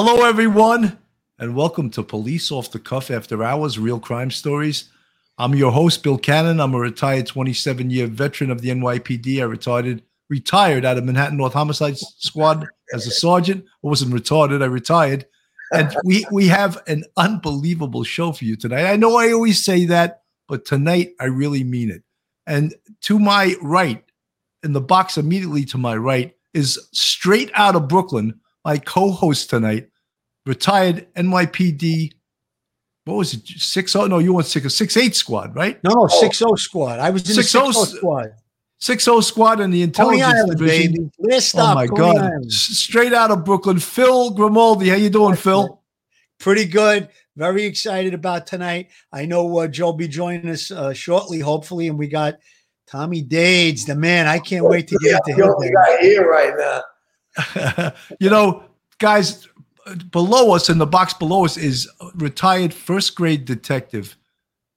Hello, 0.00 0.22
everyone, 0.22 0.96
and 1.40 1.56
welcome 1.56 1.90
to 1.90 2.04
Police 2.04 2.52
Off 2.52 2.70
the 2.70 2.78
Cuff 2.78 3.10
After 3.10 3.42
Hours 3.42 3.80
Real 3.80 3.98
Crime 3.98 4.30
Stories. 4.30 4.90
I'm 5.38 5.56
your 5.56 5.72
host, 5.72 6.04
Bill 6.04 6.16
Cannon. 6.16 6.60
I'm 6.60 6.72
a 6.74 6.78
retired 6.78 7.26
27 7.26 7.90
year 7.90 8.06
veteran 8.06 8.52
of 8.52 8.60
the 8.60 8.68
NYPD. 8.68 9.40
I 9.40 9.42
retired, 9.46 10.04
retired 10.28 10.84
out 10.84 10.98
of 10.98 11.04
Manhattan 11.04 11.36
North 11.36 11.54
Homicide 11.54 11.98
Squad 11.98 12.64
as 12.94 13.08
a 13.08 13.10
sergeant. 13.10 13.64
I 13.64 13.88
wasn't 13.88 14.14
retarded, 14.14 14.62
I 14.62 14.66
retired. 14.66 15.26
And 15.72 15.92
we, 16.04 16.24
we 16.30 16.46
have 16.46 16.80
an 16.86 17.02
unbelievable 17.16 18.04
show 18.04 18.30
for 18.30 18.44
you 18.44 18.54
tonight. 18.54 18.84
I 18.84 18.94
know 18.94 19.16
I 19.16 19.32
always 19.32 19.64
say 19.64 19.84
that, 19.86 20.22
but 20.46 20.64
tonight 20.64 21.14
I 21.18 21.24
really 21.24 21.64
mean 21.64 21.90
it. 21.90 22.04
And 22.46 22.72
to 23.00 23.18
my 23.18 23.56
right, 23.60 24.04
in 24.62 24.74
the 24.74 24.80
box 24.80 25.18
immediately 25.18 25.64
to 25.64 25.76
my 25.76 25.96
right, 25.96 26.36
is 26.54 26.78
straight 26.92 27.50
out 27.54 27.74
of 27.74 27.88
Brooklyn, 27.88 28.38
my 28.68 28.76
co 28.76 29.10
host 29.10 29.48
tonight, 29.48 29.88
retired 30.44 31.06
NYPD. 31.14 32.12
What 33.06 33.14
was 33.16 33.32
it? 33.32 33.46
Six 33.48 33.96
oh 33.96 34.06
no, 34.06 34.18
you 34.18 34.34
want 34.34 34.44
six 34.44 34.74
six 34.74 34.94
eight 34.98 35.16
squad, 35.16 35.56
right? 35.56 35.82
No, 35.82 35.90
no, 35.94 36.06
six 36.08 36.42
oh 36.42 36.54
squad. 36.54 36.98
I 37.00 37.08
was 37.08 37.26
in 37.26 37.34
Six 37.34 37.52
the 37.52 37.62
oh 37.62 37.72
six 37.72 37.94
oh 37.94 37.96
squad. 37.96 38.26
Six 38.78 39.08
oh 39.08 39.20
squad 39.22 39.60
in 39.60 39.70
the 39.70 39.78
Coney 39.90 40.20
intelligence 40.20 40.38
Island, 40.40 40.58
division. 40.58 40.92
baby. 40.92 41.10
Last 41.18 41.54
Oh 41.54 41.58
stop. 41.58 41.74
my 41.76 41.86
Coney 41.86 41.96
god! 41.96 42.16
Island. 42.18 42.52
Straight 42.52 43.14
out 43.14 43.30
of 43.30 43.42
Brooklyn, 43.46 43.78
Phil 43.78 44.30
Grimaldi. 44.32 44.90
How 44.90 44.96
you 44.96 45.08
doing, 45.08 45.34
Phil? 45.36 45.80
Pretty 46.38 46.66
good. 46.66 47.08
Very 47.36 47.64
excited 47.64 48.12
about 48.12 48.46
tonight. 48.46 48.90
I 49.12 49.24
know 49.24 49.58
uh, 49.58 49.66
Joe 49.68 49.86
will 49.86 49.92
be 49.94 50.08
joining 50.08 50.48
us 50.50 50.70
uh, 50.70 50.92
shortly, 50.92 51.40
hopefully, 51.40 51.88
and 51.88 51.98
we 51.98 52.06
got 52.08 52.34
Tommy 52.86 53.22
Dades, 53.22 53.86
the 53.86 53.94
man. 53.94 54.26
I 54.26 54.38
can't 54.38 54.66
wait 54.66 54.88
to 54.88 54.98
Yeah, 55.00 55.12
get 55.12 55.22
the 55.24 55.42
to 55.42 55.54
only 55.54 55.68
him. 55.68 55.74
guy 55.74 56.00
here 56.02 56.28
right 56.30 56.52
now. 56.58 56.82
you 58.20 58.30
know, 58.30 58.64
guys, 58.98 59.48
below 60.10 60.54
us 60.54 60.68
in 60.68 60.78
the 60.78 60.86
box 60.86 61.14
below 61.14 61.44
us 61.44 61.56
is 61.56 61.88
retired 62.14 62.74
first 62.74 63.14
grade 63.14 63.44
detective 63.44 64.16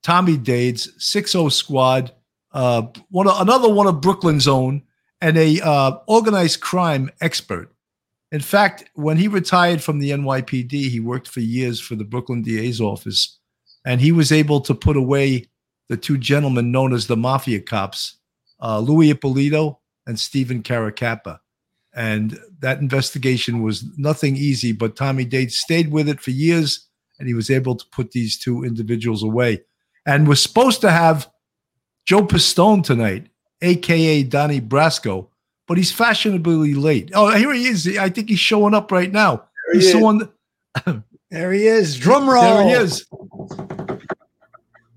Tommy 0.04 0.38
Dades, 0.38 0.90
60 0.98 1.50
Squad, 1.50 2.12
uh, 2.54 2.84
one 3.10 3.28
of, 3.28 3.40
another 3.40 3.70
one 3.70 3.88
of 3.88 4.02
Brooklyn's 4.02 4.48
own, 4.48 4.82
and 5.22 5.38
a 5.38 5.60
uh, 5.62 6.00
organized 6.08 6.62
crime 6.62 7.12
expert. 7.22 7.72
In 8.32 8.40
fact, 8.40 8.90
when 8.96 9.18
he 9.18 9.28
retired 9.28 9.84
from 9.84 10.00
the 10.00 10.12
NYPD, 10.12 10.72
he 10.72 11.00
worked 11.00 11.28
for 11.28 11.42
years 11.42 11.80
for 11.80 11.96
the 11.96 12.04
Brooklyn 12.04 12.42
DA's 12.42 12.82
office, 12.82 13.38
and 13.86 14.02
he 14.02 14.12
was 14.12 14.32
able 14.32 14.62
to 14.62 14.74
put 14.74 14.98
away 14.98 15.46
the 15.90 15.98
two 15.98 16.18
gentlemen 16.18 16.72
known 16.72 16.94
as 16.94 17.08
the 17.08 17.18
Mafia 17.18 17.60
cops, 17.60 18.18
uh, 18.62 18.80
Louis 18.80 19.14
Eppolito 19.14 19.78
and 20.08 20.20
Stephen 20.20 20.64
Caracappa 20.64 21.40
and 21.94 22.38
that 22.60 22.80
investigation 22.80 23.62
was 23.62 23.84
nothing 23.98 24.36
easy. 24.36 24.72
But 24.72 24.96
Tommy 24.96 25.26
Dade 25.26 25.52
stayed 25.52 25.92
with 25.92 26.08
it 26.08 26.22
for 26.22 26.32
years, 26.32 26.88
and 27.20 27.28
he 27.28 27.34
was 27.34 27.50
able 27.50 27.76
to 27.76 27.86
put 27.92 28.12
these 28.12 28.38
two 28.38 28.64
individuals 28.64 29.24
away. 29.24 29.62
And 30.06 30.28
we're 30.28 30.36
supposed 30.36 30.82
to 30.82 30.92
have 30.92 31.30
Joe 32.06 32.22
Pistone 32.22 32.84
tonight, 32.84 33.28
aka 33.62 34.24
Donnie 34.24 34.62
Brasco, 34.62 35.28
but 35.68 35.78
he's 35.78 35.92
fashionably 35.92 36.74
late. 36.74 37.12
Oh, 37.14 37.36
here 37.36 37.54
he 37.54 37.68
is. 37.68 37.98
I 37.98 38.10
think 38.10 38.30
he's 38.30 38.40
showing 38.40 38.74
up 38.74 38.92
right 38.92 39.12
now. 39.12 39.36
There 39.38 39.74
he 39.74 39.80
He's 39.80 39.88
is. 39.88 39.92
someone. 39.94 40.30
There 41.32 41.54
he 41.54 41.66
is. 41.66 41.98
Drum 41.98 42.30
roll. 42.30 42.44
There 42.44 42.66
he 42.66 42.72
is. 42.72 43.06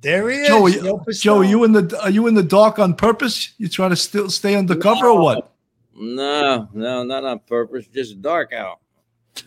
There 0.00 0.28
he 0.28 0.36
is. 0.38 0.48
Joe, 0.48 0.68
Joe 0.68 1.04
Joe, 1.12 1.36
are 1.38 1.44
you 1.44 1.62
in 1.62 1.70
the 1.70 1.96
are 2.02 2.10
you 2.10 2.26
in 2.26 2.34
the 2.34 2.42
dark 2.42 2.80
on 2.80 2.94
purpose? 2.94 3.54
You 3.56 3.68
trying 3.68 3.90
to 3.90 3.96
still 3.96 4.28
stay 4.28 4.56
undercover 4.56 5.06
or 5.06 5.22
what? 5.22 5.53
No, 5.96 6.68
no, 6.72 7.04
not 7.04 7.24
on 7.24 7.40
purpose. 7.40 7.86
Just 7.86 8.20
dark 8.20 8.52
out. 8.52 8.80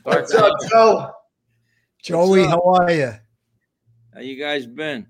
Dark 0.04 0.22
What's 0.22 0.34
up. 0.34 0.54
Joe? 0.70 1.12
Joey, 2.02 2.44
up? 2.44 2.52
how 2.52 2.62
are 2.62 2.92
you? 2.92 3.14
How 4.14 4.22
you 4.22 4.40
guys 4.40 4.66
been? 4.66 5.08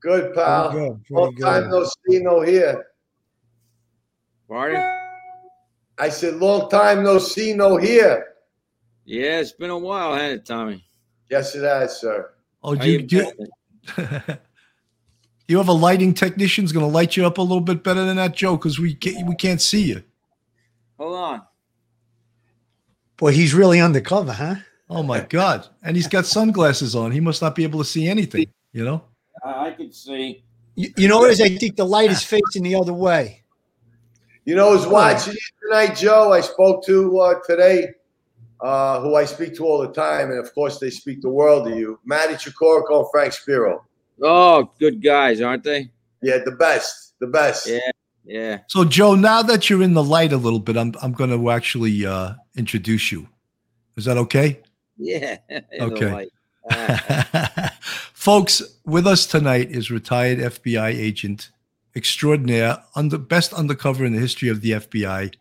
Good, 0.00 0.34
pal. 0.34 0.72
Very 0.72 0.88
good. 0.88 1.00
Very 1.08 1.20
Long 1.20 1.36
time 1.36 1.70
no 1.70 1.84
see, 1.84 2.18
no 2.18 2.40
hear. 2.40 2.86
Pardon? 4.48 4.82
I 5.98 6.08
said, 6.08 6.36
long 6.36 6.68
time 6.68 7.04
no 7.04 7.18
see, 7.18 7.54
no 7.54 7.76
hear. 7.76 8.26
Yeah, 9.04 9.40
it's 9.40 9.52
been 9.52 9.70
a 9.70 9.78
while, 9.78 10.14
hasn't 10.14 10.40
it, 10.40 10.46
Tommy? 10.46 10.84
Yes, 11.30 11.54
it 11.54 11.62
has, 11.62 12.00
sir. 12.00 12.32
Oh, 12.62 12.74
do 12.74 12.90
you, 12.90 12.98
you 12.98 13.06
do 13.06 13.16
you, 13.16 14.04
you 15.48 15.58
have 15.58 15.68
a 15.68 15.72
lighting 15.72 16.12
technician's 16.12 16.72
going 16.72 16.84
to 16.84 16.92
light 16.92 17.16
you 17.16 17.24
up 17.24 17.38
a 17.38 17.42
little 17.42 17.60
bit 17.60 17.84
better 17.84 18.04
than 18.04 18.16
that, 18.16 18.34
Joe? 18.34 18.56
Because 18.56 18.78
we 18.78 18.94
can't, 18.94 19.26
we 19.28 19.34
can't 19.36 19.60
see 19.60 19.82
you. 19.82 20.02
Hold 21.02 21.16
on. 21.16 21.42
Boy, 23.16 23.32
he's 23.32 23.54
really 23.54 23.80
undercover, 23.80 24.32
huh? 24.32 24.54
Oh 24.88 25.02
my 25.02 25.18
God! 25.18 25.66
And 25.82 25.96
he's 25.96 26.06
got 26.06 26.26
sunglasses 26.26 26.94
on. 26.94 27.10
He 27.10 27.18
must 27.18 27.42
not 27.42 27.56
be 27.56 27.64
able 27.64 27.80
to 27.80 27.84
see 27.84 28.06
anything. 28.06 28.46
You 28.72 28.84
know. 28.84 29.04
I, 29.44 29.66
I 29.66 29.70
can 29.72 29.92
see. 29.92 30.44
You, 30.76 30.90
you 30.96 31.08
know 31.08 31.18
what 31.18 31.30
it 31.30 31.32
is? 31.32 31.40
I 31.40 31.56
think 31.56 31.74
the 31.74 31.84
light 31.84 32.12
is 32.12 32.22
facing 32.22 32.62
the 32.62 32.76
other 32.76 32.92
way. 32.92 33.42
You 34.44 34.54
know, 34.54 34.76
who's 34.76 34.86
watching 34.86 35.32
you 35.32 35.68
tonight, 35.68 35.96
Joe? 35.96 36.32
I 36.32 36.40
spoke 36.40 36.86
to 36.86 37.18
uh, 37.18 37.34
today, 37.44 37.88
uh, 38.60 39.00
who 39.00 39.16
I 39.16 39.24
speak 39.24 39.56
to 39.56 39.64
all 39.64 39.80
the 39.80 39.92
time, 39.92 40.30
and 40.30 40.38
of 40.38 40.54
course, 40.54 40.78
they 40.78 40.90
speak 40.90 41.20
the 41.20 41.30
world 41.30 41.66
to 41.66 41.76
you. 41.76 41.98
Matty 42.04 42.34
Chikorico 42.34 43.00
and 43.00 43.08
Frank 43.10 43.32
Spiro. 43.32 43.84
Oh, 44.22 44.70
good 44.78 45.02
guys, 45.02 45.40
aren't 45.40 45.64
they? 45.64 45.90
Yeah, 46.22 46.38
the 46.44 46.52
best, 46.52 47.14
the 47.18 47.26
best. 47.26 47.66
Yeah, 47.66 47.80
yeah. 48.24 48.58
So 48.68 48.84
Joe, 48.84 49.14
now 49.14 49.42
that 49.42 49.68
you're 49.68 49.82
in 49.82 49.94
the 49.94 50.04
light 50.04 50.32
a 50.32 50.36
little 50.36 50.60
bit, 50.60 50.76
I'm 50.76 50.94
I'm 51.02 51.12
going 51.12 51.30
to 51.30 51.50
actually 51.50 52.06
uh, 52.06 52.34
introduce 52.56 53.12
you. 53.12 53.28
Is 53.96 54.04
that 54.06 54.16
okay? 54.18 54.60
Yeah. 54.96 55.38
Okay. 55.80 56.28
Ah, 56.70 57.74
Folks, 58.12 58.62
with 58.86 59.06
us 59.06 59.26
tonight 59.26 59.72
is 59.72 59.90
retired 59.90 60.38
FBI 60.38 60.94
agent 60.94 61.50
extraordinaire, 61.94 62.78
under 62.94 63.18
best 63.18 63.52
undercover 63.52 64.04
in 64.04 64.12
the 64.12 64.20
history 64.20 64.48
of 64.48 64.60
the 64.60 64.72
FBI, 64.72 65.34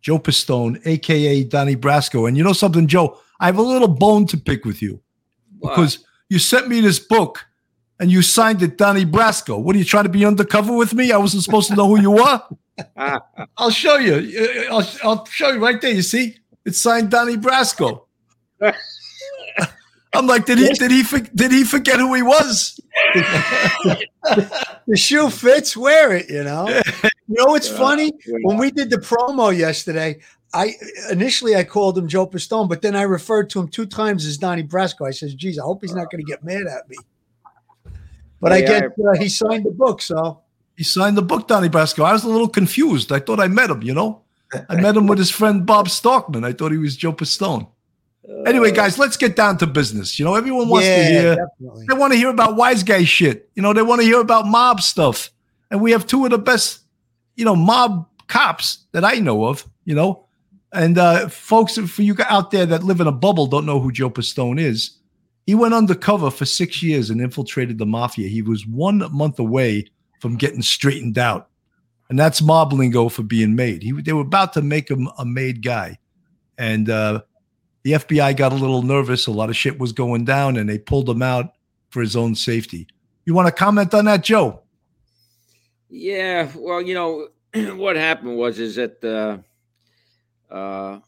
Joe 0.00 0.18
Pistone, 0.18 0.80
aka 0.86 1.44
Donnie 1.44 1.76
Brasco. 1.76 2.28
And 2.28 2.36
you 2.36 2.44
know 2.44 2.52
something, 2.52 2.86
Joe? 2.86 3.18
I 3.40 3.46
have 3.46 3.58
a 3.58 3.62
little 3.62 3.88
bone 3.88 4.26
to 4.26 4.36
pick 4.36 4.64
with 4.64 4.82
you 4.82 5.00
because 5.60 6.04
you 6.28 6.38
sent 6.38 6.68
me 6.68 6.80
this 6.80 6.98
book 6.98 7.46
and 8.00 8.10
you 8.10 8.22
signed 8.22 8.62
it 8.62 8.76
Donnie 8.76 9.04
Brasco. 9.04 9.60
What 9.60 9.74
are 9.74 9.78
you 9.78 9.84
trying 9.84 10.04
to 10.04 10.10
be 10.10 10.24
undercover 10.24 10.76
with 10.76 10.94
me? 10.94 11.12
I 11.12 11.18
wasn't 11.18 11.42
supposed 11.42 11.68
to 11.68 11.76
know 11.76 11.88
who 11.88 12.00
you 12.00 12.12
were. 12.12 12.42
I'll 13.56 13.70
show 13.70 13.96
you. 13.96 14.14
Uh, 14.14 14.44
uh, 14.44 14.78
I'll, 14.78 14.90
I'll 15.02 15.24
show 15.26 15.50
you 15.50 15.58
right 15.58 15.80
there. 15.80 15.92
You 15.92 16.02
see, 16.02 16.36
it's 16.64 16.80
signed 16.80 17.10
Donnie 17.10 17.36
Brasco. 17.36 18.02
I'm 20.14 20.26
like, 20.26 20.46
did 20.46 20.58
he 20.58 20.68
did 20.70 20.90
he 20.90 21.04
did 21.34 21.52
he 21.52 21.64
forget 21.64 21.98
who 21.98 22.14
he 22.14 22.22
was? 22.22 22.80
The 24.88 24.96
shoe 24.96 25.28
fits, 25.28 25.76
wear 25.76 26.14
it, 26.14 26.30
you 26.30 26.42
know. 26.42 26.66
You 26.66 27.36
know 27.36 27.46
what's 27.46 27.68
funny? 27.68 28.10
When 28.42 28.56
we 28.56 28.70
did 28.70 28.88
the 28.88 28.96
promo 28.96 29.56
yesterday, 29.56 30.18
I 30.54 30.74
initially 31.10 31.56
I 31.56 31.64
called 31.64 31.98
him 31.98 32.08
Joe 32.08 32.26
Pistone, 32.26 32.70
but 32.70 32.80
then 32.80 32.96
I 32.96 33.02
referred 33.02 33.50
to 33.50 33.60
him 33.60 33.68
two 33.68 33.84
times 33.84 34.24
as 34.24 34.38
Donnie 34.38 34.62
Brasco. 34.62 35.06
I 35.06 35.10
says, 35.10 35.34
geez, 35.34 35.58
I 35.58 35.62
hope 35.62 35.82
he's 35.82 35.94
not 35.94 36.10
going 36.10 36.24
to 36.24 36.30
get 36.30 36.42
mad 36.42 36.66
at 36.66 36.88
me. 36.88 36.96
But 38.40 38.52
I 38.52 38.58
Yeah, 38.58 38.80
get 38.80 38.92
uh, 39.04 39.18
he 39.18 39.28
signed 39.28 39.64
the 39.64 39.72
book, 39.72 40.02
so 40.02 40.42
He 40.76 40.84
signed 40.84 41.16
the 41.16 41.22
book, 41.22 41.48
Donnie 41.48 41.68
Brasco. 41.68 42.04
I 42.04 42.12
was 42.12 42.24
a 42.24 42.28
little 42.28 42.48
confused. 42.48 43.10
I 43.10 43.18
thought 43.18 43.40
I 43.40 43.48
met 43.48 43.70
him. 43.70 43.82
You 43.82 43.94
know, 43.94 44.22
I 44.68 44.80
met 44.80 44.96
him 44.96 45.06
with 45.06 45.18
his 45.18 45.30
friend 45.30 45.66
Bob 45.66 45.88
Stockman. 45.88 46.44
I 46.44 46.52
thought 46.52 46.72
he 46.72 46.78
was 46.78 46.96
Joe 46.96 47.12
Pistone. 47.12 47.68
Anyway, 48.46 48.70
guys, 48.70 48.98
let's 48.98 49.16
get 49.16 49.36
down 49.36 49.56
to 49.58 49.66
business. 49.66 50.18
You 50.18 50.24
know, 50.24 50.34
everyone 50.34 50.68
wants 50.68 50.86
to 50.86 51.04
hear. 51.04 51.36
definitely. 51.36 51.86
They 51.88 51.94
want 51.94 52.12
to 52.12 52.18
hear 52.18 52.28
about 52.28 52.56
wise 52.56 52.82
guy 52.82 53.04
shit. 53.04 53.48
You 53.54 53.62
know, 53.62 53.72
they 53.72 53.82
want 53.82 54.00
to 54.02 54.06
hear 54.06 54.20
about 54.20 54.46
mob 54.46 54.80
stuff. 54.80 55.30
And 55.70 55.80
we 55.80 55.92
have 55.92 56.06
two 56.06 56.24
of 56.24 56.30
the 56.30 56.38
best, 56.38 56.80
you 57.36 57.44
know, 57.44 57.56
mob 57.56 58.06
cops 58.26 58.84
that 58.92 59.04
I 59.04 59.14
know 59.14 59.46
of, 59.46 59.66
you 59.84 59.94
know. 59.94 60.26
And 60.72 60.98
uh, 60.98 61.28
folks, 61.28 61.78
for 61.78 62.02
you 62.02 62.14
out 62.28 62.50
there 62.50 62.66
that 62.66 62.82
live 62.82 63.00
in 63.00 63.06
a 63.06 63.12
bubble, 63.12 63.46
don't 63.46 63.64
know 63.64 63.80
who 63.80 63.90
Joe 63.90 64.10
Pistone 64.10 64.60
is. 64.60 64.97
He 65.48 65.54
went 65.54 65.72
undercover 65.72 66.30
for 66.30 66.44
six 66.44 66.82
years 66.82 67.08
and 67.08 67.22
infiltrated 67.22 67.78
the 67.78 67.86
mafia. 67.86 68.28
He 68.28 68.42
was 68.42 68.66
one 68.66 69.02
month 69.10 69.38
away 69.38 69.86
from 70.20 70.36
getting 70.36 70.60
straightened 70.60 71.16
out. 71.16 71.48
And 72.10 72.18
that's 72.18 72.42
mob 72.42 72.74
lingo 72.74 73.08
for 73.08 73.22
being 73.22 73.56
made. 73.56 73.82
He, 73.82 73.92
they 73.92 74.12
were 74.12 74.20
about 74.20 74.52
to 74.52 74.60
make 74.60 74.90
him 74.90 75.08
a 75.16 75.24
made 75.24 75.62
guy. 75.62 76.00
And 76.58 76.90
uh, 76.90 77.22
the 77.82 77.92
FBI 77.92 78.36
got 78.36 78.52
a 78.52 78.56
little 78.56 78.82
nervous. 78.82 79.26
A 79.26 79.30
lot 79.30 79.48
of 79.48 79.56
shit 79.56 79.78
was 79.78 79.92
going 79.92 80.26
down, 80.26 80.58
and 80.58 80.68
they 80.68 80.76
pulled 80.76 81.08
him 81.08 81.22
out 81.22 81.54
for 81.88 82.02
his 82.02 82.14
own 82.14 82.34
safety. 82.34 82.86
You 83.24 83.32
want 83.32 83.46
to 83.46 83.52
comment 83.52 83.94
on 83.94 84.04
that, 84.04 84.22
Joe? 84.22 84.60
Yeah, 85.88 86.50
well, 86.56 86.82
you 86.82 86.92
know 86.92 87.28
what 87.74 87.96
happened 87.96 88.36
was 88.36 88.58
is 88.58 88.74
that 88.74 89.02
uh, 89.02 89.38
uh, 90.54 90.98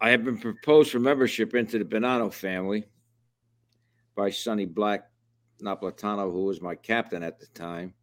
I 0.00 0.10
had 0.10 0.24
been 0.24 0.38
proposed 0.38 0.90
for 0.90 0.98
membership 0.98 1.54
into 1.54 1.78
the 1.78 1.84
Bonanno 1.84 2.32
family 2.32 2.84
by 4.14 4.30
Sonny 4.30 4.66
Black 4.66 5.08
Napolitano, 5.62 6.30
who 6.30 6.44
was 6.44 6.60
my 6.60 6.74
captain 6.74 7.22
at 7.22 7.40
the 7.40 7.46
time, 7.46 7.94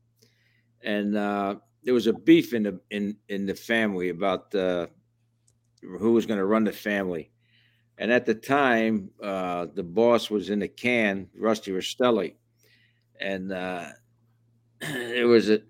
and 0.82 1.16
uh, 1.16 1.56
there 1.84 1.94
was 1.94 2.08
a 2.08 2.14
beef 2.14 2.54
in 2.54 2.64
the 2.64 2.80
in 2.90 3.16
in 3.30 3.46
the 3.46 3.54
family 3.54 4.10
about 4.10 4.54
uh, 4.56 4.88
who 5.82 6.14
was 6.14 6.26
going 6.26 6.40
to 6.40 6.46
run 6.46 6.64
the 6.64 6.72
family. 6.72 7.30
And 8.00 8.12
at 8.12 8.26
the 8.26 8.34
time, 8.34 9.12
uh, 9.22 9.68
the 9.72 9.84
boss 9.84 10.32
was 10.32 10.50
in 10.50 10.60
the 10.60 10.68
can, 10.68 11.30
Rusty 11.38 11.72
Rastelli, 11.72 12.34
and 13.20 13.52
uh, 13.52 13.86
it 14.82 15.28
was 15.28 15.52
a 15.52 15.62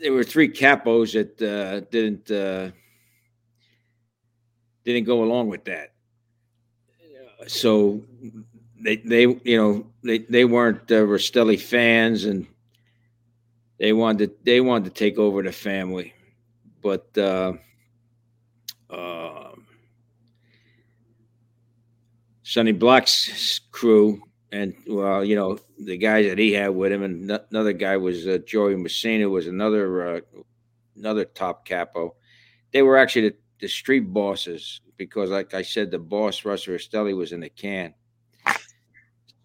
there 0.00 0.12
were 0.12 0.22
three 0.22 0.48
capos 0.48 1.12
that 1.12 1.42
uh, 1.42 1.80
didn't 1.90 2.30
uh, 2.30 2.70
didn't 4.92 5.06
go 5.06 5.22
along 5.22 5.48
with 5.48 5.64
that. 5.64 5.92
So 7.46 8.02
they 8.82 8.96
they 8.96 9.22
you 9.22 9.56
know 9.56 9.86
they 10.02 10.18
they 10.18 10.44
weren't 10.44 10.90
uh, 10.90 11.04
Rastelli 11.04 11.60
fans 11.60 12.24
and 12.24 12.46
they 13.78 13.92
wanted 13.92 14.30
to, 14.30 14.36
they 14.44 14.60
wanted 14.60 14.84
to 14.86 14.90
take 14.90 15.18
over 15.18 15.42
the 15.42 15.52
family, 15.52 16.12
but 16.82 17.06
uh, 17.16 17.52
uh, 18.90 19.52
Sonny 22.42 22.72
Black's 22.72 23.60
crew 23.70 24.20
and 24.50 24.74
well, 24.86 25.24
you 25.24 25.36
know 25.36 25.58
the 25.78 25.96
guys 25.96 26.26
that 26.26 26.38
he 26.38 26.52
had 26.52 26.70
with 26.70 26.90
him, 26.90 27.02
and 27.02 27.30
another 27.50 27.72
guy 27.72 27.96
was 27.96 28.26
uh, 28.26 28.38
Joey 28.44 28.74
Massino, 28.74 29.30
was 29.30 29.46
another 29.46 30.16
uh, 30.16 30.20
another 30.96 31.24
top 31.24 31.66
capo. 31.66 32.14
They 32.72 32.82
were 32.82 32.96
actually 32.96 33.30
the, 33.30 33.36
the, 33.60 33.68
street 33.68 34.12
bosses 34.12 34.80
because, 34.96 35.30
like 35.30 35.54
I 35.54 35.62
said, 35.62 35.90
the 35.90 35.98
boss 35.98 36.44
Russell 36.44 36.74
Rastelli 36.74 37.16
was 37.16 37.32
in 37.32 37.40
the 37.40 37.48
can. 37.48 37.94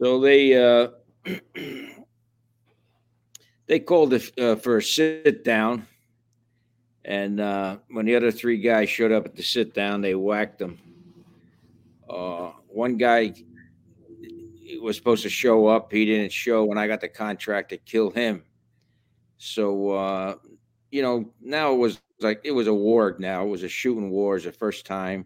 So 0.02 0.20
they 0.20 0.54
uh, 0.56 0.90
they 3.68 3.80
called 3.80 4.14
uh, 4.14 4.56
for 4.56 4.78
a 4.78 4.84
sit 4.84 5.44
down, 5.44 5.88
and 7.06 7.40
uh, 7.40 7.78
when 7.90 8.06
the 8.06 8.16
other 8.16 8.32
three 8.32 8.58
guys 8.58 8.90
showed 8.90 9.12
up 9.12 9.26
at 9.26 9.36
the 9.36 9.44
sit 9.44 9.74
down, 9.74 10.02
they 10.02 10.16
whacked 10.16 10.60
them. 10.60 10.80
Uh, 12.10 12.52
one 12.68 12.98
guy 12.98 13.34
was 14.82 14.98
supposed 14.98 15.24
to 15.24 15.30
show 15.30 15.68
up. 15.68 15.92
He 15.92 16.06
didn't 16.06 16.32
show, 16.32 16.64
When 16.66 16.78
I 16.78 16.88
got 16.88 17.02
the 17.02 17.08
contract 17.08 17.70
to 17.70 17.78
kill 17.78 18.10
him. 18.12 18.44
So, 19.38 19.92
uh, 19.92 20.36
you 20.92 21.02
know, 21.02 21.32
now 21.42 21.74
it 21.74 21.78
was 21.78 22.02
like 22.24 22.42
it 22.44 22.52
was 22.52 22.68
a 22.68 22.74
war. 22.74 23.16
Now 23.20 23.46
it 23.46 23.50
was 23.50 23.64
a 23.64 23.70
shooting 23.70 24.10
war. 24.10 24.36
It's 24.36 24.46
the 24.46 24.52
first 24.52 24.86
time, 24.86 25.26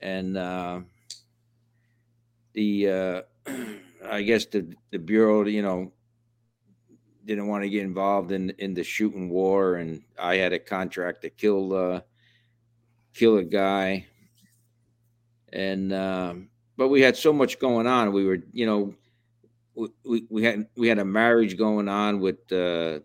and 0.00 0.36
uh, 0.36 0.80
the 2.52 2.88
uh, 2.88 3.22
I 4.08 4.22
guess 4.22 4.46
the 4.46 4.74
the 4.90 4.98
bureau, 4.98 5.46
you 5.46 5.62
know, 5.62 5.92
didn't 7.24 7.48
want 7.48 7.64
to 7.64 7.70
get 7.70 7.82
involved 7.82 8.32
in 8.32 8.50
in 8.58 8.74
the 8.74 8.84
shooting 8.84 9.28
war, 9.28 9.76
and 9.76 10.02
I 10.18 10.36
had 10.36 10.52
a 10.52 10.58
contract 10.58 11.22
to 11.22 11.30
kill 11.30 11.74
uh, 11.74 12.00
kill 13.14 13.36
a 13.38 13.44
guy, 13.44 14.06
and 15.52 15.92
um, 15.92 16.48
but 16.76 16.88
we 16.88 17.02
had 17.02 17.16
so 17.16 17.32
much 17.32 17.58
going 17.58 17.86
on. 17.86 18.12
We 18.12 18.24
were, 18.24 18.38
you 18.52 18.66
know, 18.66 18.94
we, 20.04 20.26
we 20.28 20.42
had 20.44 20.66
we 20.76 20.88
had 20.88 20.98
a 20.98 21.04
marriage 21.04 21.56
going 21.56 21.88
on 21.88 22.20
with 22.20 22.50
uh, 22.52 23.00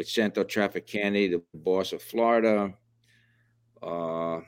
with 0.00 0.08
Santo 0.08 0.42
Trafficante, 0.42 1.30
the 1.30 1.42
boss 1.52 1.92
of 1.92 2.00
Florida. 2.00 2.72
Uh, 3.82 4.40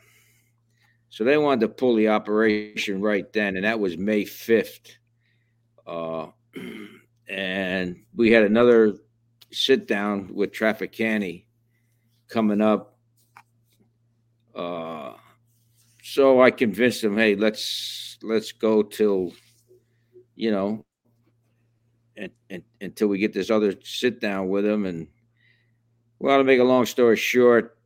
so 1.11 1.25
they 1.25 1.37
wanted 1.37 1.61
to 1.61 1.69
pull 1.69 1.95
the 1.95 2.09
operation 2.09 3.03
right 3.03 3.31
then, 3.35 3.57
and 3.57 3.67
that 3.67 3.79
was 3.79 3.99
May 3.99 4.25
fifth. 4.25 4.97
Uh, 5.87 6.29
and 7.29 7.97
we 8.17 8.33
had 8.33 8.45
another 8.45 8.95
sit 9.51 9.87
down 9.87 10.35
with 10.35 10.53
Trafficante 10.53 11.45
coming 12.29 12.63
up. 12.63 12.97
Uh, 14.55 15.13
so 16.03 16.41
I 16.41 16.51
convinced 16.51 17.05
him, 17.05 17.19
hey, 17.19 17.37
let's 17.37 18.17
let's 18.23 18.53
go 18.53 18.83
till, 18.83 19.35
you 20.35 20.51
know, 20.51 20.83
and, 22.17 22.33
and 22.49 22.63
until 22.81 23.09
we 23.09 23.19
get 23.19 23.35
this 23.35 23.51
other 23.51 23.75
sit 23.85 24.19
down 24.19 24.49
with 24.49 24.65
him. 24.65 24.87
And 24.87 25.09
well, 26.23 26.39
to 26.39 26.45
make 26.45 26.61
a 26.61 26.65
long 26.65 26.87
story 26.87 27.17
short, 27.17 27.77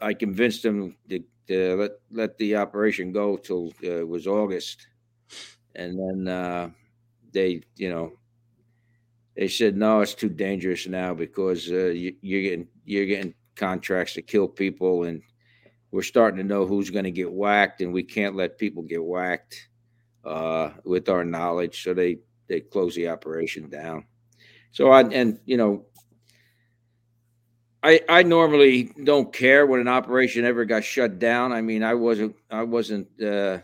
I 0.00 0.14
convinced 0.14 0.64
him 0.64 0.94
to, 1.08 1.24
to 1.48 1.74
let 1.74 1.90
let 2.12 2.38
the 2.38 2.54
operation 2.54 3.10
go 3.10 3.36
till 3.36 3.72
uh, 3.82 3.98
it 3.98 4.08
was 4.08 4.28
August, 4.28 4.86
and 5.74 5.98
then 5.98 6.32
uh, 6.32 6.70
they, 7.32 7.62
you 7.74 7.90
know, 7.90 8.12
they 9.36 9.48
said 9.48 9.76
no, 9.76 10.02
it's 10.02 10.14
too 10.14 10.28
dangerous 10.28 10.86
now 10.86 11.14
because 11.14 11.68
uh, 11.68 11.86
you, 11.86 12.14
you're 12.20 12.42
getting 12.42 12.68
you're 12.84 13.06
getting 13.06 13.34
contracts 13.56 14.14
to 14.14 14.22
kill 14.22 14.46
people 14.46 15.02
and 15.02 15.20
we're 15.90 16.02
starting 16.02 16.38
to 16.38 16.44
know 16.44 16.64
who's 16.66 16.90
going 16.90 17.04
to 17.04 17.10
get 17.10 17.32
whacked, 17.32 17.80
and 17.80 17.92
we 17.92 18.04
can't 18.04 18.36
let 18.36 18.56
people 18.56 18.84
get 18.84 19.04
whacked 19.04 19.68
uh, 20.24 20.70
with 20.84 21.08
our 21.08 21.24
knowledge. 21.24 21.82
So 21.82 21.92
they 21.92 22.18
they 22.46 22.60
close 22.60 22.94
the 22.94 23.08
operation 23.08 23.68
down. 23.68 24.04
So 24.70 24.92
I 24.92 25.02
and 25.08 25.40
you 25.44 25.56
know. 25.56 25.86
I, 27.82 28.00
I 28.08 28.22
normally 28.22 28.92
don't 29.04 29.32
care 29.32 29.66
when 29.66 29.80
an 29.80 29.88
operation 29.88 30.44
ever 30.44 30.64
got 30.64 30.84
shut 30.84 31.18
down. 31.18 31.52
I 31.52 31.62
mean, 31.62 31.82
I 31.82 31.94
wasn't 31.94 32.36
I 32.50 32.62
wasn't 32.62 33.08
uh, 33.20 33.58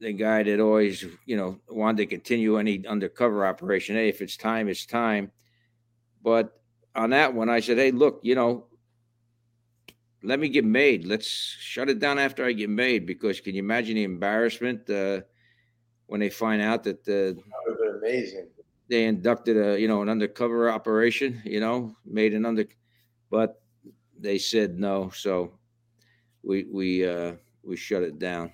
the 0.00 0.12
guy 0.12 0.42
that 0.42 0.58
always 0.58 1.04
you 1.24 1.36
know 1.36 1.60
wanted 1.68 1.98
to 1.98 2.06
continue 2.06 2.58
any 2.58 2.84
undercover 2.86 3.46
operation. 3.46 3.94
Hey, 3.94 4.08
if 4.08 4.20
it's 4.20 4.36
time, 4.36 4.68
it's 4.68 4.86
time. 4.86 5.30
But 6.22 6.60
on 6.94 7.10
that 7.10 7.32
one, 7.32 7.48
I 7.48 7.60
said, 7.60 7.78
hey, 7.78 7.90
look, 7.90 8.20
you 8.22 8.34
know, 8.34 8.66
let 10.22 10.40
me 10.40 10.48
get 10.48 10.64
made. 10.64 11.04
Let's 11.04 11.26
shut 11.26 11.88
it 11.88 12.00
down 12.00 12.18
after 12.18 12.44
I 12.44 12.52
get 12.52 12.70
made 12.70 13.06
because 13.06 13.40
can 13.40 13.54
you 13.54 13.60
imagine 13.60 13.94
the 13.94 14.04
embarrassment 14.04 14.88
uh, 14.90 15.22
when 16.06 16.20
they 16.20 16.30
find 16.30 16.60
out 16.60 16.82
that 16.84 17.00
uh, 17.08 17.38
that 17.38 17.42
would 17.66 17.70
have 17.70 17.78
been 17.78 18.10
amazing. 18.10 18.48
They 18.92 19.04
inducted 19.06 19.56
a 19.56 19.80
you 19.80 19.88
know 19.88 20.02
an 20.02 20.10
undercover 20.10 20.70
operation, 20.70 21.40
you 21.46 21.60
know, 21.60 21.96
made 22.04 22.34
an 22.34 22.44
under, 22.44 22.66
but 23.30 23.62
they 24.20 24.36
said 24.36 24.78
no, 24.78 25.08
so 25.08 25.54
we 26.42 26.66
we 26.70 27.08
uh, 27.08 27.32
we 27.62 27.74
shut 27.74 28.02
it 28.02 28.18
down. 28.18 28.52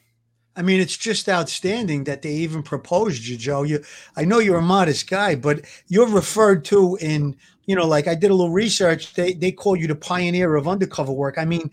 I 0.54 0.62
mean, 0.62 0.80
it's 0.80 0.96
just 0.96 1.28
outstanding 1.28 2.04
that 2.04 2.22
they 2.22 2.34
even 2.34 2.62
proposed 2.62 3.26
you, 3.26 3.36
Joe. 3.36 3.64
You, 3.64 3.82
I 4.16 4.24
know 4.24 4.38
you're 4.38 4.58
a 4.58 4.62
modest 4.62 5.10
guy, 5.10 5.34
but 5.34 5.64
you're 5.88 6.08
referred 6.08 6.64
to 6.66 6.96
in, 7.00 7.36
you 7.66 7.74
know, 7.74 7.88
like 7.88 8.06
I 8.06 8.14
did 8.14 8.30
a 8.30 8.34
little 8.34 8.52
research. 8.52 9.14
They 9.14 9.32
they 9.32 9.50
call 9.50 9.74
you 9.74 9.88
the 9.88 9.96
pioneer 9.96 10.54
of 10.54 10.68
undercover 10.68 11.10
work. 11.10 11.36
I 11.36 11.46
mean, 11.46 11.68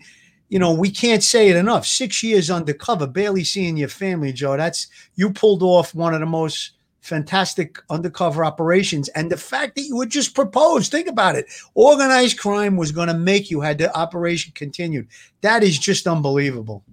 you 0.48 0.58
know, 0.58 0.72
we 0.72 0.90
can't 0.90 1.22
say 1.22 1.50
it 1.50 1.56
enough. 1.56 1.86
Six 1.86 2.24
years 2.24 2.50
undercover, 2.50 3.06
barely 3.06 3.44
seeing 3.44 3.76
your 3.76 3.90
family, 3.90 4.32
Joe. 4.32 4.56
That's 4.56 4.88
you 5.14 5.32
pulled 5.32 5.62
off 5.62 5.94
one 5.94 6.14
of 6.14 6.20
the 6.20 6.26
most 6.26 6.72
fantastic 7.06 7.78
undercover 7.88 8.44
operations. 8.44 9.08
And 9.10 9.30
the 9.30 9.36
fact 9.36 9.76
that 9.76 9.82
you 9.82 9.96
were 9.96 10.06
just 10.06 10.34
proposed, 10.34 10.90
think 10.90 11.08
about 11.08 11.36
it. 11.36 11.46
Organized 11.74 12.38
crime 12.38 12.76
was 12.76 12.92
going 12.92 13.08
to 13.08 13.14
make 13.14 13.50
you 13.50 13.60
had 13.60 13.78
the 13.78 13.94
operation 13.96 14.52
continued. 14.54 15.08
That 15.40 15.62
is 15.62 15.78
just 15.78 16.06
unbelievable. 16.06 16.84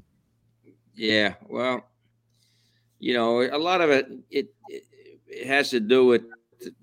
Yeah, 0.95 1.33
well, 1.47 1.83
you 2.99 3.13
know, 3.13 3.41
a 3.41 3.57
lot 3.57 3.81
of 3.81 3.89
it 3.89 4.07
it 4.29 4.47
it 5.27 5.47
has 5.47 5.71
to 5.71 5.79
do 5.79 6.05
with 6.05 6.21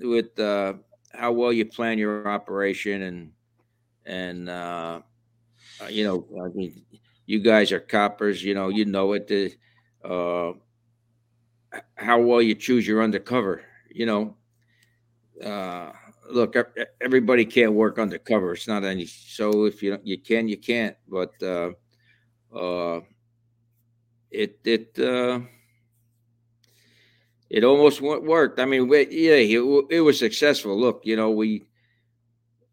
with 0.01 0.39
uh, 0.39 0.75
how 1.13 1.33
well 1.33 1.53
you 1.53 1.65
plan 1.65 1.99
your 1.99 2.29
operation 2.29 3.03
and 3.03 3.33
and 4.05 4.49
uh, 4.49 5.01
uh, 5.81 5.87
you 5.87 6.05
know, 6.05 6.27
I 6.45 6.49
mean, 6.49 6.83
you 7.27 7.39
guys 7.39 7.71
are 7.71 7.81
coppers. 7.81 8.43
You 8.43 8.55
know, 8.55 8.69
you 8.69 8.85
know 8.85 9.13
it. 9.13 9.29
The, 9.29 9.55
uh, 10.05 10.53
how 11.95 12.21
well 12.21 12.43
you 12.43 12.55
choose 12.55 12.87
your 12.87 13.03
undercover. 13.03 13.63
You 13.91 14.07
know, 14.07 14.37
uh, 15.45 15.93
look, 16.31 16.55
everybody 17.01 17.45
can't 17.45 17.73
work 17.73 17.99
undercover. 17.99 18.53
It's 18.53 18.69
not 18.69 18.85
any. 18.85 19.07
So 19.07 19.65
if 19.65 19.83
you 19.83 19.99
you 20.03 20.19
can, 20.19 20.49
you 20.49 20.57
can't. 20.57 20.97
But 21.09 21.33
uh, 21.43 21.71
uh, 22.55 23.01
it 24.31 24.59
it 24.65 24.99
uh, 24.99 25.41
it 27.49 27.65
almost 27.65 28.01
worked. 28.01 28.61
I 28.61 28.65
mean, 28.65 28.89
we, 28.89 29.09
yeah, 29.11 29.59
it, 29.59 29.85
it, 29.91 30.01
was 30.01 30.19
successful. 30.19 30.79
Look, 30.79 31.03
you 31.05 31.17
know, 31.17 31.31
we 31.31 31.67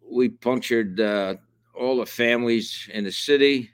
we 0.09 0.29
punctured 0.29 0.99
uh, 0.99 1.35
all 1.73 1.97
the 1.97 2.05
families 2.05 2.87
in 2.93 3.03
the 3.03 3.11
city, 3.11 3.71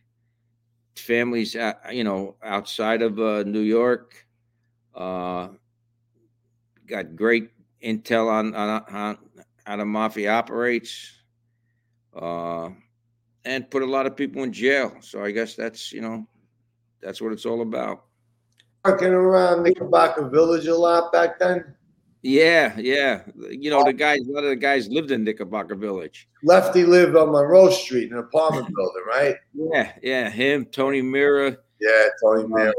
families, 0.96 1.56
uh, 1.56 1.74
you 1.92 2.03
know, 2.03 2.36
outside 2.42 3.01
of 3.01 3.20
uh, 3.20 3.44
New 3.44 3.62
York. 3.62 4.23
Uh, 4.95 5.50
got 6.88 7.15
great 7.15 7.50
intel 7.83 8.29
on 8.29 8.53
on, 8.55 8.83
on 8.89 9.17
how 9.65 9.77
the 9.77 9.85
mafia 9.85 10.31
operates, 10.31 11.12
uh, 12.15 12.69
and 13.45 13.69
put 13.69 13.81
a 13.81 13.85
lot 13.85 14.05
of 14.05 14.15
people 14.15 14.43
in 14.43 14.53
jail. 14.53 14.95
So 15.01 15.23
I 15.23 15.31
guess 15.31 15.55
that's 15.55 15.91
you 15.91 16.01
know 16.01 16.27
that's 17.01 17.21
what 17.21 17.33
it's 17.33 17.45
all 17.45 17.62
about. 17.62 18.05
Working 18.85 19.13
around 19.13 19.63
Knickerbocker 19.63 20.29
Village 20.29 20.67
a 20.67 20.75
lot 20.75 21.12
back 21.12 21.39
then. 21.39 21.75
Yeah, 22.21 22.73
yeah. 22.77 23.23
You 23.50 23.69
know, 23.69 23.83
the 23.83 23.91
guys, 23.91 24.19
a 24.19 24.31
lot 24.31 24.45
of 24.45 24.50
the 24.50 24.55
guys 24.55 24.88
lived 24.88 25.12
in 25.12 25.25
Knickerbocker 25.25 25.75
Village. 25.75 26.29
Lefty 26.41 26.85
lived 26.85 27.17
on 27.17 27.31
Monroe 27.31 27.69
Street 27.69 28.12
in 28.12 28.13
an 28.13 28.19
apartment 28.19 28.67
building, 28.75 29.03
right? 29.07 29.35
Yeah, 29.53 29.91
yeah. 30.01 30.29
Him, 30.29 30.65
Tony 30.65 31.01
Mirra. 31.01 31.57
Yeah, 31.81 32.07
Tony 32.23 32.71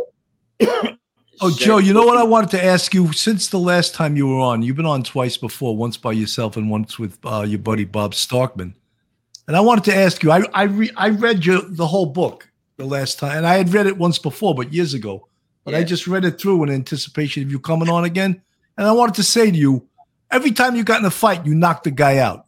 Mirra. 0.61 0.99
Oh, 1.41 1.51
Joe, 1.51 1.79
you 1.79 1.93
know 1.93 2.05
what 2.05 2.17
I 2.17 2.23
wanted 2.23 2.51
to 2.51 2.65
ask 2.65 2.95
you? 2.95 3.13
Since 3.13 3.49
the 3.49 3.59
last 3.59 3.95
time 3.95 4.17
you 4.17 4.27
were 4.27 4.41
on, 4.41 4.63
you've 4.63 4.77
been 4.77 4.87
on 4.87 5.03
twice 5.03 5.37
before, 5.37 5.77
once 5.77 5.97
by 5.97 6.13
yourself 6.13 6.57
and 6.57 6.71
once 6.71 6.99
with 6.99 7.19
uh, 7.25 7.45
your 7.47 7.59
buddy 7.59 7.85
Bob 7.85 8.13
Starkman. 8.13 8.75
And 9.47 9.57
I 9.57 9.61
wanted 9.61 9.85
to 9.85 9.97
ask 9.97 10.23
you, 10.23 10.31
I 10.31 10.43
I, 10.55 10.63
re- 10.65 10.93
I 10.97 11.11
read 11.11 11.45
your 11.45 11.61
the 11.63 11.87
whole 11.87 12.07
book 12.07 12.49
the 12.77 12.87
last 12.87 13.19
time, 13.19 13.39
and 13.39 13.47
I 13.47 13.57
had 13.57 13.73
read 13.73 13.87
it 13.87 13.99
once 13.99 14.19
before, 14.19 14.55
but 14.55 14.73
years 14.73 14.95
ago. 14.95 15.29
But 15.65 15.75
I 15.75 15.83
just 15.83 16.07
read 16.07 16.25
it 16.25 16.39
through 16.39 16.63
in 16.65 16.71
anticipation 16.71 17.43
of 17.43 17.51
you 17.51 17.59
coming 17.59 17.89
on 17.89 18.05
again. 18.05 18.43
And 18.77 18.87
I 18.87 18.93
wanted 18.93 19.15
to 19.17 19.23
say 19.23 19.51
to 19.51 19.57
you, 19.57 19.89
every 20.31 20.53
time 20.53 20.77
you 20.77 20.85
got 20.85 21.01
in 21.01 21.07
a 21.07 21.11
fight, 21.11 21.47
you 21.47 21.55
knocked 21.55 21.85
the 21.85 21.91
guy 21.91 22.19
out. 22.19 22.47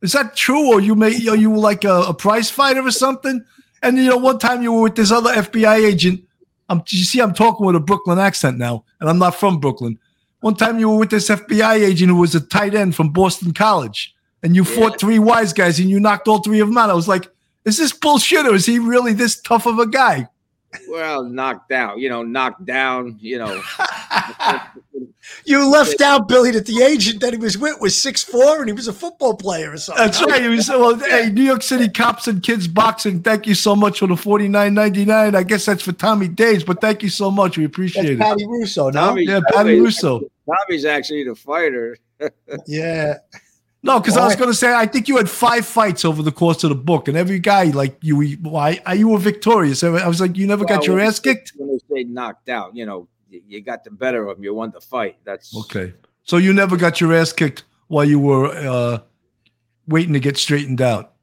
Is 0.00 0.12
that 0.12 0.36
true, 0.36 0.72
or 0.72 0.80
you 0.80 0.94
may 0.94 1.28
are 1.28 1.36
you 1.36 1.56
like 1.56 1.84
a, 1.84 2.02
a 2.02 2.14
prize 2.14 2.50
fighter 2.50 2.84
or 2.84 2.90
something? 2.90 3.44
And 3.82 3.98
you 3.98 4.08
know, 4.10 4.16
one 4.16 4.38
time 4.38 4.62
you 4.62 4.72
were 4.72 4.82
with 4.82 4.96
this 4.96 5.10
other 5.10 5.32
FBI 5.32 5.84
agent. 5.84 6.24
I'm, 6.72 6.82
you 6.88 7.04
see, 7.04 7.20
I'm 7.20 7.34
talking 7.34 7.66
with 7.66 7.76
a 7.76 7.80
Brooklyn 7.80 8.18
accent 8.18 8.58
now, 8.58 8.84
and 9.00 9.08
I'm 9.08 9.18
not 9.18 9.36
from 9.36 9.60
Brooklyn. 9.60 9.98
One 10.40 10.56
time 10.56 10.80
you 10.80 10.90
were 10.90 10.98
with 10.98 11.10
this 11.10 11.28
FBI 11.28 11.74
agent 11.84 12.10
who 12.10 12.16
was 12.16 12.34
a 12.34 12.40
tight 12.40 12.74
end 12.74 12.96
from 12.96 13.10
Boston 13.10 13.52
College, 13.52 14.14
and 14.42 14.56
you 14.56 14.64
fought 14.64 14.98
three 14.98 15.18
wise 15.18 15.52
guys 15.52 15.78
and 15.78 15.88
you 15.88 16.00
knocked 16.00 16.26
all 16.26 16.40
three 16.40 16.60
of 16.60 16.68
them 16.68 16.78
out. 16.78 16.90
I 16.90 16.94
was 16.94 17.06
like, 17.06 17.28
is 17.64 17.78
this 17.78 17.92
bullshit 17.92 18.46
or 18.46 18.54
is 18.54 18.66
he 18.66 18.78
really 18.80 19.12
this 19.12 19.40
tough 19.40 19.66
of 19.66 19.78
a 19.78 19.86
guy? 19.86 20.28
Well, 20.88 21.24
knocked 21.24 21.72
out, 21.72 21.98
you 21.98 22.08
know, 22.08 22.22
knocked 22.22 22.64
down, 22.64 23.18
you 23.20 23.38
know. 23.38 23.62
You 25.44 25.68
left 25.70 26.00
out 26.00 26.28
Billy 26.28 26.50
that 26.52 26.66
the 26.66 26.82
agent 26.82 27.20
that 27.20 27.32
he 27.32 27.38
was 27.38 27.56
with 27.56 27.80
was 27.80 28.00
six 28.00 28.22
four 28.22 28.58
and 28.58 28.68
he 28.68 28.72
was 28.72 28.88
a 28.88 28.92
football 28.92 29.36
player 29.36 29.72
or 29.72 29.76
something. 29.76 30.04
That's 30.04 30.22
right. 30.22 30.42
He 30.42 30.48
was, 30.48 30.68
well, 30.68 30.96
hey, 30.98 31.30
New 31.30 31.42
York 31.42 31.62
City 31.62 31.88
Cops 31.88 32.26
and 32.26 32.42
Kids 32.42 32.66
Boxing, 32.66 33.22
thank 33.22 33.46
you 33.46 33.54
so 33.54 33.76
much 33.76 34.00
for 34.00 34.06
the 34.06 34.16
forty 34.16 34.48
nine 34.48 34.74
ninety 34.74 35.04
nine. 35.04 35.34
I 35.34 35.42
guess 35.42 35.64
that's 35.64 35.82
for 35.82 35.92
Tommy 35.92 36.28
Dades, 36.28 36.64
but 36.64 36.80
thank 36.80 37.02
you 37.02 37.08
so 37.08 37.30
much. 37.30 37.56
We 37.56 37.64
That's 37.64 37.72
appreciate 37.72 38.06
it. 38.10 38.18
Patty 38.18 38.46
Russo, 38.46 38.86
no? 38.86 38.90
Tommy, 38.90 39.24
Yeah, 39.24 39.40
Patty 39.52 39.80
Russo. 39.80 40.20
Tommy's 40.46 40.84
actually 40.84 41.24
the 41.24 41.34
fighter. 41.34 41.96
Yeah. 42.68 43.14
No, 43.84 43.98
because 43.98 44.16
I 44.16 44.24
was 44.24 44.36
going 44.36 44.50
to 44.50 44.54
say, 44.54 44.72
I 44.72 44.86
think 44.86 45.08
you 45.08 45.16
had 45.16 45.28
five 45.28 45.66
fights 45.66 46.04
over 46.04 46.22
the 46.22 46.30
course 46.30 46.62
of 46.62 46.70
the 46.70 46.76
book, 46.76 47.08
and 47.08 47.16
every 47.16 47.40
guy, 47.40 47.64
like 47.64 47.96
you, 48.00 48.36
why 48.36 48.80
are 48.86 48.94
you 48.94 49.08
were 49.08 49.18
victorious? 49.18 49.82
I 49.82 50.06
was 50.06 50.20
like, 50.20 50.36
you 50.36 50.46
never 50.46 50.64
got 50.64 50.86
your 50.86 51.00
ass 51.00 51.18
kicked. 51.18 51.52
When 51.56 51.68
they 51.68 51.78
say 51.92 52.04
knocked 52.04 52.48
out, 52.48 52.76
you 52.76 52.86
know, 52.86 53.08
you 53.28 53.60
got 53.60 53.82
the 53.82 53.90
better 53.90 54.28
of 54.28 54.38
him. 54.38 54.44
You 54.44 54.54
won 54.54 54.70
the 54.70 54.80
fight. 54.80 55.16
That's 55.24 55.56
Okay, 55.64 55.94
so 56.22 56.36
you 56.36 56.52
never 56.52 56.76
got 56.76 57.00
your 57.00 57.12
ass 57.12 57.32
kicked 57.32 57.64
while 57.88 58.04
you 58.04 58.20
were 58.20 58.46
uh, 58.46 58.98
waiting 59.88 60.12
to 60.12 60.20
get 60.20 60.36
straightened 60.36 60.80
out. 60.80 61.14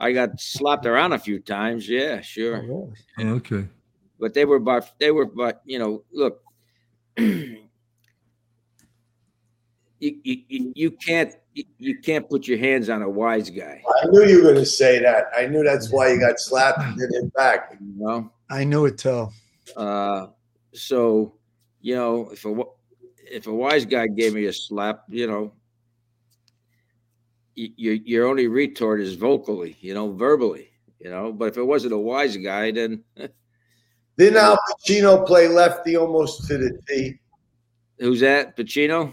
I 0.00 0.12
got 0.12 0.40
slapped 0.40 0.86
around 0.86 1.12
a 1.12 1.18
few 1.18 1.40
times. 1.40 1.86
Yeah, 1.88 2.22
sure. 2.22 2.88
Okay. 3.20 3.66
But 4.18 4.32
they 4.32 4.46
were 4.46 4.60
by 4.60 4.80
they 4.98 5.10
were 5.10 5.26
but 5.26 5.60
you 5.66 5.78
know, 5.78 6.04
look. 6.10 6.42
You, 10.00 10.18
you, 10.22 10.36
you- 10.48 10.72
you 10.76 10.90
can't 10.92 11.32
you, 11.54 11.64
you 11.78 11.98
can't 11.98 12.28
put 12.28 12.46
your 12.46 12.58
hands 12.58 12.88
on 12.88 13.02
a 13.02 13.08
wise 13.10 13.50
guy, 13.50 13.82
I 14.02 14.06
knew 14.10 14.24
you 14.24 14.36
were 14.38 14.42
going 14.52 14.54
to 14.56 14.66
say 14.66 15.00
that. 15.00 15.24
I 15.36 15.46
knew 15.46 15.64
that's 15.64 15.90
why 15.90 16.12
you 16.12 16.20
got 16.20 16.38
slapped 16.38 16.78
and 16.80 16.96
didn't 16.96 17.14
hit 17.24 17.34
back. 17.34 17.76
you 17.80 17.94
know. 17.96 18.30
I 18.48 18.62
knew 18.64 18.86
it 18.86 18.96
too. 18.98 19.28
Uh, 19.76 20.28
so, 20.72 21.34
you 21.80 21.96
know, 21.96 22.30
if 22.30 22.44
a 22.44 22.62
if 23.30 23.46
a 23.48 23.52
wise 23.52 23.84
guy 23.86 24.06
gave 24.06 24.34
me 24.34 24.44
a 24.46 24.52
slap, 24.52 25.02
you 25.08 25.26
know, 25.26 25.52
your 27.54 27.94
your 27.94 28.26
only 28.28 28.46
retort 28.46 29.00
is 29.00 29.14
vocally, 29.14 29.76
you 29.80 29.94
know, 29.94 30.12
verbally, 30.12 30.70
you 31.00 31.10
know. 31.10 31.32
But 31.32 31.48
if 31.48 31.56
it 31.58 31.64
wasn't 31.64 31.92
a 31.94 31.98
wise 31.98 32.36
guy, 32.36 32.70
then 32.70 33.02
Didn't 34.16 34.36
Al 34.36 34.56
Pacino 34.70 35.26
play 35.26 35.48
lefty 35.48 35.96
almost 35.96 36.46
to 36.48 36.56
the 36.58 36.78
T? 36.88 37.14
who's 37.98 38.20
that? 38.20 38.56
Pacino? 38.56 39.12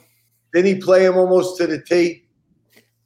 Didn't 0.55 0.73
he 0.75 0.81
play 0.81 1.05
him 1.05 1.17
almost 1.17 1.57
to 1.57 1.67
the 1.67 1.81
T? 1.81 2.23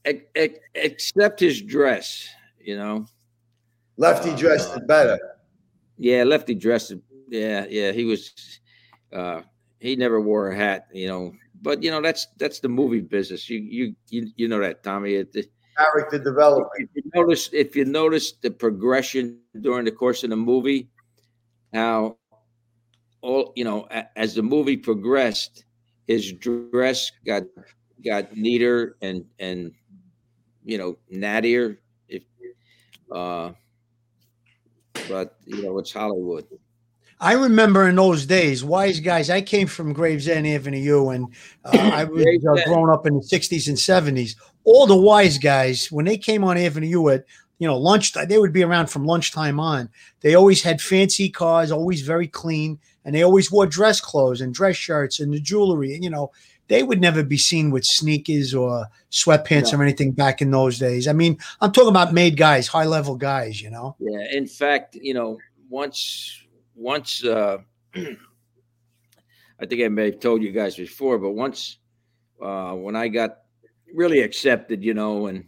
Ex- 0.06 0.24
ex- 0.36 0.60
Except 0.76 1.40
his 1.40 1.64
dress, 1.64 2.30
you 2.62 2.78
know. 2.78 3.08
Lefty 3.98 4.36
dressed 4.36 4.78
it 4.78 4.86
better. 4.88 5.18
Yeah, 5.98 6.24
lefty 6.26 6.54
dressed. 6.54 6.94
Yeah, 7.28 7.66
yeah. 7.68 7.92
He 7.92 8.06
was. 8.06 8.32
Uh, 9.12 9.42
he 9.80 9.96
never 9.96 10.22
wore 10.22 10.52
a 10.52 10.56
hat, 10.56 10.86
you 10.94 11.08
know. 11.08 11.34
But 11.64 11.82
you 11.82 11.90
know 11.90 12.02
that's 12.02 12.28
that's 12.38 12.60
the 12.60 12.70
movie 12.70 13.02
business. 13.02 13.50
You 13.50 13.58
you 13.60 13.96
you, 14.10 14.28
you 14.36 14.48
know 14.48 14.60
that, 14.62 14.84
Tommy. 14.84 15.16
It, 15.16 15.36
Character 15.76 16.20
development. 16.20 16.70
if 16.78 16.90
you 16.94 17.12
notice 17.16 17.50
if 17.52 17.76
you 17.76 17.86
notice 17.86 18.34
the 18.34 18.52
progression 18.52 19.40
during 19.62 19.86
the 19.86 19.92
course 19.92 20.24
of 20.24 20.30
the 20.30 20.36
movie 20.36 20.90
how 21.74 22.18
all 23.22 23.54
you 23.56 23.64
know 23.64 23.88
a- 23.92 24.08
as 24.18 24.36
the 24.36 24.44
movie 24.44 24.76
progressed 24.78 25.66
his 26.10 26.34
dress 26.34 27.12
got 27.24 27.44
got 28.04 28.36
neater 28.36 28.96
and 29.04 29.24
and 29.38 29.72
you 30.66 30.76
know 30.76 30.98
nattier 31.14 31.78
if 32.08 32.24
uh 33.12 33.52
but 35.08 35.38
you 35.46 35.62
know 35.64 35.78
it's 35.78 35.94
hollywood 35.94 36.46
I 37.22 37.34
remember 37.34 37.90
in 37.90 37.98
those 37.98 38.26
days, 38.26 38.64
wise 38.64 39.02
guys. 39.02 39.30
I 39.30 39.42
came 39.42 39.68
from 39.68 39.92
Gravesend 39.92 40.48
Avenue, 40.48 40.78
U 40.78 41.10
and 41.10 41.28
uh, 41.66 41.78
I 41.78 42.06
was 42.06 42.24
uh, 42.24 42.94
up 42.94 43.06
in 43.06 43.16
the 43.16 43.20
'60s 43.20 43.68
and 43.68 43.76
'70s. 43.76 44.38
All 44.64 44.88
the 44.88 44.96
wise 44.96 45.38
guys, 45.38 45.92
when 45.92 46.06
they 46.06 46.18
came 46.18 46.46
on 46.46 46.58
Avenue 46.58 47.10
at 47.10 47.26
you 47.60 47.68
know 47.68 47.78
lunchtime, 47.78 48.28
they 48.28 48.40
would 48.40 48.54
be 48.54 48.64
around 48.64 48.88
from 48.88 49.06
lunchtime 49.06 49.60
on. 49.60 49.90
They 50.22 50.34
always 50.34 50.64
had 50.64 50.82
fancy 50.82 51.30
cars, 51.30 51.72
always 51.72 52.02
very 52.02 52.28
clean, 52.28 52.80
and 53.06 53.14
they 53.14 53.22
always 53.22 53.52
wore 53.52 53.68
dress 53.68 54.02
clothes 54.02 54.42
and 54.42 54.54
dress 54.54 54.76
shirts 54.76 55.20
and 55.20 55.34
the 55.34 55.40
jewelry. 55.40 55.94
And 55.94 56.04
you 56.04 56.10
know, 56.10 56.32
they 56.70 56.84
would 56.84 57.02
never 57.02 57.22
be 57.22 57.38
seen 57.38 57.70
with 57.70 57.86
sneakers 57.86 58.56
or 58.56 58.88
sweatpants 59.12 59.78
or 59.78 59.84
anything 59.84 60.14
back 60.14 60.42
in 60.42 60.52
those 60.52 60.80
days. 60.80 61.08
I 61.08 61.14
mean, 61.14 61.38
I'm 61.60 61.72
talking 61.72 61.90
about 61.90 62.14
made 62.14 62.38
guys, 62.38 62.68
high 62.68 62.86
level 62.86 63.16
guys. 63.16 63.62
You 63.62 63.70
know. 63.70 63.96
Yeah, 64.00 64.26
in 64.32 64.48
fact, 64.48 64.96
you 64.96 65.14
know, 65.14 65.38
once 65.70 66.42
once 66.76 67.24
uh 67.26 67.58
I 67.96 69.66
think 69.66 69.84
I 69.84 69.90
may 69.90 70.06
have 70.12 70.22
told 70.22 70.42
you 70.42 70.54
guys 70.54 70.78
before, 70.78 71.20
but 71.20 71.32
once 71.32 71.78
uh 72.42 72.72
when 72.72 72.96
I 72.96 73.10
got 73.10 73.40
really 73.94 74.22
accepted, 74.22 74.82
you 74.82 74.94
know, 74.94 75.28
and 75.28 75.44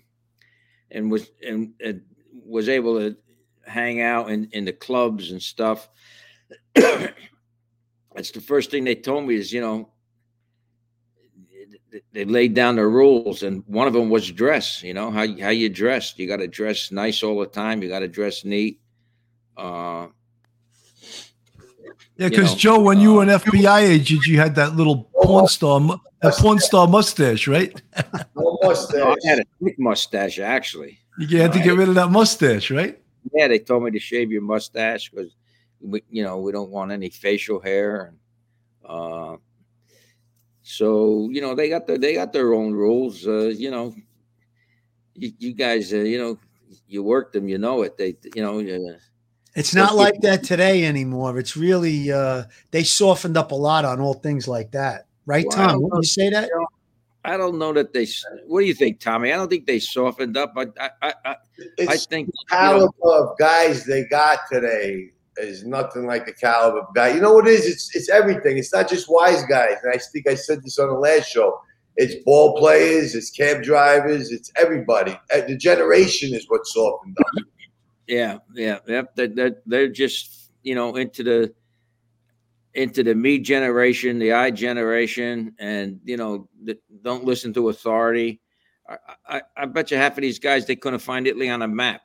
and 0.91 1.11
was 1.11 1.31
and, 1.45 1.73
and 1.83 2.01
was 2.45 2.69
able 2.69 2.99
to 2.99 3.17
hang 3.65 4.01
out 4.01 4.29
in, 4.29 4.49
in 4.51 4.65
the 4.65 4.73
clubs 4.73 5.31
and 5.31 5.41
stuff. 5.41 5.89
That's 6.75 8.31
the 8.31 8.41
first 8.41 8.71
thing 8.71 8.83
they 8.83 8.95
told 8.95 9.25
me 9.25 9.35
is, 9.35 9.53
you 9.53 9.61
know, 9.61 9.89
they- 12.13 12.25
laid 12.25 12.53
down 12.53 12.75
the 12.75 12.87
rules, 12.87 13.43
and 13.43 13.63
one 13.67 13.87
of 13.87 13.93
them 13.93 14.09
was 14.09 14.31
dress. 14.31 14.81
You 14.83 14.93
know 14.93 15.11
how 15.11 15.27
how 15.39 15.49
you 15.49 15.69
dress. 15.69 16.13
You 16.17 16.27
got 16.27 16.37
to 16.37 16.47
dress 16.47 16.91
nice 16.91 17.23
all 17.23 17.39
the 17.39 17.47
time. 17.47 17.81
You 17.81 17.89
got 17.89 17.99
to 17.99 18.07
dress 18.07 18.45
neat. 18.45 18.79
Uh, 19.57 20.07
Yeah, 22.17 22.29
because 22.29 22.55
Joe, 22.55 22.79
when 22.79 22.99
you 22.99 23.15
were 23.15 23.23
an 23.23 23.29
uh, 23.29 23.39
FBI 23.39 23.81
agent, 23.81 24.25
you 24.25 24.37
had 24.37 24.55
that 24.55 24.75
little 24.75 25.09
porn 25.23 25.47
star, 25.47 25.79
mu- 25.79 25.97
that 26.21 26.33
porn 26.35 26.59
star 26.59 26.87
mustache, 26.87 27.47
right? 27.47 27.81
No 27.95 28.23
no, 28.35 28.59
mustache. 28.61 29.17
I 29.25 29.27
had 29.27 29.39
a 29.39 29.45
thick 29.63 29.79
mustache 29.79 30.39
actually. 30.39 30.99
You 31.17 31.39
had 31.39 31.53
to 31.53 31.59
get 31.59 31.75
rid 31.75 31.89
of 31.89 31.95
that 31.95 32.09
mustache, 32.09 32.71
right? 32.71 32.99
Yeah, 33.33 33.47
they 33.47 33.59
told 33.59 33.83
me 33.83 33.91
to 33.91 33.99
shave 33.99 34.31
your 34.31 34.41
mustache 34.41 35.09
because 35.09 35.35
we, 35.79 36.03
you 36.09 36.23
know, 36.23 36.37
we 36.39 36.51
don't 36.51 36.69
want 36.69 36.91
any 36.91 37.09
facial 37.09 37.59
hair. 37.59 38.13
And, 38.13 38.17
uh, 38.85 39.37
so 40.63 41.29
you 41.31 41.41
know, 41.41 41.55
they 41.55 41.69
got 41.69 41.87
their 41.87 41.97
they 41.97 42.13
got 42.13 42.33
their 42.33 42.53
own 42.53 42.73
rules. 42.73 43.27
Uh, 43.27 43.47
you 43.47 43.71
know, 43.71 43.95
you, 45.15 45.31
you 45.39 45.53
guys, 45.53 45.93
uh, 45.93 45.97
you 45.97 46.17
know, 46.17 46.37
you 46.87 47.03
work 47.03 47.33
them, 47.33 47.47
you 47.47 47.57
know 47.57 47.81
it. 47.83 47.97
They, 47.97 48.15
you 48.35 48.41
know, 48.41 48.59
uh, 48.59 48.97
It's 49.55 49.75
not 49.75 49.95
like 49.95 50.21
that 50.21 50.43
today 50.43 50.85
anymore. 50.85 51.37
It's 51.39 51.57
really 51.57 52.11
uh 52.11 52.43
they 52.71 52.83
softened 52.83 53.37
up 53.37 53.51
a 53.51 53.55
lot 53.55 53.85
on 53.85 53.99
all 53.99 54.13
things 54.13 54.47
like 54.47 54.71
that. 54.71 55.07
Right, 55.25 55.45
Well, 55.47 55.69
Tom? 55.69 55.81
Wouldn't 55.81 56.03
you 56.03 56.07
say 56.07 56.29
that? 56.29 56.49
I 57.23 57.37
don't 57.37 57.59
know 57.59 57.71
that 57.73 57.93
they. 57.93 58.07
What 58.47 58.61
do 58.61 58.65
you 58.65 58.73
think, 58.73 58.99
Tommy? 58.99 59.31
I 59.31 59.35
don't 59.35 59.49
think 59.49 59.67
they 59.67 59.79
softened 59.79 60.35
up. 60.37 60.53
I, 60.57 60.65
I, 60.79 60.89
I, 61.01 61.13
I, 61.23 61.29
I 61.31 61.35
It's 61.77 62.05
think 62.07 62.27
the 62.27 62.33
you 62.51 62.57
know, 62.57 62.89
caliber 62.89 63.29
of 63.29 63.37
guys 63.37 63.85
they 63.85 64.05
got 64.05 64.39
today 64.51 65.11
is 65.37 65.63
nothing 65.63 66.07
like 66.07 66.25
the 66.25 66.33
caliber 66.33 66.79
of 66.79 66.93
guy. 66.95 67.13
You 67.13 67.21
know 67.21 67.33
what 67.33 67.47
it 67.47 67.51
is? 67.51 67.67
It's 67.67 67.95
it's 67.95 68.09
everything. 68.09 68.57
It's 68.57 68.73
not 68.73 68.89
just 68.89 69.07
wise 69.07 69.43
guys. 69.45 69.75
And 69.83 69.93
I 69.93 69.97
think 69.97 70.27
I 70.27 70.33
said 70.33 70.63
this 70.63 70.79
on 70.79 70.87
the 70.87 70.95
last 70.95 71.29
show. 71.29 71.59
It's 71.97 72.15
ball 72.23 72.57
players, 72.57 73.13
it's 73.15 73.29
cab 73.29 73.61
drivers, 73.63 74.31
it's 74.31 74.51
everybody. 74.55 75.11
Uh, 75.33 75.41
The 75.47 75.57
generation 75.57 76.33
is 76.33 76.45
what 76.47 76.65
softened 76.65 77.17
up. 77.19 77.45
Yeah, 78.07 78.39
yeah, 78.53 78.79
yep. 78.87 79.15
They're, 79.15 79.27
they're, 79.27 79.55
they're 79.65 79.87
just 79.87 80.51
you 80.63 80.75
know 80.75 80.95
into 80.95 81.23
the 81.23 81.53
into 82.73 83.03
the 83.03 83.15
me 83.15 83.39
generation, 83.39 84.19
the 84.19 84.33
I 84.33 84.51
generation, 84.51 85.55
and 85.59 85.99
you 86.03 86.17
know 86.17 86.47
the, 86.63 86.77
don't 87.01 87.25
listen 87.25 87.53
to 87.53 87.69
authority. 87.69 88.41
I, 88.87 88.97
I, 89.27 89.41
I 89.57 89.65
bet 89.65 89.91
you 89.91 89.97
half 89.97 90.17
of 90.17 90.21
these 90.21 90.39
guys 90.39 90.65
they 90.65 90.75
couldn't 90.75 90.99
find 90.99 91.27
Italy 91.27 91.49
on 91.49 91.61
a 91.61 91.67
map. 91.67 92.01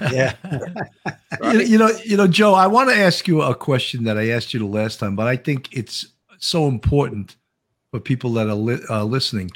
Yeah. 0.00 0.34
you, 1.52 1.60
you 1.60 1.78
know, 1.78 1.90
you 2.04 2.16
know, 2.16 2.26
Joe. 2.26 2.54
I 2.54 2.66
want 2.66 2.90
to 2.90 2.96
ask 2.96 3.26
you 3.28 3.42
a 3.42 3.54
question 3.54 4.04
that 4.04 4.18
I 4.18 4.30
asked 4.30 4.54
you 4.54 4.60
the 4.60 4.66
last 4.66 4.98
time, 4.98 5.16
but 5.16 5.26
I 5.26 5.36
think 5.36 5.74
it's 5.76 6.06
so 6.38 6.68
important 6.68 7.36
for 7.90 8.00
people 8.00 8.32
that 8.34 8.48
are 8.48 8.54
li- 8.54 8.82
uh, 8.88 9.04
listening. 9.04 9.50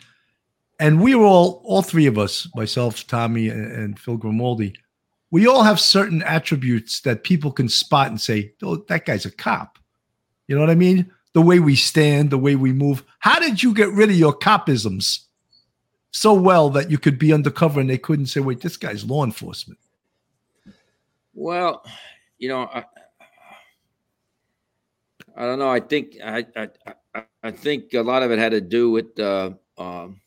And 0.80 1.00
we 1.00 1.14
were 1.14 1.24
all, 1.24 1.62
all 1.64 1.82
three 1.82 2.06
of 2.06 2.18
us, 2.18 2.48
myself, 2.54 3.06
Tommy, 3.06 3.48
and, 3.48 3.72
and 3.72 3.98
Phil 3.98 4.16
Grimaldi, 4.16 4.74
we 5.30 5.46
all 5.46 5.62
have 5.62 5.80
certain 5.80 6.22
attributes 6.22 7.00
that 7.00 7.24
people 7.24 7.52
can 7.52 7.68
spot 7.68 8.08
and 8.08 8.20
say, 8.20 8.52
"Oh, 8.62 8.76
that 8.88 9.04
guy's 9.06 9.26
a 9.26 9.30
cop." 9.30 9.78
You 10.46 10.54
know 10.54 10.60
what 10.60 10.70
I 10.70 10.74
mean? 10.74 11.10
The 11.34 11.42
way 11.42 11.60
we 11.60 11.76
stand, 11.76 12.30
the 12.30 12.38
way 12.38 12.56
we 12.56 12.72
move. 12.72 13.04
How 13.18 13.38
did 13.38 13.62
you 13.62 13.74
get 13.74 13.90
rid 13.90 14.10
of 14.10 14.16
your 14.16 14.36
copisms 14.36 15.26
so 16.10 16.32
well 16.32 16.70
that 16.70 16.90
you 16.90 16.98
could 16.98 17.18
be 17.18 17.32
undercover 17.32 17.80
and 17.80 17.90
they 17.90 17.98
couldn't 17.98 18.26
say, 18.26 18.40
"Wait, 18.40 18.60
this 18.60 18.76
guy's 18.76 19.04
law 19.04 19.24
enforcement"? 19.24 19.78
Well, 21.34 21.84
you 22.38 22.48
know, 22.48 22.62
I, 22.62 22.84
I 25.36 25.42
don't 25.42 25.58
know. 25.58 25.70
I 25.70 25.80
think 25.80 26.16
I, 26.24 26.46
I 26.56 26.68
I 27.42 27.50
think 27.50 27.94
a 27.94 28.02
lot 28.02 28.22
of 28.22 28.30
it 28.30 28.38
had 28.38 28.52
to 28.52 28.60
do 28.60 28.90
with 28.90 29.18
uh, 29.18 29.50
um, 29.76 30.20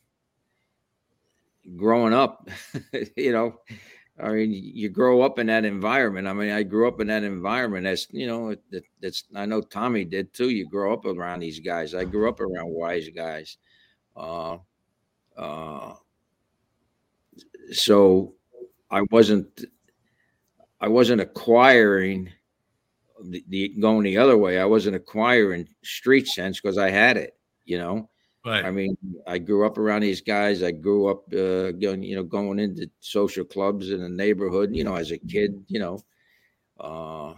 growing 1.76 2.14
up. 2.14 2.48
you 3.16 3.32
know, 3.32 3.60
I 4.22 4.28
mean, 4.30 4.52
you 4.52 4.88
grow 4.88 5.22
up 5.22 5.38
in 5.38 5.48
that 5.48 5.64
environment. 5.64 6.28
I 6.28 6.32
mean, 6.32 6.50
I 6.50 6.62
grew 6.62 6.86
up 6.86 7.00
in 7.00 7.08
that 7.08 7.24
environment. 7.24 7.86
As 7.86 8.06
you 8.12 8.26
know, 8.26 8.50
it, 8.50 8.84
it's 9.00 9.24
I 9.34 9.46
know 9.46 9.60
Tommy 9.60 10.04
did 10.04 10.32
too. 10.32 10.50
You 10.50 10.68
grow 10.68 10.92
up 10.92 11.04
around 11.06 11.40
these 11.40 11.58
guys. 11.58 11.94
I 11.94 12.04
grew 12.04 12.28
up 12.28 12.40
around 12.40 12.68
wise 12.70 13.08
guys. 13.08 13.58
Uh, 14.16 14.58
uh, 15.36 15.94
so 17.72 18.34
I 18.90 19.02
wasn't 19.10 19.64
I 20.80 20.88
wasn't 20.88 21.20
acquiring 21.20 22.30
the, 23.22 23.44
the, 23.48 23.68
going 23.80 24.02
the 24.04 24.18
other 24.18 24.36
way. 24.36 24.58
I 24.58 24.64
wasn't 24.64 24.96
acquiring 24.96 25.68
street 25.84 26.26
sense 26.26 26.60
because 26.60 26.78
I 26.78 26.90
had 26.90 27.16
it, 27.16 27.36
you 27.64 27.78
know. 27.78 28.08
Right. 28.44 28.64
I 28.64 28.70
mean, 28.72 28.96
I 29.26 29.38
grew 29.38 29.64
up 29.64 29.78
around 29.78 30.02
these 30.02 30.20
guys. 30.20 30.62
I 30.64 30.72
grew 30.72 31.08
up, 31.08 31.32
uh, 31.32 31.70
going, 31.72 32.02
you 32.02 32.16
know, 32.16 32.24
going 32.24 32.58
into 32.58 32.90
social 32.98 33.44
clubs 33.44 33.90
in 33.90 34.00
the 34.00 34.08
neighborhood, 34.08 34.74
you 34.74 34.82
know, 34.82 34.96
as 34.96 35.12
a 35.12 35.18
kid, 35.18 35.64
you 35.68 35.78
know. 35.78 36.00
Uh, 36.80 37.34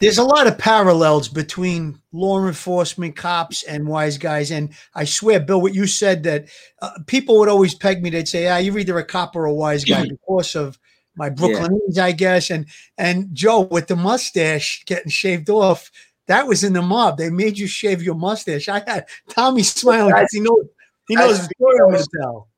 There's 0.00 0.18
a 0.18 0.24
lot 0.24 0.48
of 0.48 0.58
parallels 0.58 1.28
between 1.28 2.00
law 2.10 2.44
enforcement, 2.44 3.14
cops, 3.14 3.62
and 3.62 3.86
wise 3.86 4.18
guys. 4.18 4.50
And 4.50 4.70
I 4.96 5.04
swear, 5.04 5.38
Bill, 5.38 5.60
what 5.60 5.74
you 5.74 5.86
said 5.86 6.24
that 6.24 6.48
uh, 6.82 6.90
people 7.06 7.38
would 7.38 7.48
always 7.48 7.74
peg 7.74 8.02
me. 8.02 8.10
They'd 8.10 8.26
say, 8.26 8.48
"Ah, 8.48 8.56
you're 8.56 8.78
either 8.78 8.98
a 8.98 9.04
cop 9.04 9.36
or 9.36 9.44
a 9.44 9.54
wise 9.54 9.84
guy," 9.84 10.08
because 10.08 10.56
of 10.56 10.78
my 11.16 11.30
Brooklynese, 11.30 11.78
yeah. 11.90 12.04
I 12.04 12.12
guess. 12.12 12.50
And 12.50 12.66
and 12.96 13.28
Joe 13.32 13.60
with 13.60 13.88
the 13.88 13.96
mustache 13.96 14.82
getting 14.86 15.10
shaved 15.10 15.50
off, 15.50 15.90
that 16.28 16.46
was 16.46 16.64
in 16.64 16.72
the 16.72 16.82
mob. 16.82 17.18
They 17.18 17.30
made 17.30 17.58
you 17.58 17.66
shave 17.66 18.02
your 18.02 18.14
mustache. 18.14 18.68
I 18.68 18.82
had 18.86 19.06
Tommy 19.28 19.62
smiling 19.62 20.14
because 20.14 20.32
he 20.32 20.40
knows 20.40 20.66
he 21.08 21.16
knows 21.16 21.38
the 21.38 21.54
story 21.56 21.78
I'm 21.80 21.90
going 21.90 22.02
to 22.02 22.08
tell. 22.20 22.48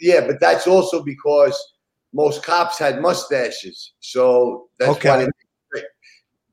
Yeah, 0.00 0.26
but 0.26 0.40
that's 0.40 0.66
also 0.66 1.02
because 1.02 1.56
most 2.12 2.42
cops 2.42 2.78
had 2.78 3.00
mustaches, 3.00 3.92
so 4.00 4.68
that's 4.78 4.92
okay. 4.92 5.08
why. 5.08 5.28
They, 5.74 5.82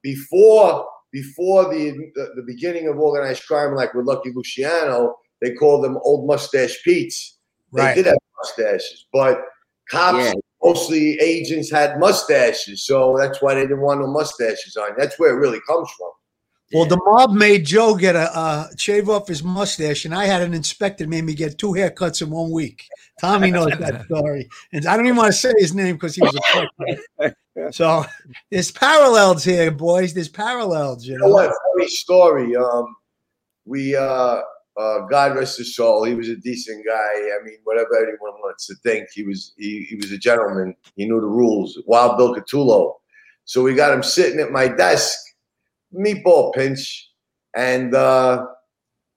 before 0.04 0.86
before 1.12 1.74
the, 1.74 1.92
the, 2.14 2.34
the 2.36 2.44
beginning 2.46 2.88
of 2.88 3.00
organized 3.00 3.46
crime, 3.46 3.74
like 3.74 3.94
with 3.94 4.06
Lucky 4.06 4.32
Luciano, 4.36 5.16
they 5.42 5.54
called 5.54 5.84
them 5.84 5.98
old 6.04 6.28
mustache 6.28 6.78
Pete's. 6.84 7.38
They 7.74 7.82
right. 7.82 7.96
did 7.96 8.06
have 8.06 8.18
mustaches, 8.38 9.08
but 9.12 9.42
cops 9.90 10.26
yeah 10.26 10.34
mostly 10.66 11.20
agents 11.20 11.70
had 11.70 12.00
mustaches, 12.00 12.86
so 12.86 13.16
that's 13.18 13.42
why 13.42 13.54
they 13.54 13.62
didn't 13.62 13.82
want 13.82 14.00
no 14.00 14.08
mustaches 14.08 14.76
on. 14.76 14.90
That's 14.98 15.20
where 15.20 15.36
it 15.36 15.40
really 15.40 15.62
comes 15.68 15.90
from. 15.92 16.10
Well, 16.74 16.86
the 16.86 16.98
mob 16.98 17.32
made 17.32 17.66
Joe 17.66 17.96
get 17.96 18.16
a 18.16 18.36
uh, 18.36 18.68
shave 18.78 19.08
off 19.08 19.28
his 19.28 19.44
mustache, 19.44 20.06
and 20.06 20.16
I 20.16 20.26
had 20.26 20.42
an 20.42 20.54
inspector 20.54 21.08
made 21.08 21.24
me 21.24 21.36
get 21.36 21.60
two 21.60 21.74
haircuts 21.74 22.22
in 22.22 22.32
one 22.32 22.52
week. 22.52 22.84
Tommy 23.22 23.52
knows 23.52 23.72
that 23.80 24.06
story, 24.06 24.50
and 24.74 24.86
I 24.88 24.98
don't 24.98 25.06
even 25.06 25.18
want 25.18 25.28
to 25.28 25.38
say 25.38 25.54
his 25.58 25.76
name 25.76 25.96
because 25.96 26.16
he 26.16 26.22
was 26.22 26.36
a 27.20 27.34
so 27.72 28.06
there's 28.50 28.72
parallels 28.72 29.44
here, 29.44 29.70
boys. 29.72 30.14
There's 30.14 30.30
parallels. 30.30 31.06
You 31.06 31.18
know, 31.18 31.26
you 31.26 31.30
know 31.30 31.36
what? 31.36 31.56
Funny 31.76 31.88
story. 31.88 32.56
Um, 32.56 32.96
we 33.66 33.96
uh, 33.96 34.42
uh, 34.78 35.00
God 35.10 35.36
rest 35.36 35.58
his 35.58 35.76
soul. 35.76 36.04
He 36.04 36.16
was 36.16 36.30
a 36.30 36.36
decent 36.36 36.86
guy. 36.86 36.94
I 36.94 37.44
mean, 37.44 37.58
whatever 37.64 37.96
anyone 37.96 38.34
wants 38.42 38.68
to 38.68 38.76
think, 38.84 39.08
he 39.14 39.24
was 39.24 39.54
he, 39.58 39.86
he 39.90 39.96
was 39.96 40.12
a 40.12 40.18
gentleman. 40.18 40.76
He 40.96 41.06
knew 41.06 41.22
the 41.22 41.28
rules. 41.28 41.82
Wild 41.86 42.18
Bill 42.18 42.36
Cutolo. 42.36 42.96
So 43.46 43.62
we 43.62 43.76
got 43.76 43.94
him 43.94 44.04
sitting 44.04 44.40
at 44.40 44.52
my 44.52 44.68
desk, 44.68 45.18
meatball 45.96 46.54
pinch, 46.54 47.10
and 47.56 47.94
uh, 47.96 48.46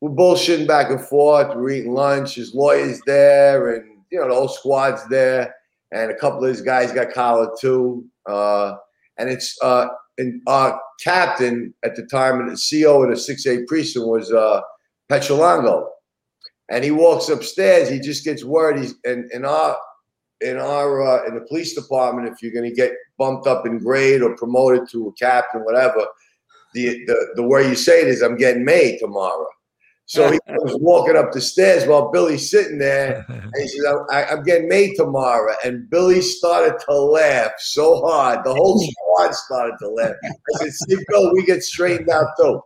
we're 0.01 0.11
bullshitting 0.11 0.67
back 0.67 0.91
and 0.91 1.01
forth. 1.01 1.55
We're 1.57 1.71
eating 1.71 1.95
lunch. 1.95 2.37
His 2.37 2.55
lawyer's 2.55 3.01
there, 3.07 3.75
and 3.75 3.99
you 4.11 4.21
know 4.21 4.29
the 4.29 4.35
whole 4.35 4.49
squad's 4.49 5.07
there, 5.09 5.55
and 5.93 6.11
a 6.11 6.17
couple 6.17 6.45
of 6.45 6.49
his 6.49 6.63
guys 6.63 6.93
got 6.93 7.13
collared 7.13 7.51
too. 7.61 8.05
Uh, 8.27 8.75
and 9.19 9.29
it's 9.29 9.57
uh, 9.63 9.89
and 10.19 10.41
our 10.47 10.81
captain 11.03 11.75
at 11.85 11.97
the 11.97 12.07
time, 12.07 12.41
and 12.41 12.51
the 12.51 12.55
CEO 12.55 13.03
of 13.03 13.11
the 13.11 13.17
six 13.17 13.47
eight 13.47 13.67
precinct 13.67 14.07
was. 14.07 14.33
Uh, 14.33 14.61
Petrolongo. 15.11 15.89
And 16.71 16.85
he 16.85 16.91
walks 16.91 17.29
upstairs. 17.29 17.89
He 17.89 17.99
just 17.99 18.25
gets 18.25 18.45
word. 18.45 18.79
He's 18.79 18.95
in, 19.05 19.29
in 19.33 19.45
our 19.45 19.77
in 20.41 20.57
our 20.57 21.03
uh, 21.03 21.27
in 21.27 21.35
the 21.35 21.41
police 21.41 21.75
department. 21.75 22.29
If 22.29 22.43
you're 22.43 22.53
going 22.53 22.69
to 22.69 22.75
get 22.75 22.93
bumped 23.19 23.47
up 23.47 23.67
in 23.67 23.79
grade 23.79 24.23
or 24.23 24.37
promoted 24.37 24.89
to 24.91 25.09
a 25.09 25.13
captain, 25.13 25.63
whatever, 25.65 26.07
the 26.75 27.05
the 27.07 27.33
the 27.37 27.43
way 27.43 27.69
you 27.69 27.75
say 27.75 28.03
it 28.03 28.09
is, 28.09 28.23
I'm 28.23 28.37
getting 28.37 28.65
made 28.65 28.99
tomorrow. 28.99 29.47
So 30.09 30.31
he 30.31 30.39
was 30.49 30.77
walking 30.81 31.17
up 31.17 31.33
the 31.33 31.41
stairs 31.41 31.87
while 31.87 32.11
Billy's 32.11 32.51
sitting 32.51 32.79
there, 32.79 33.25
and 33.29 33.53
he 33.57 33.69
says, 33.69 33.85
I, 34.11 34.25
"I'm 34.25 34.43
getting 34.43 34.69
made 34.69 34.95
tomorrow." 34.97 35.55
And 35.65 35.89
Billy 35.91 36.23
started 36.23 36.79
to 36.89 36.95
laugh 36.95 37.53
so 37.59 38.01
hard, 38.07 38.45
the 38.45 38.55
whole 38.55 38.79
squad 38.91 39.35
started 39.35 39.77
to 39.81 39.89
laugh. 39.89 40.15
I 40.25 40.59
said, 40.59 40.73
"See, 40.73 40.97
Bill, 41.09 41.33
we 41.35 41.45
get 41.45 41.63
straightened 41.63 42.09
out 42.09 42.29
too." 42.41 42.61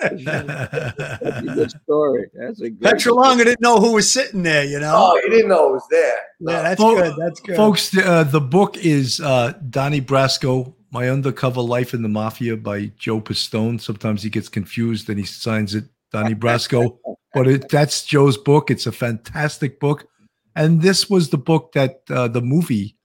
That's 0.00 0.22
a 0.22 1.42
good 1.54 1.70
story. 1.82 2.26
That's 2.32 2.60
a 2.62 2.70
good 2.70 2.80
Petrolonga 2.80 3.44
didn't 3.44 3.60
know 3.60 3.78
who 3.78 3.92
was 3.92 4.10
sitting 4.10 4.42
there, 4.42 4.64
you 4.64 4.80
know. 4.80 4.94
Oh, 4.96 5.20
he 5.22 5.28
didn't 5.28 5.48
know 5.48 5.68
it 5.68 5.72
was 5.72 5.86
there. 5.90 6.18
Yeah, 6.40 6.62
that's 6.62 6.80
good. 6.80 7.14
That's 7.18 7.40
good. 7.40 7.56
Folks, 7.56 7.90
the, 7.90 8.06
uh, 8.06 8.24
the 8.24 8.40
book 8.40 8.78
is 8.78 9.20
uh, 9.20 9.52
Donnie 9.68 10.00
Brasco, 10.00 10.72
My 10.96 11.10
Undercover 11.10 11.60
Life 11.60 11.92
in 11.92 12.00
the 12.00 12.08
Mafia 12.08 12.56
by 12.56 12.90
Joe 12.96 13.20
Pistone. 13.20 13.78
Sometimes 13.78 14.22
he 14.22 14.30
gets 14.30 14.48
confused 14.48 15.10
and 15.10 15.18
he 15.18 15.26
signs 15.26 15.74
it 15.74 15.84
Donnie 16.10 16.34
Brasco. 16.42 16.96
but 17.34 17.46
it, 17.46 17.68
that's 17.68 18.02
Joe's 18.02 18.38
book. 18.38 18.70
It's 18.70 18.86
a 18.86 18.92
fantastic 18.92 19.78
book. 19.78 20.08
And 20.54 20.80
this 20.80 21.10
was 21.10 21.28
the 21.28 21.36
book 21.36 21.72
that 21.72 22.00
uh, 22.08 22.28
the 22.28 22.40
movie 22.40 22.96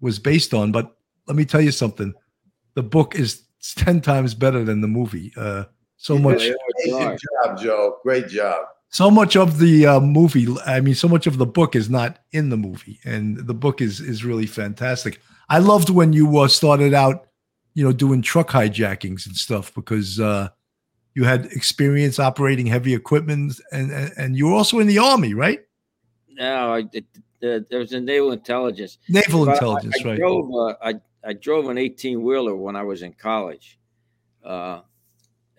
was 0.00 0.18
based 0.18 0.54
on. 0.54 0.72
But 0.72 0.96
let 1.28 1.36
me 1.36 1.44
tell 1.44 1.60
you 1.60 1.70
something 1.70 2.12
the 2.74 2.82
book 2.82 3.14
is 3.14 3.44
10 3.76 4.00
times 4.00 4.34
better 4.34 4.64
than 4.64 4.80
the 4.80 4.88
movie. 4.88 5.32
Uh, 5.36 5.66
so 5.98 6.18
much. 6.18 6.50
Good 6.84 7.18
job, 7.44 7.58
Joe. 7.62 7.98
Great 8.02 8.26
job. 8.26 8.66
So 8.88 9.08
much 9.08 9.36
of 9.36 9.58
the 9.58 9.86
uh, 9.86 10.00
movie, 10.00 10.48
I 10.66 10.80
mean, 10.80 10.96
so 10.96 11.06
much 11.06 11.28
of 11.28 11.38
the 11.38 11.46
book 11.46 11.76
is 11.76 11.88
not 11.88 12.18
in 12.32 12.50
the 12.50 12.56
movie, 12.56 12.98
and 13.04 13.36
the 13.36 13.54
book 13.54 13.80
is 13.80 14.00
is 14.00 14.24
really 14.24 14.46
fantastic. 14.46 15.20
I 15.48 15.58
loved 15.58 15.90
when 15.90 16.12
you 16.12 16.38
uh, 16.38 16.48
started 16.48 16.94
out, 16.94 17.26
you 17.76 17.84
know, 17.84 17.92
doing 17.92 18.22
truck 18.22 18.48
hijackings 18.48 19.26
and 19.26 19.36
stuff 19.36 19.72
because 19.74 20.18
uh, 20.18 20.48
you 21.14 21.24
had 21.24 21.44
experience 21.52 22.18
operating 22.18 22.64
heavy 22.64 22.94
equipment, 22.94 23.60
and 23.70 23.92
and, 23.92 24.12
and 24.16 24.36
you 24.36 24.46
were 24.46 24.54
also 24.54 24.78
in 24.78 24.86
the 24.86 24.96
army, 24.96 25.34
right? 25.34 25.60
No, 26.30 26.72
I, 26.74 26.80
uh, 26.80 27.60
there 27.68 27.78
was 27.78 27.92
a 27.92 28.00
naval 28.00 28.32
intelligence. 28.32 28.96
Naval 29.10 29.44
but 29.44 29.52
intelligence, 29.52 29.96
I, 29.98 30.08
I 30.08 30.10
right? 30.10 30.18
Drove, 30.18 30.50
uh, 30.54 30.74
I 30.82 30.94
I 31.22 31.32
drove 31.34 31.68
an 31.68 31.76
eighteen 31.76 32.22
wheeler 32.22 32.56
when 32.56 32.76
I 32.76 32.82
was 32.82 33.02
in 33.02 33.12
college. 33.12 33.78
Uh, 34.42 34.80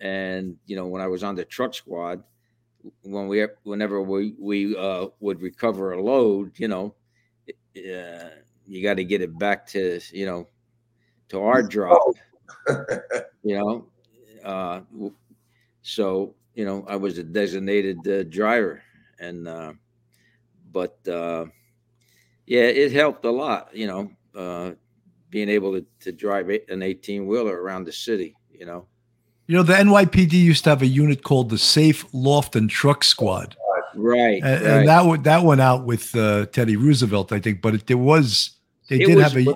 and 0.00 0.56
you 0.66 0.74
know, 0.74 0.88
when 0.88 1.00
I 1.00 1.06
was 1.06 1.22
on 1.22 1.36
the 1.36 1.44
truck 1.44 1.72
squad, 1.72 2.24
when 3.02 3.28
we 3.28 3.46
whenever 3.62 4.02
we 4.02 4.34
we 4.40 4.76
uh, 4.76 5.06
would 5.20 5.40
recover 5.40 5.92
a 5.92 6.02
load, 6.02 6.58
you 6.58 6.66
know, 6.66 6.96
uh, 7.48 8.30
you 8.66 8.82
got 8.82 8.94
to 8.94 9.04
get 9.04 9.22
it 9.22 9.38
back 9.38 9.68
to 9.68 10.00
you 10.10 10.26
know 10.26 10.48
to 11.28 11.40
our 11.40 11.62
drop. 11.74 12.02
you 13.42 13.56
know, 13.56 13.86
uh, 14.44 14.80
so 15.82 16.34
you 16.54 16.64
know 16.64 16.84
I 16.88 16.96
was 16.96 17.18
a 17.18 17.22
designated 17.22 18.06
uh, 18.06 18.24
driver, 18.24 18.82
and 19.18 19.48
uh, 19.48 19.72
but 20.72 20.98
uh, 21.08 21.46
yeah, 22.46 22.62
it 22.62 22.92
helped 22.92 23.24
a 23.24 23.30
lot. 23.30 23.74
You 23.74 23.86
know, 23.86 24.10
uh, 24.34 24.72
being 25.30 25.48
able 25.48 25.72
to, 25.72 25.86
to 26.00 26.12
drive 26.12 26.50
an 26.68 26.82
eighteen 26.82 27.26
wheeler 27.26 27.60
around 27.60 27.84
the 27.84 27.92
city. 27.92 28.36
You 28.50 28.66
know. 28.66 28.86
You 29.46 29.56
know, 29.56 29.62
the 29.62 29.72
NYPD 29.72 30.32
used 30.32 30.64
to 30.64 30.70
have 30.70 30.82
a 30.82 30.86
unit 30.86 31.22
called 31.22 31.48
the 31.48 31.56
Safe 31.56 32.04
Loft 32.12 32.54
and 32.54 32.68
Truck 32.68 33.02
Squad. 33.02 33.56
Right. 33.94 34.42
And, 34.42 34.44
right. 34.44 34.62
and 34.62 34.88
that 34.88 35.24
that 35.24 35.42
went 35.42 35.62
out 35.62 35.86
with 35.86 36.14
uh, 36.14 36.46
Teddy 36.46 36.76
Roosevelt, 36.76 37.32
I 37.32 37.40
think. 37.40 37.62
But 37.62 37.74
it, 37.74 37.86
there 37.86 37.96
was 37.96 38.50
they 38.88 38.96
it 38.96 39.06
did 39.06 39.16
was, 39.16 39.32
have 39.32 39.36
a. 39.36 39.54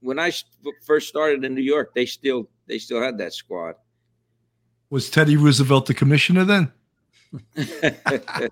when 0.00 0.18
I 0.18 0.28
s- 0.28 0.44
first 0.86 1.08
started 1.08 1.44
in 1.44 1.54
New 1.54 1.62
York, 1.62 1.94
they 1.94 2.06
still 2.06 2.48
they 2.66 2.78
still 2.78 3.00
had 3.02 3.18
that 3.18 3.32
squad. 3.32 3.74
Was 4.90 5.10
Teddy 5.10 5.36
Roosevelt 5.36 5.86
the 5.86 5.94
commissioner 5.94 6.44
then? 6.44 6.72
I- 7.56 8.48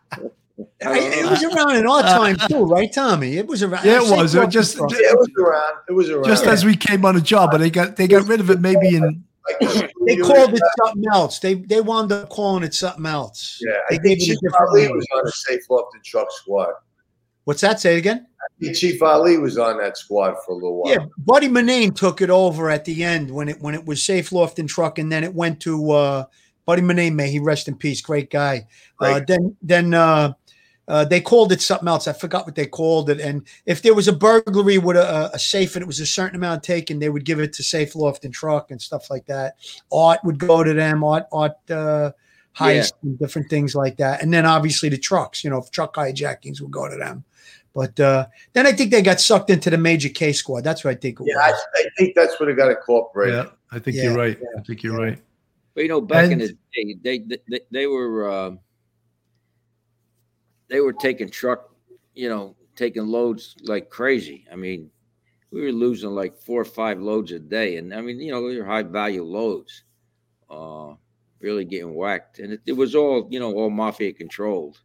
it 0.82 1.26
uh, 1.26 1.30
was 1.30 1.42
around 1.44 1.76
in 1.76 1.86
our 1.86 2.02
time 2.02 2.36
too, 2.48 2.64
right, 2.64 2.90
Tommy? 2.92 3.36
It 3.36 3.46
was 3.46 3.62
around. 3.62 3.84
Yeah, 3.84 4.02
it 4.02 4.10
was. 4.16 4.34
It 4.34 4.48
just- 4.50 4.76
truck. 4.76 4.90
It 4.92 5.18
was 5.18 5.30
around. 5.38 5.74
It 5.88 5.92
was 5.92 6.10
around. 6.10 6.24
Just 6.24 6.46
as 6.46 6.64
we 6.64 6.76
came 6.76 7.04
on 7.04 7.14
the 7.14 7.20
job, 7.20 7.50
but 7.50 7.58
they 7.58 7.70
got 7.70 7.96
they 7.96 8.06
got 8.08 8.26
rid 8.26 8.40
of 8.40 8.50
it 8.50 8.60
maybe 8.60 8.96
in 8.96 9.24
they 9.60 10.16
called 10.16 10.54
it 10.54 10.60
something 10.84 11.04
else. 11.12 11.38
They 11.38 11.54
they 11.54 11.80
wound 11.80 12.10
up 12.10 12.28
calling 12.30 12.64
it 12.64 12.74
something 12.74 13.06
else. 13.06 13.60
Yeah, 13.64 13.74
they 13.90 13.96
I 13.96 13.98
gave 13.98 14.18
think 14.18 14.20
it 14.20 14.22
a 14.22 14.26
Chief 14.26 14.38
different 14.42 14.68
Ali 14.70 14.82
name. 14.86 14.96
was 14.96 15.06
on 15.14 15.24
the 15.24 15.32
Safe 15.32 15.62
Loft 15.70 15.94
and 15.94 16.02
Truck 16.04 16.26
Squad. 16.32 16.72
What's 17.46 17.60
that? 17.60 17.78
Say 17.78 17.94
it 17.94 17.98
again. 17.98 18.26
Chief 18.74 19.00
Ali 19.00 19.38
was 19.38 19.56
on 19.56 19.78
that 19.78 19.96
squad 19.96 20.34
for 20.44 20.50
a 20.50 20.54
little 20.54 20.82
while. 20.82 20.92
Yeah, 20.92 21.06
Buddy 21.18 21.48
Manane 21.48 21.94
took 21.94 22.20
it 22.20 22.28
over 22.28 22.70
at 22.70 22.84
the 22.84 23.04
end 23.04 23.30
when 23.30 23.48
it 23.48 23.60
when 23.60 23.74
it 23.74 23.86
was 23.86 24.02
Safe 24.02 24.32
loft 24.32 24.58
and 24.58 24.68
Truck, 24.68 24.98
and 24.98 25.12
then 25.12 25.22
it 25.22 25.32
went 25.32 25.60
to 25.60 25.92
uh, 25.92 26.24
Buddy 26.64 26.82
Manane. 26.82 27.14
May 27.14 27.30
he 27.30 27.38
rest 27.38 27.68
in 27.68 27.76
peace. 27.76 28.00
Great 28.00 28.30
guy. 28.30 28.66
Uh, 29.00 29.20
then 29.28 29.56
then 29.62 29.94
uh, 29.94 30.32
uh, 30.88 31.04
they 31.04 31.20
called 31.20 31.52
it 31.52 31.60
something 31.60 31.86
else. 31.86 32.08
I 32.08 32.14
forgot 32.14 32.46
what 32.46 32.56
they 32.56 32.66
called 32.66 33.10
it. 33.10 33.20
And 33.20 33.46
if 33.64 33.80
there 33.80 33.94
was 33.94 34.08
a 34.08 34.12
burglary 34.12 34.78
with 34.78 34.96
a, 34.96 35.30
a 35.32 35.38
safe 35.38 35.76
and 35.76 35.82
it 35.82 35.86
was 35.86 36.00
a 36.00 36.06
certain 36.06 36.34
amount 36.34 36.64
taken, 36.64 36.98
they 36.98 37.10
would 37.10 37.24
give 37.24 37.38
it 37.38 37.52
to 37.54 37.62
Safe 37.62 37.94
loft 37.94 38.24
and 38.24 38.34
Truck 38.34 38.72
and 38.72 38.82
stuff 38.82 39.08
like 39.08 39.26
that. 39.26 39.56
Art 39.92 40.18
would 40.24 40.38
go 40.38 40.64
to 40.64 40.74
them. 40.74 41.04
Art 41.04 41.26
art 41.30 41.70
uh, 41.70 42.10
heist 42.56 42.92
and 43.02 43.18
different 43.18 43.50
things 43.50 43.74
like 43.74 43.98
that. 43.98 44.22
And 44.22 44.32
then 44.32 44.46
obviously 44.46 44.88
the 44.88 44.98
trucks. 44.98 45.44
You 45.44 45.50
know, 45.50 45.58
if 45.58 45.70
truck 45.70 45.94
hijackings 45.94 46.60
would 46.60 46.72
go 46.72 46.88
to 46.88 46.96
them. 46.96 47.24
But 47.76 48.00
uh, 48.00 48.26
then 48.54 48.66
I 48.66 48.72
think 48.72 48.90
they 48.90 49.02
got 49.02 49.20
sucked 49.20 49.50
into 49.50 49.68
the 49.68 49.76
major 49.76 50.08
Case 50.08 50.38
squad. 50.38 50.64
That's 50.64 50.82
what 50.82 50.92
I 50.92 50.94
think 50.94 51.20
it 51.20 51.26
Yeah, 51.26 51.36
I, 51.38 51.50
was. 51.50 51.60
I 51.76 51.88
think 51.98 52.14
that's 52.14 52.40
what 52.40 52.48
it 52.48 52.54
got 52.54 52.70
incorporated. 52.70 53.34
yeah. 53.34 53.50
I 53.70 53.78
think 53.78 53.98
Yeah, 53.98 54.04
you're 54.04 54.16
right. 54.16 54.38
I 54.56 54.62
think 54.62 54.82
you're 54.82 54.96
right. 54.96 55.20
But 55.74 55.82
you 55.82 55.88
know, 55.88 56.00
back 56.00 56.30
in 56.30 56.38
the 56.38 56.48
day, 56.48 56.96
they 57.02 57.18
they, 57.18 57.36
they, 57.50 57.60
they 57.70 57.86
were 57.86 58.30
uh, 58.30 58.52
they 60.68 60.80
were 60.80 60.94
taking 60.94 61.28
truck, 61.28 61.68
you 62.14 62.30
know, 62.30 62.56
taking 62.76 63.08
loads 63.08 63.54
like 63.64 63.90
crazy. 63.90 64.46
I 64.50 64.56
mean, 64.56 64.90
we 65.50 65.60
were 65.60 65.70
losing 65.72 66.12
like 66.12 66.34
four 66.38 66.62
or 66.62 66.64
five 66.64 66.98
loads 66.98 67.30
a 67.32 67.38
day, 67.38 67.76
and 67.76 67.92
I 67.92 68.00
mean, 68.00 68.18
you 68.20 68.32
know, 68.32 68.48
they 68.48 68.56
were 68.56 68.64
high 68.64 68.84
value 68.84 69.22
loads, 69.22 69.84
uh, 70.48 70.94
really 71.40 71.66
getting 71.66 71.94
whacked, 71.94 72.38
and 72.38 72.54
it, 72.54 72.62
it 72.64 72.72
was 72.72 72.94
all 72.94 73.28
you 73.30 73.38
know, 73.38 73.52
all 73.52 73.68
mafia 73.68 74.14
controlled. 74.14 74.80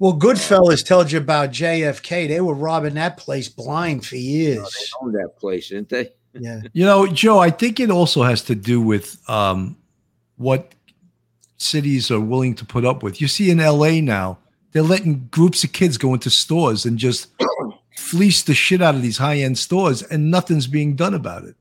Well, 0.00 0.14
Goodfellas 0.14 0.84
told 0.84 1.12
you 1.12 1.18
about 1.18 1.50
JFK. 1.50 2.26
They 2.26 2.40
were 2.40 2.54
robbing 2.54 2.94
that 2.94 3.18
place 3.18 3.50
blind 3.50 4.06
for 4.06 4.16
years. 4.16 4.92
Owned 5.00 5.14
that 5.14 5.36
place, 5.36 5.68
didn't 5.68 5.90
they? 5.90 6.12
Yeah. 6.32 6.62
You 6.72 6.86
know, 6.86 7.06
Joe, 7.06 7.38
I 7.38 7.50
think 7.50 7.80
it 7.80 7.90
also 7.90 8.22
has 8.22 8.42
to 8.44 8.54
do 8.54 8.80
with 8.80 9.20
um, 9.28 9.76
what 10.38 10.74
cities 11.58 12.10
are 12.10 12.20
willing 12.20 12.54
to 12.54 12.64
put 12.64 12.86
up 12.86 13.02
with. 13.02 13.20
You 13.20 13.28
see 13.28 13.50
in 13.50 13.58
LA 13.58 14.00
now, 14.00 14.38
they're 14.72 14.82
letting 14.82 15.28
groups 15.30 15.64
of 15.64 15.72
kids 15.72 15.98
go 15.98 16.14
into 16.14 16.30
stores 16.30 16.86
and 16.86 16.96
just 16.96 17.28
fleece 17.98 18.42
the 18.42 18.54
shit 18.54 18.80
out 18.80 18.94
of 18.94 19.02
these 19.02 19.18
high 19.18 19.40
end 19.40 19.58
stores, 19.58 20.02
and 20.02 20.30
nothing's 20.30 20.66
being 20.66 20.96
done 20.96 21.12
about 21.12 21.44
it. 21.44 21.56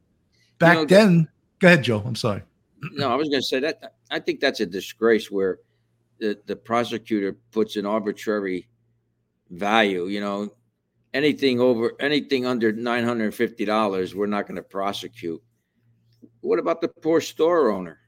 Back 0.59 0.77
know, 0.77 0.85
then, 0.85 1.27
go 1.59 1.67
ahead, 1.67 1.83
Joe. 1.83 2.01
I'm 2.05 2.15
sorry. 2.15 2.43
No, 2.93 3.11
I 3.11 3.15
was 3.15 3.27
going 3.27 3.41
to 3.41 3.47
say 3.47 3.59
that. 3.59 3.95
I 4.11 4.19
think 4.19 4.39
that's 4.39 4.61
a 4.61 4.65
disgrace 4.65 5.29
where 5.29 5.59
the, 6.19 6.39
the 6.45 6.55
prosecutor 6.55 7.37
puts 7.51 7.75
an 7.75 7.85
arbitrary 7.85 8.67
value. 9.49 10.05
You 10.05 10.21
know, 10.21 10.53
anything 11.13 11.59
over 11.59 11.93
anything 11.99 12.45
under 12.45 12.71
nine 12.71 13.03
hundred 13.03 13.25
and 13.25 13.35
fifty 13.35 13.65
dollars, 13.65 14.15
we're 14.15 14.27
not 14.27 14.47
going 14.47 14.57
to 14.57 14.63
prosecute. 14.63 15.41
What 16.41 16.59
about 16.59 16.81
the 16.81 16.87
poor 16.87 17.21
store 17.21 17.71
owner? 17.71 17.99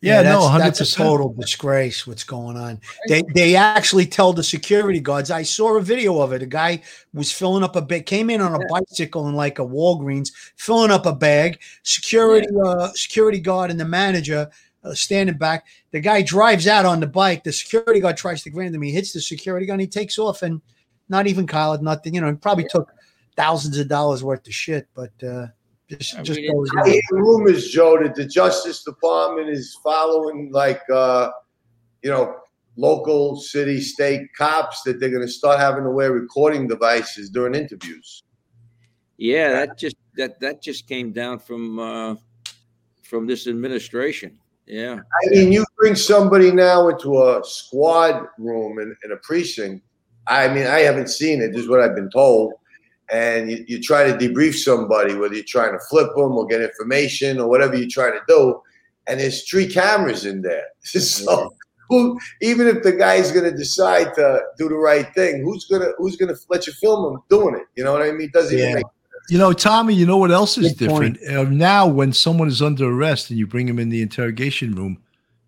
Yeah, 0.00 0.22
no, 0.22 0.56
that's, 0.56 0.78
that's 0.78 0.96
a 0.96 1.02
100%. 1.02 1.04
total 1.04 1.32
disgrace. 1.32 2.06
What's 2.06 2.22
going 2.22 2.56
on? 2.56 2.80
They 3.08 3.22
they 3.34 3.56
actually 3.56 4.06
tell 4.06 4.32
the 4.32 4.44
security 4.44 5.00
guards. 5.00 5.32
I 5.32 5.42
saw 5.42 5.76
a 5.76 5.82
video 5.82 6.20
of 6.20 6.32
it. 6.32 6.40
A 6.40 6.46
guy 6.46 6.82
was 7.12 7.32
filling 7.32 7.64
up 7.64 7.74
a 7.74 7.82
bag, 7.82 8.06
came 8.06 8.30
in 8.30 8.40
on 8.40 8.54
a 8.54 8.64
bicycle 8.68 9.28
in 9.28 9.34
like 9.34 9.58
a 9.58 9.66
Walgreens, 9.66 10.30
filling 10.56 10.92
up 10.92 11.04
a 11.06 11.12
bag. 11.12 11.60
Security 11.82 12.46
uh, 12.64 12.90
security 12.94 13.40
guard 13.40 13.72
and 13.72 13.80
the 13.80 13.84
manager 13.84 14.48
uh, 14.84 14.94
standing 14.94 15.36
back. 15.36 15.66
The 15.90 16.00
guy 16.00 16.22
drives 16.22 16.66
out 16.66 16.86
on 16.86 17.00
the 17.00 17.06
bike. 17.06 17.44
The 17.44 17.52
security 17.52 18.00
guard 18.00 18.16
tries 18.16 18.42
to 18.44 18.50
grab 18.50 18.74
him. 18.74 18.82
He 18.82 18.92
hits 18.92 19.12
the 19.12 19.20
security 19.20 19.66
guard. 19.66 19.80
And 19.80 19.82
he 19.82 19.86
takes 19.86 20.18
off 20.18 20.42
and 20.42 20.60
not 21.08 21.26
even 21.26 21.46
collared, 21.46 21.82
nothing. 21.82 22.14
You 22.14 22.20
know, 22.20 22.30
he 22.30 22.36
probably 22.36 22.66
took 22.68 22.90
thousands 23.36 23.78
of 23.78 23.88
dollars 23.88 24.22
worth 24.22 24.46
of 24.46 24.52
shit, 24.52 24.88
but 24.94 25.12
uh, 25.22 25.46
just 25.88 26.18
I 26.18 26.22
just 26.22 26.40
mean, 26.40 26.52
goes 26.52 26.70
I 26.84 26.90
hear 26.90 27.02
rumors, 27.12 27.68
Joe, 27.68 28.02
that 28.02 28.14
the 28.14 28.26
Justice 28.26 28.84
Department 28.84 29.48
is 29.48 29.78
following 29.82 30.50
like 30.52 30.82
uh, 30.92 31.30
you 32.02 32.10
know, 32.10 32.36
local 32.76 33.36
city, 33.36 33.80
state 33.80 34.28
cops 34.36 34.82
that 34.82 35.00
they're 35.00 35.10
gonna 35.10 35.28
start 35.28 35.58
having 35.58 35.84
to 35.84 35.90
wear 35.90 36.12
recording 36.12 36.68
devices 36.68 37.30
during 37.30 37.54
interviews. 37.54 38.22
Yeah, 39.16 39.50
that 39.50 39.78
just 39.78 39.96
that 40.16 40.38
that 40.40 40.62
just 40.62 40.86
came 40.86 41.12
down 41.12 41.38
from 41.38 41.78
uh, 41.78 42.16
from 43.02 43.26
this 43.26 43.46
administration. 43.46 44.38
Yeah, 44.68 44.98
I 44.98 45.30
mean, 45.30 45.50
you 45.50 45.64
bring 45.78 45.94
somebody 45.94 46.50
now 46.50 46.88
into 46.88 47.22
a 47.22 47.40
squad 47.42 48.26
room 48.38 48.78
in, 48.78 48.94
in 49.02 49.12
a 49.12 49.16
precinct. 49.16 49.82
I 50.26 50.48
mean, 50.48 50.66
I 50.66 50.80
haven't 50.80 51.08
seen 51.08 51.40
it. 51.40 51.52
This 51.52 51.62
is 51.62 51.68
what 51.68 51.80
I've 51.80 51.94
been 51.94 52.10
told. 52.10 52.52
And 53.10 53.50
you, 53.50 53.64
you 53.66 53.80
try 53.82 54.04
to 54.04 54.12
debrief 54.18 54.54
somebody, 54.56 55.14
whether 55.14 55.34
you're 55.34 55.44
trying 55.48 55.72
to 55.72 55.78
flip 55.88 56.08
them 56.14 56.32
or 56.32 56.46
get 56.46 56.60
information 56.60 57.40
or 57.40 57.48
whatever 57.48 57.76
you're 57.76 57.88
trying 57.88 58.12
to 58.12 58.20
do. 58.28 58.60
And 59.06 59.18
there's 59.18 59.48
three 59.48 59.66
cameras 59.66 60.26
in 60.26 60.42
there. 60.42 60.66
So 60.84 61.50
who, 61.88 62.18
even 62.42 62.66
if 62.66 62.82
the 62.82 62.92
guy's 62.92 63.32
going 63.32 63.50
to 63.50 63.56
decide 63.56 64.14
to 64.16 64.42
do 64.58 64.68
the 64.68 64.74
right 64.76 65.06
thing, 65.14 65.42
who's 65.42 65.64
gonna 65.64 65.92
who's 65.96 66.16
gonna 66.16 66.34
let 66.50 66.66
you 66.66 66.74
film 66.74 67.14
him 67.14 67.20
doing 67.30 67.54
it? 67.54 67.66
You 67.76 67.84
know 67.84 67.92
what 67.94 68.02
I 68.02 68.12
mean? 68.12 68.30
Doesn't 68.34 68.56
Yeah. 68.58 68.64
even 68.64 68.74
make 68.74 68.84
You 69.28 69.36
know, 69.38 69.52
Tommy, 69.52 69.94
you 69.94 70.06
know 70.06 70.16
what 70.16 70.30
else 70.30 70.56
is 70.56 70.72
Good 70.72 70.88
different? 70.88 71.18
Uh, 71.28 71.44
now, 71.44 71.86
when 71.86 72.12
someone 72.14 72.48
is 72.48 72.62
under 72.62 72.86
arrest 72.90 73.28
and 73.30 73.38
you 73.38 73.46
bring 73.46 73.68
him 73.68 73.78
in 73.78 73.90
the 73.90 74.00
interrogation 74.00 74.74
room, 74.74 74.98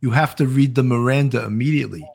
you 0.03 0.11
have 0.11 0.37
to 0.37 0.47
read 0.47 0.75
the 0.75 0.83
Miranda 0.83 1.45
immediately. 1.45 2.07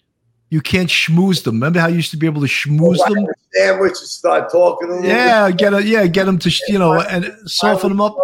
You 0.51 0.61
can't 0.61 0.89
schmooze 0.89 1.43
them. 1.43 1.55
Remember 1.55 1.79
how 1.79 1.87
you 1.87 1.95
used 1.95 2.11
to 2.11 2.17
be 2.17 2.27
able 2.27 2.41
to 2.41 2.47
schmooze 2.47 2.99
Whack 2.99 3.11
them? 3.11 3.25
sandwich 3.53 3.89
and 3.91 3.97
start 3.97 4.51
talking 4.51 4.89
to 4.89 4.93
them. 4.95 5.03
Yeah, 5.05 5.49
get 5.51 5.73
a, 5.73 5.83
yeah, 5.83 6.05
get 6.05 6.25
them 6.25 6.37
to 6.39 6.51
you 6.67 6.77
know 6.77 6.99
and 7.01 7.33
soften 7.45 7.89
them 7.89 7.99
up. 8.01 8.15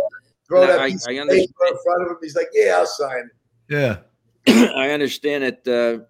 Throw 0.47 0.67
that 0.67 0.79
I- 0.79 0.91
piece 0.91 1.07
I 1.07 1.13
of 1.13 1.21
understand. 1.21 1.47
paper 1.47 1.71
in 1.75 1.77
front 1.83 2.03
of 2.03 2.09
him. 2.11 2.17
He's 2.21 2.35
like, 2.35 2.49
"Yeah, 2.53 2.75
I'll 2.77 2.85
sign 2.85 3.29
it." 3.69 4.03
Yeah, 4.47 4.69
I 4.75 4.91
understand 4.91 5.43
that 5.43 5.67
uh, 5.67 6.03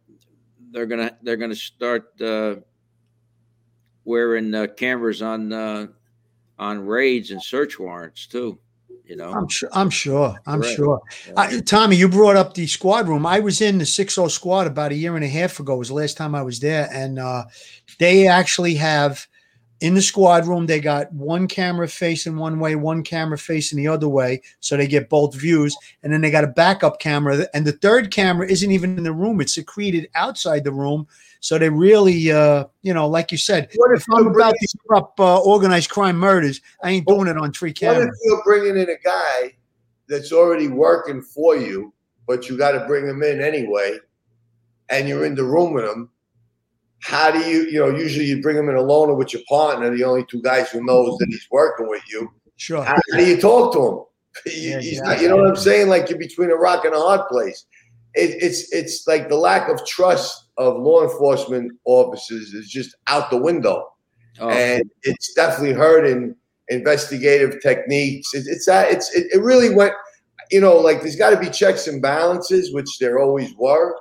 they're 0.71 0.85
gonna 0.85 1.15
they're 1.21 1.37
gonna 1.37 1.55
start 1.55 2.11
uh, 2.21 2.55
wearing 4.03 4.53
uh, 4.53 4.67
cameras 4.75 5.21
on 5.21 5.53
uh, 5.53 5.87
on 6.61 6.85
raids 6.85 7.31
and 7.31 7.41
search 7.43 7.79
warrants 7.79 8.27
too. 8.27 8.57
You 9.03 9.17
know, 9.17 9.31
I'm 9.33 9.49
sure. 9.49 9.69
I'm 9.73 9.89
sure. 9.89 10.39
I'm 10.45 10.61
Right. 10.61 10.75
sure. 10.75 11.01
I, 11.35 11.59
Tommy, 11.61 11.97
you 11.97 12.07
brought 12.07 12.37
up 12.37 12.53
the 12.53 12.65
squad 12.67 13.09
room. 13.09 13.25
I 13.25 13.39
was 13.39 13.59
in 13.59 13.79
the 13.79 13.85
60 13.85 14.29
squad 14.29 14.67
about 14.67 14.93
a 14.93 14.95
year 14.95 15.15
and 15.15 15.25
a 15.25 15.27
half 15.27 15.59
ago. 15.59 15.75
Was 15.75 15.89
the 15.89 15.95
last 15.95 16.15
time 16.15 16.33
I 16.33 16.43
was 16.43 16.61
there, 16.61 16.87
and 16.93 17.19
uh, 17.19 17.45
they 17.99 18.27
actually 18.27 18.75
have 18.75 19.27
in 19.81 19.95
the 19.95 20.01
squad 20.01 20.47
room. 20.47 20.67
They 20.67 20.79
got 20.79 21.11
one 21.11 21.47
camera 21.47 21.87
facing 21.87 22.37
one 22.37 22.59
way, 22.59 22.75
one 22.75 23.03
camera 23.03 23.37
facing 23.37 23.77
the 23.77 23.87
other 23.87 24.07
way, 24.07 24.41
so 24.59 24.77
they 24.77 24.87
get 24.87 25.09
both 25.09 25.35
views. 25.35 25.75
And 26.03 26.13
then 26.13 26.21
they 26.21 26.31
got 26.31 26.43
a 26.43 26.47
backup 26.47 26.99
camera, 26.99 27.47
and 27.53 27.65
the 27.65 27.73
third 27.73 28.11
camera 28.11 28.47
isn't 28.47 28.71
even 28.71 28.97
in 28.97 29.03
the 29.03 29.11
room; 29.11 29.41
it's 29.41 29.53
secreted 29.53 30.09
outside 30.15 30.63
the 30.63 30.71
room. 30.71 31.07
So 31.41 31.57
they 31.57 31.69
really, 31.69 32.31
uh, 32.31 32.65
you 32.83 32.93
know, 32.93 33.07
like 33.07 33.31
you 33.31 33.37
said, 33.37 33.69
What 33.75 33.97
if 33.97 34.05
I'm 34.13 34.27
about 34.27 34.53
to 34.53 34.77
cover 34.87 34.99
up 34.99 35.19
uh, 35.19 35.41
organized 35.41 35.89
crime 35.89 36.17
murders, 36.17 36.61
I 36.83 36.91
ain't 36.91 37.07
doing 37.07 37.27
it 37.27 37.37
on 37.37 37.51
three 37.51 37.73
cameras 37.73 38.05
What 38.05 38.13
if 38.13 38.19
you're 38.23 38.43
bringing 38.43 38.81
in 38.81 38.89
a 38.89 38.97
guy 39.03 39.55
that's 40.07 40.31
already 40.31 40.67
working 40.67 41.21
for 41.21 41.57
you, 41.57 41.93
but 42.27 42.47
you 42.47 42.57
got 42.57 42.73
to 42.73 42.85
bring 42.85 43.07
him 43.07 43.23
in 43.23 43.41
anyway, 43.41 43.97
and 44.89 45.09
you're 45.09 45.25
in 45.25 45.33
the 45.33 45.43
room 45.43 45.73
with 45.73 45.85
him? 45.85 46.11
How 47.03 47.31
do 47.31 47.39
you, 47.39 47.63
you 47.63 47.79
know, 47.79 47.89
usually 47.89 48.25
you 48.25 48.41
bring 48.41 48.57
him 48.57 48.69
in 48.69 48.75
alone 48.75 49.09
or 49.09 49.15
with 49.15 49.33
your 49.33 49.41
partner, 49.49 49.89
the 49.95 50.03
only 50.03 50.25
two 50.29 50.41
guys 50.41 50.69
who 50.69 50.85
knows 50.85 51.17
that 51.17 51.27
he's 51.29 51.47
working 51.51 51.89
with 51.89 52.03
you. 52.09 52.31
Sure. 52.57 52.83
How, 52.83 52.95
how 53.11 53.17
do 53.17 53.25
you 53.25 53.39
talk 53.41 53.73
to 53.73 53.87
him? 53.87 54.05
He- 54.45 54.69
Yeah, 54.69 54.79
he's 54.79 54.93
yeah. 54.97 55.01
not, 55.01 55.21
you 55.21 55.27
know 55.27 55.37
what 55.37 55.47
I'm 55.47 55.55
saying? 55.55 55.89
Like 55.89 56.09
you're 56.09 56.19
between 56.19 56.51
a 56.51 56.55
rock 56.55 56.85
and 56.85 56.93
a 56.93 56.99
hard 56.99 57.27
place. 57.27 57.65
It, 58.13 58.41
it's 58.43 58.71
it's 58.73 59.07
like 59.07 59.29
the 59.29 59.35
lack 59.37 59.69
of 59.69 59.85
trust 59.87 60.49
of 60.57 60.77
law 60.77 61.01
enforcement 61.03 61.71
officers 61.85 62.53
is 62.53 62.69
just 62.69 62.95
out 63.07 63.29
the 63.29 63.37
window 63.37 63.87
Oh, 64.39 64.49
and 64.49 64.83
it's 65.03 65.33
definitely 65.33 65.73
hurting 65.73 66.35
investigative 66.67 67.61
techniques. 67.61 68.33
It, 68.33 68.45
it's 68.47 68.65
that 68.65 68.91
it's 68.91 69.13
it, 69.15 69.27
it 69.33 69.41
really 69.41 69.73
went, 69.73 69.93
you 70.51 70.59
know, 70.61 70.75
like 70.77 71.01
there's 71.01 71.15
got 71.15 71.29
to 71.31 71.39
be 71.39 71.49
checks 71.49 71.87
and 71.87 72.01
balances, 72.01 72.73
which 72.73 72.97
there 72.99 73.19
always 73.19 73.53
were, 73.57 73.95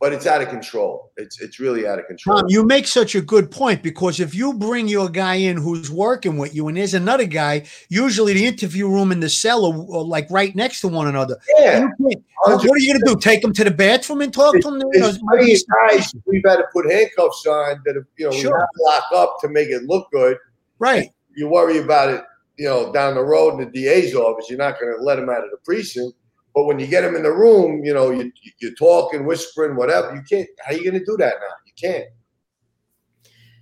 but 0.00 0.12
it's 0.14 0.26
out 0.26 0.40
of 0.40 0.48
control. 0.48 1.12
It's 1.18 1.40
it's 1.40 1.60
really 1.60 1.86
out 1.86 1.98
of 1.98 2.06
control. 2.06 2.38
Tom, 2.38 2.46
you 2.48 2.64
make 2.64 2.86
such 2.86 3.14
a 3.14 3.20
good 3.20 3.50
point 3.50 3.82
because 3.82 4.18
if 4.18 4.34
you 4.34 4.54
bring 4.54 4.88
your 4.88 5.08
guy 5.10 5.34
in 5.34 5.58
who's 5.58 5.90
working 5.90 6.38
with 6.38 6.54
you 6.54 6.68
and 6.68 6.76
there's 6.76 6.94
another 6.94 7.26
guy, 7.26 7.64
usually 7.90 8.32
the 8.32 8.46
interview 8.46 8.88
room 8.88 9.12
and 9.12 9.22
the 9.22 9.28
cell 9.28 9.66
are, 9.66 10.02
like 10.02 10.26
right 10.30 10.56
next 10.56 10.80
to 10.80 10.88
one 10.88 11.06
another. 11.06 11.36
yeah, 11.58 11.80
You 11.98 12.08
can't- 12.10 12.24
What 12.46 12.64
are 12.64 12.78
you 12.78 12.92
going 12.94 13.04
to 13.04 13.14
do? 13.14 13.20
Take 13.20 13.42
them 13.42 13.52
to 13.52 13.64
the 13.64 13.70
bathroom 13.70 14.22
and 14.22 14.32
talk 14.32 14.54
to 14.60 14.70
them? 14.70 14.80
there's 14.92 15.18
plenty 15.18 15.52
of 15.52 15.60
guys 15.90 16.14
we've 16.24 16.42
had 16.46 16.56
to 16.56 16.64
put 16.72 16.90
handcuffs 16.90 17.46
on 17.46 17.82
that 17.84 17.96
have, 17.96 18.04
you 18.16 18.24
know 18.24 18.30
we 18.30 18.40
Sure. 18.40 18.58
to 18.58 18.82
lock 18.84 19.04
up 19.14 19.36
to 19.42 19.48
make 19.48 19.68
it 19.68 19.82
look 19.84 20.10
good. 20.10 20.38
Right. 20.78 21.10
You 21.36 21.48
worry 21.48 21.76
about 21.78 22.08
it, 22.08 22.24
you 22.56 22.64
know, 22.66 22.90
down 22.92 23.14
the 23.14 23.22
road 23.22 23.58
in 23.60 23.70
the 23.70 23.70
DA's 23.70 24.14
office. 24.14 24.46
You're 24.48 24.58
not 24.58 24.80
going 24.80 24.96
to 24.96 25.02
let 25.02 25.16
them 25.16 25.28
out 25.28 25.44
of 25.44 25.50
the 25.50 25.58
precinct. 25.62 26.16
But 26.54 26.64
when 26.64 26.78
you 26.78 26.86
get 26.86 27.02
them 27.02 27.14
in 27.14 27.22
the 27.22 27.32
room, 27.32 27.84
you 27.84 27.94
know, 27.94 28.10
you, 28.10 28.32
you're 28.58 28.74
talking, 28.74 29.24
whispering, 29.24 29.76
whatever. 29.76 30.14
You 30.14 30.22
can't. 30.28 30.48
How 30.64 30.72
are 30.72 30.76
you 30.76 30.84
going 30.84 30.98
to 30.98 31.04
do 31.04 31.16
that 31.18 31.34
now? 31.40 31.54
You 31.64 31.72
can't. 31.80 32.06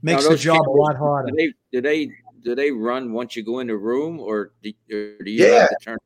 Makes 0.02 0.22
Now, 0.22 0.28
the 0.30 0.34
those 0.36 0.42
job 0.42 0.68
a 0.68 0.70
lot 0.70 0.96
harder. 0.96 1.30
Do 1.30 1.36
they 1.36 1.52
do 1.72 1.80
they 1.82 2.10
do 2.42 2.54
they 2.54 2.70
run 2.70 3.12
once 3.12 3.36
you 3.36 3.42
go 3.44 3.58
in 3.58 3.66
the 3.66 3.76
room, 3.76 4.20
or 4.20 4.52
do, 4.62 4.72
or 4.92 5.22
do 5.24 5.30
you 5.30 5.44
Yeah. 5.44 5.60
have 5.60 5.68
to 5.70 5.76
turn? 5.82 5.98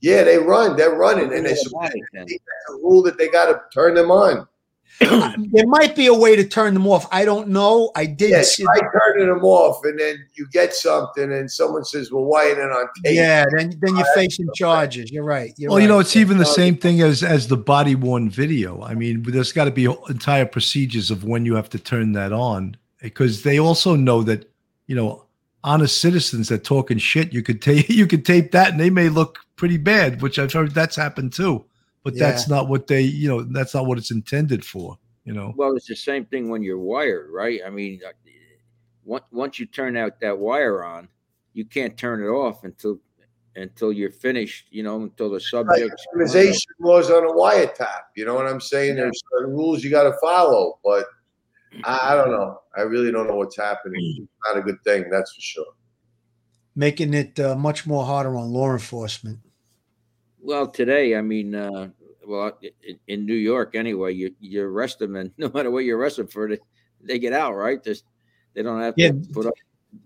Yeah, 0.00 0.24
they 0.24 0.38
run. 0.38 0.76
They're 0.76 0.94
running, 0.94 1.32
and 1.32 1.46
it's 1.46 1.66
automatic 1.66 2.02
then? 2.12 2.26
a 2.68 2.72
rule 2.74 3.02
that 3.02 3.16
they 3.16 3.28
got 3.28 3.46
to 3.46 3.60
turn 3.72 3.94
them 3.94 4.10
on. 4.10 4.46
There 5.52 5.66
might 5.66 5.94
be 5.94 6.06
a 6.06 6.14
way 6.14 6.34
to 6.34 6.44
turn 6.44 6.74
them 6.74 6.86
off. 6.86 7.06
I 7.12 7.24
don't 7.24 7.48
know. 7.48 7.90
I 7.94 8.06
did 8.06 8.30
Yeah, 8.30 8.42
see. 8.42 8.64
try 8.64 8.80
turning 8.80 9.28
them 9.28 9.44
off, 9.44 9.84
and 9.84 9.98
then 9.98 10.24
you 10.34 10.46
get 10.52 10.74
something, 10.74 11.32
and 11.32 11.50
someone 11.50 11.84
says, 11.84 12.10
"Well, 12.10 12.24
why 12.24 12.46
isn't 12.46 12.58
it 12.62 12.70
on 12.70 12.86
tape?" 13.04 13.14
Yeah, 13.14 13.44
then 13.56 13.78
then 13.80 13.96
you're 13.96 14.14
facing 14.14 14.48
charges. 14.54 15.10
You're 15.12 15.24
right. 15.24 15.54
You're 15.56 15.70
well, 15.70 15.80
you 15.80 15.88
know, 15.88 16.00
it's 16.00 16.16
even 16.16 16.38
the 16.38 16.44
same 16.44 16.76
thing 16.76 17.00
as 17.00 17.22
as 17.22 17.46
the 17.48 17.56
body 17.56 17.94
worn 17.94 18.28
video. 18.28 18.82
I 18.82 18.94
mean, 18.94 19.22
there's 19.22 19.52
got 19.52 19.66
to 19.66 19.70
be 19.70 19.84
entire 20.08 20.46
procedures 20.46 21.10
of 21.10 21.24
when 21.24 21.46
you 21.46 21.54
have 21.54 21.70
to 21.70 21.78
turn 21.78 22.12
that 22.12 22.32
on 22.32 22.76
because 23.00 23.42
they 23.42 23.58
also 23.58 23.94
know 23.94 24.22
that 24.24 24.50
you 24.86 24.96
know 24.96 25.24
honest 25.64 26.00
citizens 26.00 26.48
that 26.48 26.64
talking 26.64 26.98
shit 26.98 27.32
you 27.32 27.42
could 27.42 27.60
tape 27.60 27.88
you 27.88 28.06
could 28.06 28.24
tape 28.24 28.52
that 28.52 28.70
and 28.70 28.80
they 28.80 28.90
may 28.90 29.08
look 29.08 29.38
pretty 29.56 29.76
bad, 29.76 30.22
which 30.22 30.38
I've 30.38 30.52
heard 30.52 30.72
that's 30.72 30.96
happened 30.96 31.32
too. 31.32 31.64
But 32.04 32.16
that's 32.18 32.48
not 32.48 32.68
what 32.68 32.86
they 32.86 33.02
you 33.02 33.28
know 33.28 33.42
that's 33.42 33.74
not 33.74 33.86
what 33.86 33.98
it's 33.98 34.10
intended 34.10 34.64
for. 34.64 34.98
You 35.24 35.34
know. 35.34 35.52
Well, 35.56 35.76
it's 35.76 35.86
the 35.86 35.96
same 35.96 36.24
thing 36.24 36.48
when 36.48 36.62
you're 36.62 36.78
wired, 36.78 37.30
right? 37.30 37.60
I 37.66 37.70
mean, 37.70 38.00
uh, 38.06 38.12
once 39.04 39.24
once 39.30 39.58
you 39.58 39.66
turn 39.66 39.96
out 39.96 40.20
that 40.20 40.38
wire 40.38 40.82
on, 40.84 41.08
you 41.52 41.66
can't 41.66 41.96
turn 41.98 42.22
it 42.22 42.28
off 42.28 42.64
until 42.64 42.98
until 43.56 43.92
you're 43.92 44.12
finished. 44.12 44.68
You 44.70 44.84
know, 44.84 45.02
until 45.02 45.28
the 45.28 45.34
Like 45.34 45.42
subject. 45.42 45.94
organization 46.14 46.72
laws 46.80 47.10
on 47.10 47.24
a 47.24 47.32
wiretap. 47.32 48.02
You 48.16 48.24
know 48.24 48.34
what 48.34 48.46
I'm 48.46 48.60
saying? 48.60 48.96
There's 48.96 49.20
certain 49.30 49.54
rules 49.54 49.84
you 49.84 49.90
got 49.90 50.04
to 50.04 50.14
follow, 50.22 50.78
but 50.82 51.04
I, 51.84 52.12
I 52.12 52.14
don't 52.14 52.30
know. 52.30 52.60
I 52.76 52.82
really 52.82 53.12
don't 53.12 53.26
know 53.26 53.36
what's 53.36 53.56
happening. 53.58 54.00
It's 54.22 54.32
not 54.46 54.56
a 54.56 54.62
good 54.62 54.82
thing, 54.84 55.10
that's 55.10 55.34
for 55.34 55.40
sure. 55.40 55.66
making 56.74 57.12
it 57.12 57.38
uh, 57.40 57.56
much 57.56 57.86
more 57.86 58.04
harder 58.06 58.36
on 58.36 58.50
law 58.50 58.70
enforcement. 58.72 59.40
Well, 60.48 60.66
today, 60.66 61.14
I 61.14 61.20
mean, 61.20 61.54
uh, 61.54 61.88
well, 62.26 62.58
in, 62.62 62.98
in 63.06 63.26
New 63.26 63.34
York 63.34 63.74
anyway, 63.74 64.14
you 64.14 64.34
you 64.40 64.64
arrest 64.64 64.98
them, 64.98 65.14
and 65.14 65.30
no 65.36 65.50
matter 65.52 65.70
what 65.70 65.84
you 65.84 65.94
arrest 65.94 66.16
them 66.16 66.26
for, 66.26 66.48
they, 66.48 66.58
they 67.02 67.18
get 67.18 67.34
out, 67.34 67.54
right? 67.54 67.82
They 67.82 68.62
don't 68.62 68.80
have 68.80 68.94
to 68.94 69.02
Yeah, 69.02 69.10
put 69.30 69.44
up. 69.44 69.52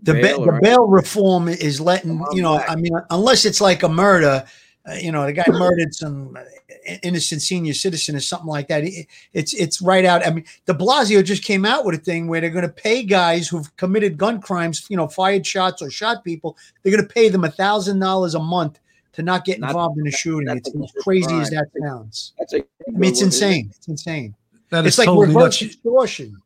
The 0.02 0.14
bail 0.14 0.44
bail, 0.44 0.46
the 0.46 0.59
bail 0.61 0.87
reform 0.88 1.46
is 1.48 1.81
letting 1.81 2.20
you 2.33 2.42
know. 2.42 2.59
I 2.59 2.74
mean, 2.74 2.90
unless 3.11 3.44
it's 3.44 3.61
like 3.61 3.85
a 3.85 3.88
murder, 3.88 4.44
uh, 4.85 4.94
you 4.94 5.12
know, 5.12 5.24
the 5.26 5.33
guy 5.33 5.44
murdered 5.48 5.94
some 5.94 6.37
uh, 6.37 6.94
innocent 7.05 7.40
senior 7.40 7.72
citizen 7.72 8.16
or 8.16 8.20
something 8.20 8.48
like 8.48 8.66
that. 8.66 8.83
It- 8.83 9.07
it's 9.33 9.55
it's 9.55 9.81
right 9.81 10.05
out. 10.05 10.26
I 10.26 10.31
mean, 10.31 10.44
De 10.66 10.74
Blasio 10.74 11.24
just 11.24 11.44
came 11.44 11.64
out 11.64 11.85
with 11.85 11.94
a 11.94 12.02
thing 12.02 12.26
where 12.26 12.40
they're 12.40 12.50
going 12.50 12.66
to 12.66 12.68
pay 12.68 13.05
guys 13.05 13.46
who've 13.46 13.76
committed 13.76 14.18
gun 14.18 14.40
crimes, 14.40 14.87
you 14.88 14.96
know, 14.96 15.07
fired 15.07 15.46
shots 15.46 15.81
or 15.83 15.88
shot 15.88 16.24
people. 16.24 16.57
They're 16.83 16.92
going 16.92 17.07
to 17.07 17.14
pay 17.14 17.28
them 17.28 17.44
a 17.44 17.50
thousand 17.52 18.00
dollars 18.00 18.35
a 18.35 18.40
month 18.40 18.81
to 19.14 19.22
not 19.22 19.44
get 19.44 19.61
Not- 19.61 19.70
involved 19.70 19.98
in 19.98 20.07
a 20.07 20.11
shooting. 20.11 20.48
It's 20.57 20.68
as 20.75 20.92
crazy 21.03 21.35
as 21.35 21.51
that 21.51 21.68
sounds. 21.83 22.33
That's 22.38 22.55
a. 22.55 22.59
I 22.59 22.90
mean, 22.90 23.11
it's 23.11 23.22
insane. 23.22 23.70
It's 23.77 23.88
insane. 23.88 24.35
That 24.70 24.87
It's 24.87 24.94
is 24.94 24.98
like 25.01 25.07
totally 25.07 25.27
reverse 25.29 25.61
nuts. 25.61 25.75
extortion. 25.75 26.37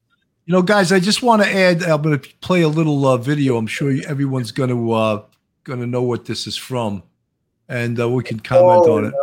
You 0.46 0.52
know, 0.52 0.62
guys, 0.62 0.92
I 0.92 1.00
just 1.00 1.22
want 1.22 1.42
to 1.42 1.48
add. 1.48 1.82
I'm 1.82 2.02
going 2.02 2.18
to 2.18 2.28
play 2.40 2.62
a 2.62 2.68
little 2.68 3.06
uh, 3.06 3.16
video. 3.16 3.56
I'm 3.56 3.66
sure 3.66 3.90
you, 3.90 4.02
everyone's 4.08 4.52
going 4.52 4.70
to 4.70 4.92
uh, 4.92 5.22
going 5.64 5.80
to 5.80 5.86
know 5.86 6.02
what 6.02 6.24
this 6.24 6.46
is 6.46 6.56
from, 6.56 7.02
and 7.68 7.98
uh, 8.00 8.08
we 8.08 8.22
can 8.22 8.38
comment 8.40 8.86
on 8.88 9.04
it. 9.06 9.14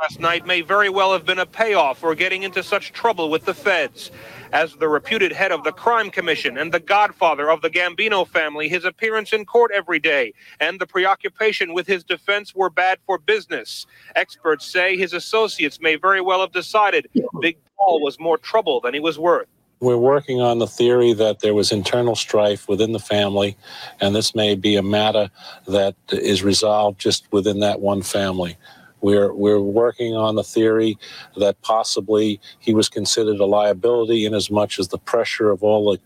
Last 0.00 0.20
night 0.20 0.46
may 0.46 0.60
very 0.60 0.88
well 0.88 1.12
have 1.12 1.24
been 1.26 1.38
a 1.40 1.46
payoff 1.46 1.98
for 1.98 2.14
getting 2.14 2.42
into 2.42 2.62
such 2.62 2.92
trouble 2.92 3.30
with 3.30 3.44
the 3.44 3.54
feds. 3.54 4.10
As 4.52 4.74
the 4.74 4.88
reputed 4.88 5.32
head 5.32 5.52
of 5.52 5.62
the 5.62 5.72
crime 5.72 6.10
commission 6.10 6.56
and 6.56 6.72
the 6.72 6.80
godfather 6.80 7.50
of 7.50 7.60
the 7.60 7.68
Gambino 7.68 8.26
family, 8.26 8.68
his 8.68 8.84
appearance 8.84 9.32
in 9.34 9.44
court 9.44 9.70
every 9.74 9.98
day 9.98 10.32
and 10.58 10.80
the 10.80 10.86
preoccupation 10.86 11.74
with 11.74 11.86
his 11.86 12.02
defense 12.02 12.54
were 12.54 12.70
bad 12.70 12.98
for 13.04 13.18
business. 13.18 13.86
Experts 14.16 14.64
say 14.64 14.96
his 14.96 15.12
associates 15.12 15.80
may 15.80 15.96
very 15.96 16.22
well 16.22 16.40
have 16.40 16.52
decided 16.52 17.08
Big 17.40 17.58
Paul 17.76 18.02
was 18.02 18.18
more 18.18 18.38
trouble 18.38 18.80
than 18.80 18.94
he 18.94 19.00
was 19.00 19.18
worth. 19.18 19.48
We're 19.80 19.96
working 19.96 20.40
on 20.40 20.58
the 20.58 20.66
theory 20.66 21.12
that 21.12 21.40
there 21.40 21.54
was 21.54 21.70
internal 21.70 22.16
strife 22.16 22.68
within 22.68 22.92
the 22.92 22.98
family, 22.98 23.56
and 24.00 24.14
this 24.14 24.34
may 24.34 24.56
be 24.56 24.74
a 24.74 24.82
matter 24.82 25.30
that 25.68 25.94
is 26.10 26.42
resolved 26.42 26.98
just 26.98 27.30
within 27.30 27.60
that 27.60 27.80
one 27.80 28.02
family. 28.02 28.56
We're, 29.00 29.32
we're 29.32 29.60
working 29.60 30.14
on 30.14 30.34
the 30.34 30.44
theory 30.44 30.98
that 31.36 31.60
possibly 31.62 32.40
he 32.58 32.74
was 32.74 32.88
considered 32.88 33.38
a 33.38 33.46
liability 33.46 34.24
in 34.26 34.34
as 34.34 34.50
much 34.50 34.78
as 34.78 34.88
the 34.88 34.98
pressure 34.98 35.50
of 35.50 35.62
all 35.62 35.92
the 35.92 36.00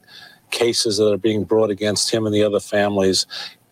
cases 0.51 0.99
that 0.99 1.11
are 1.11 1.19
being 1.19 1.45
brought 1.45 1.71
against 1.71 2.13
him 2.13 2.27
and 2.27 2.35
the 2.35 2.43
other 2.43 2.61
families 2.61 3.27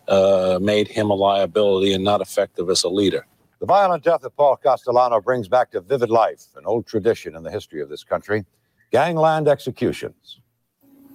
uh, 0.07 0.59
made 0.61 0.87
him 0.87 1.09
a 1.09 1.13
liability 1.13 1.93
and 1.93 2.03
not 2.03 2.21
effective 2.21 2.69
as 2.69 2.83
a 2.83 2.89
leader. 2.89 3.25
The 3.59 3.67
violent 3.67 4.03
death 4.03 4.23
of 4.23 4.35
Paul 4.35 4.57
Castellano 4.57 5.21
brings 5.21 5.47
back 5.47 5.69
to 5.71 5.81
vivid 5.81 6.09
life 6.09 6.47
an 6.55 6.65
old 6.65 6.87
tradition 6.87 7.35
in 7.35 7.43
the 7.43 7.51
history 7.51 7.81
of 7.81 7.89
this 7.89 8.03
country 8.03 8.43
gangland 8.91 9.47
executions. 9.47 10.39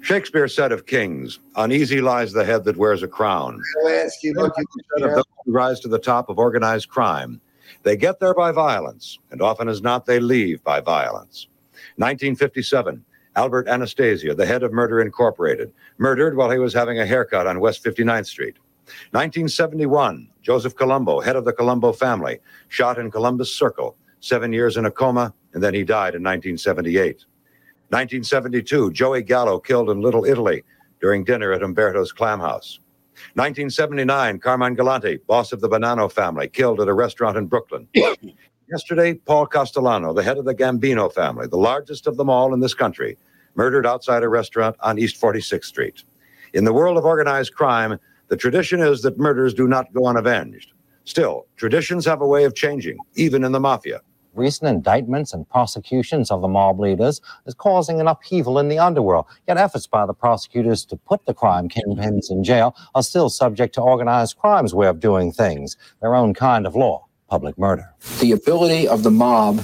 Shakespeare 0.01 0.49
said 0.49 0.73
of 0.73 0.87
kings, 0.87 1.41
Uneasy 1.57 2.01
lies 2.01 2.33
the 2.33 2.45
head 2.45 2.65
that 2.65 2.77
wears 2.77 3.03
a 3.03 3.09
crown. 3.09 3.61
Lansky, 3.85 4.35
look, 4.35 4.55
you 4.57 4.65
Said 4.97 5.09
of 5.09 5.15
those 5.17 5.25
who 5.45 5.53
rise 5.53 5.81
to 5.81 5.89
the 5.89 5.99
top 5.99 6.29
of 6.29 6.39
organized 6.39 6.89
crime. 6.89 7.41
They 7.83 7.97
get 7.97 8.21
there 8.21 8.35
by 8.35 8.53
violence, 8.53 9.19
and 9.31 9.43
often 9.43 9.69
as 9.69 9.83
not, 9.83 10.07
they 10.07 10.21
leave 10.21 10.63
by 10.65 10.81
violence. 10.81 11.49
1957, 11.97 13.05
Albert 13.37 13.69
Anastasia, 13.69 14.35
the 14.35 14.47
head 14.47 14.63
of 14.63 14.73
Murder 14.73 15.01
Incorporated, 15.01 15.73
murdered 15.99 16.37
while 16.37 16.51
he 16.51 16.59
was 16.59 16.75
having 16.75 16.99
a 16.99 17.07
haircut 17.07 17.47
on 17.47 17.61
West 17.61 17.85
59th 17.85 18.27
Street. 18.27 18.57
1971, 19.11 20.29
Joseph 20.43 20.77
Colombo, 20.77 21.21
head 21.21 21.37
of 21.37 21.45
the 21.45 21.53
Colombo 21.53 21.93
family, 21.93 22.39
shot 22.69 22.99
in 22.99 23.11
Columbus 23.11 23.55
Circle, 23.55 23.97
seven 24.21 24.53
years 24.53 24.77
in 24.77 24.87
a 24.87 24.91
coma, 24.91 25.35
and 25.53 25.63
then 25.63 25.75
he 25.75 25.83
died 25.83 26.15
in 26.15 26.23
1978. 26.23 27.25
1972, 27.89 28.91
Joey 28.93 29.23
Gallo 29.23 29.59
killed 29.59 29.91
in 29.91 30.01
Little 30.01 30.25
Italy 30.25 30.65
during 31.01 31.25
dinner 31.25 31.53
at 31.53 31.63
Umberto's 31.63 32.13
Clam 32.13 32.41
House. 32.41 32.81
1979, 33.35 34.39
Carmine 34.41 34.75
Galante, 34.75 35.19
boss 35.27 35.53
of 35.53 35.61
the 35.61 35.69
Bonanno 35.69 36.11
family, 36.11 36.49
killed 36.49 36.81
at 36.81 36.89
a 36.89 36.95
restaurant 36.95 37.37
in 37.37 37.47
Brooklyn. 37.47 37.89
Yesterday, 38.69 39.15
Paul 39.15 39.47
Castellano, 39.47 40.13
the 40.13 40.23
head 40.23 40.39
of 40.39 40.45
the 40.45 40.55
Gambino 40.55 41.13
family, 41.13 41.47
the 41.47 41.57
largest 41.57 42.07
of 42.07 42.17
them 42.17 42.29
all 42.29 42.53
in 42.53 42.61
this 42.61 42.75
country, 42.75 43.17
murdered 43.55 43.87
outside 43.87 44.23
a 44.23 44.29
restaurant 44.29 44.77
on 44.81 44.99
East 44.99 45.21
46th 45.21 45.65
Street. 45.65 46.03
In 46.53 46.65
the 46.65 46.73
world 46.73 46.99
of 46.99 47.05
organized 47.05 47.55
crime, 47.55 47.99
the 48.29 48.37
tradition 48.37 48.81
is 48.81 49.03
that 49.03 49.19
murders 49.19 49.55
do 49.55 49.69
not 49.69 49.93
go 49.93 50.07
unavenged. 50.07 50.73
Still, 51.05 51.47
traditions 51.57 52.05
have 52.05 52.21
a 52.21 52.27
way 52.27 52.45
of 52.45 52.55
changing, 52.55 52.99
even 53.15 53.45
in 53.45 53.53
the 53.53 53.61
mafia. 53.61 54.01
Recent 54.37 54.69
indictments 54.69 55.33
and 55.33 55.49
prosecutions 55.49 56.31
of 56.31 56.41
the 56.41 56.49
mob 56.49 56.81
leaders 56.81 57.21
is 57.47 57.55
causing 57.55 58.01
an 58.01 58.09
upheaval 58.09 58.59
in 58.59 58.69
the 58.69 58.79
underworld. 58.79 59.27
Yet 59.49 59.57
efforts 59.57 59.87
by 59.87 60.07
the 60.07 60.15
prosecutors 60.15 60.85
to 60.87 60.97
put 60.97 61.25
the 61.27 61.35
crime 61.35 61.69
kingpins 61.69 62.31
in 62.31 62.45
jail 62.45 62.75
are 62.95 63.03
still 63.03 63.29
subject 63.29 63.75
to 63.75 63.81
organized 63.81 64.39
crime's 64.39 64.75
way 64.75 64.87
of 64.87 65.01
doing 65.01 65.33
things, 65.33 65.77
their 66.01 66.15
own 66.15 66.35
kind 66.35 66.67
of 66.67 66.75
law, 66.77 67.07
public 67.29 67.59
murder. 67.59 67.93
the 68.21 68.33
ability 68.33 68.87
of 68.87 69.03
the 69.03 69.11
mob 69.11 69.61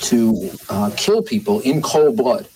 to 0.00 0.50
uh, 0.68 0.90
kill 0.96 1.22
people 1.22 1.60
in 1.60 1.80
cold 1.80 2.16
blood 2.16 2.46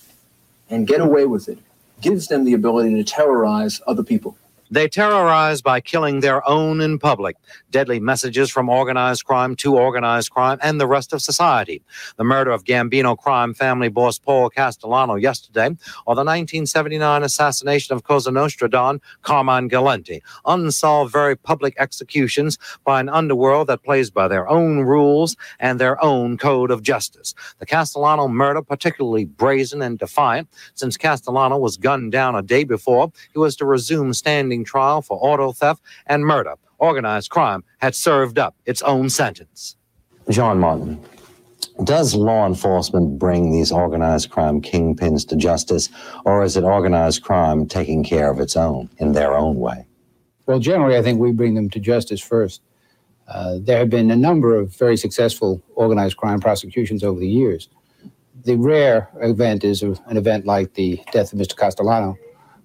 and 0.69 0.87
get 0.87 1.01
away 1.01 1.27
with 1.27 1.49
it 1.49 1.59
gives 2.01 2.29
them 2.29 2.45
the 2.45 2.53
ability 2.53 2.95
to 2.95 3.05
terrorize 3.05 3.81
other 3.87 4.03
people. 4.03 4.37
They 4.71 4.89
terrorize 4.89 5.63
by 5.63 5.81
killing 5.81 6.21
their 6.21 6.47
own 6.49 6.81
in 6.81 6.99
public. 6.99 7.37
Deadly 7.71 8.01
messages 8.01 8.51
from 8.51 8.69
organized 8.69 9.25
crime 9.25 9.55
to 9.57 9.77
organized 9.77 10.31
crime 10.31 10.59
and 10.63 10.81
the 10.81 10.87
rest 10.87 11.13
of 11.13 11.23
society. 11.23 11.83
The 12.17 12.25
murder 12.25 12.51
of 12.51 12.65
Gambino 12.65 13.17
crime 13.17 13.55
family 13.55 13.89
boss 13.89 14.19
Paul 14.19 14.51
Castellano 14.51 15.15
yesterday, 15.15 15.67
or 16.07 16.15
the 16.15 16.25
1979 16.25 17.23
assassination 17.23 17.95
of 17.95 18.03
Cosa 18.03 18.31
Nostra 18.31 18.69
Don 18.69 19.01
Carmine 19.23 19.69
Galante. 19.69 20.23
Unsolved, 20.45 21.13
very 21.13 21.37
public 21.37 21.75
executions 21.79 22.59
by 22.85 23.01
an 23.01 23.09
underworld 23.09 23.69
that 23.69 23.85
plays 23.85 24.11
by 24.11 24.27
their 24.27 24.49
own 24.49 24.81
rules 24.81 25.37
and 25.61 25.79
their 25.79 26.03
own 26.03 26.37
code 26.37 26.71
of 26.71 26.83
justice. 26.83 27.35
The 27.59 27.67
Castellano 27.67 28.29
murder, 28.29 28.63
particularly 28.63 29.25
brazen 29.25 29.83
and 29.83 29.99
defiant, 29.99 30.49
since 30.75 30.97
Castellano 30.97 31.57
was 31.57 31.77
gunned 31.77 32.13
down 32.13 32.35
a 32.35 32.43
day 32.43 32.65
before 32.65 33.13
he 33.33 33.39
was 33.39 33.57
to 33.57 33.65
resume 33.67 34.13
standing 34.13 34.56
trial 34.65 35.03
for 35.03 35.19
auto 35.21 35.53
theft 35.53 35.83
and 36.07 36.25
murder. 36.25 36.55
Organized 36.79 37.31
crime 37.31 37.65
had 37.79 37.95
served 37.95 38.39
up 38.39 38.55
its 38.67 38.83
own 38.83 39.09
sentence. 39.09 39.77
John 40.29 40.59
Martin, 40.59 41.01
does 41.85 42.15
law 42.15 42.47
enforcement 42.47 43.19
bring 43.19 43.53
these 43.53 43.71
organized 43.71 44.31
crime 44.31 44.61
kingpins 44.63 45.29
to 45.29 45.37
justice, 45.37 45.91
or 46.25 46.43
is 46.43 46.57
it 46.57 46.65
organized 46.65 47.23
crime 47.23 47.67
taking 47.67 48.03
care 48.03 48.31
of 48.31 48.41
its 48.41 48.57
own 48.57 48.89
in 48.99 49.13
their 49.13 49.37
own 49.37 49.57
way? 49.57 49.87
Well, 50.47 50.59
generally, 50.59 50.97
I 50.97 51.03
think 51.03 51.21
we 51.21 51.33
bring 51.33 51.55
them 51.55 51.69
to 51.71 51.81
justice 51.81 52.21
first. 52.21 52.63
Uh, 53.29 53.59
there 53.61 53.79
have 53.79 53.91
been 53.91 54.11
a 54.11 54.17
number 54.17 54.57
of 54.57 54.75
very 54.77 54.97
successful 54.97 55.61
organized 55.75 56.17
crime 56.17 56.41
prosecutions 56.41 57.03
over 57.03 57.19
the 57.19 57.29
years. 57.29 57.69
The 58.45 58.57
rare 58.57 59.11
event 59.21 59.65
is 59.65 59.83
an 59.83 60.17
event 60.17 60.47
like 60.47 60.75
the 60.75 61.01
death 61.11 61.33
of 61.33 61.39
Mr. 61.39 61.57
Castellano, 61.57 62.17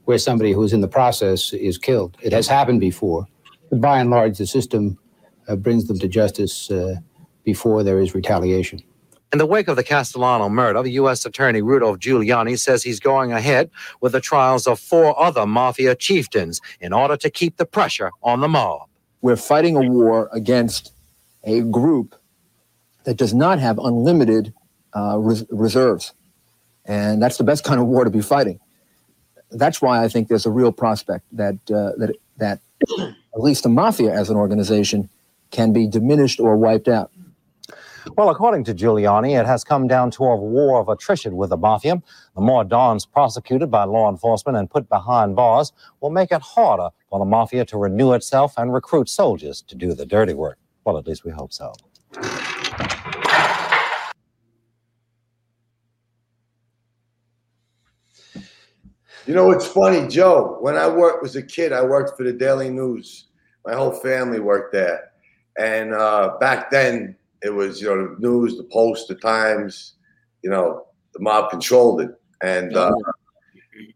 where 0.05 0.17
somebody 0.17 0.51
who's 0.51 0.73
in 0.73 0.81
the 0.81 0.87
process 0.87 1.53
is 1.53 1.77
killed. 1.77 2.17
It 2.21 2.33
has 2.33 2.47
happened 2.47 2.79
before, 2.79 3.27
but 3.69 3.81
by 3.81 3.99
and 3.99 4.09
large, 4.09 4.37
the 4.37 4.47
system 4.47 4.97
uh, 5.47 5.55
brings 5.55 5.87
them 5.87 5.99
to 5.99 6.07
justice 6.07 6.71
uh, 6.71 6.95
before 7.43 7.83
there 7.83 7.99
is 7.99 8.13
retaliation. 8.13 8.81
In 9.33 9.37
the 9.37 9.45
wake 9.45 9.69
of 9.69 9.77
the 9.77 9.83
Castellano 9.83 10.49
murder, 10.49 10.83
the 10.83 10.91
U.S. 10.91 11.25
Attorney 11.25 11.61
Rudolph 11.61 11.99
Giuliani 11.99 12.59
says 12.59 12.83
he's 12.83 12.99
going 12.99 13.31
ahead 13.31 13.69
with 14.01 14.11
the 14.11 14.19
trials 14.19 14.67
of 14.67 14.77
four 14.77 15.17
other 15.17 15.45
mafia 15.45 15.95
chieftains 15.95 16.59
in 16.81 16.91
order 16.91 17.15
to 17.15 17.29
keep 17.29 17.55
the 17.55 17.65
pressure 17.65 18.11
on 18.21 18.41
the 18.41 18.49
mob. 18.49 18.89
We're 19.21 19.37
fighting 19.37 19.77
a 19.77 19.89
war 19.89 20.29
against 20.33 20.93
a 21.45 21.61
group 21.61 22.15
that 23.05 23.15
does 23.15 23.33
not 23.33 23.59
have 23.59 23.79
unlimited 23.79 24.53
uh, 24.93 25.17
res- 25.17 25.45
reserves. 25.49 26.13
And 26.85 27.21
that's 27.21 27.37
the 27.37 27.45
best 27.45 27.63
kind 27.63 27.79
of 27.79 27.87
war 27.87 28.03
to 28.03 28.09
be 28.09 28.21
fighting. 28.21 28.59
That's 29.51 29.81
why 29.81 30.03
I 30.03 30.07
think 30.07 30.27
there's 30.27 30.45
a 30.45 30.51
real 30.51 30.71
prospect 30.71 31.25
that, 31.33 31.55
uh, 31.69 31.91
that, 31.97 32.15
that 32.37 32.59
at 33.33 33.41
least 33.41 33.63
the 33.63 33.69
mafia 33.69 34.13
as 34.13 34.29
an 34.29 34.37
organization 34.37 35.09
can 35.51 35.73
be 35.73 35.87
diminished 35.87 36.39
or 36.39 36.57
wiped 36.57 36.87
out. 36.87 37.11
Well, 38.17 38.29
according 38.29 38.63
to 38.65 38.73
Giuliani, 38.73 39.39
it 39.39 39.45
has 39.45 39.63
come 39.63 39.87
down 39.87 40.09
to 40.11 40.23
a 40.23 40.35
war 40.35 40.79
of 40.79 40.89
attrition 40.89 41.35
with 41.35 41.51
the 41.51 41.57
mafia. 41.57 42.01
The 42.35 42.41
more 42.41 42.63
Dons 42.63 43.05
prosecuted 43.05 43.69
by 43.69 43.83
law 43.83 44.09
enforcement 44.09 44.57
and 44.57 44.69
put 44.69 44.89
behind 44.89 45.35
bars 45.35 45.71
will 45.99 46.09
make 46.09 46.31
it 46.31 46.41
harder 46.41 46.89
for 47.09 47.19
the 47.19 47.25
mafia 47.25 47.65
to 47.65 47.77
renew 47.77 48.13
itself 48.13 48.53
and 48.57 48.73
recruit 48.73 49.07
soldiers 49.07 49.61
to 49.63 49.75
do 49.75 49.93
the 49.93 50.05
dirty 50.05 50.33
work. 50.33 50.57
Well, 50.83 50.97
at 50.97 51.05
least 51.05 51.23
we 51.23 51.31
hope 51.31 51.53
so. 51.53 51.73
You 59.27 59.35
know, 59.35 59.51
it's 59.51 59.67
funny, 59.67 60.07
Joe. 60.07 60.57
When 60.61 60.75
I 60.75 60.87
worked 60.87 61.21
was 61.21 61.35
a 61.35 61.43
kid, 61.43 61.73
I 61.73 61.83
worked 61.83 62.17
for 62.17 62.23
the 62.23 62.33
Daily 62.33 62.69
News. 62.69 63.27
My 63.65 63.73
whole 63.75 63.91
family 63.91 64.39
worked 64.39 64.73
there, 64.73 65.11
and 65.59 65.93
uh, 65.93 66.37
back 66.39 66.71
then 66.71 67.15
it 67.43 67.51
was 67.51 67.79
you 67.81 67.87
know 67.87 68.15
the 68.15 68.19
news, 68.19 68.57
the 68.57 68.63
Post, 68.63 69.07
the 69.07 69.15
Times. 69.15 69.93
You 70.41 70.49
know, 70.49 70.87
the 71.13 71.19
mob 71.19 71.51
controlled 71.51 72.01
it, 72.01 72.19
and 72.41 72.75
uh, 72.75 72.91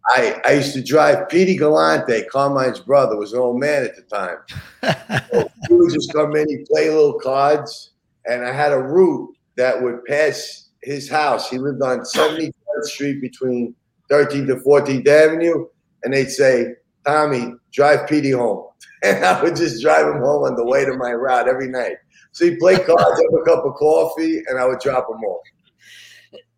I 0.07 0.39
I 0.45 0.51
used 0.53 0.73
to 0.73 0.83
drive 0.83 1.27
Petey 1.29 1.55
Galante, 1.55 2.25
Carmine's 2.25 2.79
brother, 2.79 3.17
was 3.17 3.33
an 3.33 3.39
old 3.39 3.59
man 3.59 3.83
at 3.83 3.95
the 3.95 4.03
time. 4.03 4.38
so 5.31 5.49
he 5.67 5.73
would 5.73 5.93
just 5.93 6.13
come 6.13 6.35
in, 6.35 6.47
he'd 6.47 6.67
play 6.67 6.89
little 6.89 7.19
cards, 7.19 7.91
and 8.25 8.45
I 8.45 8.53
had 8.53 8.71
a 8.71 8.79
route 8.79 9.35
that 9.55 9.81
would 9.81 10.05
pass 10.05 10.69
his 10.83 11.09
house. 11.09 11.49
He 11.49 11.57
lived 11.57 11.81
on 11.81 12.01
73rd 12.01 12.51
Street 12.83 13.21
between 13.21 13.73
13th 14.12 14.48
to 14.48 14.56
14th 14.58 15.08
Avenue, 15.08 15.65
and 16.04 16.13
they'd 16.13 16.30
say, 16.30 16.74
Tommy, 17.06 17.54
drive 17.74 18.08
Petey 18.08 18.32
home. 18.32 18.63
And 19.04 19.24
I 19.24 19.44
would 19.44 19.56
just 19.56 19.84
drive 19.84 20.08
him 20.08 20.22
home 20.22 20.44
on 20.46 20.56
the 20.56 20.65
way 20.65 20.84
to 20.84 20.94
my 20.98 21.12
route 21.12 21.48
every 21.48 21.68
night. 21.68 21.98
So 22.32 22.46
he'd 22.46 22.58
play 22.58 22.76
cards, 22.76 23.22
have 23.22 23.39
a 23.39 23.44
cup 23.46 23.63
of 23.63 23.76
coffee, 23.76 24.41
and 24.48 24.58
I 24.58 24.65
would 24.65 24.80
drop 24.80 25.06
him 25.08 25.22
off. 25.24 25.41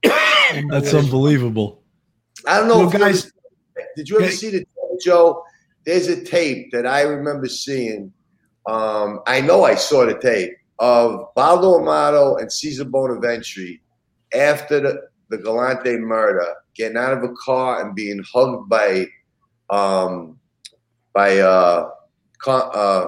That's 0.69 0.93
unbelievable. 0.93 1.83
I 2.47 2.59
don't 2.59 2.67
know, 2.69 2.77
Well, 2.79 2.87
if 2.87 2.93
you 2.93 2.99
guys- 2.99 3.25
ever- 3.77 3.87
did 3.97 4.07
you 4.09 4.19
ever 4.21 4.31
see 4.31 4.49
the 4.51 4.65
Joe? 5.03 5.43
There's 5.85 6.07
a 6.07 6.23
tape 6.23 6.71
that 6.71 6.85
I 6.87 7.01
remember 7.01 7.47
seeing. 7.47 8.13
Um, 8.65 9.19
I 9.27 9.41
know 9.41 9.63
I 9.65 9.75
saw 9.75 10.05
the 10.05 10.17
tape 10.17 10.53
of 10.79 11.33
Baldo 11.35 11.79
Amato 11.81 12.35
and 12.37 12.51
Cesar 12.51 12.85
Bonventre 12.85 13.79
after 14.33 14.79
the, 14.79 15.01
the 15.29 15.37
Galante 15.37 15.97
murder, 15.97 16.47
getting 16.77 16.97
out 16.97 17.13
of 17.13 17.23
a 17.23 17.33
car 17.43 17.85
and 17.85 17.95
being 17.95 18.23
hugged 18.31 18.69
by 18.69 19.07
um, 19.69 20.39
by 21.13 21.39
uh, 21.39 21.89
con- 22.39 22.69
uh, 22.73 23.07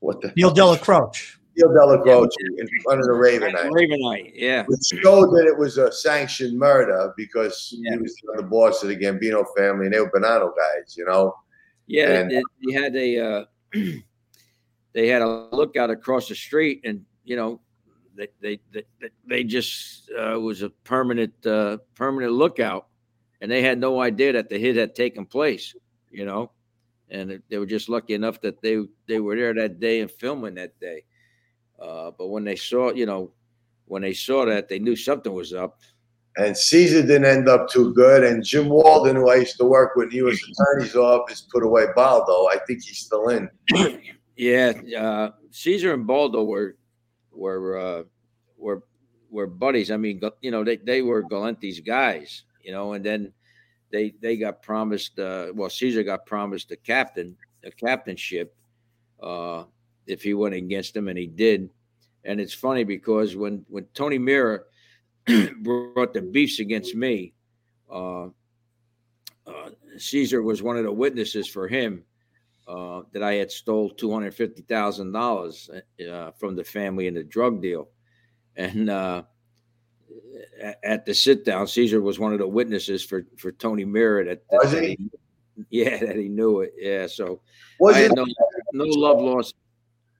what 0.00 0.20
the 0.20 0.32
Neil 0.36 0.54
Dellacroce. 0.54 1.36
Neil 1.56 1.68
Dellacroce 1.68 2.30
in 2.58 2.68
front 2.82 3.00
of 3.00 3.06
the 3.06 3.12
Raven 3.12 3.54
Eye 3.54 3.68
Ravenite, 3.68 4.32
yeah. 4.34 4.64
which 4.66 4.80
showed 5.02 5.30
that 5.30 5.46
it 5.46 5.56
was 5.56 5.78
a 5.78 5.92
sanctioned 5.92 6.58
murder 6.58 7.12
because 7.16 7.68
he 7.70 7.96
was 7.96 8.14
the 8.36 8.42
boss 8.42 8.82
of 8.82 8.88
the 8.88 8.96
Gambino 8.96 9.44
family 9.56 9.86
and 9.86 9.94
they 9.94 10.00
were 10.00 10.10
Bonanno 10.10 10.50
guys, 10.56 10.96
you 10.96 11.04
know. 11.04 11.34
Yeah, 11.86 12.20
And- 12.20 12.30
they, 12.30 12.42
they 12.64 12.72
had 12.72 12.96
a 12.96 13.18
uh, 13.18 13.44
they 14.94 15.08
had 15.08 15.22
a 15.22 15.48
lookout 15.52 15.90
across 15.90 16.28
the 16.28 16.34
street, 16.34 16.80
and 16.84 17.04
you 17.24 17.36
know, 17.36 17.60
they 18.16 18.28
they 18.40 18.60
they, 18.72 18.84
they 19.26 19.44
just 19.44 20.10
uh, 20.10 20.38
was 20.40 20.62
a 20.62 20.70
permanent 20.70 21.34
uh, 21.46 21.78
permanent 21.94 22.32
lookout, 22.32 22.88
and 23.40 23.50
they 23.50 23.62
had 23.62 23.78
no 23.78 24.00
idea 24.00 24.32
that 24.32 24.48
the 24.48 24.58
hit 24.58 24.76
had 24.76 24.94
taken 24.94 25.26
place. 25.26 25.74
You 26.10 26.24
know, 26.24 26.52
and 27.10 27.42
they 27.48 27.58
were 27.58 27.66
just 27.66 27.88
lucky 27.88 28.14
enough 28.14 28.40
that 28.42 28.60
they 28.62 28.78
they 29.06 29.20
were 29.20 29.36
there 29.36 29.54
that 29.54 29.80
day 29.80 30.00
and 30.00 30.10
filming 30.10 30.54
that 30.54 30.78
day. 30.80 31.04
Uh, 31.80 32.10
but 32.16 32.28
when 32.28 32.44
they 32.44 32.56
saw, 32.56 32.92
you 32.92 33.06
know, 33.06 33.32
when 33.86 34.02
they 34.02 34.14
saw 34.14 34.44
that, 34.44 34.68
they 34.68 34.78
knew 34.78 34.96
something 34.96 35.32
was 35.32 35.52
up. 35.52 35.80
And 36.36 36.56
Caesar 36.56 37.02
didn't 37.02 37.26
end 37.26 37.48
up 37.48 37.68
too 37.68 37.94
good. 37.94 38.24
And 38.24 38.44
Jim 38.44 38.68
Walden, 38.68 39.16
who 39.16 39.30
I 39.30 39.36
used 39.36 39.56
to 39.58 39.64
work 39.64 39.94
with 39.94 40.10
the 40.10 40.16
U.S. 40.16 40.38
Attorney's 40.50 40.96
Office, 40.96 41.42
put 41.42 41.62
away 41.62 41.86
Baldo. 41.94 42.48
I 42.48 42.58
think 42.66 42.82
he's 42.82 42.98
still 42.98 43.28
in. 43.28 43.48
Yeah, 44.36 44.72
uh, 44.98 45.30
Caesar 45.52 45.94
and 45.94 46.06
Baldo 46.06 46.42
were 46.42 46.76
were 47.36 47.78
uh, 47.78 48.02
were 48.56 48.82
were 49.30 49.46
buddies. 49.46 49.90
I 49.90 49.96
mean, 49.96 50.20
you 50.40 50.50
know, 50.50 50.64
they 50.64 50.76
they 50.76 51.02
were 51.02 51.22
Galante's 51.22 51.80
guys, 51.80 52.44
you 52.62 52.72
know, 52.72 52.92
and 52.92 53.04
then 53.04 53.32
they 53.90 54.14
they 54.20 54.36
got 54.36 54.62
promised. 54.62 55.18
Uh, 55.18 55.52
well, 55.54 55.70
Caesar 55.70 56.02
got 56.02 56.26
promised 56.26 56.70
a 56.70 56.76
captain, 56.76 57.36
a 57.64 57.70
captainship, 57.70 58.54
uh, 59.22 59.64
if 60.06 60.22
he 60.22 60.34
went 60.34 60.54
against 60.54 60.96
him, 60.96 61.08
and 61.08 61.18
he 61.18 61.26
did. 61.26 61.70
And 62.24 62.40
it's 62.40 62.54
funny 62.54 62.84
because 62.84 63.36
when 63.36 63.64
when 63.68 63.86
Tony 63.94 64.18
Mirra 64.18 64.60
brought 65.62 66.14
the 66.14 66.22
beefs 66.22 66.60
against 66.60 66.94
me, 66.94 67.34
uh, 67.90 68.26
uh, 69.46 69.70
Caesar 69.98 70.42
was 70.42 70.62
one 70.62 70.76
of 70.76 70.84
the 70.84 70.92
witnesses 70.92 71.46
for 71.46 71.68
him 71.68 72.04
uh, 72.66 73.02
that 73.12 73.22
I 73.22 73.34
had 73.34 73.50
stole 73.50 73.90
two 73.90 74.12
hundred 74.12 74.34
fifty 74.34 74.62
thousand 74.62 75.12
dollars 75.12 75.68
uh, 76.10 76.30
from 76.32 76.56
the 76.56 76.64
family 76.64 77.06
in 77.06 77.14
the 77.14 77.24
drug 77.24 77.60
deal, 77.60 77.88
and 78.56 78.88
uh, 78.90 79.22
at, 80.60 80.78
at 80.82 81.06
the 81.06 81.14
sit 81.14 81.44
down, 81.44 81.66
Caesar 81.66 82.00
was 82.00 82.18
one 82.18 82.32
of 82.32 82.38
the 82.38 82.48
witnesses 82.48 83.04
for 83.04 83.26
for 83.36 83.52
Tony 83.52 83.84
Mirra 83.84 84.24
that, 84.26 84.42
that, 84.50 84.60
Was 84.62 84.72
he? 84.72 84.98
yeah, 85.70 85.98
that 85.98 86.16
he 86.16 86.28
knew 86.28 86.60
it. 86.60 86.72
Yeah, 86.76 87.06
so 87.06 87.40
Was 87.78 87.96
it 87.98 88.12
no 88.14 88.24
no 88.72 88.84
love 88.84 89.20
lost. 89.20 89.54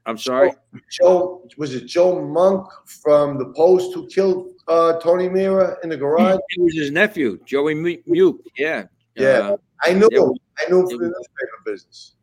I'm 0.07 0.19
sorry. 0.19 0.53
Joe? 0.91 1.49
Was 1.57 1.75
it 1.75 1.87
Joe 1.87 2.21
Monk 2.21 2.69
from 3.03 3.39
the 3.39 3.47
Post 3.57 3.95
who 3.95 4.07
killed 4.07 4.51
uh, 4.69 4.99
Tony 5.01 5.31
Mirra 5.31 5.77
in 5.83 5.89
the 5.89 5.97
garage? 5.97 6.37
It 6.51 6.61
was 6.61 6.75
his 6.75 6.91
nephew, 6.91 7.39
Joey 7.47 7.75
Mu- 7.75 8.03
Muke. 8.07 8.41
Yeah, 8.59 8.85
Yeah, 9.17 9.29
Uh, 9.39 9.57
I 9.83 9.95
knew 9.95 10.09
it 10.11 10.41
I 10.59 10.71
knew 10.71 10.87
from 10.87 10.99
the 10.99 11.07
newspaper 11.07 11.59
business. 11.65 12.14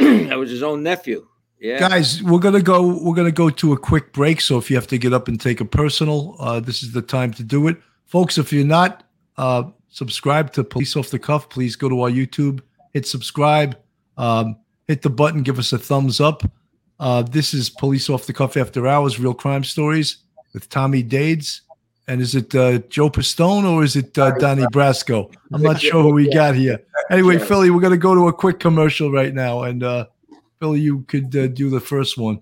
that 0.28 0.38
was 0.38 0.50
his 0.50 0.62
own 0.62 0.82
nephew. 0.82 1.26
Yeah, 1.60 1.78
Guys, 1.78 2.22
we're 2.22 2.38
gonna 2.38 2.62
go. 2.62 2.86
We're 3.02 3.14
gonna 3.14 3.30
go 3.30 3.50
to 3.50 3.72
a 3.74 3.78
quick 3.78 4.14
break. 4.14 4.40
So 4.40 4.56
if 4.56 4.70
you 4.70 4.76
have 4.76 4.86
to 4.86 4.98
get 4.98 5.12
up 5.12 5.28
and 5.28 5.38
take 5.38 5.60
a 5.60 5.66
personal, 5.66 6.36
uh, 6.38 6.60
this 6.60 6.82
is 6.82 6.92
the 6.92 7.02
time 7.02 7.34
to 7.34 7.42
do 7.42 7.68
it, 7.68 7.76
folks. 8.06 8.38
If 8.38 8.50
you're 8.50 8.64
not 8.64 9.04
uh, 9.36 9.64
subscribed 9.90 10.54
to 10.54 10.64
Police 10.64 10.96
Off 10.96 11.10
the 11.10 11.18
Cuff, 11.18 11.50
please 11.50 11.76
go 11.76 11.90
to 11.90 12.00
our 12.00 12.10
YouTube, 12.10 12.60
hit 12.94 13.06
subscribe, 13.06 13.78
Um, 14.16 14.56
hit 14.88 15.02
the 15.02 15.10
button, 15.10 15.42
give 15.42 15.58
us 15.58 15.72
a 15.74 15.78
thumbs 15.78 16.18
up. 16.18 16.42
Uh, 16.98 17.22
this 17.22 17.52
is 17.52 17.68
Police 17.68 18.08
Off 18.08 18.26
the 18.26 18.32
Cuff 18.32 18.56
After 18.56 18.86
Hours, 18.86 19.20
Real 19.20 19.34
Crime 19.34 19.64
Stories 19.64 20.18
with 20.54 20.68
Tommy 20.68 21.02
Dades. 21.02 21.60
And 22.08 22.20
is 22.20 22.34
it 22.34 22.54
uh, 22.54 22.78
Joe 22.88 23.08
Pistone 23.08 23.64
or 23.64 23.84
is 23.84 23.96
it 23.96 24.18
uh, 24.18 24.32
Donnie 24.32 24.64
Brasco? 24.64 25.32
I'm 25.52 25.62
not 25.62 25.80
sure 25.80 26.02
who 26.02 26.12
we 26.12 26.32
got 26.32 26.56
here. 26.56 26.80
Anyway, 27.10 27.38
Philly, 27.38 27.70
we're 27.70 27.80
going 27.80 27.90
to 27.90 27.98
go 27.98 28.14
to 28.14 28.28
a 28.28 28.32
quick 28.32 28.60
commercial 28.60 29.10
right 29.10 29.34
now. 29.34 29.64
And 29.64 29.82
uh, 29.82 30.06
Philly, 30.60 30.80
you 30.80 31.02
could 31.08 31.34
uh, 31.34 31.48
do 31.48 31.68
the 31.68 31.80
first 31.80 32.16
one. 32.16 32.40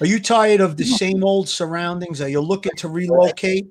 Are 0.00 0.06
you 0.06 0.20
tired 0.20 0.60
of 0.60 0.76
the 0.76 0.84
same 0.84 1.24
old 1.24 1.48
surroundings? 1.48 2.20
Are 2.20 2.28
you 2.28 2.40
looking 2.40 2.76
to 2.76 2.88
relocate? 2.88 3.66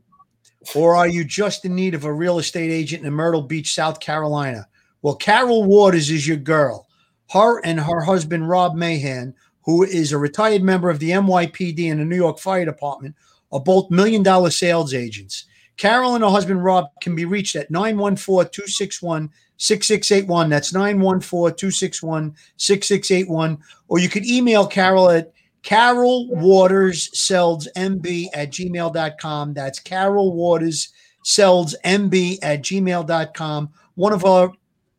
Or 0.76 0.98
are 0.98 1.08
you 1.08 1.24
just 1.24 1.64
in 1.64 1.76
need 1.76 1.96
of 1.96 2.04
a 2.04 2.14
real 2.14 2.40
estate 2.40 2.70
agent 2.72 3.06
in 3.06 3.14
Myrtle 3.14 3.42
Beach, 3.42 3.74
South 3.74 4.02
Carolina? 4.02 4.68
Well, 5.02 5.16
Carol 5.16 5.64
Waters 5.64 6.10
is 6.10 6.28
your 6.28 6.38
girl. 6.38 6.86
Her 7.32 7.66
and 7.66 7.80
her 7.80 8.02
husband, 8.02 8.50
Rob 8.50 8.76
Mahan, 8.76 9.34
who 9.64 9.84
is 9.84 10.12
a 10.12 10.18
retired 10.18 10.62
member 10.62 10.90
of 10.90 11.00
the 11.00 11.12
NYPD 11.12 11.90
and 11.90 12.02
the 12.02 12.06
New 12.06 12.18
York 12.18 12.38
Fire 12.40 12.66
Department, 12.66 13.16
are 13.52 13.62
both 13.62 13.90
million 13.90 14.24
dollar 14.24 14.50
sales 14.50 14.94
agents. 14.94 15.46
Carol 15.78 16.16
and 16.16 16.24
her 16.24 16.30
husband, 16.30 16.66
Rob, 16.66 16.88
can 17.02 17.16
be 17.16 17.24
reached 17.24 17.56
at 17.56 17.72
914 17.72 18.52
261 18.52 19.30
6681. 19.60 20.50
That's 20.50 20.74
914 20.74 21.56
261 21.56 22.36
6681. 22.58 23.58
Or 23.88 24.00
you 24.00 24.10
could 24.10 24.26
email 24.26 24.66
Carol 24.66 25.12
at 25.12 25.32
Carol 25.62 26.30
Waters 26.30 27.10
Sells 27.20 27.68
MB 27.76 28.28
at 28.34 28.52
gmail.com. 28.52 29.54
That's 29.54 29.80
Carol 29.80 30.34
Waters 30.34 30.90
Sells 31.24 31.76
MB 31.86 32.40
at 32.42 32.62
gmail.com. 32.62 33.70
One 33.96 34.14
of 34.14 34.24
our 34.24 34.54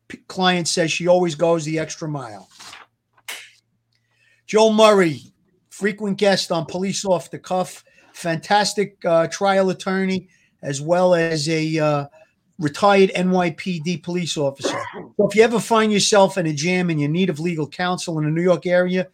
p- 0.07 0.19
clients 0.27 0.71
says 0.71 0.91
she 0.91 1.07
always 1.07 1.33
goes 1.33 1.65
the 1.65 1.79
extra 1.79 2.07
mile. 2.07 2.47
Joe 4.45 4.71
Murray, 4.71 5.21
frequent 5.69 6.17
guest 6.17 6.51
on 6.51 6.65
Police 6.65 7.03
Off 7.05 7.31
the 7.31 7.39
Cuff, 7.39 7.83
fantastic 8.13 9.03
uh, 9.05 9.25
trial 9.27 9.71
attorney, 9.71 10.29
as 10.61 10.81
well 10.81 11.15
as 11.15 11.49
a 11.49 11.79
uh, 11.79 12.05
retired 12.59 13.11
NYPD 13.15 14.03
police 14.03 14.37
officer. 14.37 14.77
So 15.17 15.27
if 15.27 15.35
you 15.35 15.43
ever 15.43 15.59
find 15.59 15.91
yourself 15.91 16.37
in 16.37 16.47
a 16.47 16.53
jam 16.53 16.89
and 16.89 16.99
you 16.99 17.07
need 17.07 17.29
of 17.29 17.39
legal 17.39 17.67
counsel 17.67 18.17
in 18.17 18.25
the 18.25 18.31
New 18.31 18.41
York 18.41 18.65
area, 18.65 19.07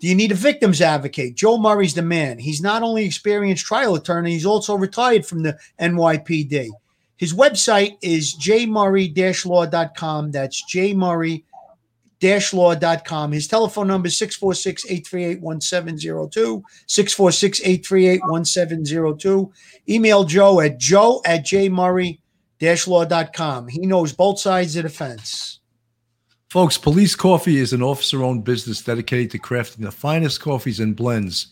do 0.00 0.08
you 0.08 0.14
need 0.14 0.32
a 0.32 0.34
victims 0.34 0.80
advocate? 0.80 1.36
Joe 1.36 1.58
Murray's 1.58 1.94
the 1.94 2.02
man. 2.02 2.38
He's 2.38 2.60
not 2.60 2.82
only 2.82 3.04
experienced 3.04 3.64
trial 3.64 3.94
attorney, 3.94 4.32
he's 4.32 4.46
also 4.46 4.74
retired 4.74 5.24
from 5.24 5.44
the 5.44 5.56
NYPD. 5.80 6.70
His 7.16 7.32
website 7.32 7.96
is 8.02 8.36
jmurray-law.com. 8.36 10.30
That's 10.32 10.74
jmurray 10.74 11.44
law.com. 12.52 13.32
His 13.32 13.46
telephone 13.46 13.88
number 13.88 14.08
is 14.08 14.14
646-838-1702, 14.14 16.62
646-838-1702. 16.88 19.52
Email 19.88 20.24
Joe 20.24 20.60
at 20.60 20.78
joe 20.78 21.22
at 21.26 21.44
jmurray-law.com. 22.60 23.68
He 23.68 23.86
knows 23.86 24.12
both 24.12 24.38
sides 24.38 24.76
of 24.76 24.84
the 24.84 24.88
fence. 24.88 25.60
Folks, 26.48 26.78
Police 26.78 27.16
Coffee 27.16 27.58
is 27.58 27.72
an 27.72 27.82
officer 27.82 28.22
owned 28.22 28.44
business 28.44 28.82
dedicated 28.82 29.30
to 29.32 29.38
crafting 29.38 29.82
the 29.82 29.90
finest 29.90 30.40
coffees 30.40 30.78
and 30.78 30.94
blends. 30.94 31.48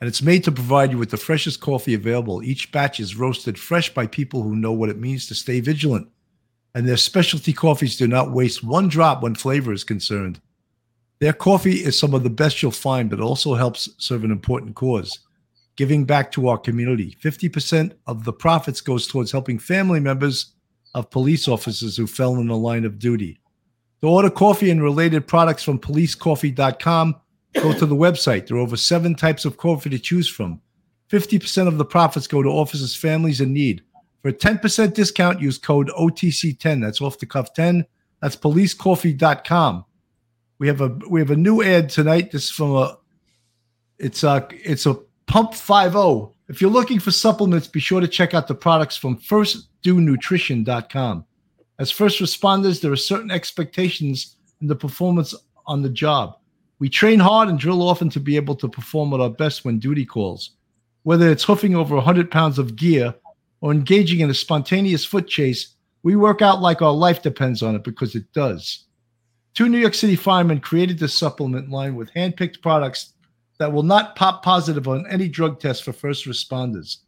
And 0.00 0.08
it's 0.08 0.22
made 0.22 0.44
to 0.44 0.52
provide 0.52 0.92
you 0.92 0.98
with 0.98 1.10
the 1.10 1.16
freshest 1.16 1.60
coffee 1.60 1.94
available. 1.94 2.42
Each 2.42 2.70
batch 2.72 3.00
is 3.00 3.16
roasted 3.16 3.58
fresh 3.58 3.92
by 3.92 4.06
people 4.06 4.42
who 4.42 4.56
know 4.56 4.72
what 4.72 4.88
it 4.88 4.98
means 4.98 5.26
to 5.26 5.34
stay 5.34 5.60
vigilant. 5.60 6.08
And 6.74 6.88
their 6.88 6.96
specialty 6.96 7.52
coffees 7.52 7.96
do 7.96 8.06
not 8.06 8.30
waste 8.30 8.62
one 8.62 8.88
drop 8.88 9.22
when 9.22 9.34
flavor 9.34 9.72
is 9.72 9.84
concerned. 9.84 10.40
Their 11.18 11.32
coffee 11.32 11.84
is 11.84 11.98
some 11.98 12.14
of 12.14 12.22
the 12.22 12.30
best 12.30 12.62
you'll 12.62 12.70
find, 12.70 13.10
but 13.10 13.20
also 13.20 13.54
helps 13.54 13.88
serve 13.98 14.22
an 14.22 14.30
important 14.30 14.76
cause 14.76 15.18
giving 15.78 16.04
back 16.04 16.32
to 16.32 16.48
our 16.48 16.58
community. 16.58 17.16
50% 17.22 17.92
of 18.08 18.24
the 18.24 18.32
profits 18.32 18.80
goes 18.80 19.06
towards 19.06 19.30
helping 19.30 19.60
family 19.60 20.00
members 20.00 20.54
of 20.92 21.08
police 21.08 21.46
officers 21.46 21.96
who 21.96 22.08
fell 22.08 22.34
in 22.34 22.48
the 22.48 22.56
line 22.56 22.84
of 22.84 22.98
duty. 22.98 23.38
To 24.00 24.08
order 24.08 24.28
coffee 24.28 24.72
and 24.72 24.82
related 24.82 25.28
products 25.28 25.62
from 25.62 25.78
policecoffee.com, 25.78 27.14
go 27.54 27.72
to 27.72 27.86
the 27.86 27.94
website. 27.94 28.48
There 28.48 28.56
are 28.56 28.60
over 28.60 28.76
seven 28.76 29.14
types 29.14 29.44
of 29.44 29.56
coffee 29.56 29.88
to 29.90 30.00
choose 30.00 30.28
from. 30.28 30.60
50% 31.12 31.68
of 31.68 31.78
the 31.78 31.84
profits 31.84 32.26
go 32.26 32.42
to 32.42 32.48
officers' 32.48 32.96
families 32.96 33.40
in 33.40 33.52
need. 33.52 33.84
For 34.22 34.30
a 34.30 34.32
10% 34.32 34.94
discount, 34.94 35.40
use 35.40 35.58
code 35.58 35.90
OTC10. 35.96 36.82
That's 36.82 37.00
off 37.00 37.20
the 37.20 37.26
cuff 37.26 37.54
10. 37.54 37.86
That's 38.20 38.34
policecoffee.com. 38.34 39.84
We 40.58 40.66
have 40.66 40.80
a 40.80 40.88
we 41.08 41.20
have 41.20 41.30
a 41.30 41.36
new 41.36 41.62
ad 41.62 41.88
tonight. 41.88 42.32
This 42.32 42.46
is 42.46 42.50
from 42.50 42.74
a 42.74 42.98
it's 43.96 44.24
a 44.24 44.48
it's 44.50 44.86
a 44.86 44.98
pump 45.28 45.54
50. 45.54 46.34
If 46.48 46.60
you're 46.60 46.70
looking 46.70 46.98
for 46.98 47.12
supplements, 47.12 47.68
be 47.68 47.78
sure 47.78 48.00
to 48.00 48.08
check 48.08 48.34
out 48.34 48.48
the 48.48 48.54
products 48.54 48.96
from 48.96 49.18
firstdonutrition.com. 49.18 51.24
As 51.78 51.90
first 51.92 52.20
responders, 52.20 52.80
there 52.80 52.90
are 52.90 52.96
certain 52.96 53.30
expectations 53.30 54.36
in 54.60 54.66
the 54.66 54.74
performance 54.74 55.34
on 55.66 55.82
the 55.82 55.90
job. 55.90 56.38
We 56.80 56.88
train 56.88 57.20
hard 57.20 57.48
and 57.48 57.58
drill 57.58 57.82
often 57.82 58.08
to 58.10 58.20
be 58.20 58.36
able 58.36 58.56
to 58.56 58.68
perform 58.68 59.12
at 59.12 59.20
our 59.20 59.30
best 59.30 59.64
when 59.64 59.78
duty 59.78 60.06
calls. 60.06 60.52
Whether 61.02 61.30
it's 61.30 61.44
hoofing 61.44 61.76
over 61.76 61.94
100 61.94 62.30
pounds 62.30 62.58
of 62.58 62.76
gear 62.76 63.14
or 63.60 63.72
engaging 63.72 64.20
in 64.20 64.30
a 64.30 64.34
spontaneous 64.34 65.04
foot 65.04 65.28
chase, 65.28 65.74
we 66.02 66.16
work 66.16 66.42
out 66.42 66.62
like 66.62 66.80
our 66.80 66.92
life 66.92 67.22
depends 67.22 67.62
on 67.62 67.74
it 67.74 67.84
because 67.84 68.14
it 68.14 68.32
does. 68.32 68.84
Two 69.54 69.68
New 69.68 69.78
York 69.78 69.94
City 69.94 70.16
firemen 70.16 70.60
created 70.60 70.98
this 70.98 71.14
supplement 71.14 71.68
line 71.68 71.96
with 71.96 72.12
handpicked 72.14 72.62
products 72.62 73.14
that 73.58 73.72
will 73.72 73.82
not 73.82 74.16
pop 74.16 74.42
positive 74.42 74.88
on 74.88 75.06
any 75.08 75.28
drug 75.28 75.60
test 75.60 75.84
for 75.84 75.92
first 75.92 76.26
responders. 76.26 76.98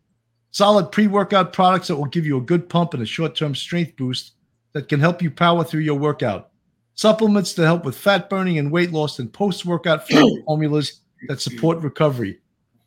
Solid 0.51 0.91
pre 0.91 1.07
workout 1.07 1.53
products 1.53 1.89
that 1.89 1.97
will 1.97 2.07
give 2.07 2.27
you 2.27 2.39
a 2.39 2.43
good 2.43 2.69
pump 2.69 2.95
and 2.95 3.03
a 3.03 3.07
short 3.07 3.37
term 3.37 3.55
strength 3.55 3.97
boost 3.97 4.33
that 4.73 4.89
can 4.89 5.01
help 5.01 5.21
you 5.23 5.31
power 5.31 5.65
through 5.65 5.81
your 5.81 5.99
workout. 5.99 6.51
Supplements 6.95 7.55
to 7.55 7.65
help 7.65 7.85
with 7.85 7.97
fat 7.97 8.29
burning 8.29 8.59
and 8.59 8.71
weight 8.71 8.93
loss, 8.93 9.19
and 9.21 9.33
post 9.33 9.65
workout 9.65 10.07
formulas 10.47 11.01
that 11.29 11.41
support 11.41 11.79
recovery. 11.79 12.41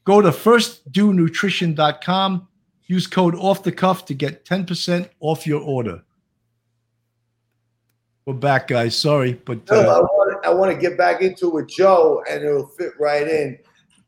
Go 0.03 0.21
to 0.21 0.29
firstdonutrition.com. 0.29 2.47
Use 2.85 3.07
code 3.07 3.33
off 3.35 3.63
the 3.63 3.71
cuff 3.71 4.03
to 4.05 4.13
get 4.13 4.45
10% 4.45 5.09
off 5.21 5.47
your 5.47 5.61
order. 5.61 6.03
We're 8.25 8.33
back, 8.33 8.67
guys. 8.67 8.93
Sorry, 8.95 9.33
but 9.33 9.71
uh, 9.71 10.05
want, 10.43 10.55
I 10.55 10.59
want 10.59 10.71
to 10.73 10.77
get 10.77 10.97
back 10.97 11.21
into 11.21 11.47
it 11.47 11.53
with 11.53 11.69
Joe, 11.69 12.23
and 12.29 12.43
it'll 12.43 12.67
fit 12.67 12.93
right 12.99 13.27
in. 13.27 13.57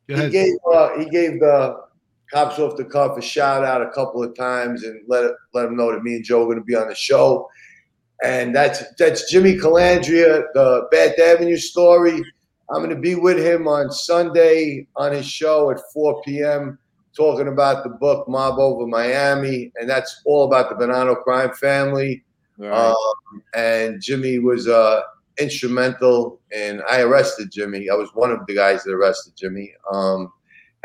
He 0.07 0.29
gave 0.29 0.53
uh, 0.71 0.97
he 0.99 1.05
gave 1.05 1.39
the 1.39 1.85
cops 2.31 2.59
off 2.59 2.77
the 2.77 2.85
cuff 2.85 3.17
a 3.17 3.21
shout 3.21 3.63
out 3.63 3.81
a 3.81 3.89
couple 3.91 4.23
of 4.23 4.35
times 4.35 4.83
and 4.83 5.01
let 5.07 5.31
let 5.53 5.63
them 5.63 5.75
know 5.75 5.91
that 5.91 6.03
me 6.03 6.15
and 6.15 6.23
Joe 6.23 6.43
are 6.43 6.45
going 6.45 6.59
to 6.59 6.63
be 6.63 6.75
on 6.75 6.87
the 6.87 6.95
show. 6.95 7.49
And 8.23 8.55
that's 8.55 8.83
that's 8.97 9.31
Jimmy 9.31 9.55
Calandra, 9.55 10.45
the 10.53 10.87
Bath 10.91 11.19
Avenue 11.19 11.57
story. 11.57 12.21
I'm 12.69 12.77
going 12.77 12.89
to 12.89 12.95
be 12.95 13.15
with 13.15 13.37
him 13.37 13.67
on 13.67 13.91
Sunday 13.91 14.87
on 14.95 15.11
his 15.11 15.27
show 15.27 15.69
at 15.69 15.79
4 15.93 16.21
p.m. 16.23 16.79
talking 17.15 17.47
about 17.47 17.83
the 17.83 17.91
book 17.91 18.27
Mob 18.27 18.57
Over 18.57 18.87
Miami, 18.87 19.71
and 19.75 19.89
that's 19.89 20.21
all 20.25 20.45
about 20.45 20.69
the 20.69 20.75
Bonanno 20.75 21.21
crime 21.23 21.53
family. 21.53 22.23
Um, 22.61 23.43
and 23.53 24.01
Jimmy 24.01 24.39
was 24.39 24.67
uh, 24.67 25.01
instrumental, 25.39 26.39
and 26.55 26.81
I 26.89 27.01
arrested 27.01 27.51
Jimmy. 27.51 27.89
I 27.89 27.95
was 27.95 28.09
one 28.13 28.31
of 28.31 28.39
the 28.47 28.55
guys 28.55 28.83
that 28.83 28.93
arrested 28.93 29.33
Jimmy. 29.35 29.73
Um, 29.91 30.31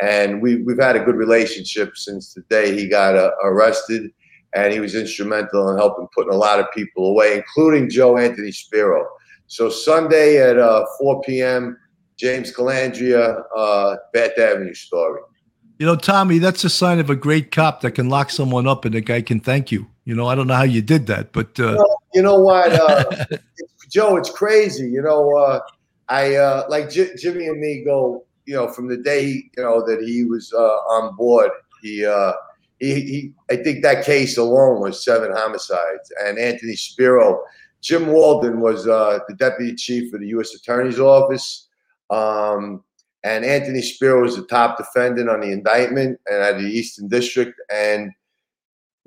and 0.02 0.40
we, 0.40 0.62
we've 0.62 0.80
had 0.80 0.96
a 0.96 1.04
good 1.04 1.16
relationship 1.16 1.96
since 1.96 2.34
the 2.34 2.42
day 2.48 2.74
he 2.74 2.88
got 2.88 3.16
uh, 3.16 3.32
arrested. 3.42 4.10
And 4.54 4.72
he 4.72 4.80
was 4.80 4.94
instrumental 4.96 5.68
in 5.70 5.76
helping 5.76 6.08
putting 6.14 6.32
a 6.32 6.36
lot 6.36 6.58
of 6.58 6.66
people 6.74 7.06
away, 7.06 7.36
including 7.36 7.88
Joe 7.88 8.16
Anthony 8.16 8.50
Spero. 8.50 9.06
So 9.46 9.68
Sunday 9.68 10.42
at 10.42 10.58
uh, 10.58 10.84
4 10.98 11.20
p.m., 11.22 11.78
James 12.16 12.52
Calandra, 12.52 13.42
uh, 13.56 13.96
Bath 14.12 14.38
Avenue 14.38 14.74
story. 14.74 15.22
You 15.78 15.86
know, 15.86 15.96
Tommy, 15.96 16.38
that's 16.38 16.62
a 16.64 16.68
sign 16.68 16.98
of 16.98 17.08
a 17.08 17.16
great 17.16 17.52
cop 17.52 17.80
that 17.80 17.92
can 17.92 18.10
lock 18.10 18.30
someone 18.30 18.66
up 18.66 18.84
and 18.84 18.94
the 18.94 19.00
guy 19.00 19.22
can 19.22 19.40
thank 19.40 19.72
you. 19.72 19.86
You 20.04 20.14
know, 20.14 20.26
I 20.26 20.34
don't 20.34 20.46
know 20.46 20.54
how 20.54 20.64
you 20.64 20.82
did 20.82 21.06
that, 21.06 21.32
but 21.32 21.58
uh, 21.58 21.76
Well, 21.78 22.02
you 22.12 22.20
know 22.20 22.38
what, 22.38 22.72
uh, 22.72 23.24
Joe? 23.90 24.16
It's 24.16 24.30
crazy. 24.30 24.88
You 24.88 25.02
know, 25.02 25.36
uh, 25.36 25.60
I 26.08 26.36
uh, 26.36 26.64
like 26.68 26.90
J- 26.90 27.14
Jimmy 27.16 27.46
and 27.46 27.60
me 27.60 27.82
go. 27.84 28.24
You 28.46 28.56
know, 28.56 28.68
from 28.68 28.88
the 28.88 28.96
day 28.96 29.26
you 29.56 29.62
know 29.62 29.84
that 29.86 30.02
he 30.02 30.24
was 30.24 30.52
uh, 30.52 30.56
on 30.58 31.14
board, 31.14 31.50
he, 31.82 32.04
uh, 32.04 32.32
he 32.78 32.94
he. 32.94 33.32
I 33.50 33.56
think 33.56 33.82
that 33.82 34.04
case 34.04 34.38
alone 34.38 34.80
was 34.80 35.04
seven 35.04 35.30
homicides. 35.32 36.12
And 36.24 36.38
Anthony 36.38 36.74
Spero, 36.74 37.42
Jim 37.80 38.08
Walden 38.08 38.60
was 38.60 38.88
uh, 38.88 39.20
the 39.28 39.34
deputy 39.34 39.74
chief 39.74 40.12
of 40.14 40.20
the 40.20 40.28
U.S. 40.28 40.54
Attorney's 40.54 40.98
Office. 41.00 41.68
Um, 42.10 42.82
and 43.22 43.44
Anthony 43.44 43.82
Spero 43.82 44.22
was 44.22 44.36
the 44.36 44.46
top 44.46 44.78
defendant 44.78 45.28
on 45.28 45.40
the 45.40 45.52
indictment 45.52 46.18
and 46.26 46.42
at 46.42 46.58
the 46.58 46.66
Eastern 46.66 47.08
District. 47.08 47.52
And 47.72 48.12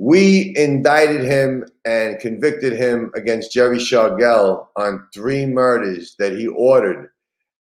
We 0.04 0.54
indicted 0.58 1.24
him 1.24 1.64
and 1.86 2.20
convicted 2.20 2.74
him 2.74 3.10
against 3.16 3.54
Jerry 3.54 3.78
Shargel 3.78 4.68
on 4.76 5.08
three 5.14 5.46
murders 5.46 6.18
that 6.20 6.34
he 6.34 6.46
ordered. 6.46 7.12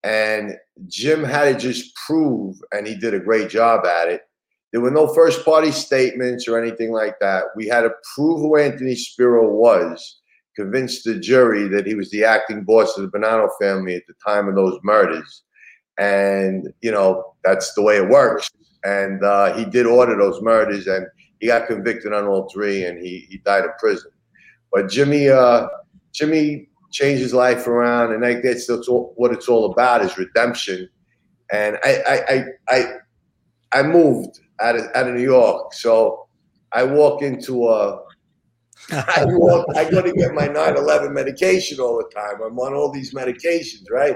And 0.04 0.58
Jim 0.88 1.24
had 1.24 1.54
to 1.54 1.58
just 1.58 1.96
prove, 2.06 2.58
and 2.74 2.86
he 2.86 2.96
did 2.96 3.14
a 3.14 3.20
great 3.22 3.50
job 3.50 3.86
at 3.86 4.10
it. 4.10 4.24
There 4.74 4.82
were 4.82 4.92
no 4.92 5.14
first 5.14 5.46
party 5.46 5.72
statements 5.72 6.46
or 6.46 6.62
anything 6.62 6.92
like 6.92 7.18
that. 7.22 7.46
We 7.56 7.66
had 7.66 7.84
to 7.84 7.92
prove 8.14 8.42
who 8.42 8.58
Anthony 8.58 8.96
Spero 8.96 9.50
was, 9.50 10.20
convince 10.58 11.02
the 11.02 11.18
jury 11.18 11.70
that 11.70 11.88
he 11.88 11.96
was 11.96 12.12
the 12.12 12.26
acting 12.26 12.66
boss 12.66 12.98
of 12.98 13.10
the 13.10 13.18
Bonanno 13.18 13.48
family 13.62 13.96
at 13.96 14.04
the 14.06 14.16
time 14.28 14.50
of 14.50 14.56
those 14.56 14.78
murders. 14.84 15.44
And, 15.98 16.68
you 16.82 16.92
know, 16.92 17.36
that's 17.46 17.74
the 17.74 17.84
way 17.84 17.96
it 17.96 18.10
works. 18.10 18.52
And 18.84 19.24
uh, 19.24 19.56
he 19.56 19.64
did 19.64 19.86
order 19.86 20.18
those 20.18 20.42
murders, 20.42 20.88
and 20.88 21.08
he 21.44 21.48
got 21.48 21.68
convicted 21.68 22.14
on 22.14 22.24
all 22.26 22.48
three, 22.48 22.86
and 22.86 22.98
he, 22.98 23.28
he 23.30 23.38
died 23.40 23.66
in 23.66 23.72
prison. 23.78 24.10
But 24.72 24.90
Jimmy, 24.90 25.28
uh, 25.28 25.68
Jimmy 26.14 26.70
changed 26.94 27.22
his 27.22 27.34
life 27.34 27.68
around, 27.68 28.14
and 28.14 28.26
I 28.26 28.36
that's 28.40 28.70
what 28.70 29.34
it's 29.34 29.50
all 29.50 29.70
about 29.74 30.06
is 30.06 30.18
redemption. 30.18 30.88
And 31.52 31.78
I, 31.84 32.02
I, 32.08 32.34
I, 32.34 32.46
I, 32.70 32.86
I 33.74 33.84
moved 33.84 34.40
out 34.62 34.78
of, 34.78 34.84
out 34.96 35.10
of 35.10 35.16
New 35.16 35.22
York, 35.22 35.74
so 35.74 36.30
I 36.72 36.84
walk 36.86 37.22
into 37.22 37.68
a. 37.68 38.00
I 38.90 39.26
walk, 39.28 39.66
I 39.76 39.84
go 39.90 40.02
to 40.02 40.14
get 40.14 40.34
my 40.34 40.48
9/11 40.48 41.12
medication 41.12 41.82
all 41.82 41.98
the 41.98 42.10
time. 42.16 42.42
I'm 42.42 42.58
on 42.58 42.74
all 42.74 42.90
these 42.90 43.14
medications, 43.14 43.92
right? 43.92 44.16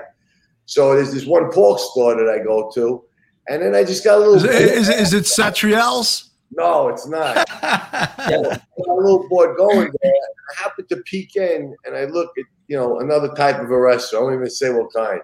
So 0.66 0.96
there's 0.96 1.12
this 1.12 1.26
one 1.26 1.52
pork 1.52 1.80
store 1.80 2.16
that 2.16 2.30
I 2.34 2.42
go 2.42 2.72
to, 2.76 3.04
and 3.50 3.62
then 3.62 3.76
I 3.76 3.84
just 3.84 4.06
got 4.06 4.16
a 4.16 4.20
little. 4.20 4.36
Is 4.36 4.44
it, 4.46 4.52
is, 4.78 4.88
it- 4.88 5.00
is 5.02 5.14
it 5.14 5.26
Satriel's? 5.26 6.24
No, 6.52 6.88
it's 6.90 7.08
not. 7.08 7.46
I 7.62 8.62
got 8.78 8.88
a 8.88 8.94
little 8.94 9.28
bored 9.28 9.58
going 9.58 9.92
there. 10.02 10.12
I 10.12 10.64
happen 10.64 10.86
to 10.88 10.98
peek 10.98 11.36
in 11.36 11.76
and 11.86 11.96
I 11.96 12.06
look 12.06 12.32
at, 12.38 12.46
you 12.68 12.78
know, 12.78 13.00
another 13.00 13.30
type 13.36 13.60
of 13.60 13.70
a 13.70 13.80
restaurant. 13.80 14.22
I 14.22 14.26
won't 14.26 14.36
even 14.36 14.50
say 14.50 14.72
what 14.72 14.94
kind. 14.94 15.22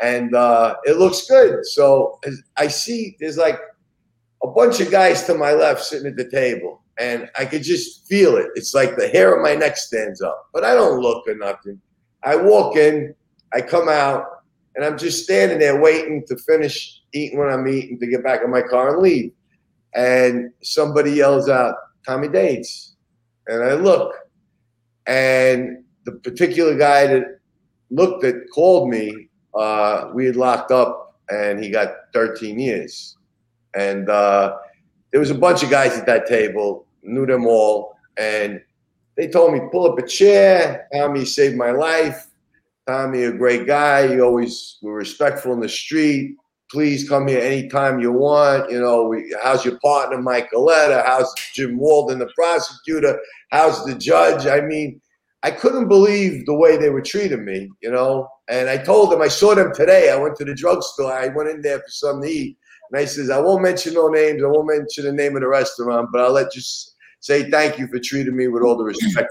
And 0.00 0.34
uh, 0.34 0.76
it 0.84 0.96
looks 0.96 1.26
good. 1.26 1.64
So 1.66 2.18
as 2.24 2.42
I 2.56 2.68
see 2.68 3.16
there's 3.20 3.36
like 3.36 3.58
a 4.42 4.48
bunch 4.48 4.80
of 4.80 4.90
guys 4.90 5.24
to 5.24 5.34
my 5.34 5.52
left 5.52 5.82
sitting 5.82 6.06
at 6.06 6.16
the 6.16 6.28
table. 6.30 6.82
And 6.98 7.30
I 7.38 7.44
could 7.44 7.62
just 7.62 8.08
feel 8.08 8.36
it. 8.36 8.48
It's 8.56 8.74
like 8.74 8.96
the 8.96 9.08
hair 9.08 9.36
on 9.36 9.42
my 9.42 9.54
neck 9.54 9.76
stands 9.76 10.20
up. 10.20 10.48
But 10.52 10.64
I 10.64 10.74
don't 10.74 11.00
look 11.00 11.26
or 11.28 11.36
nothing. 11.36 11.80
I 12.24 12.34
walk 12.34 12.76
in, 12.76 13.14
I 13.52 13.60
come 13.60 13.88
out, 13.88 14.24
and 14.74 14.84
I'm 14.84 14.98
just 14.98 15.22
standing 15.22 15.60
there 15.60 15.80
waiting 15.80 16.24
to 16.26 16.36
finish 16.38 17.00
eating 17.12 17.38
what 17.38 17.50
I'm 17.50 17.66
eating 17.68 18.00
to 18.00 18.06
get 18.06 18.24
back 18.24 18.42
in 18.44 18.50
my 18.50 18.62
car 18.62 18.94
and 18.94 19.02
leave 19.02 19.32
and 19.94 20.50
somebody 20.62 21.12
yells 21.12 21.48
out, 21.48 21.74
Tommy 22.06 22.28
Dades. 22.28 22.94
And 23.46 23.62
I 23.62 23.74
look, 23.74 24.14
and 25.06 25.84
the 26.04 26.12
particular 26.12 26.76
guy 26.76 27.06
that 27.06 27.40
looked 27.90 28.24
at 28.24 28.34
called 28.54 28.90
me, 28.90 29.28
uh, 29.54 30.10
we 30.14 30.26
had 30.26 30.36
locked 30.36 30.70
up 30.70 31.18
and 31.30 31.62
he 31.62 31.70
got 31.70 31.88
13 32.12 32.58
years. 32.58 33.16
And 33.74 34.08
uh, 34.08 34.56
there 35.10 35.20
was 35.20 35.30
a 35.30 35.34
bunch 35.34 35.62
of 35.62 35.70
guys 35.70 35.96
at 35.96 36.06
that 36.06 36.26
table, 36.26 36.86
knew 37.02 37.26
them 37.26 37.46
all, 37.46 37.96
and 38.16 38.60
they 39.16 39.28
told 39.28 39.52
me, 39.52 39.60
pull 39.72 39.90
up 39.90 39.98
a 39.98 40.06
chair. 40.06 40.86
Tommy 40.94 41.24
saved 41.24 41.56
my 41.56 41.70
life. 41.70 42.28
Tommy, 42.86 43.24
a 43.24 43.32
great 43.32 43.66
guy. 43.66 44.04
You 44.04 44.24
always 44.24 44.78
were 44.80 44.94
respectful 44.94 45.52
in 45.52 45.60
the 45.60 45.68
street 45.68 46.36
please 46.70 47.08
come 47.08 47.28
here 47.28 47.40
anytime 47.40 48.00
you 48.00 48.12
want. 48.12 48.70
You 48.70 48.80
know, 48.80 49.04
we, 49.04 49.34
how's 49.42 49.64
your 49.64 49.78
partner, 49.80 50.20
Mike 50.20 50.50
Galetta? 50.52 51.04
How's 51.04 51.32
Jim 51.54 51.78
Walden, 51.78 52.18
the 52.18 52.30
prosecutor? 52.34 53.20
How's 53.50 53.84
the 53.84 53.94
judge? 53.94 54.46
I 54.46 54.60
mean, 54.60 55.00
I 55.42 55.50
couldn't 55.50 55.88
believe 55.88 56.46
the 56.46 56.54
way 56.54 56.76
they 56.76 56.90
were 56.90 57.02
treating 57.02 57.44
me, 57.44 57.70
you 57.80 57.90
know. 57.90 58.28
And 58.48 58.68
I 58.68 58.76
told 58.76 59.12
them, 59.12 59.22
I 59.22 59.28
saw 59.28 59.54
them 59.54 59.72
today. 59.74 60.10
I 60.10 60.16
went 60.16 60.36
to 60.36 60.44
the 60.44 60.54
drugstore. 60.54 61.12
I 61.12 61.28
went 61.28 61.48
in 61.48 61.62
there 61.62 61.78
for 61.78 61.88
something 61.88 62.28
to 62.28 62.34
eat. 62.34 62.58
And 62.90 63.00
I 63.00 63.04
says, 63.04 63.30
I 63.30 63.38
won't 63.38 63.62
mention 63.62 63.94
no 63.94 64.08
names. 64.08 64.42
I 64.42 64.46
won't 64.46 64.66
mention 64.66 65.04
the 65.04 65.12
name 65.12 65.36
of 65.36 65.42
the 65.42 65.48
restaurant, 65.48 66.08
but 66.10 66.22
I'll 66.22 66.32
let 66.32 66.54
you 66.56 66.62
say 67.20 67.50
thank 67.50 67.78
you 67.78 67.86
for 67.88 67.98
treating 67.98 68.36
me 68.36 68.48
with 68.48 68.62
all 68.62 68.76
the 68.76 68.84
respect 68.84 69.28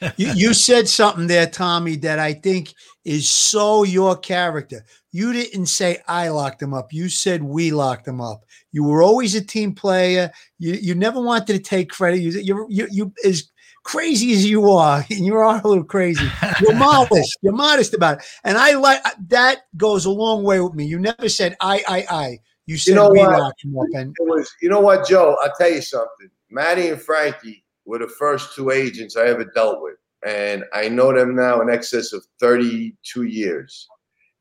you 0.00 0.10
you, 0.16 0.32
you 0.32 0.54
said 0.54 0.88
something 0.88 1.26
there, 1.26 1.46
Tommy, 1.46 1.96
that 1.96 2.18
I 2.18 2.34
think 2.34 2.74
is 3.04 3.28
so 3.28 3.84
your 3.84 4.16
character. 4.16 4.84
You 5.12 5.32
didn't 5.32 5.66
say 5.66 5.98
I 6.06 6.28
locked 6.28 6.62
him 6.62 6.74
up. 6.74 6.92
You 6.92 7.08
said 7.08 7.42
we 7.42 7.72
locked 7.72 8.06
him 8.06 8.20
up. 8.20 8.44
You 8.72 8.84
were 8.84 9.02
always 9.02 9.34
a 9.34 9.44
team 9.44 9.74
player. 9.74 10.30
You 10.58 10.74
you 10.74 10.94
never 10.94 11.20
wanted 11.20 11.54
to 11.54 11.58
take 11.58 11.90
credit. 11.90 12.20
You 12.20 12.30
you 12.30 12.66
you, 12.68 12.88
you 12.90 13.14
as 13.24 13.50
crazy 13.82 14.32
as 14.32 14.48
you 14.48 14.70
are, 14.70 15.04
and 15.10 15.24
you 15.26 15.34
are 15.36 15.60
a 15.60 15.66
little 15.66 15.84
crazy. 15.84 16.26
You're 16.60 16.74
modest. 16.76 17.38
You're 17.42 17.52
modest 17.52 17.94
about 17.94 18.18
it, 18.18 18.24
and 18.44 18.56
I 18.56 18.74
like 18.74 19.00
uh, 19.04 19.10
that. 19.28 19.62
Goes 19.76 20.04
a 20.04 20.10
long 20.10 20.44
way 20.44 20.60
with 20.60 20.74
me. 20.74 20.84
You 20.84 20.98
never 20.98 21.28
said 21.28 21.56
I 21.60 21.82
I 21.88 22.06
I. 22.10 22.38
You 22.66 22.76
said 22.76 22.94
know 22.94 23.10
we 23.10 23.18
what? 23.18 23.38
locked 23.38 23.64
him 23.64 23.76
up, 23.76 23.86
and 23.94 24.14
It 24.20 24.28
was, 24.28 24.48
you 24.62 24.68
know 24.68 24.80
what, 24.80 25.08
Joe? 25.08 25.36
I'll 25.42 25.52
tell 25.58 25.72
you 25.72 25.80
something. 25.80 26.30
Matty 26.50 26.88
and 26.90 27.00
Frankie 27.00 27.64
were 27.90 27.98
the 27.98 28.08
first 28.08 28.54
two 28.54 28.70
agents 28.70 29.16
I 29.16 29.26
ever 29.26 29.44
dealt 29.44 29.82
with. 29.82 29.96
And 30.24 30.64
I 30.72 30.88
know 30.88 31.12
them 31.12 31.34
now 31.34 31.60
in 31.60 31.68
excess 31.68 32.12
of 32.12 32.24
32 32.38 33.24
years. 33.24 33.88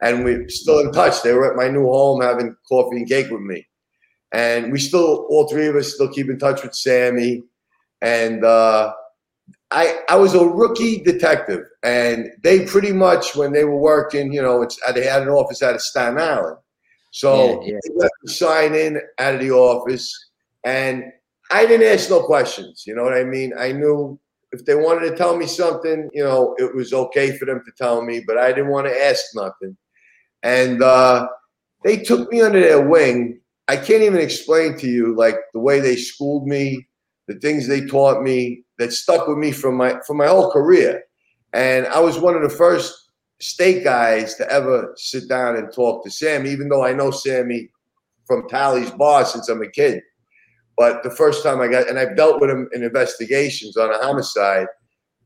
And 0.02 0.24
we're 0.24 0.48
still 0.50 0.80
in 0.80 0.92
touch. 0.92 1.24
They 1.24 1.34
were 1.34 1.50
at 1.50 1.58
my 1.58 1.68
new 1.68 1.86
home 1.88 2.22
having 2.22 2.56
coffee 2.68 2.98
and 2.98 3.10
cake 3.10 3.30
with 3.32 3.42
me. 3.42 3.66
And 4.32 4.72
we 4.72 4.80
still, 4.80 5.26
all 5.30 5.50
three 5.50 5.66
of 5.66 5.76
us, 5.76 5.96
still 5.96 6.12
keep 6.12 6.30
in 6.30 6.38
touch 6.38 6.62
with 6.62 6.76
Sammy. 6.76 7.44
And 8.02 8.46
uh, 8.46 8.94
I, 9.72 10.00
I 10.10 10.16
was 10.16 10.36
a 10.36 10.46
rookie 10.46 11.02
detective. 11.02 11.62
And 11.84 12.30
they 12.44 12.66
pretty 12.66 12.94
much, 12.94 13.36
when 13.36 13.52
they 13.52 13.64
were 13.64 13.80
working, 13.80 14.32
you 14.32 14.42
know, 14.42 14.62
it's 14.62 14.80
they 14.94 15.06
had 15.06 15.24
an 15.24 15.30
office 15.30 15.64
out 15.64 15.76
of 15.76 15.82
Staten 15.82 16.20
Island. 16.20 16.58
So 17.12 17.64
Yeah, 17.64 17.72
yeah. 17.72 17.80
they 17.84 17.96
let 17.96 18.12
me 18.24 18.32
sign 18.32 18.76
in 18.76 19.02
out 19.18 19.34
of 19.34 19.42
the 19.42 19.52
office. 19.52 20.14
And 20.64 21.04
I 21.50 21.66
didn't 21.66 21.88
ask 21.88 22.10
no 22.10 22.24
questions. 22.24 22.84
You 22.86 22.96
know 22.96 23.04
what 23.04 23.18
I 23.18 23.24
mean? 23.24 23.54
I 23.58 23.72
knew 23.72 24.20
if 24.52 24.66
they 24.66 24.76
wanted 24.76 25.10
to 25.10 25.16
tell 25.16 25.38
me 25.38 25.46
something, 25.46 26.10
you 26.14 26.24
know, 26.24 26.56
it 26.58 26.76
was 26.76 26.94
okay 26.94 27.38
for 27.38 27.46
them 27.46 27.62
to 27.66 27.72
tell 27.78 28.02
me, 28.04 28.24
but 28.26 28.38
I 28.38 28.50
didn't 28.50 28.72
want 28.72 28.88
to 28.88 29.06
ask 29.06 29.24
nothing. 29.36 29.78
And 30.44 30.82
uh, 30.82 31.28
they 31.84 31.98
took 31.98 32.32
me 32.32 32.42
under 32.42 32.60
their 32.60 32.88
wing. 32.88 33.40
I 33.68 33.76
can't 33.76 34.04
even 34.04 34.20
explain 34.20 34.78
to 34.80 34.88
you 34.88 35.16
like 35.16 35.36
the 35.54 35.60
way 35.60 35.80
they 35.80 35.96
schooled 35.96 36.48
me, 36.48 36.88
the 37.28 37.36
things 37.36 37.68
they 37.68 37.86
taught 37.86 38.24
me 38.24 38.64
that 38.80 38.94
stuck 38.94 39.28
with 39.28 39.38
me 39.38 39.52
from 39.52 39.76
my 39.76 40.00
from 40.08 40.18
my 40.18 40.28
whole 40.28 40.52
career. 40.52 41.04
And 41.54 41.86
I 41.88 42.00
was 42.00 42.20
one 42.20 42.36
of 42.36 42.42
the 42.42 42.50
first 42.50 43.12
state 43.40 43.84
guys 43.84 44.36
to 44.36 44.52
ever 44.52 44.94
sit 44.98 45.30
down 45.30 45.58
and 45.58 45.72
talk 45.72 46.04
to 46.04 46.12
Sammy, 46.12 46.50
even 46.50 46.70
though 46.70 46.84
I 46.84 46.94
know 46.94 47.12
Sammy 47.12 47.70
from 48.26 48.48
Tally's 48.50 48.92
bar 48.92 49.26
since 49.26 49.50
I'm 49.50 49.62
a 49.62 49.70
kid. 49.70 50.02
But 50.80 51.04
the 51.04 51.12
first 51.12 51.44
time 51.44 51.60
I 51.60 51.68
got, 51.68 51.90
and 51.90 52.00
I've 52.00 52.16
dealt 52.16 52.40
with 52.40 52.50
him 52.50 52.70
in 52.72 52.84
investigations 52.84 53.76
on 53.76 53.94
a 53.94 53.98
homicide, 53.98 54.68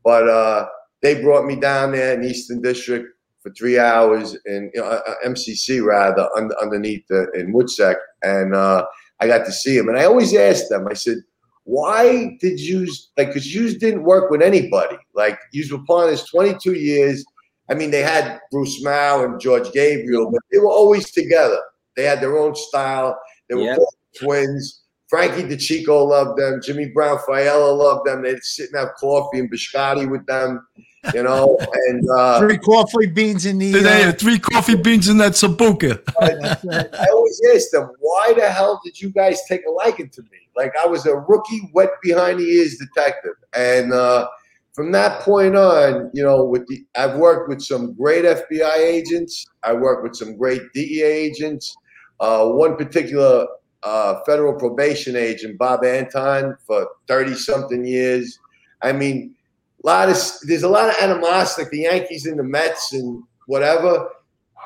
but 0.02 0.28
uh, 0.28 0.66
they 1.00 1.22
brought 1.22 1.46
me 1.46 1.54
down 1.54 1.92
there 1.92 2.12
in 2.12 2.24
Eastern 2.24 2.60
District 2.60 3.06
for 3.40 3.52
three 3.52 3.78
hours 3.78 4.36
in 4.46 4.72
you 4.74 4.80
know, 4.80 4.88
uh, 4.88 5.00
uh, 5.06 5.14
MCC 5.24 5.84
rather 5.84 6.28
under, 6.36 6.60
underneath 6.60 7.06
the, 7.08 7.30
in 7.34 7.52
Woodsack, 7.52 7.94
and 8.22 8.52
uh, 8.52 8.84
I 9.20 9.28
got 9.28 9.46
to 9.46 9.52
see 9.52 9.78
him. 9.78 9.88
And 9.88 9.96
I 9.96 10.06
always 10.06 10.34
asked 10.34 10.70
them, 10.70 10.88
I 10.88 10.94
said, 10.94 11.18
"Why 11.62 12.36
did 12.40 12.58
you 12.58 12.88
like? 13.16 13.28
Because 13.28 13.54
you 13.54 13.78
didn't 13.78 14.02
work 14.02 14.32
with 14.32 14.42
anybody. 14.42 14.96
Like 15.14 15.38
you 15.52 15.64
were 15.70 15.80
upon 15.82 16.08
his 16.08 16.24
22 16.24 16.72
years. 16.74 17.24
I 17.70 17.74
mean, 17.74 17.92
they 17.92 18.02
had 18.02 18.40
Bruce 18.50 18.82
Mouw 18.82 19.24
and 19.24 19.40
George 19.40 19.70
Gabriel, 19.72 20.32
but 20.32 20.42
they 20.50 20.58
were 20.58 20.66
always 20.72 21.12
together. 21.12 21.60
They 21.96 22.02
had 22.02 22.20
their 22.20 22.38
own 22.38 22.56
style. 22.56 23.16
They 23.48 23.54
were 23.54 23.76
both 23.76 23.94
twins. 24.20 24.83
Frankie 25.08 25.42
DeCicco 25.42 26.08
loved 26.08 26.38
them. 26.38 26.60
Jimmy 26.62 26.88
Brown 26.88 27.18
Failla 27.18 27.76
loved 27.76 28.06
them. 28.06 28.22
They'd 28.22 28.42
sit 28.42 28.70
and 28.72 28.80
have 28.80 28.94
coffee 28.98 29.38
and 29.38 29.50
biscotti 29.52 30.10
with 30.10 30.24
them, 30.26 30.66
you 31.12 31.22
know. 31.22 31.58
And 31.86 32.08
uh, 32.10 32.40
three 32.40 32.58
coffee 32.58 33.06
beans 33.06 33.44
in 33.44 33.58
the. 33.58 33.72
Today, 33.72 34.04
Uh, 34.04 34.12
three 34.12 34.38
coffee 34.38 34.76
beans 34.76 35.08
in 35.08 35.18
that 35.18 35.32
sambuca. 35.32 36.00
I 36.98 37.06
always 37.10 37.40
asked 37.54 37.72
them, 37.72 37.90
why 38.00 38.32
the 38.34 38.48
hell 38.50 38.80
did 38.84 39.00
you 39.00 39.10
guys 39.10 39.40
take 39.46 39.62
a 39.66 39.70
liking 39.70 40.08
to 40.10 40.22
me? 40.22 40.38
Like 40.56 40.72
I 40.82 40.86
was 40.86 41.04
a 41.06 41.14
rookie, 41.14 41.70
wet 41.74 41.90
behind 42.02 42.40
the 42.40 42.44
ears 42.44 42.78
detective. 42.78 43.34
And 43.54 43.92
uh, 43.92 44.28
from 44.72 44.92
that 44.92 45.20
point 45.20 45.56
on, 45.56 46.10
you 46.14 46.22
know, 46.24 46.44
with 46.44 46.66
the 46.68 46.84
I've 46.96 47.16
worked 47.16 47.48
with 47.48 47.60
some 47.62 47.94
great 47.94 48.24
FBI 48.24 48.76
agents. 48.78 49.46
I 49.62 49.72
worked 49.74 50.02
with 50.02 50.16
some 50.16 50.36
great 50.36 50.62
DEA 50.72 51.02
agents. 51.02 51.76
Uh, 52.20 52.48
one 52.48 52.76
particular 52.76 53.46
uh, 53.84 54.20
federal 54.24 54.54
probation 54.54 55.14
agent, 55.14 55.58
Bob 55.58 55.84
Anton, 55.84 56.56
for 56.66 56.88
30 57.06 57.34
something 57.34 57.84
years. 57.84 58.38
I 58.82 58.92
mean, 58.92 59.34
a 59.82 59.86
lot 59.86 60.08
of 60.08 60.16
there's 60.46 60.62
a 60.62 60.68
lot 60.68 60.88
of 60.88 60.96
animosity, 61.00 61.68
the 61.70 61.82
Yankees 61.82 62.26
and 62.26 62.38
the 62.38 62.44
Mets 62.44 62.92
and 62.92 63.22
whatever. 63.46 64.08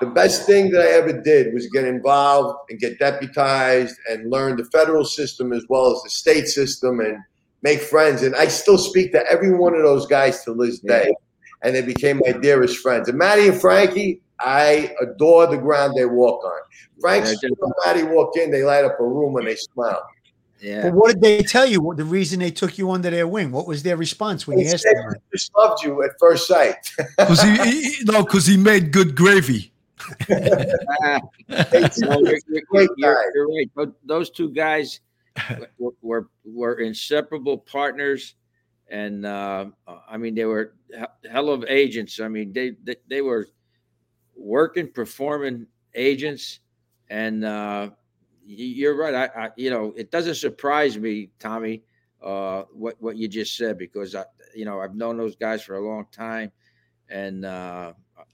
The 0.01 0.07
best 0.07 0.47
thing 0.47 0.71
that 0.71 0.83
I 0.83 0.91
ever 0.91 1.21
did 1.21 1.53
was 1.53 1.67
get 1.67 1.85
involved 1.85 2.57
and 2.71 2.79
get 2.79 3.01
deputized 3.01 3.97
and 4.09 4.31
learn 4.31 4.57
the 4.57 4.65
federal 4.67 5.05
system 5.05 5.53
as 5.53 5.65
well 5.69 5.93
as 5.93 6.01
the 6.03 6.11
state 6.11 6.47
system 6.47 7.01
and 7.01 7.19
make 7.63 7.81
friends. 7.81 8.23
And 8.23 8.37
I 8.37 8.47
still 8.47 8.79
speak 8.79 9.11
to 9.13 9.25
every 9.29 9.53
one 9.53 9.75
of 9.75 9.83
those 9.83 10.07
guys 10.07 10.45
to 10.45 10.55
this 10.55 10.79
day. 10.79 11.13
And 11.65 11.75
they 11.75 11.83
became 11.83 12.21
my 12.25 12.31
dearest 12.31 12.79
friends. 12.79 13.09
And 13.09 13.19
Matty 13.19 13.49
and 13.49 13.61
Frankie, 13.61 14.21
I 14.41 14.95
adore 15.01 15.47
the 15.47 15.59
ground 15.59 15.95
they 15.97 16.05
walk 16.07 16.45
on. 16.45 16.61
Frank 17.01 17.25
Yeah, 17.27 17.35
and 17.43 17.57
Matty 17.85 18.03
walk 18.05 18.37
in, 18.37 18.51
they 18.51 18.63
light 18.63 18.85
up 18.85 18.99
a 19.01 19.05
room 19.05 19.37
and 19.37 19.47
they 19.47 19.57
smile. 19.57 20.03
Yeah. 20.61 20.83
But 20.83 20.95
what 20.95 21.13
did 21.13 21.21
they 21.21 21.43
tell 21.43 21.67
you? 21.67 21.81
What 21.81 21.97
the 21.99 22.05
reason 22.05 22.41
they 22.41 22.51
took 22.51 22.79
you 22.79 22.91
under 22.91 23.11
their 23.11 23.29
wing? 23.29 23.53
What 23.53 23.67
was 23.69 23.83
their 23.85 23.97
response 23.97 24.47
when 24.47 24.57
They 24.59 24.65
you 24.65 24.71
asked 24.71 24.83
said, 24.83 24.97
them? 24.97 25.09
"We 25.11 25.37
just 25.39 25.53
loved 25.57 25.85
you 25.85 26.03
at 26.03 26.11
first 26.19 26.49
sight. 26.49 26.75
Because 27.17 27.43
he, 27.43 27.57
he- 27.71 28.05
no, 28.05 28.25
because 28.25 28.47
he 28.47 28.57
made 28.57 28.91
good 28.93 29.15
gravy. 29.15 29.73
Ah, 30.31 31.21
no, 31.49 32.21
you're, 32.21 32.39
you're- 32.49 32.89
you're- 32.97 33.17
you're 33.35 33.49
right. 33.49 33.71
Tho- 33.77 33.95
Those 34.05 34.31
two 34.31 34.51
guys 34.51 35.01
were, 35.79 35.93
were 36.03 36.29
were 36.45 36.75
inseparable 36.81 37.59
partners, 37.59 38.35
and 38.89 39.25
uh, 39.27 39.67
I 40.09 40.17
mean 40.17 40.35
they 40.35 40.45
were 40.45 40.75
hell 41.31 41.49
of 41.51 41.65
agents. 41.69 42.19
I 42.21 42.29
mean 42.29 42.53
they 42.53 42.73
they, 42.83 42.97
they 43.09 43.21
were 43.23 43.47
working, 44.39 44.91
performing 44.91 45.67
agents, 45.95 46.61
and 47.11 47.45
uh, 47.45 47.91
you're 48.47 48.97
right. 48.97 49.15
I, 49.15 49.45
I 49.45 49.51
you 49.57 49.71
know 49.71 49.93
it 49.97 50.11
doesn't 50.11 50.37
surprise 50.37 50.99
me, 50.99 51.31
Tommy, 51.39 51.83
uh, 52.23 52.63
what 52.73 52.97
what 53.01 53.17
you 53.17 53.29
just 53.29 53.57
said 53.57 53.79
because 53.79 54.15
I 54.15 54.25
you 54.55 54.65
know 54.65 54.81
I've 54.81 54.95
known 54.95 55.17
those 55.17 55.37
guys 55.37 55.63
for 55.63 55.77
a 55.77 55.87
long 55.87 56.07
time, 56.13 56.53
and 57.09 57.45
uh, 57.45 57.93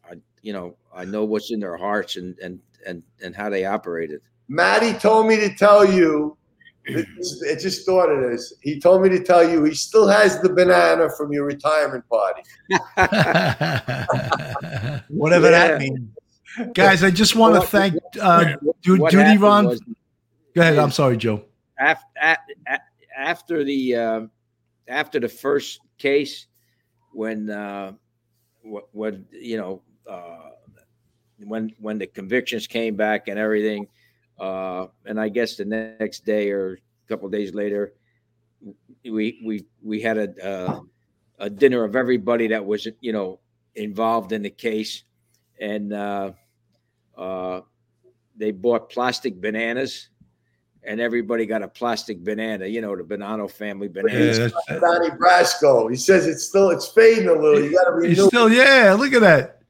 I 0.09 0.15
you 0.43 0.53
know 0.53 0.77
I 0.95 1.05
know 1.05 1.25
what's 1.25 1.51
in 1.51 1.61
their 1.61 1.77
hearts 1.77 2.17
and 2.17 2.39
and 2.39 2.61
and 2.87 3.03
and 3.23 3.35
how 3.35 3.49
they 3.49 3.65
operated. 3.65 4.21
Matty 4.49 4.93
told 4.99 5.27
me 5.27 5.37
to 5.37 5.55
tell 5.55 5.85
you. 5.85 6.37
It, 6.87 7.07
it 7.19 7.61
just 7.61 7.83
started 7.83 8.25
of 8.25 8.31
this. 8.33 8.53
He 8.63 8.79
told 8.79 9.03
me 9.03 9.09
to 9.09 9.23
tell 9.23 9.49
you 9.49 9.65
he 9.65 9.75
still 9.75 10.07
has 10.07 10.41
the 10.43 10.51
banana 10.51 11.09
from 11.17 11.33
your 11.33 11.45
retirement 11.47 12.05
party. 12.09 12.43
Whatever 15.09 15.51
Yeah. 15.51 15.69
that 15.69 15.79
means. 15.81 16.09
Guys, 16.75 17.03
I 17.03 17.11
just 17.11 17.35
want 17.37 17.55
to 17.55 17.61
Well, 17.61 17.69
thank 17.69 17.95
uh, 18.21 18.55
Duty 18.83 19.03
happened 19.17 19.41
Ron. 19.41 19.67
was 19.67 19.81
Go 20.55 20.61
ahead. 20.61 20.79
I'm 20.79 20.93
sorry, 20.93 21.17
Joe. 21.17 21.45
af- 21.79 22.05
a- 22.23 22.37
a- 22.69 22.79
after 23.19 23.65
the 23.65 23.97
uh, 23.97 24.21
after 24.87 25.19
the 25.19 25.29
first 25.29 25.81
case, 25.99 26.47
when 27.13 27.51
uh, 27.51 27.93
wh- 28.63 28.87
when 28.95 29.27
you 29.33 29.57
know 29.57 29.83
uh, 30.09 30.51
when 31.39 31.73
when 31.81 31.99
the 31.99 32.07
convictions 32.07 32.69
came 32.69 32.95
back 32.95 33.27
and 33.27 33.37
everything, 33.39 33.89
uh, 34.39 34.87
and 35.05 35.21
I 35.21 35.29
guess 35.29 35.57
the 35.57 35.65
next 35.65 36.25
day 36.25 36.51
or 36.51 36.75
a 36.75 37.09
couple 37.09 37.29
days 37.29 37.55
later, 37.55 37.95
we 39.05 39.41
we 39.45 39.65
we 39.83 40.01
had 40.01 40.19
a 40.19 40.47
uh, 40.47 40.81
a 41.39 41.51
dinner 41.51 41.85
of 41.85 41.97
everybody 41.97 42.49
that 42.49 42.65
was 42.65 42.87
you 43.01 43.13
know 43.13 43.41
involved 43.75 44.33
in 44.33 44.43
the 44.43 44.51
case, 44.51 45.05
and 45.61 45.93
uh, 45.93 46.33
uh, 47.17 47.61
they 48.37 48.51
bought 48.51 48.91
plastic 48.91 49.41
bananas 49.41 50.09
and 50.87 51.01
everybody 51.01 51.47
got 51.47 51.63
a 51.63 51.69
plastic 51.69 52.23
banana, 52.23 52.67
you 52.67 52.81
know, 52.81 52.95
the 52.95 53.03
Bonanno 53.03 53.51
family 53.51 53.89
bananas. 53.89 54.53
Yeah, 54.69 54.79
Donnie 54.79 55.11
Brasco. 55.11 55.91
He 55.91 55.97
says 55.97 56.27
it's 56.27 56.45
still 56.45 56.71
it's 56.71 56.89
fading 56.89 57.29
a 57.29 57.33
little. 57.33 57.61
You 57.61 57.73
got 57.73 57.85
to 57.85 58.07
He's 58.07 58.19
renew. 58.19 58.29
still, 58.29 58.53
yeah, 58.53 58.95
look 58.99 59.13
at 59.13 59.21
that. 59.23 59.63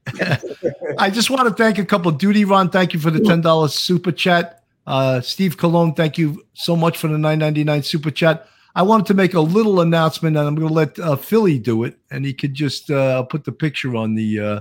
I 0.98 1.10
just 1.10 1.30
want 1.30 1.48
to 1.48 1.54
thank 1.54 1.78
a 1.78 1.84
couple. 1.84 2.10
Duty 2.12 2.44
Ron, 2.44 2.70
thank 2.70 2.92
you 2.92 3.00
for 3.00 3.10
the 3.10 3.20
ten 3.20 3.40
dollars 3.40 3.74
super 3.74 4.12
chat. 4.12 4.62
Uh, 4.86 5.20
Steve 5.20 5.56
Cologne, 5.56 5.94
thank 5.94 6.18
you 6.18 6.44
so 6.54 6.76
much 6.76 6.98
for 6.98 7.08
the 7.08 7.18
nine 7.18 7.38
ninety 7.38 7.64
nine 7.64 7.82
super 7.82 8.10
chat. 8.10 8.46
I 8.74 8.82
wanted 8.82 9.06
to 9.06 9.14
make 9.14 9.34
a 9.34 9.40
little 9.40 9.80
announcement, 9.80 10.36
and 10.36 10.46
I'm 10.46 10.54
going 10.54 10.68
to 10.68 10.74
let 10.74 10.98
uh, 10.98 11.16
Philly 11.16 11.58
do 11.58 11.84
it, 11.84 11.98
and 12.10 12.24
he 12.24 12.34
could 12.34 12.54
just 12.54 12.90
uh, 12.90 13.22
put 13.22 13.44
the 13.44 13.52
picture 13.52 13.96
on 13.96 14.14
the. 14.14 14.40
Uh, 14.40 14.60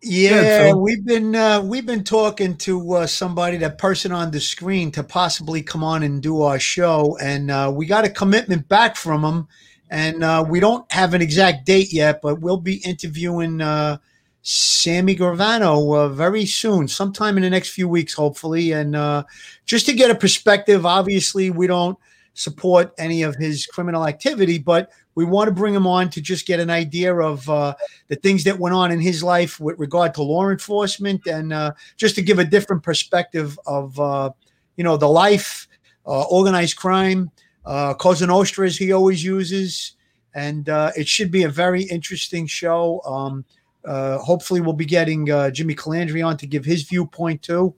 Yeah, 0.00 0.74
we've 0.74 1.04
been 1.04 1.34
uh, 1.34 1.60
we've 1.60 1.84
been 1.84 2.04
talking 2.04 2.56
to 2.58 2.92
uh, 2.92 3.06
somebody, 3.06 3.56
that 3.58 3.78
person 3.78 4.12
on 4.12 4.30
the 4.30 4.40
screen, 4.40 4.92
to 4.92 5.02
possibly 5.02 5.60
come 5.60 5.82
on 5.82 6.04
and 6.04 6.22
do 6.22 6.42
our 6.42 6.60
show, 6.60 7.18
and 7.20 7.50
uh, 7.50 7.72
we 7.74 7.84
got 7.84 8.04
a 8.04 8.08
commitment 8.08 8.68
back 8.68 8.94
from 8.94 9.24
him, 9.24 9.48
and 9.90 10.22
uh, 10.22 10.44
we 10.48 10.60
don't 10.60 10.90
have 10.92 11.14
an 11.14 11.22
exact 11.22 11.66
date 11.66 11.92
yet, 11.92 12.20
but 12.22 12.40
we'll 12.40 12.60
be 12.60 12.76
interviewing 12.84 13.60
uh, 13.60 13.98
Sammy 14.42 15.16
Gravano 15.16 15.96
uh, 15.96 16.08
very 16.08 16.46
soon, 16.46 16.88
sometime 16.88 17.36
in 17.36 17.42
the 17.42 17.50
next 17.50 17.70
few 17.70 17.88
weeks, 17.88 18.14
hopefully, 18.14 18.72
and 18.72 18.96
uh, 18.96 19.24
just 19.66 19.86
to 19.86 19.92
get 19.92 20.10
a 20.10 20.14
perspective. 20.14 20.86
Obviously, 20.86 21.50
we 21.50 21.66
don't 21.66 21.98
support 22.34 22.94
any 22.98 23.22
of 23.22 23.34
his 23.36 23.66
criminal 23.66 24.06
activity, 24.06 24.58
but 24.58 24.90
we 25.16 25.24
want 25.24 25.48
to 25.48 25.52
bring 25.52 25.74
him 25.74 25.86
on 25.86 26.08
to 26.10 26.20
just 26.22 26.46
get 26.46 26.60
an 26.60 26.70
idea 26.70 27.12
of 27.12 27.48
uh, 27.50 27.74
the 28.06 28.14
things 28.14 28.44
that 28.44 28.58
went 28.58 28.74
on 28.74 28.92
in 28.92 29.00
his 29.00 29.22
life 29.22 29.58
with 29.58 29.76
regard 29.78 30.14
to 30.14 30.22
law 30.22 30.48
enforcement 30.48 31.26
and 31.26 31.52
uh, 31.52 31.72
just 31.96 32.14
to 32.14 32.22
give 32.22 32.38
a 32.38 32.44
different 32.44 32.84
perspective 32.84 33.58
of 33.66 33.98
uh, 33.98 34.30
you 34.76 34.84
know 34.84 34.96
the 34.96 35.08
life 35.08 35.66
uh, 36.06 36.22
organized 36.30 36.76
crime 36.76 37.30
uh, 37.68 37.94
cosa 37.94 38.26
nostra 38.26 38.66
as 38.66 38.76
he 38.76 38.92
always 38.92 39.22
uses 39.22 39.92
and 40.34 40.68
uh, 40.68 40.90
it 40.96 41.08
should 41.08 41.30
be 41.30 41.42
a 41.42 41.48
very 41.48 41.82
interesting 41.82 42.46
show. 42.46 43.00
Um, 43.04 43.44
uh, 43.84 44.18
hopefully 44.18 44.60
we'll 44.60 44.72
be 44.72 44.84
getting 44.84 45.30
uh, 45.30 45.50
jimmy 45.50 45.74
calandra 45.74 46.26
on 46.26 46.36
to 46.36 46.46
give 46.46 46.64
his 46.64 46.82
viewpoint 46.82 47.42
too. 47.42 47.74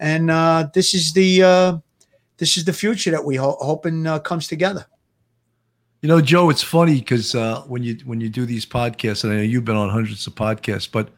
And 0.00 0.30
uh, 0.30 0.68
this 0.74 0.94
is 0.94 1.12
the 1.12 1.42
uh, 1.42 1.78
this 2.38 2.56
is 2.56 2.64
the 2.64 2.72
future 2.72 3.10
that 3.10 3.24
we 3.24 3.36
ho- 3.36 3.56
hoping 3.60 4.06
uh, 4.06 4.18
comes 4.18 4.48
together. 4.48 4.86
You 6.02 6.08
know, 6.08 6.20
Joe, 6.20 6.50
it's 6.50 6.62
funny 6.62 6.98
because 6.98 7.34
uh, 7.34 7.62
when 7.62 7.82
you 7.82 7.96
when 8.04 8.20
you 8.20 8.28
do 8.28 8.44
these 8.44 8.66
podcasts, 8.66 9.24
and 9.24 9.32
I 9.32 9.36
know 9.36 9.42
you've 9.42 9.64
been 9.64 9.76
on 9.76 9.88
hundreds 9.88 10.26
of 10.26 10.34
podcasts, 10.34 10.90
but 10.90 11.08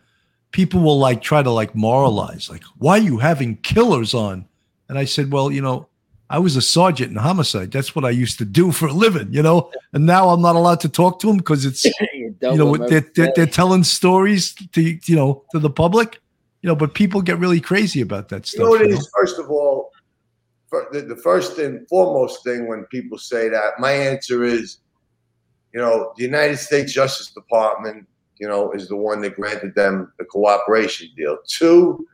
people 0.52 0.80
will 0.80 0.98
like 0.98 1.22
try 1.22 1.42
to 1.42 1.50
like 1.50 1.74
moralize, 1.74 2.48
like, 2.48 2.62
why 2.78 2.98
are 2.98 3.02
you 3.02 3.18
having 3.18 3.56
killers 3.56 4.14
on? 4.14 4.46
And 4.88 4.98
I 4.98 5.04
said, 5.04 5.32
well, 5.32 5.50
you 5.50 5.60
know, 5.60 5.88
I 6.28 6.38
was 6.38 6.56
a 6.56 6.62
sergeant 6.62 7.10
in 7.12 7.16
homicide. 7.16 7.70
That's 7.70 7.94
what 7.94 8.04
I 8.04 8.10
used 8.10 8.38
to 8.38 8.44
do 8.44 8.72
for 8.72 8.86
a 8.86 8.92
living, 8.92 9.32
you 9.32 9.42
know. 9.42 9.70
And 9.92 10.06
now 10.06 10.30
I'm 10.30 10.42
not 10.42 10.56
allowed 10.56 10.80
to 10.80 10.88
talk 10.88 11.20
to 11.20 11.28
them 11.28 11.36
because 11.36 11.64
it's 11.64 11.86
You 12.40 12.52
you 12.52 12.56
know 12.56 12.76
they're, 12.76 13.06
they're, 13.14 13.32
they're 13.34 13.46
telling 13.46 13.84
stories 13.84 14.54
to 14.72 14.82
you 14.82 15.16
know 15.16 15.44
to 15.52 15.58
the 15.58 15.70
public, 15.70 16.20
you 16.62 16.68
know. 16.68 16.74
But 16.74 16.94
people 16.94 17.22
get 17.22 17.38
really 17.38 17.60
crazy 17.60 18.00
about 18.00 18.28
that 18.30 18.52
You 18.52 18.60
know 18.60 18.70
what 18.70 18.82
it 18.82 18.88
you 18.88 18.94
know? 18.94 18.98
is? 18.98 19.10
First 19.14 19.38
of 19.38 19.50
all, 19.50 19.90
fir- 20.68 20.88
the, 20.92 21.02
the 21.02 21.16
first 21.16 21.58
and 21.58 21.88
foremost 21.88 22.44
thing 22.44 22.66
when 22.66 22.84
people 22.86 23.18
say 23.18 23.48
that, 23.48 23.78
my 23.78 23.92
answer 23.92 24.44
is, 24.44 24.78
you 25.72 25.80
know, 25.80 26.12
the 26.16 26.24
United 26.24 26.58
States 26.58 26.92
Justice 26.92 27.30
Department, 27.30 28.06
you 28.38 28.48
know, 28.48 28.72
is 28.72 28.88
the 28.88 28.96
one 28.96 29.20
that 29.22 29.36
granted 29.36 29.74
them 29.74 30.12
the 30.18 30.24
cooperation 30.24 31.08
deal. 31.16 31.38
Two, 31.46 32.06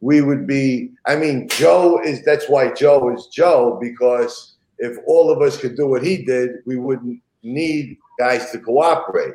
we 0.00 0.20
would 0.20 0.46
be, 0.46 0.90
I 1.06 1.16
mean, 1.16 1.48
Joe 1.48 2.00
is, 2.04 2.24
that's 2.24 2.48
why 2.48 2.72
Joe 2.72 3.14
is 3.14 3.26
Joe, 3.32 3.78
because 3.80 4.56
if 4.78 4.96
all 5.06 5.30
of 5.30 5.42
us 5.42 5.58
could 5.60 5.76
do 5.76 5.88
what 5.88 6.04
he 6.04 6.24
did, 6.24 6.50
we 6.66 6.76
wouldn't 6.76 7.20
need 7.42 7.96
guys 8.18 8.50
to 8.52 8.58
cooperate. 8.60 9.34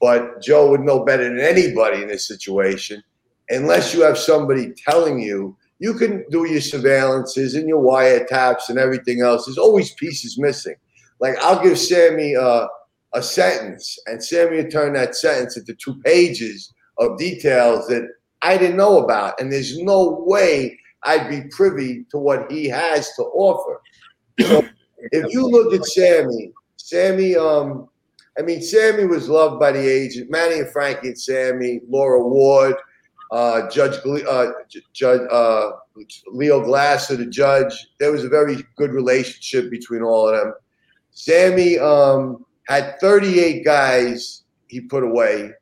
But 0.00 0.42
Joe 0.42 0.70
would 0.70 0.82
know 0.82 1.04
better 1.04 1.24
than 1.24 1.40
anybody 1.40 2.02
in 2.02 2.08
this 2.08 2.28
situation, 2.28 3.02
unless 3.48 3.94
you 3.94 4.02
have 4.02 4.18
somebody 4.18 4.72
telling 4.86 5.18
you 5.20 5.56
you 5.78 5.94
can 5.94 6.24
do 6.30 6.44
your 6.46 6.60
surveillances 6.60 7.54
and 7.56 7.68
your 7.68 7.82
wiretaps 7.82 8.68
and 8.68 8.78
everything 8.78 9.20
else. 9.20 9.44
There's 9.44 9.58
always 9.58 9.92
pieces 9.92 10.38
missing. 10.38 10.76
Like 11.20 11.36
I'll 11.40 11.62
give 11.62 11.78
Sammy 11.78 12.34
a 12.34 12.68
sentence, 13.22 13.98
and 14.06 14.22
Sammy 14.22 14.62
will 14.62 14.70
turn 14.70 14.92
that 14.92 15.16
sentence 15.16 15.56
into 15.56 15.74
two 15.74 16.00
pages 16.02 16.72
of 16.98 17.18
details 17.18 17.86
that 17.88 18.08
I 18.42 18.56
didn't 18.58 18.76
know 18.76 19.02
about, 19.02 19.40
and 19.40 19.52
there's 19.52 19.78
no 19.78 20.22
way 20.26 20.78
I'd 21.04 21.28
be 21.28 21.42
privy 21.50 22.04
to 22.10 22.18
what 22.18 22.50
he 22.50 22.66
has 22.68 23.14
to 23.14 23.22
offer. 23.22 23.80
So 24.40 24.66
if 25.12 25.32
you 25.32 25.48
look 25.48 25.72
at 25.74 25.84
Sammy, 25.86 26.52
Sammy, 26.76 27.36
um, 27.36 27.88
I 28.38 28.42
mean, 28.42 28.60
Sammy 28.62 29.06
was 29.06 29.28
loved 29.28 29.58
by 29.58 29.72
the 29.72 29.88
agent, 29.88 30.30
Manny 30.30 30.60
and 30.60 30.70
Frankie 30.70 31.08
and 31.08 31.18
Sammy, 31.18 31.80
Laura 31.88 32.22
Ward, 32.22 32.76
uh, 33.32 33.68
Judge 33.70 33.98
uh, 34.28 34.46
Judge 34.92 35.20
uh, 35.30 35.70
Leo 36.28 36.62
Glasser, 36.62 37.16
the 37.16 37.26
judge. 37.26 37.88
There 37.98 38.12
was 38.12 38.24
a 38.24 38.28
very 38.28 38.64
good 38.76 38.92
relationship 38.92 39.70
between 39.70 40.02
all 40.02 40.28
of 40.28 40.36
them. 40.36 40.54
Sammy 41.10 41.78
um, 41.78 42.44
had 42.68 43.00
38 43.00 43.64
guys 43.64 44.44
he 44.68 44.80
put 44.80 45.02
away, 45.02 45.52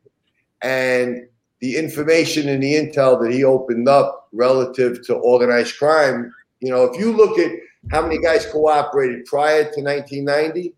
and 0.61 1.27
the 1.61 1.77
information 1.77 2.49
and 2.49 2.61
the 2.61 2.73
intel 2.73 3.21
that 3.21 3.31
he 3.31 3.43
opened 3.43 3.87
up 3.87 4.27
relative 4.33 5.05
to 5.05 5.15
organized 5.15 5.77
crime. 5.77 6.33
You 6.59 6.71
know, 6.71 6.83
if 6.83 6.99
you 6.99 7.11
look 7.11 7.39
at 7.39 7.51
how 7.91 8.01
many 8.01 8.19
guys 8.19 8.45
cooperated 8.45 9.25
prior 9.25 9.63
to 9.63 9.81
1990 9.81 10.73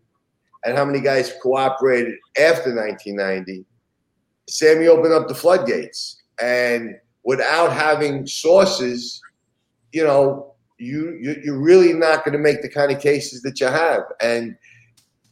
and 0.64 0.76
how 0.76 0.84
many 0.84 1.00
guys 1.00 1.34
cooperated 1.42 2.14
after 2.38 2.74
1990, 2.74 3.64
Sammy 4.48 4.86
opened 4.86 5.14
up 5.14 5.28
the 5.28 5.34
floodgates. 5.34 6.22
And 6.40 6.96
without 7.24 7.72
having 7.72 8.26
sources, 8.26 9.20
you 9.92 10.04
know, 10.04 10.54
you, 10.78 11.18
you 11.20 11.36
you're 11.44 11.60
really 11.60 11.92
not 11.92 12.24
going 12.24 12.32
to 12.32 12.38
make 12.38 12.62
the 12.62 12.68
kind 12.68 12.92
of 12.92 13.00
cases 13.00 13.42
that 13.42 13.60
you 13.60 13.66
have. 13.66 14.02
And 14.20 14.56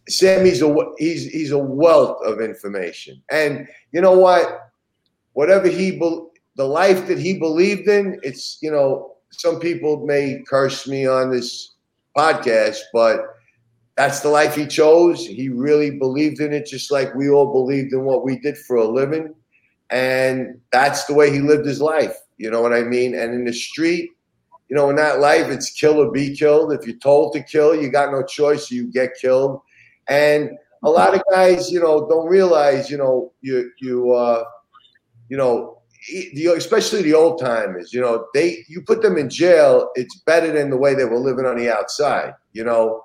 Sammy's 0.09 0.63
a 0.63 0.75
he's 0.99 1.27
he's 1.27 1.51
a 1.51 1.59
wealth 1.59 2.19
of 2.25 2.41
information, 2.41 3.23
and 3.31 3.67
you 3.93 4.01
know 4.01 4.17
what? 4.17 4.66
Whatever 5.37 5.69
he 5.69 5.91
be, 5.93 6.21
the 6.57 6.65
life 6.65 7.07
that 7.09 7.19
he 7.19 7.39
believed 7.39 7.87
in, 7.89 8.19
it's 8.23 8.57
you 8.63 8.71
know 8.71 9.17
some 9.31 9.61
people 9.61 10.07
may 10.07 10.43
curse 10.49 10.89
me 10.89 11.07
on 11.07 11.31
this 11.31 11.75
podcast, 12.17 12.79
but 12.91 13.21
that's 13.99 14.21
the 14.21 14.31
life 14.31 14.55
he 14.55 14.67
chose. 14.67 15.27
He 15.27 15.51
really 15.51 15.91
believed 15.91 16.41
in 16.41 16.55
it, 16.55 16.65
just 16.65 16.91
like 16.91 17.15
we 17.15 17.29
all 17.29 17.53
believed 17.53 17.93
in 17.93 18.05
what 18.05 18.25
we 18.25 18.39
did 18.39 18.57
for 18.57 18.77
a 18.77 18.89
living, 18.89 19.35
and 19.91 20.59
that's 20.73 21.05
the 21.05 21.13
way 21.13 21.31
he 21.31 21.41
lived 21.41 21.67
his 21.67 21.83
life. 21.83 22.17
You 22.39 22.51
know 22.51 22.63
what 22.63 22.73
I 22.73 22.85
mean? 22.85 23.15
And 23.15 23.35
in 23.35 23.45
the 23.45 23.53
street, 23.53 24.13
you 24.71 24.77
know, 24.77 24.89
in 24.89 24.97
that 24.97 25.21
life, 25.21 25.49
it's 25.49 25.69
kill 25.71 25.99
or 25.99 26.11
be 26.11 26.35
killed. 26.35 26.73
If 26.73 26.87
you're 26.87 26.97
told 26.97 27.35
to 27.35 27.43
kill, 27.43 27.77
you 27.77 27.91
got 27.91 28.11
no 28.11 28.23
choice. 28.23 28.71
You 28.71 28.91
get 28.91 29.11
killed. 29.21 29.61
And 30.09 30.49
a 30.83 30.89
lot 30.89 31.15
of 31.15 31.21
guys, 31.31 31.71
you 31.71 31.81
know, 31.81 32.09
don't 32.09 32.27
realize, 32.27 32.91
you 32.91 32.97
know, 32.97 33.35
you 33.43 33.71
you 33.83 34.15
uh, 34.15 34.45
you 35.29 35.37
know, 35.37 35.79
especially 36.55 37.03
the 37.03 37.15
old 37.15 37.41
timers, 37.41 37.93
you 37.93 38.01
know, 38.01 38.27
they 38.35 38.65
you 38.69 38.83
put 38.83 39.03
them 39.03 39.17
in 39.17 39.29
jail, 39.29 39.91
it's 39.95 40.21
better 40.21 40.53
than 40.53 40.71
the 40.71 40.77
way 40.77 40.95
they 40.95 41.05
were 41.05 41.19
living 41.19 41.47
on 41.47 41.57
the 41.57 41.71
outside. 41.71 42.35
You 42.53 42.65
know, 42.65 43.03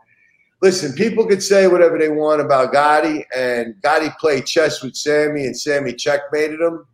listen, 0.62 0.94
people 0.94 1.26
could 1.26 1.42
say 1.42 1.68
whatever 1.68 1.98
they 1.98 2.10
want 2.10 2.42
about 2.42 2.74
Gotti, 2.74 3.24
and 3.36 3.76
Gotti 3.82 4.16
played 4.18 4.46
chess 4.46 4.84
with 4.84 4.96
Sammy, 4.96 5.46
and 5.46 5.58
Sammy 5.58 5.94
checkmated 5.94 6.60
him. 6.60 6.86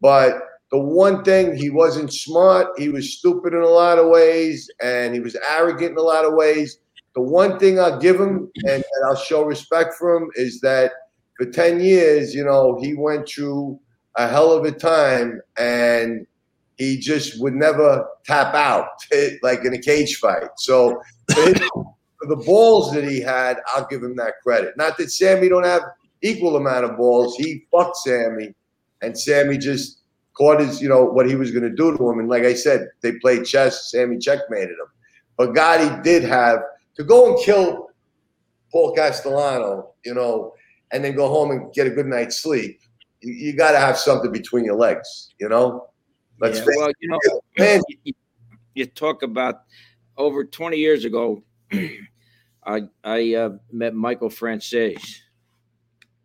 But 0.00 0.40
the 0.70 0.78
one 0.78 1.24
thing 1.24 1.56
he 1.56 1.70
wasn't 1.70 2.12
smart, 2.12 2.68
he 2.78 2.88
was 2.88 3.18
stupid 3.18 3.54
in 3.54 3.62
a 3.62 3.68
lot 3.68 3.98
of 3.98 4.08
ways, 4.08 4.70
and 4.82 5.14
he 5.14 5.20
was 5.20 5.36
arrogant 5.48 5.92
in 5.92 5.98
a 5.98 6.02
lot 6.02 6.24
of 6.24 6.34
ways. 6.34 6.78
The 7.14 7.22
one 7.22 7.58
thing 7.58 7.80
I'll 7.80 7.98
give 7.98 8.20
him 8.20 8.50
and, 8.68 8.84
I'll 9.06 9.16
show 9.16 9.44
respect 9.44 9.94
for 9.94 10.16
him 10.16 10.30
is 10.34 10.60
that 10.60 10.92
for 11.36 11.46
10 11.46 11.80
years, 11.80 12.34
you 12.34 12.44
know, 12.44 12.78
he 12.80 12.94
went 12.94 13.28
through 13.28 13.80
a 14.16 14.28
hell 14.28 14.52
of 14.52 14.64
a 14.64 14.72
time 14.72 15.40
and 15.56 16.26
he 16.76 16.96
just 16.96 17.40
would 17.40 17.54
never 17.54 18.06
tap 18.24 18.54
out 18.54 18.88
like 19.42 19.64
in 19.64 19.74
a 19.74 19.78
cage 19.78 20.16
fight. 20.16 20.48
So 20.56 21.00
for 22.18 22.26
the 22.26 22.42
balls 22.44 22.92
that 22.92 23.04
he 23.04 23.20
had, 23.20 23.58
I'll 23.68 23.86
give 23.86 24.02
him 24.02 24.16
that 24.16 24.34
credit. 24.42 24.76
Not 24.76 24.96
that 24.98 25.10
Sammy 25.10 25.48
don't 25.48 25.64
have 25.64 25.82
equal 26.22 26.56
amount 26.56 26.84
of 26.84 26.96
balls. 26.96 27.36
He 27.36 27.64
fucked 27.70 27.96
Sammy, 27.98 28.54
and 29.02 29.18
Sammy 29.18 29.58
just 29.58 30.00
caught 30.36 30.60
his, 30.60 30.80
you 30.80 30.88
know, 30.88 31.04
what 31.04 31.28
he 31.28 31.34
was 31.36 31.50
going 31.50 31.64
to 31.64 31.74
do 31.74 31.96
to 31.96 32.10
him. 32.10 32.20
And 32.20 32.28
like 32.28 32.44
I 32.44 32.54
said, 32.54 32.88
they 33.02 33.12
played 33.12 33.44
chess. 33.44 33.90
Sammy 33.90 34.18
checkmated 34.18 34.70
him. 34.70 34.86
But 35.36 35.50
Gotti 35.50 36.02
did 36.02 36.24
have 36.24 36.60
to 36.96 37.04
go 37.04 37.30
and 37.30 37.44
kill 37.44 37.88
Paul 38.72 38.94
Castellano, 38.94 39.90
you 40.04 40.14
know, 40.14 40.54
and 40.92 41.04
then 41.04 41.14
go 41.14 41.28
home 41.28 41.50
and 41.50 41.72
get 41.72 41.86
a 41.86 41.90
good 41.90 42.06
night's 42.06 42.38
sleep. 42.38 42.80
You, 43.20 43.32
you 43.32 43.52
got 43.56 43.72
to 43.72 43.78
have 43.78 43.98
something 43.98 44.32
between 44.32 44.64
your 44.64 44.76
legs, 44.76 45.34
you 45.38 45.48
know. 45.48 45.88
Let's 46.40 46.58
yeah, 46.58 46.64
well, 46.76 46.90
you 47.00 47.08
know, 47.08 47.40
man. 47.58 47.80
You, 48.04 48.12
you, 48.74 48.86
talk 48.86 49.22
about 49.22 49.62
over 50.16 50.44
20 50.44 50.76
years 50.76 51.04
ago. 51.04 51.42
I 52.64 52.82
I 53.02 53.34
uh, 53.34 53.50
met 53.72 53.94
Michael 53.94 54.28
Franzese. 54.28 55.16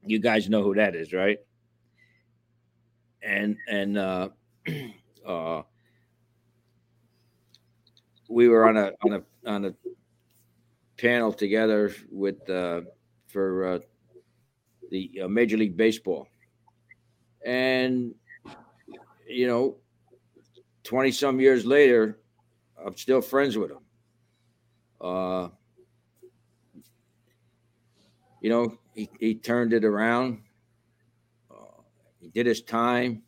You 0.05 0.19
guys 0.19 0.49
know 0.49 0.61
who 0.61 0.75
that 0.75 0.95
is, 0.95 1.13
right? 1.13 1.39
And 3.23 3.57
and 3.67 3.97
uh, 3.97 4.29
uh, 5.25 5.63
we 8.29 8.49
were 8.49 8.67
on 8.67 8.77
a 8.77 8.91
on 9.03 9.13
a 9.13 9.49
on 9.49 9.65
a 9.65 9.73
panel 10.97 11.33
together 11.33 11.93
with 12.11 12.49
uh, 12.49 12.81
for 13.27 13.65
uh, 13.65 13.79
the 14.91 15.21
uh, 15.23 15.27
Major 15.27 15.57
League 15.57 15.77
Baseball, 15.77 16.27
and 17.45 18.13
you 19.27 19.47
know, 19.47 19.77
twenty 20.83 21.11
some 21.11 21.39
years 21.39 21.65
later, 21.65 22.19
I'm 22.83 22.97
still 22.97 23.21
friends 23.21 23.57
with 23.57 23.71
him. 23.71 23.79
Uh, 24.99 25.49
you 28.41 28.49
know, 28.49 28.77
he, 28.93 29.09
he 29.19 29.35
turned 29.35 29.73
it 29.73 29.85
around. 29.85 30.41
Uh, 31.49 31.81
he 32.19 32.29
did 32.29 32.45
his 32.45 32.61
time. 32.61 33.23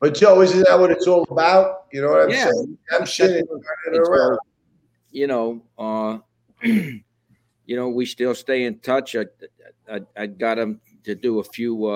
But 0.00 0.14
Joe, 0.14 0.40
isn't 0.40 0.64
that 0.66 0.78
what 0.78 0.90
it's 0.90 1.06
all 1.06 1.26
about? 1.30 1.84
You 1.92 2.02
know 2.02 2.10
what 2.10 2.22
I'm 2.22 2.30
yeah. 2.30 2.50
saying? 2.50 2.78
I'm 2.92 3.06
shit 3.06 3.30
it 3.30 3.96
around. 3.96 4.38
You 5.10 5.26
know, 5.26 5.62
uh, 5.78 6.18
you 6.62 7.02
know, 7.68 7.88
we 7.88 8.06
still 8.06 8.34
stay 8.34 8.64
in 8.64 8.78
touch. 8.78 9.14
I, 9.16 9.26
I, 9.90 10.00
I 10.16 10.26
got 10.26 10.58
him 10.58 10.80
to 11.04 11.14
do 11.14 11.40
a 11.40 11.44
few 11.44 11.86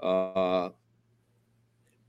uh, 0.00 0.70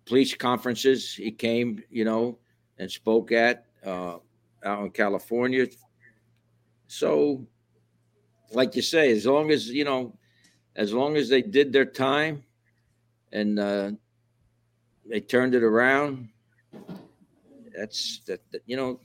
police 0.06 0.34
conferences. 0.36 1.14
He 1.14 1.32
came, 1.32 1.84
you 1.90 2.06
know, 2.06 2.40
and 2.78 2.92
spoke 2.92 3.32
at 3.32 3.66
uh, 3.86 4.18
out 4.64 4.84
in 4.84 4.92
California. 4.92 5.68
So, 6.88 7.46
like 8.52 8.76
you 8.76 8.82
say, 8.82 9.12
as 9.12 9.26
long 9.26 9.52
as 9.52 9.70
you 9.70 9.84
know, 9.84 10.18
as 10.76 10.94
long 10.94 11.18
as 11.18 11.30
they 11.30 11.42
did 11.42 11.74
their 11.74 11.86
time 11.86 12.44
and 13.32 13.60
uh, 13.60 13.92
they 15.10 15.20
turned 15.20 15.56
it 15.56 15.64
around, 15.64 16.30
that's 17.76 18.22
that. 18.28 18.42
that 18.52 18.62
you 18.66 18.78
know, 18.78 19.00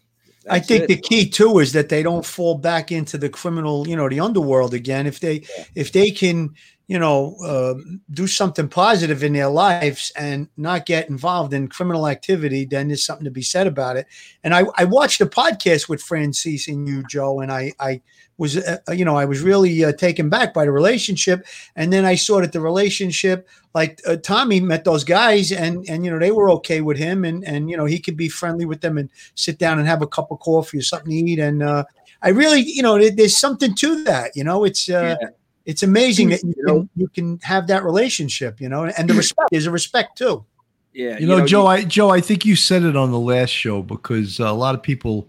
I 0.49 0.59
think 0.59 0.85
it. 0.85 0.89
the 0.89 0.97
key 0.97 1.29
too 1.29 1.59
is 1.59 1.73
that 1.73 1.89
they 1.89 2.03
don't 2.03 2.25
fall 2.25 2.57
back 2.57 2.91
into 2.91 3.19
the 3.19 3.29
criminal, 3.29 3.87
you 3.87 3.97
know, 3.97 4.09
the 4.09 4.21
underworld 4.21 4.75
again. 4.75 5.07
If 5.07 5.21
they 5.21 5.41
yeah. 5.57 5.65
if 5.75 5.93
they 5.93 6.11
can, 6.11 6.55
you 6.89 6.99
know, 6.99 7.37
uh, 7.45 7.75
do 8.11 8.27
something 8.27 8.69
positive 8.69 9.23
in 9.23 9.33
their 9.33 9.49
lives 9.49 10.13
and 10.17 10.49
not 10.57 10.87
get 10.87 11.09
involved 11.09 11.55
in 11.55 11.69
criminal 11.69 12.07
activity, 12.09 12.65
then 12.65 12.89
there's 12.89 13.05
something 13.05 13.25
to 13.25 13.31
be 13.31 13.43
said 13.43 13.67
about 13.67 13.97
it. 13.97 14.07
And 14.45 14.55
I, 14.55 14.65
I 14.77 14.85
watched 14.85 15.21
a 15.21 15.27
podcast 15.27 15.89
with 15.89 16.05
Franzese 16.05 16.69
and 16.69 16.87
you, 16.89 17.03
Joe, 17.09 17.41
and 17.41 17.53
I 17.53 17.73
I 17.79 18.03
was 18.39 18.57
uh, 18.57 18.79
uh, 18.89 18.93
you 18.93 19.05
know 19.05 19.17
I 19.17 19.25
was 19.25 19.41
really 19.41 19.85
uh, 19.85 19.93
taken 19.93 20.29
back 20.29 20.53
by 20.53 20.65
the 20.65 20.73
relationship, 20.73 21.47
and 21.77 21.93
then 21.93 22.05
I 22.05 22.17
saw 22.17 22.41
that 22.41 22.53
the 22.53 22.61
relationship, 22.61 23.49
like 23.75 24.01
uh, 24.07 24.17
Tommy 24.17 24.61
met 24.61 24.85
those 24.85 25.05
guys, 25.05 25.53
and 25.53 25.85
and 25.89 26.05
you 26.05 26.11
know 26.11 26.19
they 26.19 26.33
were 26.33 26.51
okay 26.51 26.81
with 26.81 26.99
him, 26.99 27.25
and 27.25 27.45
and 27.47 27.71
you 27.71 27.77
know 27.77 27.85
he 27.85 27.99
could 27.99 28.17
be 28.17 28.29
friendly 28.29 28.65
with 28.65 28.81
them 28.81 28.99
and 28.99 29.09
sit 29.35 29.59
down 29.59 29.79
and 29.79 29.87
have 29.87 30.03
a 30.03 30.07
cup 30.07 30.31
of 30.31 30.41
coffee 30.41 30.79
or 30.79 30.83
something 30.83 31.11
to 31.11 31.17
eat, 31.17 31.39
and 31.39 31.63
uh, 31.63 31.85
I 32.23 32.31
really 32.31 32.61
you 32.61 32.83
know 32.83 32.99
there's 32.99 33.39
something 33.39 33.75
to 33.77 34.05
that, 34.05 34.33
you 34.35 34.45
know 34.45 34.65
it's. 34.65 34.89
Yeah. 34.89 35.17
It's 35.65 35.83
amazing 35.83 36.31
that 36.31 36.43
you, 36.43 36.55
can, 36.67 36.91
you 36.97 37.09
can 37.09 37.39
have 37.43 37.69
that 37.69 37.85
relationship, 37.85 38.61
you 38.61 38.69
know, 38.69 38.85
and 38.85 39.09
the 39.09 39.15
respect 39.15 39.51
is 39.53 39.67
a 39.67 39.71
respect 39.71 40.19
too. 40.19 40.45
Yeah, 40.93 41.19
you 41.19 41.27
know, 41.27 41.37
you 41.37 41.41
know 41.43 41.47
Joe. 41.47 41.63
You, 41.63 41.67
I 41.69 41.85
Joe, 41.85 42.11
I 42.11 42.21
think 42.21 42.45
you 42.45 42.57
said 42.57 42.83
it 42.83 42.97
on 42.97 43.11
the 43.13 43.19
last 43.19 43.51
show 43.51 43.83
because 43.83 44.39
a 44.41 44.51
lot 44.53 44.75
of 44.75 44.83
people 44.83 45.29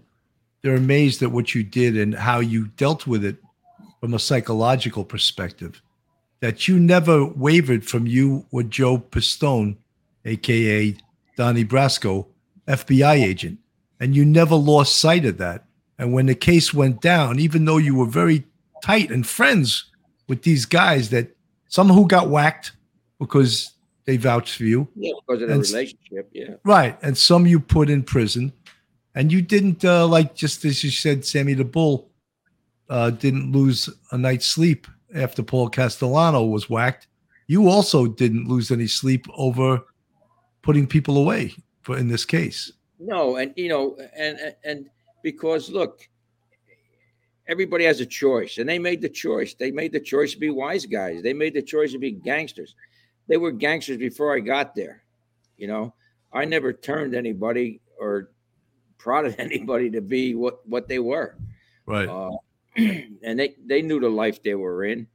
they're 0.62 0.76
amazed 0.76 1.22
at 1.22 1.32
what 1.32 1.54
you 1.54 1.64
did 1.64 1.98
and 1.98 2.16
how 2.16 2.40
you 2.40 2.68
dealt 2.78 3.06
with 3.06 3.24
it 3.24 3.36
from 4.00 4.14
a 4.14 4.20
psychological 4.20 5.04
perspective. 5.04 5.82
That 6.40 6.68
you 6.68 6.80
never 6.80 7.26
wavered 7.26 7.86
from 7.86 8.08
you 8.08 8.46
or 8.52 8.64
Joe 8.64 8.98
Pistone, 8.98 9.78
aka 10.26 10.96
Donnie 11.38 11.66
Brasco, 11.66 12.26
FBI 12.68 13.24
agent, 13.24 13.60
and 14.00 14.16
you 14.16 14.26
never 14.26 14.56
lost 14.56 14.98
sight 14.98 15.26
of 15.26 15.38
that. 15.38 15.66
And 15.98 16.12
when 16.12 16.26
the 16.26 16.36
case 16.36 16.74
went 16.74 17.02
down, 17.02 17.40
even 17.40 17.66
though 17.66 17.78
you 17.78 17.96
were 17.96 18.06
very 18.06 18.46
tight 18.84 19.10
and 19.10 19.26
friends 19.26 19.86
with 20.28 20.44
these 20.44 20.66
guys, 20.66 21.10
that 21.10 21.36
some 21.68 21.90
who 21.90 22.08
got 22.08 22.30
whacked 22.30 22.74
because 23.20 23.74
they 24.06 24.18
vouched 24.18 24.58
for 24.58 24.64
you, 24.64 24.88
yeah, 24.96 25.14
because 25.26 25.42
of 25.42 25.50
the 25.50 25.56
relationship, 25.56 26.30
yeah, 26.34 26.56
right, 26.64 26.98
and 27.02 27.18
some 27.18 27.46
you 27.48 27.60
put 27.60 27.90
in 27.90 28.04
prison 28.04 28.52
and 29.16 29.32
you 29.32 29.42
didn't 29.42 29.84
uh, 29.86 30.08
like 30.08 30.36
just 30.36 30.66
as 30.66 30.84
you 30.84 30.92
said, 30.92 31.26
Sammy 31.26 31.54
the 31.54 31.64
Bull 31.64 32.10
uh, 32.90 33.12
didn't 33.12 33.52
lose 33.52 33.90
a 34.12 34.18
night's 34.18 34.46
sleep 34.46 34.88
after 35.16 35.44
Paul 35.44 35.70
Castellano 35.70 36.44
was 36.44 36.70
whacked. 36.70 37.08
You 37.48 37.70
also 37.70 38.08
didn't 38.08 38.48
lose 38.48 38.72
any 38.72 38.88
sleep 38.88 39.28
over 39.36 39.82
putting 40.62 40.88
people 40.88 41.18
away 41.18 41.54
for 41.82 41.98
in 41.98 42.08
this 42.08 42.26
case. 42.26 42.72
No, 43.00 43.36
and 43.36 43.54
you 43.56 43.70
know, 43.70 43.98
and 44.16 44.56
and 44.64 44.90
because 45.22 45.70
look, 45.70 46.08
everybody 47.48 47.86
has 47.86 48.00
a 48.00 48.06
choice, 48.06 48.58
and 48.58 48.68
they 48.68 48.80
made 48.80 49.02
the 49.02 49.10
choice. 49.10 49.54
They 49.54 49.72
made 49.72 49.92
the 49.92 50.00
choice 50.00 50.34
to 50.34 50.40
be 50.40 50.50
wise 50.50 50.86
guys. 50.86 51.22
They 51.24 51.34
made 51.34 51.54
the 51.54 51.62
choice 51.62 51.92
to 51.92 52.00
be 52.00 52.12
gangsters. 52.12 52.76
They 53.28 53.38
were 53.38 53.52
gangsters 53.52 53.98
before 53.98 54.36
I 54.36 54.40
got 54.40 54.76
there. 54.76 55.04
You 55.58 55.68
know, 55.68 55.94
I 56.32 56.46
never 56.46 56.74
turned 56.74 57.16
anybody 57.16 57.82
or 58.00 58.32
prodded 58.98 59.36
anybody 59.40 59.90
to 59.92 60.02
be 60.02 60.36
what 60.36 60.68
what 60.68 60.88
they 60.88 61.00
were. 61.00 61.38
Right. 61.86 62.08
Uh, 62.08 62.32
and 62.76 63.40
they 63.40 63.56
they 63.66 63.82
knew 63.82 64.00
the 64.00 64.10
life 64.10 64.42
they 64.42 64.56
were 64.56 64.86
in. 64.86 65.08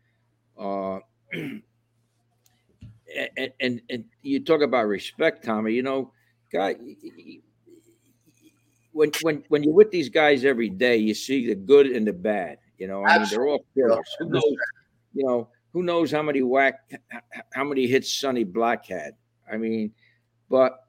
Uh, 0.59 1.01
and, 1.33 1.63
and 3.61 3.81
and 3.91 4.05
you 4.23 4.41
talk 4.41 4.63
about 4.63 4.87
respect, 4.87 5.45
Tommy. 5.45 5.73
You 5.73 5.83
know, 5.83 6.13
guy. 6.53 6.77
When 8.99 9.13
when 9.23 9.45
when 9.47 9.63
you're 9.63 9.75
with 9.75 9.93
these 9.93 10.09
guys 10.09 10.45
every 10.45 10.69
day, 10.69 10.97
you 10.97 11.15
see 11.15 11.47
the 11.47 11.55
good 11.55 11.87
and 11.87 12.05
the 12.05 12.13
bad. 12.13 12.59
You 12.79 12.89
know, 12.89 13.05
I 13.07 13.19
mean, 13.19 13.29
they're 13.31 13.47
all 13.47 13.65
killers. 13.73 14.17
Who 14.19 14.29
knows? 14.29 14.57
You 15.15 15.25
know, 15.25 15.49
who 15.73 15.85
knows 15.85 16.11
how 16.11 16.23
many 16.23 16.43
whack, 16.43 16.81
how 17.55 17.63
many 17.63 17.87
hits 17.87 18.13
Sonny 18.13 18.43
Black 18.43 18.87
had? 18.87 19.13
I 19.51 19.57
mean, 19.57 19.93
but 20.51 20.81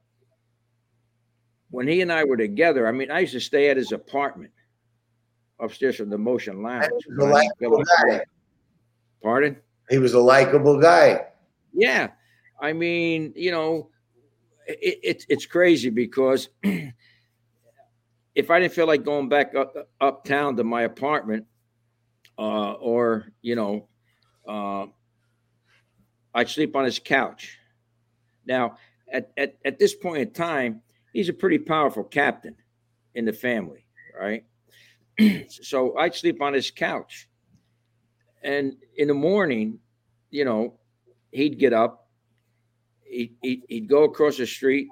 when 1.70 1.88
he 1.88 2.02
and 2.02 2.12
I 2.12 2.24
were 2.24 2.36
together, 2.36 2.88
I 2.88 2.92
mean, 2.92 3.12
I 3.12 3.20
used 3.20 3.34
to 3.34 3.40
stay 3.40 3.70
at 3.70 3.78
his 3.78 3.92
apartment 3.92 4.54
upstairs 5.60 5.98
from 5.98 6.10
the 6.10 6.18
Motion 6.18 6.64
Lounge. 6.64 6.90
He 7.06 7.14
was 7.14 7.28
a 7.28 7.32
likable 7.32 7.84
guy. 7.84 8.22
Pardon? 9.22 9.56
He 9.88 10.00
was 10.00 10.16
a 10.16 10.20
likable 10.20 10.82
guy. 10.82 11.28
Yeah, 11.74 12.08
I 12.60 12.74
mean, 12.74 13.34
you 13.36 13.52
know, 13.52 13.92
it, 14.66 15.00
it, 15.04 15.26
it's 15.30 15.46
crazy 15.46 15.92
because 15.92 16.50
if 18.40 18.50
I 18.50 18.60
didn't 18.60 18.74
feel 18.74 18.88
like 18.88 19.04
going 19.04 19.30
back 19.30 19.54
up 19.56 19.74
uptown 20.00 20.56
to 20.58 20.64
my 20.64 20.84
apartment, 20.84 21.46
uh, 22.38 22.74
or 22.74 23.34
you 23.42 23.56
know, 23.56 23.88
uh, 24.48 24.86
I'd 26.34 26.50
sleep 26.50 26.76
on 26.76 26.86
his 26.86 27.00
couch. 27.00 27.58
Now, 28.46 28.78
at, 29.12 29.32
at 29.38 29.58
at 29.66 29.80
this 29.80 29.94
point 29.94 30.22
in 30.22 30.32
time, 30.32 30.82
he's 31.14 31.30
a 31.30 31.34
pretty 31.34 31.60
powerful 31.60 32.04
captain 32.04 32.56
in 33.14 33.26
the 33.26 33.34
family, 33.34 33.86
right? 34.20 34.46
so 35.50 35.98
I'd 35.98 36.16
sleep 36.16 36.42
on 36.42 36.54
his 36.54 36.72
couch, 36.72 37.28
and 38.44 38.74
in 38.96 39.08
the 39.08 39.14
morning, 39.14 39.80
you 40.30 40.46
know, 40.46 40.80
he'd 41.32 41.60
get 41.60 41.74
up, 41.74 42.08
he'd, 43.04 43.36
he'd, 43.42 43.64
he'd 43.68 43.90
go 43.90 44.04
across 44.04 44.38
the 44.38 44.48
street 44.48 44.88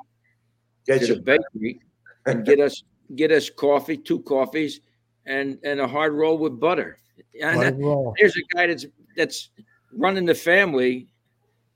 Get 0.87 1.01
to 1.01 1.15
the 1.15 1.21
bakery 1.21 1.81
and 2.25 2.45
get 2.45 2.61
us 2.61 2.81
get 3.15 3.31
us 3.31 3.49
coffee, 3.49 3.97
two 3.97 4.19
coffees, 4.21 4.81
and 5.25 5.57
and 5.63 5.79
a 5.79 5.87
hard 5.87 6.13
roll 6.13 6.37
with 6.37 6.59
butter. 6.59 6.99
And 7.41 7.79
roll. 7.79 8.15
there's 8.17 8.35
a 8.35 8.55
guy 8.55 8.67
that's 8.67 8.85
that's 9.15 9.49
running 9.91 10.25
the 10.25 10.35
family 10.35 11.07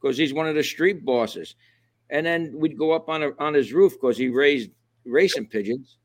because 0.01 0.17
he's 0.17 0.33
one 0.33 0.47
of 0.47 0.55
the 0.55 0.63
street 0.63 1.05
bosses. 1.05 1.55
And 2.09 2.25
then 2.25 2.53
we'd 2.55 2.77
go 2.77 2.91
up 2.91 3.07
on 3.09 3.23
a, 3.23 3.31
on 3.39 3.53
his 3.53 3.71
roof 3.71 3.93
because 3.93 4.17
he 4.17 4.27
raised 4.27 4.71
racing 5.05 5.47
pigeons, 5.47 5.97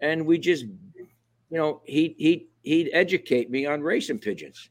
and 0.00 0.24
we 0.24 0.38
just, 0.38 0.64
you 0.64 1.06
know, 1.50 1.82
he 1.84 2.14
he 2.18 2.48
he'd 2.62 2.90
educate 2.92 3.50
me 3.50 3.66
on 3.66 3.82
racing 3.82 4.18
pigeons. 4.18 4.70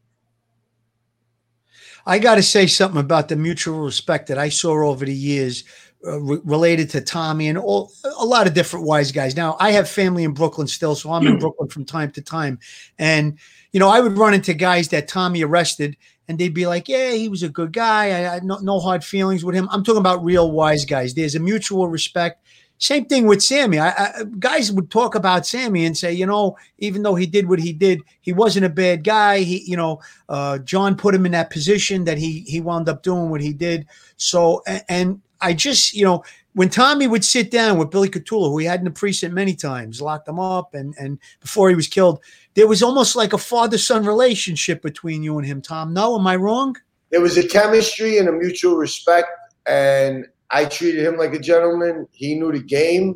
I 2.05 2.19
got 2.19 2.35
to 2.35 2.43
say 2.43 2.67
something 2.67 3.01
about 3.01 3.27
the 3.27 3.35
mutual 3.35 3.79
respect 3.79 4.29
that 4.29 4.37
I 4.37 4.49
saw 4.49 4.89
over 4.89 5.05
the 5.05 5.13
years 5.13 5.63
uh, 6.05 6.19
re- 6.21 6.41
related 6.43 6.89
to 6.91 7.01
Tommy 7.01 7.47
and 7.47 7.57
all 7.57 7.91
a 8.19 8.25
lot 8.25 8.47
of 8.47 8.53
different 8.53 8.85
wise 8.85 9.11
guys. 9.11 9.35
Now, 9.35 9.57
I 9.59 9.71
have 9.71 9.89
family 9.89 10.23
in 10.23 10.33
Brooklyn 10.33 10.67
still, 10.67 10.95
so 10.95 11.11
I'm 11.11 11.25
in 11.25 11.39
Brooklyn 11.39 11.69
from 11.69 11.85
time 11.85 12.11
to 12.11 12.21
time. 12.21 12.59
And, 12.99 13.37
you 13.71 13.79
know, 13.79 13.89
I 13.89 13.99
would 13.99 14.17
run 14.17 14.33
into 14.33 14.53
guys 14.53 14.89
that 14.89 15.07
Tommy 15.07 15.43
arrested 15.43 15.97
and 16.27 16.37
they'd 16.37 16.53
be 16.53 16.67
like, 16.67 16.87
yeah, 16.87 17.11
he 17.11 17.29
was 17.29 17.43
a 17.43 17.49
good 17.49 17.73
guy. 17.73 18.11
I, 18.11 18.29
I 18.29 18.33
had 18.35 18.43
no, 18.43 18.57
no 18.57 18.79
hard 18.79 19.03
feelings 19.03 19.43
with 19.43 19.55
him. 19.55 19.67
I'm 19.71 19.83
talking 19.83 19.99
about 19.99 20.23
real 20.23 20.51
wise 20.51 20.85
guys. 20.85 21.13
There's 21.13 21.35
a 21.35 21.39
mutual 21.39 21.87
respect. 21.87 22.43
Same 22.79 23.05
thing 23.05 23.25
with 23.25 23.41
Sammy. 23.41 23.79
I, 23.79 23.89
I, 23.89 24.23
guys 24.37 24.71
would 24.71 24.91
talk 24.91 25.15
about 25.15 25.47
Sammy 25.47 25.85
and 25.85 25.97
say, 25.97 26.13
you 26.13 26.27
know, 26.27 26.57
even 26.77 27.01
though 27.01 27.15
he 27.15 27.25
did 27.25 27.49
what 27.49 27.59
he 27.59 27.73
did, 27.73 28.01
he 28.21 28.33
wasn't 28.33 28.65
a 28.65 28.69
bad 28.69 29.03
guy. 29.03 29.39
He, 29.39 29.63
you 29.63 29.75
know, 29.75 29.99
uh, 30.29 30.59
John 30.59 30.95
put 30.95 31.15
him 31.15 31.25
in 31.25 31.31
that 31.31 31.49
position 31.49 32.03
that 32.03 32.19
he 32.19 32.41
he 32.41 32.61
wound 32.61 32.87
up 32.87 33.01
doing 33.01 33.31
what 33.31 33.41
he 33.41 33.51
did. 33.51 33.87
So, 34.17 34.61
and, 34.67 34.83
and 34.89 35.21
I 35.41 35.53
just, 35.53 35.93
you 35.93 36.03
know, 36.03 36.23
when 36.53 36.69
Tommy 36.69 37.05
would 37.05 37.23
sit 37.23 37.51
down 37.51 37.77
with 37.77 37.91
Billy 37.91 38.09
Cutolo, 38.09 38.49
who 38.49 38.57
he 38.57 38.65
had 38.65 38.79
in 38.79 38.85
the 38.85 38.91
precinct 38.91 39.35
many 39.35 39.55
times, 39.55 40.01
locked 40.01 40.27
him 40.27 40.39
up, 40.39 40.73
and 40.73 40.95
and 40.97 41.19
before 41.39 41.69
he 41.69 41.75
was 41.75 41.87
killed, 41.87 42.19
there 42.55 42.67
was 42.67 42.81
almost 42.81 43.15
like 43.15 43.33
a 43.33 43.37
father 43.37 43.77
son 43.77 44.05
relationship 44.05 44.81
between 44.81 45.21
you 45.21 45.37
and 45.37 45.45
him. 45.45 45.61
Tom, 45.61 45.93
no, 45.93 46.17
am 46.17 46.25
I 46.25 46.35
wrong? 46.35 46.75
There 47.11 47.21
was 47.21 47.37
a 47.37 47.47
chemistry 47.47 48.17
and 48.17 48.27
a 48.27 48.31
mutual 48.31 48.75
respect, 48.75 49.29
and 49.67 50.25
I 50.49 50.65
treated 50.65 51.05
him 51.05 51.17
like 51.17 51.33
a 51.33 51.39
gentleman. 51.39 52.07
He 52.11 52.33
knew 52.33 52.51
the 52.51 52.63
game, 52.63 53.13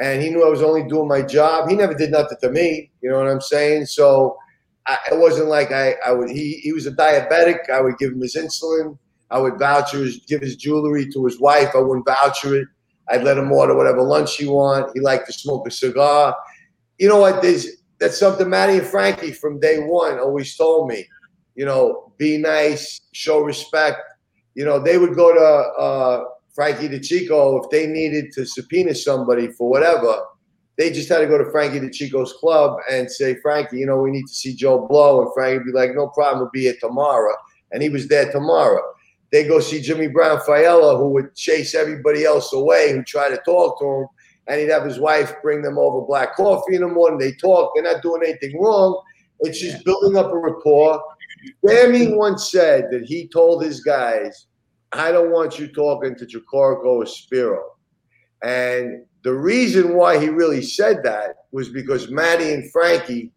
and 0.00 0.20
he 0.20 0.30
knew 0.30 0.44
I 0.44 0.50
was 0.50 0.62
only 0.62 0.82
doing 0.88 1.06
my 1.06 1.22
job. 1.22 1.68
He 1.68 1.76
never 1.76 1.94
did 1.94 2.10
nothing 2.10 2.38
to 2.42 2.50
me. 2.50 2.90
You 3.00 3.10
know 3.10 3.18
what 3.18 3.28
I'm 3.28 3.40
saying? 3.40 3.86
So 3.86 4.36
I, 4.86 4.98
it 5.12 5.18
wasn't 5.18 5.48
like 5.48 5.70
I, 5.70 5.94
I 6.04 6.12
would. 6.12 6.30
He 6.30 6.54
he 6.64 6.72
was 6.72 6.86
a 6.86 6.92
diabetic. 6.92 7.70
I 7.70 7.80
would 7.80 7.96
give 7.98 8.12
him 8.12 8.20
his 8.20 8.34
insulin. 8.34 8.98
I 9.32 9.38
would 9.38 9.58
voucher 9.58 9.98
his, 9.98 10.18
give 10.28 10.42
his 10.42 10.56
jewelry 10.56 11.10
to 11.10 11.24
his 11.24 11.40
wife. 11.40 11.70
I 11.74 11.78
wouldn't 11.78 12.06
voucher 12.06 12.56
it. 12.56 12.68
I'd 13.08 13.24
let 13.24 13.38
him 13.38 13.50
order 13.50 13.76
whatever 13.76 14.02
lunch 14.02 14.36
he 14.36 14.46
want. 14.46 14.90
He 14.94 15.00
liked 15.00 15.26
to 15.26 15.32
smoke 15.32 15.66
a 15.66 15.70
cigar. 15.70 16.36
You 16.98 17.08
know 17.08 17.18
what? 17.18 17.42
There's 17.42 17.66
that's 17.98 18.18
something 18.18 18.48
Matty 18.48 18.78
and 18.78 18.86
Frankie 18.86 19.32
from 19.32 19.60
day 19.60 19.78
one 19.78 20.18
always 20.18 20.56
told 20.56 20.88
me. 20.88 21.06
You 21.54 21.64
know, 21.64 22.12
be 22.18 22.38
nice, 22.38 23.00
show 23.12 23.40
respect. 23.40 24.00
You 24.54 24.64
know, 24.64 24.78
they 24.78 24.98
would 24.98 25.14
go 25.14 25.32
to 25.32 25.80
uh, 25.80 26.24
Frankie 26.54 26.88
DeCicco 26.88 27.64
if 27.64 27.70
they 27.70 27.86
needed 27.86 28.32
to 28.32 28.44
subpoena 28.44 28.94
somebody 28.94 29.48
for 29.48 29.68
whatever. 29.68 30.24
They 30.78 30.90
just 30.90 31.08
had 31.08 31.18
to 31.18 31.26
go 31.26 31.38
to 31.38 31.50
Frankie 31.50 31.80
DeCicco's 31.80 32.32
club 32.34 32.78
and 32.90 33.10
say, 33.10 33.36
Frankie, 33.36 33.78
you 33.78 33.86
know, 33.86 33.98
we 33.98 34.10
need 34.10 34.26
to 34.26 34.34
see 34.34 34.54
Joe 34.54 34.86
Blow. 34.86 35.22
And 35.22 35.30
Frankie 35.34 35.58
would 35.58 35.66
be 35.66 35.72
like, 35.72 35.94
no 35.94 36.08
problem, 36.08 36.40
we'll 36.40 36.50
be 36.50 36.62
here 36.62 36.76
tomorrow. 36.80 37.34
And 37.70 37.82
he 37.82 37.88
was 37.88 38.08
there 38.08 38.30
tomorrow. 38.32 38.82
They 39.32 39.48
go 39.48 39.60
see 39.60 39.80
Jimmy 39.80 40.08
Brown 40.08 40.38
Failla, 40.40 40.98
who 40.98 41.08
would 41.10 41.34
chase 41.34 41.74
everybody 41.74 42.24
else 42.24 42.52
away 42.52 42.92
who 42.92 43.02
tried 43.02 43.30
to 43.30 43.38
talk 43.38 43.80
to 43.80 43.86
him. 43.86 44.06
And 44.46 44.60
he'd 44.60 44.70
have 44.70 44.84
his 44.84 45.00
wife 45.00 45.34
bring 45.42 45.62
them 45.62 45.78
over 45.78 46.06
black 46.06 46.36
coffee 46.36 46.74
in 46.74 46.82
the 46.82 46.88
morning. 46.88 47.18
They 47.18 47.32
talk. 47.32 47.72
They're 47.74 47.84
not 47.84 48.02
doing 48.02 48.22
anything 48.24 48.60
wrong. 48.60 49.02
It's 49.40 49.60
just 49.60 49.84
building 49.84 50.16
up 50.16 50.30
a 50.32 50.36
rapport. 50.36 51.02
Sammy 51.66 52.14
once 52.14 52.50
said 52.50 52.88
that 52.90 53.04
he 53.04 53.28
told 53.28 53.64
his 53.64 53.80
guys, 53.80 54.46
I 54.92 55.10
don't 55.10 55.30
want 55.30 55.58
you 55.58 55.68
talking 55.68 56.14
to 56.16 56.26
Jacorko 56.26 56.84
or 56.84 57.06
Spero. 57.06 57.62
And 58.44 59.04
the 59.24 59.32
reason 59.32 59.94
why 59.94 60.18
he 60.18 60.28
really 60.28 60.62
said 60.62 61.02
that 61.04 61.36
was 61.52 61.68
because 61.68 62.10
Matty 62.10 62.52
and 62.52 62.70
Frankie 62.70 63.32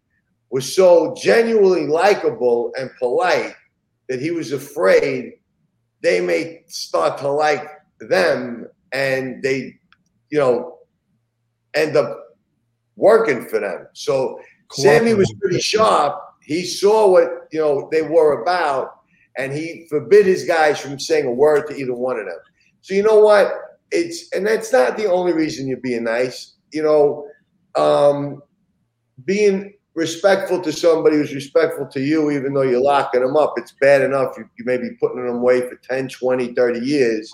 were 0.50 0.60
so 0.60 1.14
genuinely 1.16 1.86
likable 1.86 2.72
and 2.76 2.90
polite 2.98 3.54
that 4.08 4.20
he 4.20 4.30
was 4.30 4.52
afraid 4.52 5.34
they 6.06 6.20
may 6.20 6.62
start 6.68 7.18
to 7.18 7.28
like 7.28 7.68
them 7.98 8.68
and 8.92 9.42
they, 9.42 9.74
you 10.30 10.38
know, 10.38 10.78
end 11.74 11.96
up 11.96 12.36
working 12.94 13.44
for 13.44 13.58
them. 13.58 13.88
So 13.92 14.38
Sammy 14.70 15.14
was 15.14 15.34
pretty 15.40 15.58
sharp. 15.58 16.16
He 16.42 16.64
saw 16.64 17.08
what, 17.08 17.48
you 17.50 17.58
know, 17.58 17.88
they 17.90 18.02
were 18.02 18.42
about 18.42 19.00
and 19.36 19.52
he 19.52 19.88
forbid 19.90 20.26
his 20.26 20.44
guys 20.44 20.78
from 20.78 21.00
saying 21.00 21.26
a 21.26 21.32
word 21.32 21.66
to 21.66 21.76
either 21.76 21.92
one 21.92 22.20
of 22.20 22.26
them. 22.26 22.38
So 22.82 22.94
you 22.94 23.02
know 23.02 23.18
what? 23.18 23.52
It's 23.90 24.32
and 24.32 24.46
that's 24.46 24.72
not 24.72 24.96
the 24.96 25.10
only 25.10 25.32
reason 25.32 25.66
you're 25.66 25.78
being 25.78 26.04
nice. 26.04 26.54
You 26.70 26.84
know, 26.84 27.26
um, 27.74 28.42
being 29.24 29.74
respectful 29.96 30.60
to 30.60 30.72
somebody 30.72 31.16
who's 31.16 31.34
respectful 31.34 31.86
to 31.86 32.00
you, 32.00 32.30
even 32.30 32.52
though 32.52 32.62
you're 32.62 32.82
locking 32.82 33.22
them 33.22 33.36
up, 33.36 33.54
it's 33.56 33.72
bad 33.80 34.02
enough. 34.02 34.34
You, 34.36 34.48
you 34.58 34.64
may 34.64 34.76
be 34.76 34.90
putting 35.00 35.24
them 35.24 35.36
away 35.36 35.62
for 35.62 35.76
10, 35.76 36.08
20, 36.08 36.52
30 36.54 36.80
years. 36.80 37.32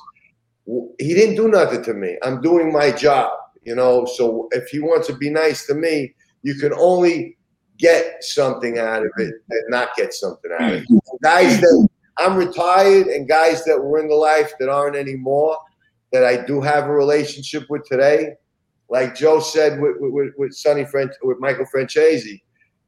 He 0.99 1.13
didn't 1.13 1.35
do 1.35 1.49
nothing 1.49 1.83
to 1.83 1.93
me. 1.93 2.17
I'm 2.23 2.41
doing 2.41 2.73
my 2.73 2.93
job, 2.93 3.33
you 3.65 3.75
know. 3.75 4.07
So 4.07 4.49
if 4.53 4.69
he 4.69 4.79
wants 4.79 5.09
to 5.09 5.17
be 5.17 5.29
nice 5.29 5.67
to 5.67 5.75
me, 5.75 6.15
you 6.43 6.55
can 6.55 6.73
only 6.75 7.37
get 7.79 8.23
something 8.23 8.79
out 8.79 9.05
of 9.05 9.11
it 9.17 9.35
and 9.51 9.63
not 9.69 9.97
get 9.97 10.15
something 10.15 10.53
out 10.59 10.73
of 10.73 10.83
it. 10.83 11.03
Guys 11.21 11.61
that 11.61 11.89
I'm 12.19 12.37
retired 12.37 13.09
and 13.09 13.29
guys 13.29 13.65
that 13.65 13.83
were 13.83 13.99
in 13.99 14.09
the 14.09 14.15
life 14.15 14.53
that 14.61 14.69
aren't 14.69 14.95
anymore, 14.95 15.59
that 16.13 16.25
I 16.25 16.45
do 16.45 16.61
have 16.61 16.85
a 16.85 16.93
relationship 16.93 17.65
with 17.69 17.85
today, 17.87 18.35
like 18.89 19.17
Joe 19.17 19.41
said 19.41 19.81
with 19.81 19.97
with, 19.99 20.33
with 20.39 20.53
Sonny 20.53 20.85
French 20.85 21.13
with 21.25 21.41
Michael 21.41 21.67
Franzese, 21.75 22.41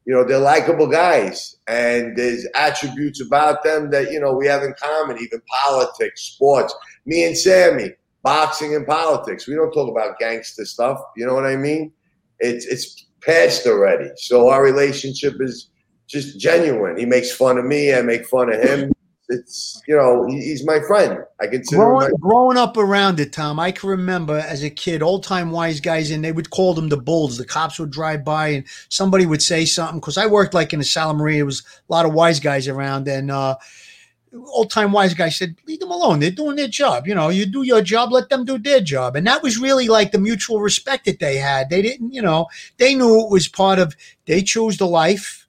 you 0.05 0.13
know, 0.13 0.25
they're 0.25 0.39
likable 0.39 0.87
guys 0.87 1.57
and 1.67 2.17
there's 2.17 2.47
attributes 2.55 3.21
about 3.21 3.63
them 3.65 3.91
that, 3.91 4.11
you 4.11 4.21
know, 4.21 4.35
we 4.35 4.47
have 4.47 4.63
in 4.63 4.75
common, 4.79 5.19
even 5.19 5.41
politics, 5.63 6.23
sports. 6.23 6.75
Me 7.07 7.25
and 7.25 7.37
Sammy, 7.37 7.91
boxing 8.23 8.75
and 8.75 8.87
politics. 8.87 9.47
We 9.47 9.55
don't 9.55 9.73
talk 9.73 9.91
about 9.91 10.19
gangster 10.19 10.65
stuff. 10.65 11.01
You 11.17 11.27
know 11.27 11.35
what 11.35 11.47
I 11.47 11.57
mean? 11.57 11.93
It's 12.41 12.67
it's 12.67 13.07
past 13.23 13.67
already. 13.67 14.11
So 14.17 14.49
our 14.49 14.63
relationship 14.63 15.35
is 15.41 15.71
just 16.07 16.39
genuine. 16.39 16.99
He 16.99 17.07
makes 17.07 17.35
fun 17.35 17.59
of 17.59 17.65
me. 17.65 17.95
I 17.95 18.03
make 18.03 18.27
fun 18.27 18.53
of 18.53 18.61
him. 18.61 18.93
It's 19.29 19.81
you 19.87 19.97
know 19.97 20.27
he's 20.27 20.67
my 20.67 20.81
friend. 20.87 21.21
I 21.41 21.47
consider 21.47 21.83
him 21.83 21.93
my 21.95 21.99
Growing, 21.99 22.15
growing 22.21 22.59
up 22.59 22.77
around 22.77 23.21
it, 23.21 23.33
Tom, 23.33 23.59
I 23.59 23.73
can 23.73 23.89
remember 23.89 24.37
as 24.37 24.63
a 24.63 24.69
kid, 24.69 25.03
old 25.03 25.25
time 25.25 25.51
wise 25.51 25.81
guys, 25.81 26.11
and 26.11 26.23
they 26.23 26.33
would 26.33 26.51
call 26.51 26.75
them 26.75 26.91
the 26.91 26.99
bulls. 26.99 27.39
The 27.39 27.47
cops 27.47 27.79
would 27.79 27.91
drive 27.91 28.23
by 28.23 28.49
and 28.49 28.65
somebody 28.91 29.25
would 29.25 29.43
say 29.43 29.65
something 29.65 29.99
because 29.99 30.19
I 30.19 30.27
worked 30.27 30.53
like 30.53 30.75
in 30.75 30.81
a 30.81 30.85
salumeria. 30.85 31.37
There 31.37 31.47
was 31.47 31.61
a 31.61 31.93
lot 31.93 32.05
of 32.05 32.13
wise 32.13 32.39
guys 32.39 32.69
around, 32.69 33.09
and 33.09 33.31
uh, 33.31 33.57
old 34.49 34.71
time 34.71 34.93
wise 34.93 35.15
guy 35.15 35.29
said, 35.29 35.57
"Leave 35.67 35.81
them 35.81 35.91
alone. 35.91 36.21
They're 36.21 36.31
doing 36.31 36.57
their 36.57 36.69
job. 36.69 37.07
You 37.07 37.15
know, 37.15 37.31
you 37.31 37.47
do 37.47 37.63
your 37.63 37.83
job, 37.83 38.13
let 38.13 38.29
them 38.29 38.45
do 38.45 38.59
their 38.59 38.81
job." 38.81 39.17
And 39.17 39.27
that 39.27 39.43
was 39.43 39.59
really 39.59 39.89
like 39.89 40.13
the 40.13 40.19
mutual 40.19 40.61
respect 40.61 41.07
that 41.07 41.19
they 41.19 41.37
had. 41.37 41.71
They 41.71 41.83
didn't, 41.83 42.13
you 42.13 42.23
know, 42.23 42.47
they 42.79 42.95
knew 42.95 43.25
it 43.25 43.31
was 43.31 43.49
part 43.49 43.79
of. 43.79 43.97
They 44.27 44.43
chose 44.43 44.77
the 44.77 44.87
life. 44.87 45.44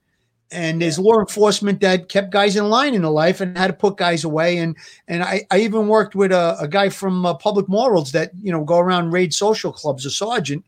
And 0.52 0.80
there's 0.80 0.98
law 0.98 1.18
enforcement 1.18 1.80
that 1.80 2.08
kept 2.08 2.30
guys 2.30 2.56
in 2.56 2.68
line 2.68 2.94
in 2.94 3.02
the 3.02 3.10
life 3.10 3.40
and 3.40 3.56
had 3.56 3.66
to 3.68 3.72
put 3.72 3.96
guys 3.96 4.24
away. 4.24 4.58
And 4.58 4.76
and 5.08 5.22
i, 5.22 5.44
I 5.50 5.58
even 5.58 5.88
worked 5.88 6.14
with 6.14 6.32
a, 6.32 6.56
a 6.60 6.68
guy 6.68 6.88
from 6.88 7.26
uh, 7.26 7.34
public 7.34 7.68
morals 7.68 8.12
that 8.12 8.30
you 8.40 8.52
know 8.52 8.64
go 8.64 8.78
around 8.78 9.10
raid 9.10 9.34
social 9.34 9.72
clubs 9.72 10.06
a 10.06 10.10
sergeant. 10.10 10.64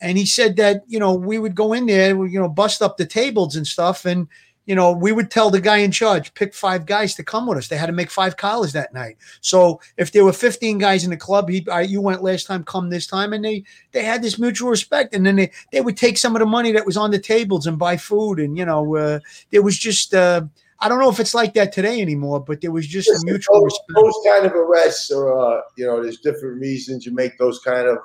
And 0.00 0.18
he 0.18 0.26
said 0.26 0.56
that 0.56 0.84
you 0.86 0.98
know 0.98 1.14
we 1.14 1.38
would 1.38 1.54
go 1.54 1.72
in 1.72 1.86
there 1.86 2.26
you 2.26 2.40
know 2.40 2.48
bust 2.48 2.82
up 2.82 2.96
the 2.96 3.06
tables 3.06 3.56
and 3.56 3.66
stuff. 3.66 4.04
And 4.04 4.28
you 4.66 4.74
know 4.74 4.92
we 4.92 5.12
would 5.12 5.30
tell 5.30 5.48
the 5.48 5.60
guy 5.60 5.78
in 5.78 5.90
charge 5.90 6.34
pick 6.34 6.52
five 6.52 6.84
guys 6.86 7.14
to 7.14 7.24
come 7.24 7.46
with 7.46 7.58
us. 7.58 7.68
They 7.68 7.76
had 7.76 7.86
to 7.86 7.92
make 7.92 8.10
five 8.10 8.36
collars 8.36 8.72
that 8.72 8.92
night. 8.92 9.16
So 9.40 9.80
if 9.96 10.12
there 10.12 10.24
were 10.24 10.32
15 10.32 10.78
guys 10.78 11.04
in 11.04 11.10
the 11.10 11.16
club 11.16 11.48
he 11.48 11.66
I, 11.70 11.82
you 11.82 12.00
went 12.00 12.22
last 12.22 12.46
time 12.46 12.64
come 12.64 12.90
this 12.90 13.06
time 13.06 13.32
and 13.32 13.44
they 13.44 13.64
they 13.92 14.04
had 14.04 14.22
this 14.22 14.38
mutual 14.38 14.70
respect. 14.70 15.14
And 15.14 15.24
then 15.24 15.36
they 15.36 15.50
they 15.72 15.80
would 15.80 15.96
take 15.96 16.18
some 16.18 16.36
of 16.36 16.40
the 16.40 16.46
money 16.46 16.72
that 16.72 16.86
was 16.86 16.96
on 16.96 17.10
the 17.10 17.18
tables 17.18 17.66
and 17.66 17.78
buy 17.78 17.96
food 17.96 18.38
and 18.38 18.58
you 18.58 18.64
know 18.64 18.96
uh, 18.96 19.20
there 19.50 19.62
was 19.62 19.78
just 19.78 20.14
uh, 20.14 20.42
I 20.78 20.88
don't 20.88 21.00
know 21.00 21.10
if 21.10 21.20
it's 21.20 21.34
like 21.34 21.54
that 21.54 21.72
today 21.72 22.00
anymore, 22.00 22.40
but 22.40 22.60
there 22.60 22.72
was 22.72 22.86
just 22.86 23.08
a 23.08 23.18
mutual 23.24 23.60
those, 23.60 23.64
respect. 23.64 23.92
those 23.94 24.14
kind 24.26 24.46
of 24.46 24.52
arrests 24.52 25.10
are, 25.10 25.58
uh, 25.58 25.60
you 25.76 25.86
know, 25.86 26.02
there's 26.02 26.18
different 26.18 26.60
reasons 26.60 27.06
you 27.06 27.12
make 27.12 27.38
those 27.38 27.60
kind 27.60 27.88
of, 27.88 27.98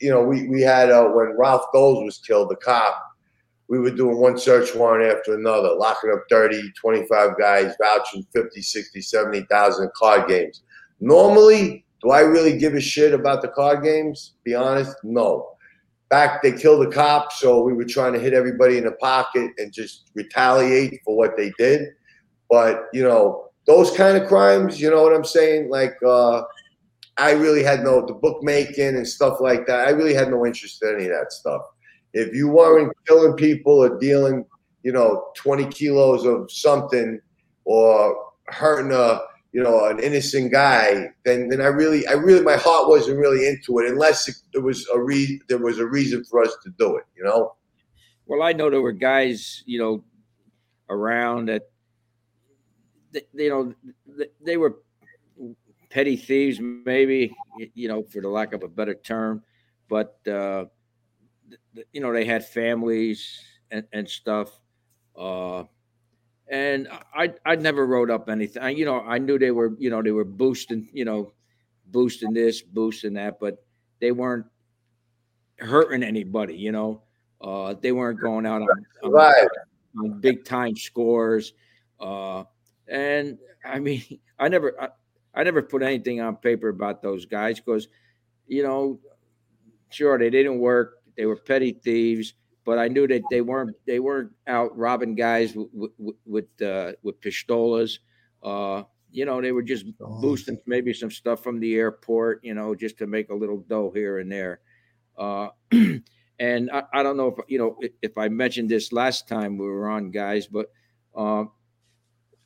you 0.00 0.10
know, 0.10 0.22
we, 0.22 0.46
we 0.48 0.60
had, 0.60 0.90
uh, 0.90 1.04
when 1.04 1.34
Ralph 1.38 1.64
Dols 1.72 2.04
was 2.04 2.18
killed, 2.18 2.50
the 2.50 2.56
cop, 2.56 3.09
we 3.70 3.78
were 3.78 3.92
doing 3.92 4.18
one 4.18 4.36
search 4.36 4.74
warrant 4.74 5.16
after 5.16 5.34
another, 5.34 5.72
locking 5.72 6.10
up 6.10 6.24
30, 6.28 6.72
25 6.72 7.38
guys, 7.38 7.72
vouching 7.80 8.26
50, 8.34 8.60
60, 8.60 9.00
70,000 9.00 9.90
card 9.94 10.28
games. 10.28 10.62
Normally, 10.98 11.84
do 12.02 12.10
I 12.10 12.20
really 12.20 12.58
give 12.58 12.74
a 12.74 12.80
shit 12.80 13.14
about 13.14 13.42
the 13.42 13.48
card 13.48 13.84
games? 13.84 14.34
Be 14.42 14.56
honest, 14.56 14.96
no. 15.04 15.52
Back, 16.08 16.42
they 16.42 16.50
killed 16.50 16.84
a 16.84 16.90
cop, 16.90 17.32
so 17.32 17.62
we 17.62 17.72
were 17.72 17.84
trying 17.84 18.12
to 18.14 18.18
hit 18.18 18.34
everybody 18.34 18.76
in 18.76 18.84
the 18.84 18.92
pocket 18.92 19.52
and 19.58 19.72
just 19.72 20.10
retaliate 20.14 21.00
for 21.04 21.16
what 21.16 21.36
they 21.36 21.52
did. 21.56 21.90
But 22.50 22.86
you 22.92 23.04
know, 23.04 23.50
those 23.66 23.92
kind 23.92 24.16
of 24.20 24.26
crimes, 24.26 24.80
you 24.80 24.90
know 24.90 25.04
what 25.04 25.14
I'm 25.14 25.24
saying? 25.24 25.70
Like, 25.70 25.94
uh, 26.04 26.42
I 27.18 27.32
really 27.32 27.62
had 27.62 27.84
no 27.84 28.04
the 28.04 28.14
bookmaking 28.14 28.96
and 28.96 29.06
stuff 29.06 29.40
like 29.40 29.68
that. 29.68 29.86
I 29.86 29.90
really 29.90 30.14
had 30.14 30.28
no 30.28 30.44
interest 30.44 30.82
in 30.82 30.96
any 30.96 31.04
of 31.04 31.10
that 31.10 31.32
stuff. 31.32 31.62
If 32.12 32.34
you 32.34 32.48
weren't 32.48 32.92
killing 33.06 33.34
people 33.34 33.72
or 33.72 33.98
dealing, 33.98 34.44
you 34.82 34.92
know, 34.92 35.28
20 35.36 35.66
kilos 35.66 36.24
of 36.24 36.50
something 36.50 37.20
or 37.64 38.16
hurting 38.46 38.92
a, 38.92 39.20
you 39.52 39.62
know, 39.62 39.86
an 39.86 39.98
innocent 40.00 40.52
guy, 40.52 41.08
then 41.24 41.48
then 41.48 41.60
I 41.60 41.66
really, 41.66 42.06
I 42.06 42.12
really, 42.12 42.42
my 42.42 42.56
heart 42.56 42.88
wasn't 42.88 43.18
really 43.18 43.48
into 43.48 43.78
it 43.80 43.90
unless 43.90 44.28
it, 44.28 44.36
there 44.52 44.62
was 44.62 44.86
a 44.94 44.98
re- 44.98 45.40
there 45.48 45.58
was 45.58 45.78
a 45.78 45.86
reason 45.86 46.24
for 46.24 46.42
us 46.42 46.56
to 46.64 46.70
do 46.78 46.96
it, 46.96 47.04
you 47.16 47.24
know. 47.24 47.54
Well, 48.26 48.42
I 48.42 48.52
know 48.52 48.70
there 48.70 48.80
were 48.80 48.92
guys, 48.92 49.64
you 49.66 49.80
know, 49.80 50.04
around 50.88 51.48
that, 51.48 51.62
th- 53.12 53.26
you 53.34 53.48
know, 53.48 53.74
th- 54.16 54.30
they 54.40 54.56
were 54.56 54.76
petty 55.90 56.16
thieves, 56.16 56.60
maybe, 56.60 57.34
you 57.74 57.88
know, 57.88 58.04
for 58.04 58.22
the 58.22 58.28
lack 58.28 58.52
of 58.52 58.62
a 58.62 58.68
better 58.68 58.94
term, 58.94 59.42
but 59.88 60.16
uh, 60.28 60.66
you 61.92 62.00
know, 62.00 62.12
they 62.12 62.24
had 62.24 62.44
families 62.44 63.40
and, 63.70 63.86
and 63.92 64.08
stuff. 64.08 64.58
Uh, 65.16 65.64
and 66.48 66.88
I 67.14 67.32
I 67.46 67.56
never 67.56 67.86
wrote 67.86 68.10
up 68.10 68.28
anything. 68.28 68.62
I, 68.62 68.70
you 68.70 68.84
know, 68.84 69.00
I 69.00 69.18
knew 69.18 69.38
they 69.38 69.52
were, 69.52 69.74
you 69.78 69.90
know, 69.90 70.02
they 70.02 70.10
were 70.10 70.24
boosting, 70.24 70.88
you 70.92 71.04
know, 71.04 71.32
boosting 71.86 72.32
this, 72.32 72.60
boosting 72.62 73.14
that, 73.14 73.38
but 73.38 73.64
they 74.00 74.10
weren't 74.12 74.46
hurting 75.58 76.02
anybody. 76.02 76.56
You 76.56 76.72
know, 76.72 77.02
uh, 77.40 77.74
they 77.80 77.92
weren't 77.92 78.20
going 78.20 78.46
out 78.46 78.62
on, 78.62 78.68
on, 79.02 79.12
Right. 79.12 79.48
on 79.98 80.20
big 80.20 80.44
time 80.44 80.76
scores. 80.76 81.52
Uh, 82.00 82.44
and 82.88 83.38
I 83.64 83.78
mean, 83.78 84.02
I 84.38 84.48
never 84.48 84.74
I, 84.80 84.88
I 85.34 85.44
never 85.44 85.62
put 85.62 85.82
anything 85.82 86.20
on 86.20 86.36
paper 86.36 86.68
about 86.68 87.02
those 87.02 87.26
guys 87.26 87.60
because, 87.60 87.88
you 88.48 88.64
know, 88.64 88.98
sure 89.90 90.18
they 90.18 90.30
didn't 90.30 90.58
work. 90.58 90.99
They 91.20 91.26
were 91.26 91.36
petty 91.36 91.72
thieves 91.72 92.32
but 92.64 92.78
I 92.78 92.88
knew 92.88 93.06
that 93.08 93.22
they 93.30 93.40
weren't 93.40 93.74
they 93.86 94.00
weren't 94.00 94.30
out 94.46 94.76
robbing 94.76 95.14
guys 95.14 95.56
with 95.56 95.90
with 95.98 96.14
with, 96.24 96.62
uh, 96.62 96.92
with 97.02 97.20
pistolas. 97.20 97.98
Uh, 98.42 98.84
you 99.10 99.24
know, 99.24 99.40
they 99.42 99.52
were 99.52 99.62
just 99.62 99.86
boosting 99.98 100.56
maybe 100.66 100.94
some 100.94 101.10
stuff 101.10 101.42
from 101.42 101.58
the 101.58 101.74
airport, 101.74 102.44
you 102.44 102.54
know, 102.54 102.76
just 102.76 102.96
to 102.98 103.08
make 103.08 103.30
a 103.30 103.34
little 103.34 103.58
dough 103.68 103.90
here 103.92 104.20
and 104.20 104.30
there. 104.30 104.60
Uh, 105.18 105.48
and 106.38 106.70
I, 106.70 106.84
I 106.92 107.02
don't 107.02 107.16
know 107.16 107.26
if 107.28 107.44
you 107.48 107.58
know 107.58 107.76
if, 107.80 107.92
if 108.02 108.18
I 108.18 108.28
mentioned 108.28 108.68
this 108.68 108.92
last 108.92 109.26
time 109.26 109.58
we 109.58 109.66
were 109.66 109.88
on, 109.88 110.12
guys, 110.12 110.46
but 110.46 110.70
uh, 111.14 111.46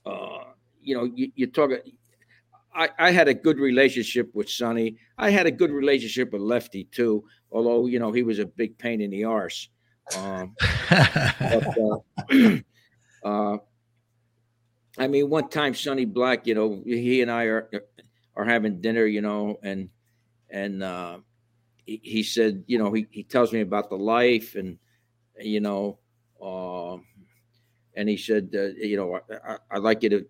uh, 0.07 0.45
you 0.81 0.97
know, 0.97 1.05
you, 1.05 1.33
you 1.35 1.47
talk. 1.49 1.71
I, 2.75 2.89
I 2.99 3.11
had 3.13 3.29
a 3.29 3.35
good 3.35 3.59
relationship 3.59 4.31
with 4.35 4.51
Sonny. 4.51 4.97
I 5.19 5.31
had 5.31 5.47
a 5.47 5.51
good 5.51 5.71
relationship 5.71 6.33
with 6.33 6.43
Lefty 6.43 6.85
too, 6.85 7.25
although 7.53 7.87
you 7.87 7.99
know 7.99 8.13
he 8.13 8.23
was 8.23 8.39
a 8.39 8.47
big 8.47 8.77
pain 8.79 9.01
in 9.01 9.11
the 9.11 9.25
arse. 9.25 9.69
Um, 10.17 10.55
but, 10.91 11.79
uh, 11.79 12.59
uh, 13.25 13.59
I 14.99 15.07
mean, 15.09 15.31
one 15.31 15.49
time 15.49 15.75
Sonny 15.75 16.05
Black, 16.05 16.47
you 16.47 16.55
know, 16.55 16.83
he 16.85 17.23
and 17.23 17.31
I 17.31 17.45
are 17.45 17.71
are 18.37 18.45
having 18.45 18.81
dinner, 18.81 19.07
you 19.07 19.23
know, 19.23 19.59
and 19.63 19.89
and 20.51 20.83
uh, 20.83 21.19
he, 21.87 22.01
he 22.03 22.23
said, 22.23 22.65
you 22.67 22.79
know, 22.79 22.93
he, 22.93 23.07
he 23.11 23.23
tells 23.23 23.53
me 23.53 23.61
about 23.61 23.89
the 23.91 23.97
life 23.97 24.55
and 24.55 24.79
you 25.41 25.61
know, 25.61 25.99
uh, 26.43 26.97
and 27.97 28.09
he 28.09 28.17
said, 28.17 28.51
uh, 28.55 28.67
you 28.77 28.97
know, 28.97 29.15
I, 29.15 29.53
I, 29.53 29.57
I'd 29.73 29.83
like 29.83 30.03
you 30.03 30.11
to 30.11 30.27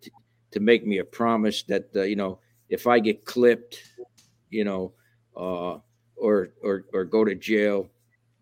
to 0.55 0.61
make 0.61 0.87
me 0.87 0.99
a 0.99 1.05
promise 1.05 1.63
that 1.65 1.91
uh, 1.95 2.03
you 2.03 2.17
know 2.17 2.39
if 2.69 2.87
I 2.87 2.99
get 2.99 3.25
clipped, 3.25 3.83
you 4.51 4.65
know, 4.65 4.93
uh, 5.37 5.79
or 6.17 6.49
or 6.63 6.85
or 6.93 7.05
go 7.05 7.25
to 7.25 7.35
jail, 7.35 7.89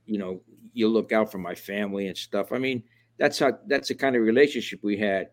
you 0.06 0.18
know, 0.18 0.40
you 0.72 0.88
look 0.88 1.12
out 1.12 1.30
for 1.30 1.38
my 1.38 1.54
family 1.54 2.06
and 2.06 2.16
stuff. 2.16 2.52
I 2.52 2.58
mean, 2.58 2.82
that's 3.18 3.38
how 3.38 3.58
that's 3.66 3.88
the 3.88 3.94
kind 3.94 4.16
of 4.16 4.22
relationship 4.22 4.80
we 4.82 4.96
had. 4.96 5.30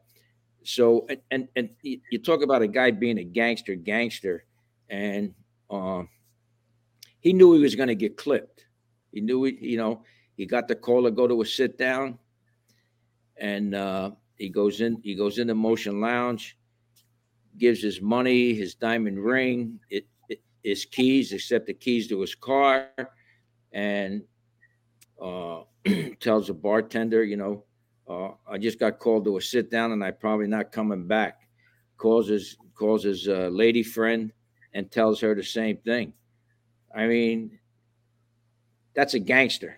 So 0.64 1.06
and 1.10 1.22
and, 1.32 1.48
and 1.56 1.70
you 1.84 2.20
talk 2.20 2.44
about 2.44 2.62
a 2.62 2.68
guy 2.68 2.92
being 2.92 3.20
a 3.20 3.24
gangster, 3.24 3.76
gangster, 3.76 4.46
and 4.90 5.34
um, 5.70 6.10
he 7.20 7.34
knew 7.34 7.54
he 7.54 7.62
was 7.62 7.76
going 7.76 7.88
to 7.90 7.96
get 7.96 8.18
clipped. 8.18 8.66
He 9.12 9.22
knew 9.22 9.44
he, 9.44 9.58
you 9.62 9.78
know, 9.78 10.04
he 10.36 10.46
got 10.46 10.68
the 10.68 10.76
call 10.76 11.04
to 11.04 11.12
go 11.12 11.28
to 11.28 11.42
a 11.42 11.46
sit 11.46 11.78
down, 11.78 12.20
and 13.38 13.76
uh, 13.76 14.12
he 14.36 14.50
goes 14.50 14.82
in. 14.82 15.00
He 15.04 15.16
goes 15.16 15.40
into 15.40 15.56
Motion 15.56 16.02
Lounge, 16.02 16.59
gives 17.60 17.82
his 17.82 18.02
money, 18.02 18.54
his 18.54 18.74
diamond 18.76 19.24
ring, 19.24 19.80
it, 19.90 20.08
it 20.30 20.42
his 20.64 20.86
keys, 20.86 21.34
except 21.34 21.68
the 21.68 21.74
keys 21.74 22.08
to 22.08 22.22
his 22.22 22.36
car, 22.36 22.88
and 23.72 24.24
uh, 25.22 25.62
tells 26.20 26.48
the 26.48 26.54
bartender, 26.54 27.24
you 27.24 27.38
know, 27.38 27.64
uh, 28.10 28.32
I 28.50 28.58
just 28.58 28.80
got 28.80 28.98
called 28.98 29.26
to 29.26 29.38
a 29.38 29.42
sit 29.42 29.70
down 29.70 29.92
and 29.92 30.04
I'm 30.04 30.16
probably 30.20 30.48
not 30.48 30.72
coming 30.72 31.06
back. 31.06 31.42
Calls 31.98 32.28
his 32.28 32.58
calls 32.74 33.04
his 33.04 33.28
uh, 33.28 33.50
lady 33.52 33.84
friend 33.84 34.32
and 34.74 34.90
tells 34.90 35.20
her 35.20 35.36
the 35.36 35.44
same 35.44 35.78
thing. 35.78 36.14
I 36.96 37.06
mean, 37.08 37.60
that's 38.96 39.14
a 39.14 39.20
gangster. 39.20 39.78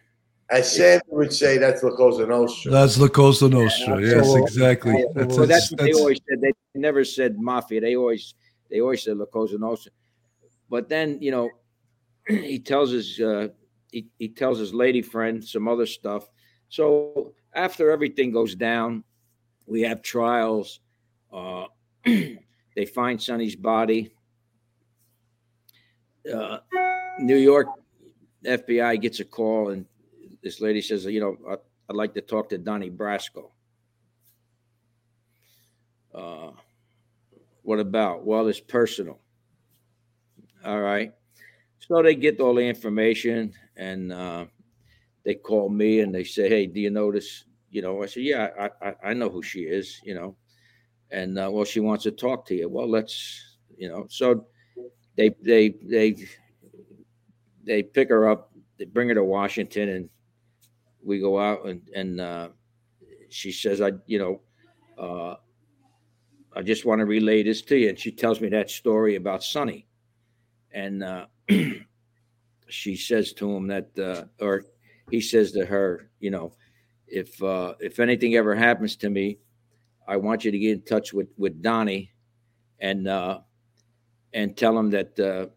As 0.49 0.75
Sandra 0.75 1.01
would 1.09 1.33
say, 1.33 1.57
that's 1.57 1.81
La 1.81 1.91
Cosa 1.91 2.25
Nostra. 2.25 2.71
That's 2.71 2.97
La 2.99 3.07
Cosa 3.07 3.49
Nostra. 3.49 4.01
Yes, 4.01 4.33
exactly. 4.35 5.05
That's, 5.15 5.35
so 5.35 5.45
that's, 5.45 5.69
that's 5.69 5.71
what 5.71 5.77
they 5.79 5.85
that's- 5.85 5.99
always 5.99 6.19
said. 6.29 6.41
They 6.41 6.51
never 6.81 7.05
said 7.05 7.39
mafia. 7.39 7.79
They 7.79 7.95
always 7.95 8.33
they 8.69 8.81
always 8.81 9.03
said 9.03 9.17
La 9.17 9.25
Cosa 9.25 9.57
Nostra. 9.57 9.91
But 10.69 10.89
then 10.89 11.19
you 11.21 11.31
know, 11.31 11.49
he 12.27 12.59
tells 12.59 12.91
his 12.91 13.19
uh, 13.19 13.49
he, 13.91 14.07
he 14.17 14.29
tells 14.29 14.59
his 14.59 14.73
lady 14.73 15.01
friend 15.01 15.43
some 15.43 15.67
other 15.67 15.85
stuff. 15.85 16.29
So 16.69 17.33
after 17.53 17.91
everything 17.91 18.31
goes 18.31 18.55
down, 18.55 19.03
we 19.65 19.81
have 19.81 20.01
trials. 20.01 20.79
Uh, 21.31 21.65
they 22.05 22.85
find 22.93 23.21
Sonny's 23.21 23.55
body. 23.55 24.13
Uh, 26.31 26.59
New 27.19 27.37
York 27.37 27.67
FBI 28.45 29.01
gets 29.01 29.19
a 29.19 29.25
call, 29.25 29.69
and 29.69 29.85
this 30.43 30.61
lady 30.61 30.81
says, 30.81 31.05
"You 31.05 31.19
know, 31.19 31.37
I, 31.49 31.53
I'd 31.89 31.95
like 31.95 32.13
to 32.13 32.21
talk 32.21 32.49
to 32.49 32.57
Donnie 32.57 32.89
Brasco." 32.89 33.51
Uh, 36.13 36.51
what 37.63 37.79
about? 37.79 38.25
Well, 38.25 38.47
it's 38.47 38.59
personal. 38.59 39.19
All 40.63 40.81
right. 40.81 41.13
So 41.79 42.01
they 42.01 42.15
get 42.15 42.39
all 42.39 42.55
the 42.55 42.61
information 42.61 43.53
and 43.75 44.13
uh, 44.13 44.45
they 45.25 45.35
call 45.35 45.69
me 45.69 46.01
and 46.01 46.13
they 46.13 46.23
say, 46.23 46.49
Hey, 46.49 46.67
do 46.67 46.79
you 46.79 46.89
notice? 46.89 47.45
You 47.69 47.81
know, 47.81 48.03
I 48.03 48.05
said, 48.05 48.23
Yeah, 48.23 48.49
I, 48.59 48.87
I, 48.87 48.95
I 49.09 49.13
know 49.13 49.29
who 49.29 49.41
she 49.41 49.61
is, 49.61 49.99
you 50.03 50.15
know. 50.15 50.35
And 51.11 51.37
uh, 51.37 51.49
well, 51.51 51.65
she 51.65 51.79
wants 51.79 52.03
to 52.05 52.11
talk 52.11 52.45
to 52.47 52.55
you. 52.55 52.69
Well, 52.69 52.89
let's, 52.89 53.57
you 53.77 53.89
know, 53.89 54.05
so 54.09 54.45
they, 55.17 55.35
they, 55.41 55.75
they, 55.83 56.15
they 57.63 57.83
pick 57.83 58.09
her 58.09 58.29
up, 58.29 58.51
they 58.77 58.85
bring 58.85 59.09
her 59.09 59.15
to 59.15 59.23
Washington 59.23 59.89
and 59.89 60.09
we 61.03 61.19
go 61.19 61.39
out 61.39 61.65
and, 61.65 61.81
and 61.95 62.21
uh, 62.21 62.49
she 63.29 63.51
says, 63.51 63.81
I, 63.81 63.91
you 64.05 64.19
know, 64.19 64.41
uh, 64.97 65.35
I 66.53 66.61
just 66.61 66.85
want 66.85 66.99
to 66.99 67.05
relay 67.05 67.43
this 67.43 67.61
to 67.63 67.77
you. 67.77 67.89
And 67.89 67.99
she 67.99 68.11
tells 68.11 68.41
me 68.41 68.49
that 68.49 68.69
story 68.69 69.15
about 69.15 69.43
Sonny. 69.43 69.87
And 70.71 71.03
uh, 71.03 71.25
she 72.67 72.95
says 72.95 73.33
to 73.33 73.49
him 73.55 73.67
that, 73.67 73.97
uh, 73.97 74.25
or 74.43 74.65
he 75.09 75.21
says 75.21 75.51
to 75.53 75.65
her, 75.65 76.09
you 76.19 76.31
know, 76.31 76.53
if 77.07 77.41
uh, 77.43 77.75
if 77.79 77.99
anything 77.99 78.35
ever 78.35 78.55
happens 78.55 78.95
to 78.97 79.09
me, 79.09 79.39
I 80.07 80.17
want 80.17 80.45
you 80.45 80.51
to 80.51 80.57
get 80.57 80.71
in 80.71 80.81
touch 80.83 81.13
with 81.13 81.27
with 81.37 81.61
Donnie, 81.61 82.11
and 82.79 83.07
uh, 83.07 83.39
and 84.33 84.55
tell 84.55 84.77
him 84.77 84.89
that 84.91 85.19
uh, 85.19 85.47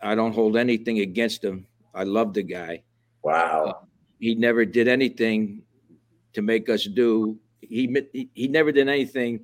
I 0.00 0.14
don't 0.14 0.32
hold 0.32 0.56
anything 0.56 1.00
against 1.00 1.42
him. 1.42 1.66
I 1.92 2.04
love 2.04 2.34
the 2.34 2.44
guy. 2.44 2.84
Wow. 3.22 3.64
Uh, 3.64 3.86
he 4.20 4.34
never 4.34 4.64
did 4.64 4.86
anything 4.86 5.62
to 6.32 6.42
make 6.42 6.68
us 6.68 6.84
do. 6.84 7.38
He 7.68 7.86
he- 8.12 8.30
he 8.34 8.48
never 8.48 8.72
did 8.72 8.88
anything 8.88 9.40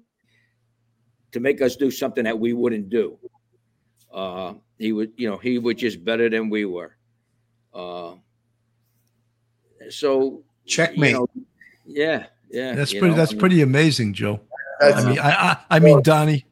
to 1.32 1.40
make 1.40 1.62
us 1.62 1.76
do 1.76 1.90
something 1.90 2.24
that 2.24 2.38
we 2.38 2.52
wouldn't 2.52 2.88
do. 2.90 3.18
Uh, 4.12 4.54
he 4.78 4.92
would, 4.92 5.12
you 5.16 5.28
know, 5.30 5.38
he 5.38 5.58
was 5.58 5.76
just 5.76 6.04
better 6.04 6.28
than 6.28 6.50
we 6.50 6.64
were. 6.64 6.96
Uh, 7.72 8.14
so 9.88 10.42
Checkmate. 10.66 11.12
you 11.12 11.16
know, 11.16 11.28
yeah, 11.86 12.26
yeah. 12.50 12.74
That's 12.74 12.92
pretty. 12.92 13.08
know, 13.08 13.14
That's 13.14 13.30
I 13.30 13.34
mean, 13.34 13.40
pretty 13.40 13.62
amazing, 13.62 14.12
Joe. 14.12 14.40
That's, 14.80 15.02
I 15.02 15.08
mean, 15.08 15.18
I, 15.18 15.30
I, 15.30 15.56
I 15.70 15.78
mean, 15.78 16.02
Donnie. 16.02 16.44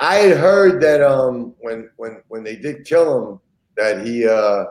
I 0.00 0.14
had 0.16 0.36
heard 0.36 0.80
that 0.82 1.02
um 1.02 1.54
when 1.60 1.90
when 1.96 2.22
when 2.28 2.44
they 2.44 2.56
did 2.56 2.84
kill 2.84 3.32
him 3.32 3.40
that 3.76 4.06
he 4.06 4.26
uh 4.28 4.64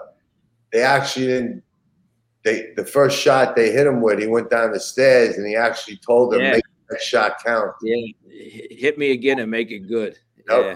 they 0.72 0.82
actually 0.82 1.28
didn't 1.28 1.64
they 2.48 2.72
the 2.76 2.86
first 2.86 3.20
shot 3.20 3.56
they 3.56 3.72
hit 3.72 3.86
him 3.88 4.02
with 4.02 4.20
he 4.20 4.28
went 4.28 4.50
down 4.50 4.72
the 4.72 4.80
stairs 4.80 5.38
and 5.38 5.46
he 5.48 5.56
actually 5.56 5.98
told 5.98 6.32
them 6.34 6.42
Yeah. 6.42 6.52
make 6.54 6.64
that 6.90 7.02
shot 7.02 7.34
count. 7.46 7.72
Yeah, 7.84 8.08
hit 8.30 8.98
me 8.98 9.12
again 9.12 9.40
and 9.40 9.52
make 9.52 9.72
it 9.72 9.88
good. 9.88 10.18
Yep. 10.50 10.66
Yeah, 10.66 10.76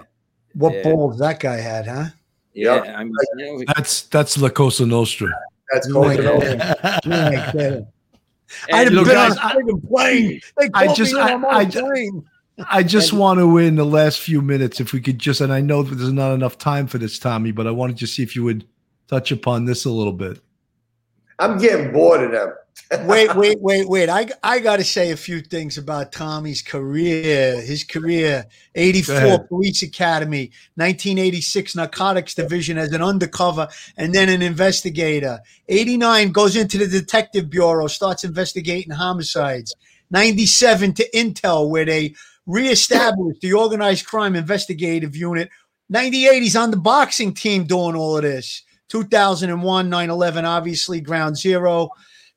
What 0.54 0.74
Yeah. 0.74 0.82
balls 0.82 1.18
that 1.18 1.40
guy 1.40 1.56
had, 1.56 1.86
huh? 1.86 2.04
yeah. 2.52 2.74
Yep. 2.84 2.94
I 2.96 3.04
mean, 3.04 3.12
you 3.38 3.58
know, 3.58 3.64
That's 3.74 4.02
that's 4.02 4.36
La 4.38 4.50
Cosa 4.50 4.84
Nostra. 4.86 5.28
That's 5.72 5.88
Oh 5.90 6.02
my 6.04 6.16
Coconut. 6.16 6.40
God. 6.82 7.00
Oh 7.04 7.08
like 7.08 7.52
that. 7.54 7.54
and- 7.54 7.86
I'd 8.74 8.92
have 8.92 9.06
been 9.06 9.16
on 9.16 9.70
a 9.70 9.86
plane. 9.86 10.40
I 10.74 10.92
just- 10.94 11.14
I- 11.14 11.32
I'm 11.32 11.44
on 11.46 11.54
I- 11.54 11.62
a 11.62 11.70
plane. 11.70 12.24
I 12.70 12.82
just 12.82 13.14
want 13.14 13.40
to 13.40 13.56
in 13.56 13.76
the 13.76 13.84
last 13.86 14.20
few 14.20 14.42
minutes, 14.42 14.78
if 14.78 14.92
we 14.92 15.00
could 15.00 15.18
just, 15.18 15.40
and 15.40 15.50
I 15.50 15.62
know 15.62 15.82
that 15.82 15.94
there's 15.94 16.12
not 16.12 16.34
enough 16.34 16.58
time 16.58 16.86
for 16.86 16.98
this, 16.98 17.18
Tommy, 17.18 17.50
but 17.50 17.66
I 17.66 17.70
wanted 17.70 17.96
to 17.98 18.06
see 18.06 18.22
if 18.22 18.36
you 18.36 18.44
would 18.44 18.66
touch 19.08 19.32
upon 19.32 19.64
this 19.64 19.86
a 19.86 19.90
little 19.90 20.12
bit. 20.12 20.38
I'm 21.42 21.58
getting 21.58 21.90
bored 21.90 22.22
of 22.22 22.30
them. 22.30 22.52
wait, 23.08 23.34
wait, 23.34 23.60
wait, 23.60 23.88
wait. 23.88 24.08
I 24.08 24.28
I 24.44 24.60
got 24.60 24.76
to 24.76 24.84
say 24.84 25.10
a 25.10 25.16
few 25.16 25.40
things 25.40 25.76
about 25.76 26.12
Tommy's 26.12 26.62
career. 26.62 27.60
His 27.60 27.82
career: 27.82 28.46
'84. 28.76 29.48
Police 29.48 29.82
Academy, 29.82 30.52
1986 30.76 31.74
Narcotics 31.74 32.34
Division 32.34 32.78
as 32.78 32.92
an 32.92 33.02
undercover 33.02 33.66
and 33.96 34.14
then 34.14 34.28
an 34.28 34.40
investigator. 34.40 35.40
'89 35.68 36.30
goes 36.30 36.54
into 36.54 36.78
the 36.78 36.86
Detective 36.86 37.50
Bureau, 37.50 37.88
starts 37.88 38.22
investigating 38.22 38.92
homicides. 38.92 39.74
'97 40.12 40.94
to 40.94 41.10
Intel, 41.10 41.68
where 41.68 41.84
they 41.84 42.14
reestablished 42.46 43.40
the 43.40 43.52
Organized 43.52 44.06
Crime 44.06 44.36
Investigative 44.36 45.16
Unit. 45.16 45.50
'98 45.88 46.40
he's 46.40 46.56
on 46.56 46.70
the 46.70 46.76
boxing 46.76 47.34
team 47.34 47.64
doing 47.64 47.96
all 47.96 48.16
of 48.16 48.22
this. 48.22 48.62
2001 48.92 49.90
9/11, 49.90 50.44
obviously 50.44 51.00
ground 51.00 51.34
zero 51.34 51.88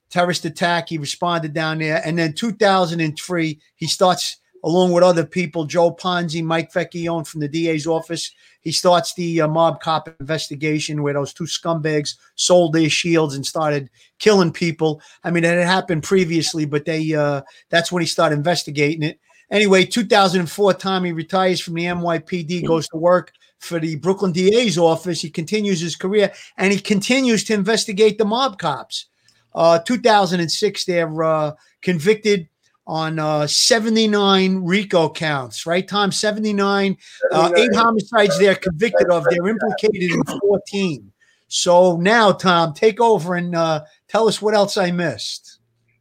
terrorist 0.10 0.46
attack. 0.46 0.88
He 0.88 0.98
responded 0.98 1.54
down 1.54 1.80
there. 1.80 2.02
And 2.06 2.18
then 2.18 2.32
2003, 2.32 3.60
he 3.76 3.88
starts, 3.88 4.38
along 4.64 4.94
with 4.94 5.04
other 5.04 5.26
people, 5.26 5.66
Joe 5.66 5.94
Ponzi, 5.94 6.42
Mike 6.42 6.72
Vecchione 6.72 7.28
from 7.28 7.42
the 7.42 7.50
DA's 7.50 7.86
office. 7.86 8.32
He 8.62 8.72
starts 8.72 9.14
the 9.16 9.42
uh, 9.42 9.50
mob 9.50 9.82
cop 9.82 10.08
investigation 10.22 11.04
where 11.04 11.14
those 11.14 11.34
two 11.34 11.44
scumbags 11.44 12.16
sold 12.36 12.72
their 12.72 12.90
shields 12.90 13.36
and 13.36 13.46
started 13.46 13.90
killing 14.20 14.54
people. 14.54 15.02
I 15.26 15.32
mean, 15.32 15.44
it 15.44 15.58
had 15.58 15.68
happened 15.68 16.04
previously, 16.04 16.64
but 16.64 16.86
they 16.86 17.14
uh, 17.14 17.42
that's 17.70 17.92
when 17.92 18.02
he 18.02 18.08
started 18.08 18.38
investigating 18.38 19.04
it. 19.04 19.20
Anyway, 19.52 19.84
2004, 19.84 20.74
Tommy 20.76 21.12
retires 21.12 21.60
from 21.60 21.74
the 21.74 21.84
NYPD, 21.84 22.66
goes 22.66 22.88
to 22.88 22.98
work 22.98 23.34
for 23.60 23.80
the 23.80 23.96
Brooklyn 23.96 24.32
DA's 24.32 24.78
office. 24.78 25.22
He 25.22 25.30
continues 25.30 25.82
his 25.82 25.96
career 25.96 26.32
and 26.58 26.72
he 26.72 26.80
continues 26.80 27.44
to 27.46 27.54
investigate 27.54 28.18
the 28.18 28.26
mob 28.26 28.60
cops. 28.60 29.08
Uh, 29.54 29.80
2006, 29.80 30.86
they're 30.86 31.24
uh, 31.24 31.54
convicted 31.82 32.50
on 32.88 33.18
uh, 33.18 33.48
79 33.48 34.58
RICO 34.64 35.10
counts, 35.10 35.66
right, 35.66 35.88
Tom? 35.88 36.12
79, 36.12 36.98
uh, 37.32 37.52
eight 37.58 37.74
homicides 37.74 38.38
they're 38.38 38.56
convicted 38.56 39.10
of. 39.10 39.26
They're 39.30 39.48
implicated 39.48 40.12
in 40.12 40.24
14. 40.24 41.12
So 41.48 41.98
now, 41.98 42.32
Tom, 42.32 42.74
take 42.74 43.00
over 43.00 43.36
and 43.36 43.56
uh, 43.56 43.86
tell 44.08 44.28
us 44.28 44.42
what 44.42 44.54
else 44.54 44.78
I 44.78 44.92
missed. 44.92 45.55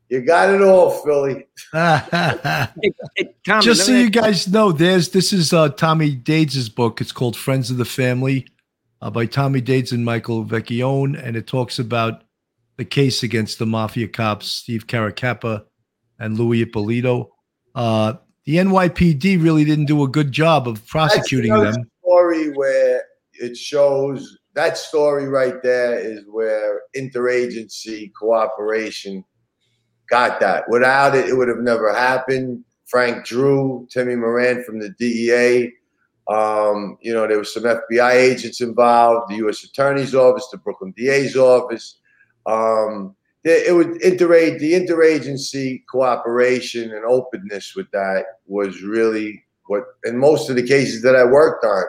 You 0.09 0.21
got 0.21 0.55
it 0.55 0.61
all, 0.63 0.91
Philly. 0.91 1.47
Hey, 1.73 2.93
hey, 3.17 3.35
Tommy, 3.47 3.63
Just 3.63 3.87
so 3.87 3.93
you 3.93 4.11
guys 4.11 4.47
know, 4.49 4.73
there's 4.73 5.11
this 5.11 5.33
is 5.33 5.53
uh, 5.53 5.71
Tommy 5.71 6.15
Dades' 6.15 6.69
book. 6.69 7.01
It's 7.01 7.13
called 7.13 7.37
Friends 7.37 7.71
of 7.71 7.79
the 7.79 7.85
Family 7.85 8.47
uh, 9.01 9.11
by 9.11 9.27
Tommy 9.27 9.61
Dades 9.61 9.93
and 9.93 10.05
Michael 10.05 10.45
Vecchione, 10.45 11.21
and 11.23 11.37
it 11.37 11.47
talks 11.47 11.79
about 11.79 12.23
the 12.77 12.85
case 12.85 13.23
against 13.23 13.59
the 13.59 13.67
mafia 13.67 14.09
cops 14.09 14.51
Steve 14.51 14.87
Caracappa 14.87 15.65
and 16.19 16.39
Louis 16.39 16.65
Eppolito. 16.65 17.29
Uh, 17.75 18.15
the 18.45 18.57
NYPD 18.57 19.43
really 19.43 19.65
didn't 19.65 19.87
do 19.87 20.05
a 20.05 20.09
good 20.09 20.33
job 20.33 20.69
of 20.69 20.87
prosecuting 20.87 21.51
That's 21.51 21.61
another 21.63 21.77
them. 21.79 21.91
Story 22.03 22.53
where 22.53 23.03
it 23.33 23.57
shows 23.57 24.39
that 24.55 24.79
story 24.79 25.27
right 25.27 25.63
there 25.63 25.99
is 25.99 26.25
where 26.29 26.83
interagency 26.97 28.13
cooperation 28.19 29.25
got 30.09 30.41
that. 30.41 30.65
Without 30.69 31.15
it, 31.15 31.29
it 31.29 31.37
would 31.37 31.49
have 31.49 31.59
never 31.59 31.93
happened. 31.93 32.65
Frank 32.87 33.25
Drew, 33.25 33.87
Timmy 33.91 34.17
Moran 34.17 34.63
from 34.65 34.79
the 34.79 34.91
DEA. 34.91 35.73
Um, 36.29 36.97
you 37.01 37.13
know, 37.13 37.27
there 37.27 37.39
was 37.39 37.53
some 37.53 37.65
FBI 37.65 38.13
agents 38.13 38.61
involved, 38.61 39.31
the 39.31 39.37
U.S. 39.37 39.65
Attorney's 39.65 40.15
Office, 40.15 40.49
the 40.51 40.59
Brooklyn 40.59 40.95
DA's 40.97 41.37
office. 41.37 41.99
Um, 42.47 43.15
it, 43.45 43.75
would 43.75 44.01
interage 44.01 44.59
the 44.59 44.73
interagency 44.73 45.83
cooperation 45.91 46.93
and 46.93 47.05
openness 47.05 47.75
with 47.77 47.91
that 47.91 48.25
was 48.47 48.83
really 48.83 49.45
what 49.67 49.85
in 50.05 50.19
most 50.19 50.49
of 50.49 50.57
the 50.57 50.67
cases 50.67 51.03
that 51.03 51.17
I 51.17 51.25
worked 51.25 51.65
on, 51.65 51.85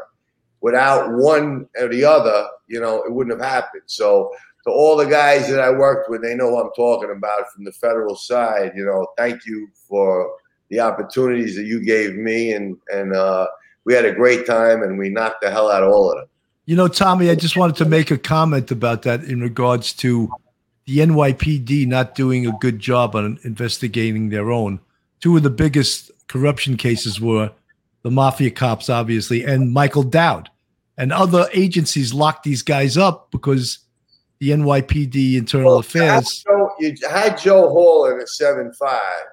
without 0.62 1.12
one 1.14 1.68
or 1.80 1.88
the 1.88 2.04
other, 2.04 2.48
you 2.68 2.80
know, 2.80 3.04
it 3.04 3.14
wouldn't 3.14 3.40
have 3.40 3.50
happened. 3.50 3.84
So 3.86 4.32
to 4.66 4.72
all 4.72 4.98
the 4.98 5.06
guys 5.06 5.48
that 5.48 5.60
I 5.60 5.70
worked 5.70 6.10
with, 6.10 6.22
they 6.22 6.36
know 6.36 6.50
what 6.50 6.66
I'm 6.66 6.72
talking 6.76 7.12
about 7.16 7.52
from 7.54 7.64
the 7.64 7.72
federal 7.72 8.16
side. 8.16 8.72
You 8.76 8.86
know, 8.86 9.08
thank 9.18 9.46
you 9.46 9.68
for 9.88 10.32
the 10.70 10.80
opportunities 10.80 11.56
that 11.56 11.66
you 11.66 11.84
gave 11.84 12.16
me, 12.16 12.54
and 12.54 12.78
and 12.92 13.16
uh, 13.16 13.48
we 13.86 13.94
had 13.94 14.06
a 14.06 14.14
great 14.14 14.46
time, 14.46 14.82
and 14.82 14.98
we 14.98 15.10
knocked 15.10 15.42
the 15.42 15.52
hell 15.52 15.72
out 15.72 15.84
of 15.84 15.92
all 15.92 16.12
of 16.12 16.18
them. 16.18 16.28
You 16.66 16.76
know, 16.76 16.88
Tommy, 16.88 17.30
I 17.30 17.36
just 17.36 17.56
wanted 17.56 17.76
to 17.78 17.86
make 17.86 18.10
a 18.10 18.18
comment 18.18 18.72
about 18.72 19.04
that 19.04 19.24
in 19.24 19.40
regards 19.40 19.94
to 19.94 20.32
the 20.86 20.98
NYPD 20.98 21.88
not 21.88 22.16
doing 22.16 22.48
a 22.48 22.52
good 22.60 22.80
job 22.80 23.16
on 23.16 23.40
investigating 23.44 24.30
their 24.30 24.52
own. 24.52 24.80
Two 25.20 25.38
of 25.38 25.44
the 25.44 25.52
biggest 25.52 26.12
corruption 26.28 26.76
cases 26.76 27.22
were 27.22 27.52
the 28.02 28.10
mafia 28.10 28.50
cops, 28.50 28.90
obviously, 28.90 29.44
and 29.44 29.72
Michael 29.72 30.04
Dowd. 30.04 30.50
And 30.98 31.12
other 31.12 31.48
agencies 31.54 32.14
locked 32.14 32.44
these 32.44 32.62
guys 32.62 32.98
up 32.98 33.30
because 33.30 33.80
the 34.40 34.50
NYPD 34.52 35.38
Internal 35.38 35.78
Affairs. 35.78 36.44
Joe, 36.44 36.72
you 36.80 36.96
had 37.10 37.38
Joe 37.38 37.70
Hall 37.70 38.08
in 38.08 38.20
the 38.20 38.28
seven 38.28 38.74
five, 38.74 39.24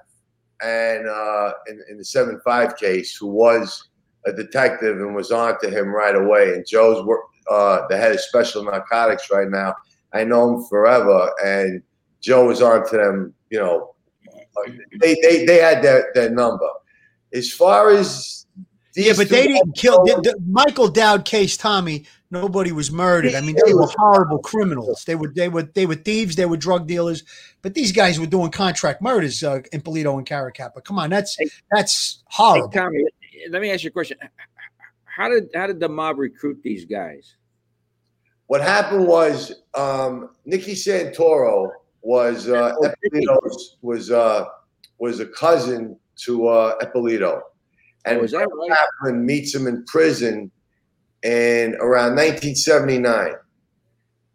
and 0.61 1.07
uh, 1.07 1.53
in, 1.67 1.83
in 1.89 1.97
the 1.97 2.05
seven 2.05 2.39
five 2.43 2.77
case, 2.77 3.15
who 3.15 3.27
was 3.27 3.89
a 4.25 4.31
detective 4.31 4.97
and 4.97 5.15
was 5.15 5.31
on 5.31 5.59
to 5.61 5.69
him 5.69 5.89
right 5.89 6.15
away. 6.15 6.53
And 6.53 6.65
Joe's 6.65 7.05
work, 7.05 7.21
uh, 7.51 7.81
the 7.89 7.97
head 7.97 8.13
of 8.13 8.21
special 8.21 8.63
narcotics 8.63 9.29
right 9.31 9.49
now. 9.49 9.75
I 10.13 10.23
know 10.23 10.55
him 10.55 10.65
forever, 10.69 11.31
and 11.43 11.81
Joe 12.21 12.47
was 12.47 12.61
on 12.61 12.87
to 12.89 12.97
them. 12.97 13.33
You 13.49 13.59
know, 13.59 13.95
they 14.99 15.15
they 15.21 15.45
they 15.45 15.57
had 15.57 15.83
their 15.83 16.11
their 16.13 16.29
number. 16.29 16.69
As 17.33 17.51
far 17.51 17.89
as 17.89 18.45
these 18.93 19.07
Yeah, 19.07 19.13
but 19.17 19.29
they 19.29 19.47
didn't 19.47 19.75
kill 19.75 20.03
the, 20.05 20.21
the 20.21 20.35
Michael 20.47 20.87
Dowd 20.87 21.25
case, 21.25 21.57
Tommy. 21.57 22.05
Nobody 22.33 22.71
was 22.71 22.91
murdered. 22.91 23.35
I 23.35 23.41
mean, 23.41 23.55
they 23.63 23.75
were 23.75 23.87
horrible 23.95 24.39
criminals. 24.39 25.03
They 25.05 25.13
were 25.13 25.27
they 25.27 25.49
were 25.49 25.61
they 25.61 25.85
were 25.85 25.93
thieves. 25.93 26.35
They 26.35 26.47
were 26.47 26.57
drug 26.57 26.87
dealers. 26.87 27.23
But 27.61 27.75
these 27.75 27.91
guys 27.91 28.19
were 28.19 28.25
doing 28.25 28.49
contract 28.49 29.03
murders 29.03 29.43
uh, 29.43 29.59
Eppolito 29.71 30.17
and 30.17 30.25
Caracappa. 30.25 30.83
Come 30.83 30.97
on, 30.97 31.11
that's 31.11 31.37
that's 31.69 32.23
Hey, 32.29 32.35
horrible. 32.37 32.69
Tommy, 32.69 33.05
let 33.51 33.61
me 33.61 33.69
ask 33.69 33.83
you 33.83 33.89
a 33.89 33.91
question. 33.91 34.17
How 35.05 35.29
did 35.29 35.49
how 35.53 35.67
did 35.67 35.79
the 35.79 35.87
mob 35.87 36.17
recruit 36.17 36.59
these 36.63 36.85
guys? 36.85 37.35
what 38.47 38.61
happened 38.61 39.07
was 39.07 39.53
um, 39.73 40.29
Nicky 40.45 40.73
Santoro 40.73 41.69
was 42.01 42.49
uh, 42.49 42.73
Oh, 42.77 42.87
Eppolito's 42.89 43.77
was 43.81 44.09
uh, 44.11 44.45
was 44.97 45.19
a 45.19 45.27
cousin 45.27 45.97
to 46.25 46.47
uh, 46.47 46.77
Eppolito, 46.79 47.41
and 48.05 48.19
Oh, 48.19 48.23
is 48.23 48.31
that 48.31 48.49
Burt 48.49 48.69
right? 48.69 48.77
Kaplan 49.01 49.25
meets 49.25 49.53
him 49.53 49.67
in 49.67 49.85
prison 49.85 50.51
in 51.23 51.75
around 51.75 52.15
1979. 52.15 53.33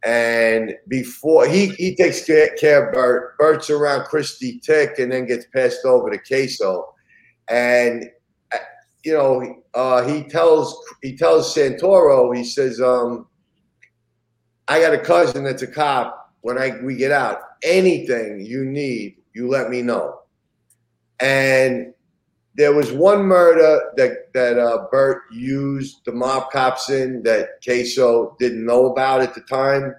And 0.05 0.75
before 0.87 1.47
he, 1.47 1.67
he 1.71 1.97
takes 1.97 2.25
care, 2.25 2.89
of 2.89 2.95
Bert, 2.95 3.37
Bert's 3.39 3.69
around 3.69 4.05
Christy 4.05 4.61
Tick 4.61 4.99
and 4.99 5.11
then 5.13 5.27
gets 5.27 5.47
passed 5.55 5.85
over 5.85 6.11
to 6.11 6.19
Casso. 6.19 6.85
And 7.49 8.05
uh, 8.53 8.59
you 9.05 9.13
know, 9.13 9.63
uh, 9.75 10.07
he 10.07 10.23
tells 10.25 10.79
he 11.03 11.17
tells 11.17 11.55
Santoro, 11.55 12.35
he 12.37 12.45
says, 12.45 12.81
um, 12.81 13.27
I 14.69 14.81
got 14.81 14.95
a 14.95 14.99
cousin 14.99 15.45
that's 15.45 15.63
a 15.63 15.67
cop. 15.67 16.15
When 16.43 16.59
I 16.59 16.79
we 16.83 16.97
get 16.97 17.11
out, 17.11 17.41
anything 17.63 18.45
you 18.47 18.65
need, 18.65 19.17
you 19.35 19.49
let 19.49 19.71
me 19.71 19.83
know. 19.83 20.21
And 21.21 21.93
there 22.59 22.75
was 22.75 22.91
one 22.91 23.23
murder 23.23 23.93
that 23.97 24.33
that 24.35 24.59
uh, 24.59 24.89
Bert 24.91 25.23
used 25.33 26.05
the 26.05 26.13
mob 26.13 26.51
cops 26.51 26.91
in 26.91 27.23
that 27.23 27.63
Casso 27.65 28.37
didn't 28.39 28.67
know 28.67 28.87
about 28.87 29.21
at 29.21 29.33
the 29.33 29.43
time. 29.43 29.95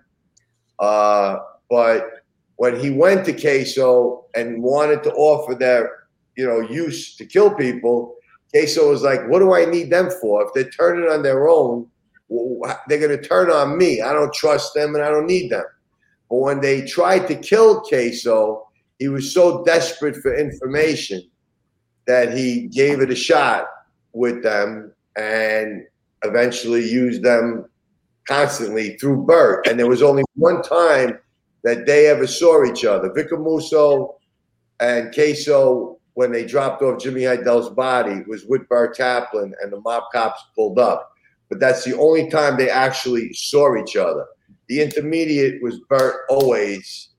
Uh, 0.78 1.38
but 1.70 2.26
when 2.58 2.78
he 2.78 2.90
went 2.90 3.26
to 3.26 3.34
Casso 3.34 4.26
and 4.36 4.62
wanted 4.62 5.04
to 5.04 5.14
offer 5.14 5.56
their, 5.56 6.08
you 6.36 6.46
know, 6.46 6.60
use 6.60 7.16
to 7.16 7.26
kill 7.26 7.56
people, 7.56 8.16
Casso 8.54 8.90
was 8.90 9.04
like, 9.04 9.26
"What 9.30 9.40
do 9.40 9.54
I 9.54 9.64
need 9.64 9.90
them 9.90 10.10
for? 10.22 10.44
If 10.44 10.54
they're 10.54 10.70
turning 10.70 11.10
on 11.10 11.24
their 11.24 11.48
own, 11.48 11.88
they're 12.90 13.00
going 13.00 13.18
to 13.18 13.22
turn 13.26 13.50
on 13.50 13.78
me. 13.78 14.02
I 14.02 14.12
don't 14.12 14.34
trust 14.34 14.74
them, 14.74 14.96
and 14.96 15.04
I 15.04 15.10
don't 15.10 15.28
need 15.28 15.50
them." 15.50 15.66
But 16.30 16.40
when 16.40 16.60
they 16.60 16.86
tried 16.86 17.26
to 17.28 17.36
kill 17.36 17.84
Casso, 17.84 18.64
he 18.98 19.08
was 19.08 19.34
so 19.34 19.64
desperate 19.64 20.18
for 20.18 20.36
information 20.36 21.24
that 22.10 22.36
he 22.36 22.66
gave 22.70 23.02
it 23.02 23.12
a 23.12 23.16
shot 23.16 23.68
with 24.14 24.42
them 24.42 24.92
and 25.16 25.86
eventually 26.24 26.84
used 26.84 27.22
them 27.22 27.70
constantly 28.28 28.98
through 28.98 29.28
Bert. 29.28 29.68
And 29.68 29.80
there 29.80 29.88
was 29.88 30.02
only 30.02 30.24
one 30.34 30.64
time 30.64 31.20
that 31.64 31.86
they 31.86 32.08
ever 32.08 32.26
saw 32.26 32.66
each 32.66 32.84
other. 32.84 33.14
Vic 33.14 33.30
Amuso 33.30 34.16
and 34.80 35.14
Casso, 35.14 36.00
when 36.16 36.32
they 36.32 36.48
dropped 36.48 36.82
off 36.82 37.00
Jimmy 37.00 37.26
Hydell's 37.26 37.70
body, 37.70 38.24
was 38.26 38.44
with 38.46 38.68
Bert 38.68 38.98
Kaplan 38.98 39.54
and 39.62 39.72
the 39.72 39.80
mob 39.82 40.06
cops 40.12 40.42
pulled 40.56 40.80
up. 40.80 41.12
But 41.48 41.60
that's 41.60 41.86
the 41.86 41.96
only 41.96 42.28
time 42.32 42.58
they 42.58 42.72
actually 42.72 43.34
saw 43.34 43.78
each 43.78 43.96
other. 43.96 44.26
The 44.68 44.82
intermediate 44.82 45.62
was 45.62 45.80
Bert 45.88 46.26
always 46.28 47.10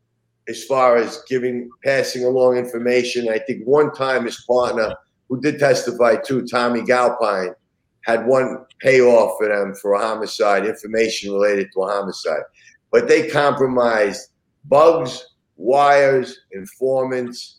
as 0.48 0.64
far 0.64 0.96
as 0.96 1.22
giving 1.28 1.70
passing 1.84 2.24
along 2.24 2.56
information. 2.56 3.28
I 3.28 3.38
think 3.38 3.64
one 3.64 3.92
time 3.92 4.24
his 4.24 4.42
partner, 4.44 4.94
who 5.28 5.40
did 5.40 5.58
testify 5.58 6.16
too, 6.16 6.46
Tommy 6.46 6.82
Galpine, 6.82 7.54
had 8.02 8.26
one 8.26 8.64
payoff 8.80 9.36
for 9.38 9.48
them 9.48 9.74
for 9.74 9.94
a 9.94 10.00
homicide, 10.00 10.66
information 10.66 11.32
related 11.32 11.68
to 11.72 11.82
a 11.82 11.92
homicide. 11.92 12.42
But 12.90 13.08
they 13.08 13.28
compromised 13.28 14.30
bugs, 14.64 15.24
wires, 15.56 16.40
informants. 16.52 17.58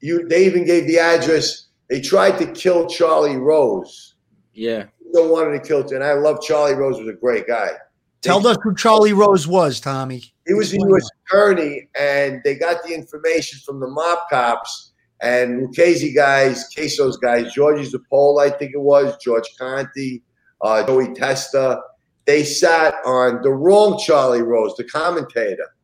You 0.00 0.26
they 0.26 0.46
even 0.46 0.64
gave 0.64 0.86
the 0.86 0.98
address. 0.98 1.68
They 1.88 2.00
tried 2.00 2.38
to 2.38 2.46
kill 2.52 2.86
Charlie 2.88 3.36
Rose. 3.36 4.14
Yeah. 4.52 4.86
They 5.12 5.26
wanted 5.26 5.62
to 5.62 5.66
kill 5.66 5.82
him. 5.82 5.96
and 5.96 6.04
I 6.04 6.14
love 6.14 6.40
Charlie 6.42 6.74
Rose 6.74 6.98
was 6.98 7.08
a 7.08 7.12
great 7.12 7.46
guy. 7.46 7.70
Tell 8.20 8.44
us 8.46 8.56
who 8.62 8.74
Charlie 8.74 9.12
Rose 9.12 9.46
was, 9.46 9.80
Tommy. 9.80 10.32
He 10.46 10.54
was 10.54 10.72
a 10.72 10.78
U.S. 10.78 11.08
attorney, 11.26 11.88
and 11.98 12.40
they 12.44 12.54
got 12.54 12.82
the 12.82 12.94
information 12.94 13.60
from 13.64 13.80
the 13.80 13.88
mob 13.88 14.18
cops 14.30 14.92
and 15.24 15.62
Lucchese 15.62 16.12
guys, 16.12 16.68
Casso's 16.68 17.16
guys, 17.16 17.54
Georgie 17.54 17.90
Zappola, 17.90 18.42
I 18.42 18.50
think 18.50 18.72
it 18.74 18.80
was, 18.80 19.16
George 19.22 19.48
Conti, 19.58 20.22
uh, 20.60 20.86
Joey 20.86 21.14
Testa. 21.14 21.80
They 22.26 22.44
sat 22.44 22.94
on 23.06 23.40
the 23.42 23.50
wrong 23.50 23.98
Charlie 23.98 24.42
Rose, 24.42 24.74
the 24.76 24.84
commentator, 24.84 25.74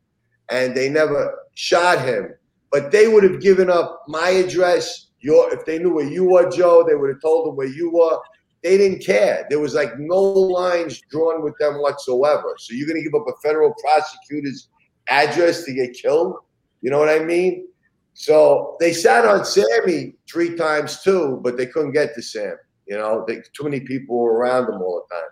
and 0.51 0.75
they 0.75 0.89
never 0.89 1.39
shot 1.55 2.05
him. 2.05 2.33
But 2.71 2.91
they 2.91 3.07
would 3.07 3.23
have 3.23 3.41
given 3.41 3.69
up 3.69 4.03
my 4.07 4.29
address. 4.29 5.07
Your, 5.19 5.53
if 5.53 5.65
they 5.65 5.79
knew 5.79 5.93
where 5.93 6.07
you 6.07 6.25
were, 6.25 6.49
Joe, 6.49 6.85
they 6.87 6.95
would 6.95 7.09
have 7.09 7.21
told 7.21 7.47
them 7.47 7.55
where 7.55 7.67
you 7.67 7.91
were. 7.91 8.19
They 8.63 8.77
didn't 8.77 9.03
care. 9.03 9.45
There 9.49 9.59
was 9.59 9.73
like 9.73 9.97
no 9.97 10.21
lines 10.21 11.01
drawn 11.09 11.43
with 11.43 11.55
them 11.59 11.75
whatsoever. 11.75 12.55
So 12.59 12.73
you're 12.73 12.87
going 12.87 13.03
to 13.03 13.03
give 13.03 13.19
up 13.19 13.27
a 13.27 13.39
federal 13.41 13.73
prosecutor's 13.83 14.69
address 15.11 15.63
to 15.65 15.73
get 15.73 15.93
killed? 15.93 16.35
You 16.81 16.89
know 16.89 16.99
what 16.99 17.09
I 17.09 17.19
mean? 17.19 17.67
So 18.13 18.75
they 18.79 18.93
sat 18.93 19.25
on 19.25 19.45
Sammy 19.45 20.15
three 20.29 20.55
times 20.55 21.01
too, 21.01 21.39
but 21.43 21.57
they 21.57 21.65
couldn't 21.65 21.93
get 21.93 22.13
to 22.15 22.21
Sam. 22.21 22.55
You 22.87 22.97
know, 22.97 23.23
they, 23.27 23.41
too 23.53 23.63
many 23.63 23.79
people 23.79 24.17
were 24.17 24.33
around 24.33 24.67
them 24.67 24.81
all 24.81 25.05
the 25.07 25.15
time. 25.15 25.29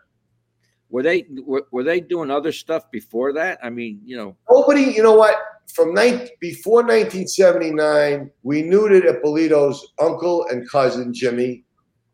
Were 0.90 1.04
they 1.04 1.26
were, 1.46 1.68
were 1.72 1.84
they 1.84 2.00
doing 2.00 2.32
other 2.32 2.52
stuff 2.52 2.90
before 2.90 3.34
that? 3.34 3.60
I 3.62 3.70
mean, 3.70 4.02
you 4.04 4.18
know, 4.18 4.36
Nobody, 4.50 4.82
you 4.82 5.04
know 5.04 5.16
what? 5.16 5.36
From 5.74 5.94
19, 5.94 6.30
before 6.40 6.82
1979, 6.82 8.32
we 8.42 8.64
knew 8.64 8.90
that 8.90 9.04
Eppolito's 9.04 9.94
uncle 10.02 10.48
and 10.50 10.68
cousin 10.68 11.14
Jimmy 11.14 11.64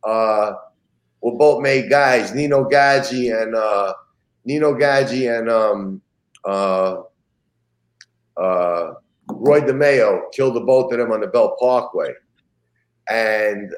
uh, 0.03 0.53
were 1.21 1.37
both 1.37 1.61
made 1.61 1.89
guys. 1.89 2.33
Nino 2.33 2.65
Gaggi 2.65 3.41
and 3.41 3.55
uh, 3.55 3.93
Nino 4.43 4.73
Gaggi 4.73 5.37
and 5.37 5.49
um, 5.49 6.01
uh, 6.43 6.97
uh, 8.37 8.93
Roy 9.29 9.61
DeMeo 9.61 10.31
killed 10.33 10.55
the 10.55 10.61
both 10.61 10.91
of 10.91 10.99
them 10.99 11.11
on 11.11 11.21
the 11.21 11.27
Belt 11.27 11.57
Parkway. 11.59 12.13
And 13.09 13.73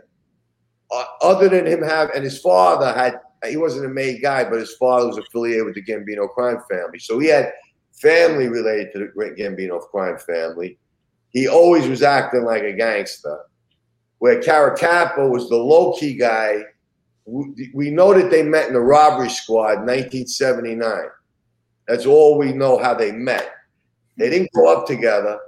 uh, 0.92 1.04
other 1.22 1.50
than 1.50 1.66
him 1.66 1.82
have, 1.82 2.12
and 2.12 2.24
his 2.24 2.40
father 2.40 2.94
had, 2.94 3.20
he 3.48 3.58
wasn't 3.58 3.86
a 3.86 3.90
made 3.90 4.22
guy, 4.22 4.44
but 4.44 4.60
his 4.60 4.76
father 4.76 5.08
was 5.08 5.18
affiliated 5.18 5.66
with 5.66 5.76
the 5.76 5.84
Gambino 5.84 6.30
crime 6.30 6.60
family. 6.70 7.00
So 7.00 7.20
he 7.20 7.28
had 7.28 7.52
family 7.94 8.48
related 8.48 8.94
to 8.94 9.00
the 9.00 9.08
great 9.08 9.36
Gambino 9.36 9.80
crime 9.80 10.18
family. 10.18 10.78
He 11.30 11.48
always 11.48 11.88
was 11.88 12.04
acting 12.04 12.46
like 12.46 12.64
a 12.64 12.74
gangster. 12.74 13.40
Where 14.20 14.42
Caracappa 14.42 15.30
was 15.30 15.50
the 15.50 15.58
low 15.58 15.94
key 15.94 16.16
guy. 16.16 16.64
We, 17.26 17.70
we 17.74 17.92
know 17.92 18.14
that 18.14 18.32
they 18.32 18.42
met 18.42 18.68
in 18.68 18.74
the 18.74 18.80
robbery 18.80 19.30
squad 19.30 19.74
in 19.74 19.86
1979. 19.86 21.10
That's 21.88 22.06
all 22.06 22.38
we 22.38 22.54
know 22.54 22.78
how 22.80 22.94
they 22.96 23.12
met. 23.12 23.57
They 24.18 24.30
didn't 24.30 24.52
grow 24.52 24.76
up 24.76 24.88
together. 24.88 25.40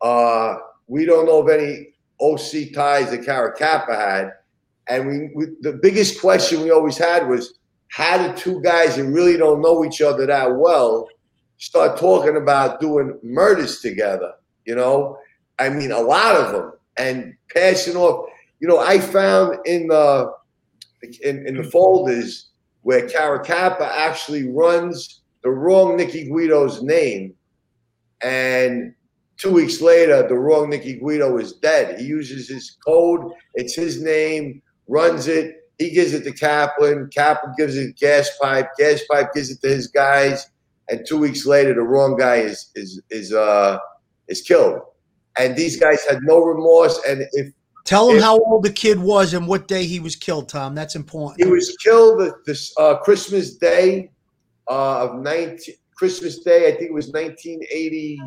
Uh, 0.00 0.56
we 0.86 1.04
don't 1.04 1.26
know 1.26 1.42
of 1.42 1.48
any 1.48 1.94
OC 2.20 2.72
ties 2.74 3.10
that 3.10 3.22
Caracappa 3.26 3.94
had. 3.94 4.32
And 4.88 5.06
we, 5.06 5.30
we, 5.34 5.46
the 5.60 5.78
biggest 5.80 6.20
question 6.20 6.62
we 6.62 6.70
always 6.70 6.98
had 6.98 7.28
was 7.28 7.58
how 7.88 8.18
did 8.18 8.36
two 8.36 8.60
guys 8.60 8.96
that 8.96 9.04
really 9.04 9.36
don't 9.36 9.62
know 9.62 9.84
each 9.84 10.02
other 10.02 10.26
that 10.26 10.56
well 10.56 11.08
start 11.58 11.98
talking 11.98 12.36
about 12.36 12.80
doing 12.80 13.18
murders 13.22 13.80
together? 13.80 14.32
You 14.64 14.74
know, 14.74 15.18
I 15.58 15.68
mean, 15.68 15.92
a 15.92 16.00
lot 16.00 16.36
of 16.36 16.52
them, 16.52 16.72
and 16.96 17.34
passing 17.54 17.96
off. 17.96 18.28
You 18.60 18.68
know, 18.68 18.78
I 18.78 18.98
found 18.98 19.58
in 19.66 19.88
the 19.88 20.32
in, 21.22 21.46
in 21.46 21.56
the 21.56 21.64
folders 21.64 22.50
where 22.82 23.06
Caracappa 23.06 23.82
actually 23.82 24.48
runs 24.48 25.20
the 25.42 25.50
wrong 25.50 25.96
Nicky 25.96 26.28
Guido's 26.28 26.82
name, 26.82 27.34
and 28.24 28.94
two 29.36 29.52
weeks 29.52 29.80
later, 29.80 30.26
the 30.26 30.34
wrong 30.34 30.70
Nicky 30.70 30.98
Guido 30.98 31.36
is 31.38 31.52
dead. 31.52 32.00
He 32.00 32.06
uses 32.06 32.48
his 32.48 32.76
code; 32.84 33.30
it's 33.54 33.74
his 33.74 34.02
name, 34.02 34.62
runs 34.88 35.28
it. 35.28 35.56
He 35.78 35.90
gives 35.90 36.12
it 36.14 36.24
to 36.24 36.32
Kaplan. 36.32 37.10
Kaplan 37.14 37.54
gives 37.58 37.76
it 37.76 37.96
gas 37.96 38.30
pipe. 38.40 38.68
Gas 38.78 39.02
pipe 39.10 39.32
gives 39.34 39.50
it 39.50 39.60
to 39.62 39.68
his 39.68 39.88
guys, 39.88 40.46
and 40.88 41.04
two 41.06 41.18
weeks 41.18 41.46
later, 41.46 41.74
the 41.74 41.82
wrong 41.82 42.16
guy 42.16 42.36
is 42.36 42.70
is 42.74 43.00
is 43.10 43.32
uh 43.32 43.78
is 44.28 44.40
killed. 44.40 44.80
And 45.36 45.56
these 45.56 45.78
guys 45.78 46.04
had 46.08 46.20
no 46.22 46.38
remorse. 46.38 47.00
And 47.06 47.26
if 47.32 47.52
Tell 47.84 48.08
him 48.08 48.16
If- 48.16 48.22
how 48.22 48.38
old 48.38 48.64
the 48.64 48.72
kid 48.72 48.98
was 48.98 49.34
and 49.34 49.46
what 49.46 49.68
day 49.68 49.84
he 49.84 50.00
was 50.00 50.16
killed, 50.16 50.48
Tom. 50.48 50.74
That's 50.74 50.96
important. 50.96 51.44
he 51.44 51.50
was 51.50 51.76
killed 51.84 52.32
this 52.46 52.72
uh, 52.78 52.96
Christmas 52.96 53.56
Day 53.56 54.10
uh, 54.68 55.04
of 55.08 55.20
19 55.20 55.58
Christmas 55.96 56.38
Day, 56.40 56.68
I 56.68 56.72
think 56.72 56.90
it 56.90 56.94
was 56.94 57.08
1980. 57.08 58.20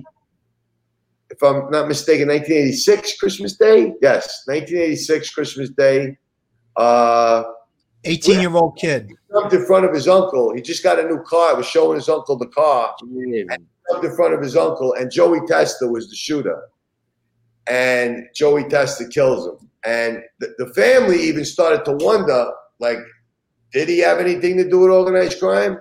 If 1.30 1.44
I'm 1.44 1.70
not 1.70 1.88
mistaken, 1.88 2.30
1986 2.30 3.18
Christmas 3.18 3.58
Day. 3.58 3.94
Yes, 4.02 4.44
1986 4.46 5.30
Christmas 5.32 5.70
Day. 5.72 6.18
Uh, 6.76 7.44
18 8.06 8.40
year 8.40 8.56
old 8.56 8.78
kid. 8.78 9.12
jumped 9.32 9.54
in 9.54 9.66
front 9.66 9.86
of 9.86 9.94
his 9.94 10.08
uncle. 10.08 10.54
He 10.54 10.62
just 10.62 10.84
got 10.84 11.00
a 11.00 11.04
new 11.04 11.22
car. 11.24 11.56
Was 11.56 11.66
showing 11.66 11.96
his 11.96 12.08
uncle 12.08 12.38
the 12.38 12.48
car. 12.48 12.96
Jumped 13.00 14.06
in 14.06 14.16
front 14.16 14.34
of 14.34 14.42
his 14.42 14.56
uncle, 14.56 14.94
and 14.94 15.12
Joey 15.12 15.40
Testa 15.48 15.88
was 15.88 16.10
the 16.10 16.16
shooter. 16.16 16.62
And 17.68 18.28
Joey 18.34 18.64
Testa 18.66 19.08
kills 19.08 19.48
him. 19.48 19.70
And 19.86 20.24
the, 20.40 20.54
the 20.58 20.74
family 20.74 21.22
even 21.22 21.46
started 21.46 21.84
to 21.86 21.94
wonder, 22.04 22.52
like, 22.80 23.00
did 23.74 23.90
he 23.90 24.00
have 24.00 24.20
anything 24.20 24.58
to 24.58 24.70
do 24.70 24.80
with 24.80 24.92
organized 24.92 25.40
crime? 25.40 25.80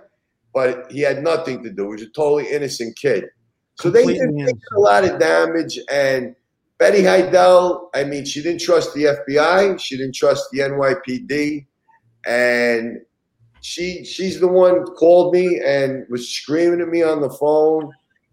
But 0.56 0.90
he 0.90 1.00
had 1.00 1.22
nothing 1.22 1.62
to 1.64 1.70
do. 1.70 1.82
He 1.82 1.88
was 1.88 2.02
a 2.02 2.08
totally 2.12 2.50
innocent 2.50 2.96
kid. 2.96 3.26
So 3.74 3.90
they 3.90 4.04
Completely 4.04 4.38
did, 4.38 4.46
they 4.46 4.52
did 4.52 4.62
a 4.74 4.80
lot 4.80 5.04
of 5.04 5.20
damage. 5.20 5.78
And 5.92 6.34
Betty 6.78 7.02
Hydell, 7.02 7.90
I 7.94 8.04
mean, 8.04 8.24
she 8.24 8.42
didn't 8.42 8.62
trust 8.62 8.94
the 8.94 9.04
FBI. 9.28 9.78
She 9.78 9.98
didn't 9.98 10.14
trust 10.14 10.46
the 10.50 10.60
NYPD. 10.60 11.66
And 12.26 13.02
she 13.60 14.02
she's 14.06 14.40
the 14.40 14.48
one 14.48 14.82
called 14.94 15.34
me 15.34 15.60
and 15.62 16.06
was 16.08 16.26
screaming 16.26 16.80
at 16.80 16.88
me 16.88 17.02
on 17.02 17.20
the 17.20 17.28
phone. 17.28 17.92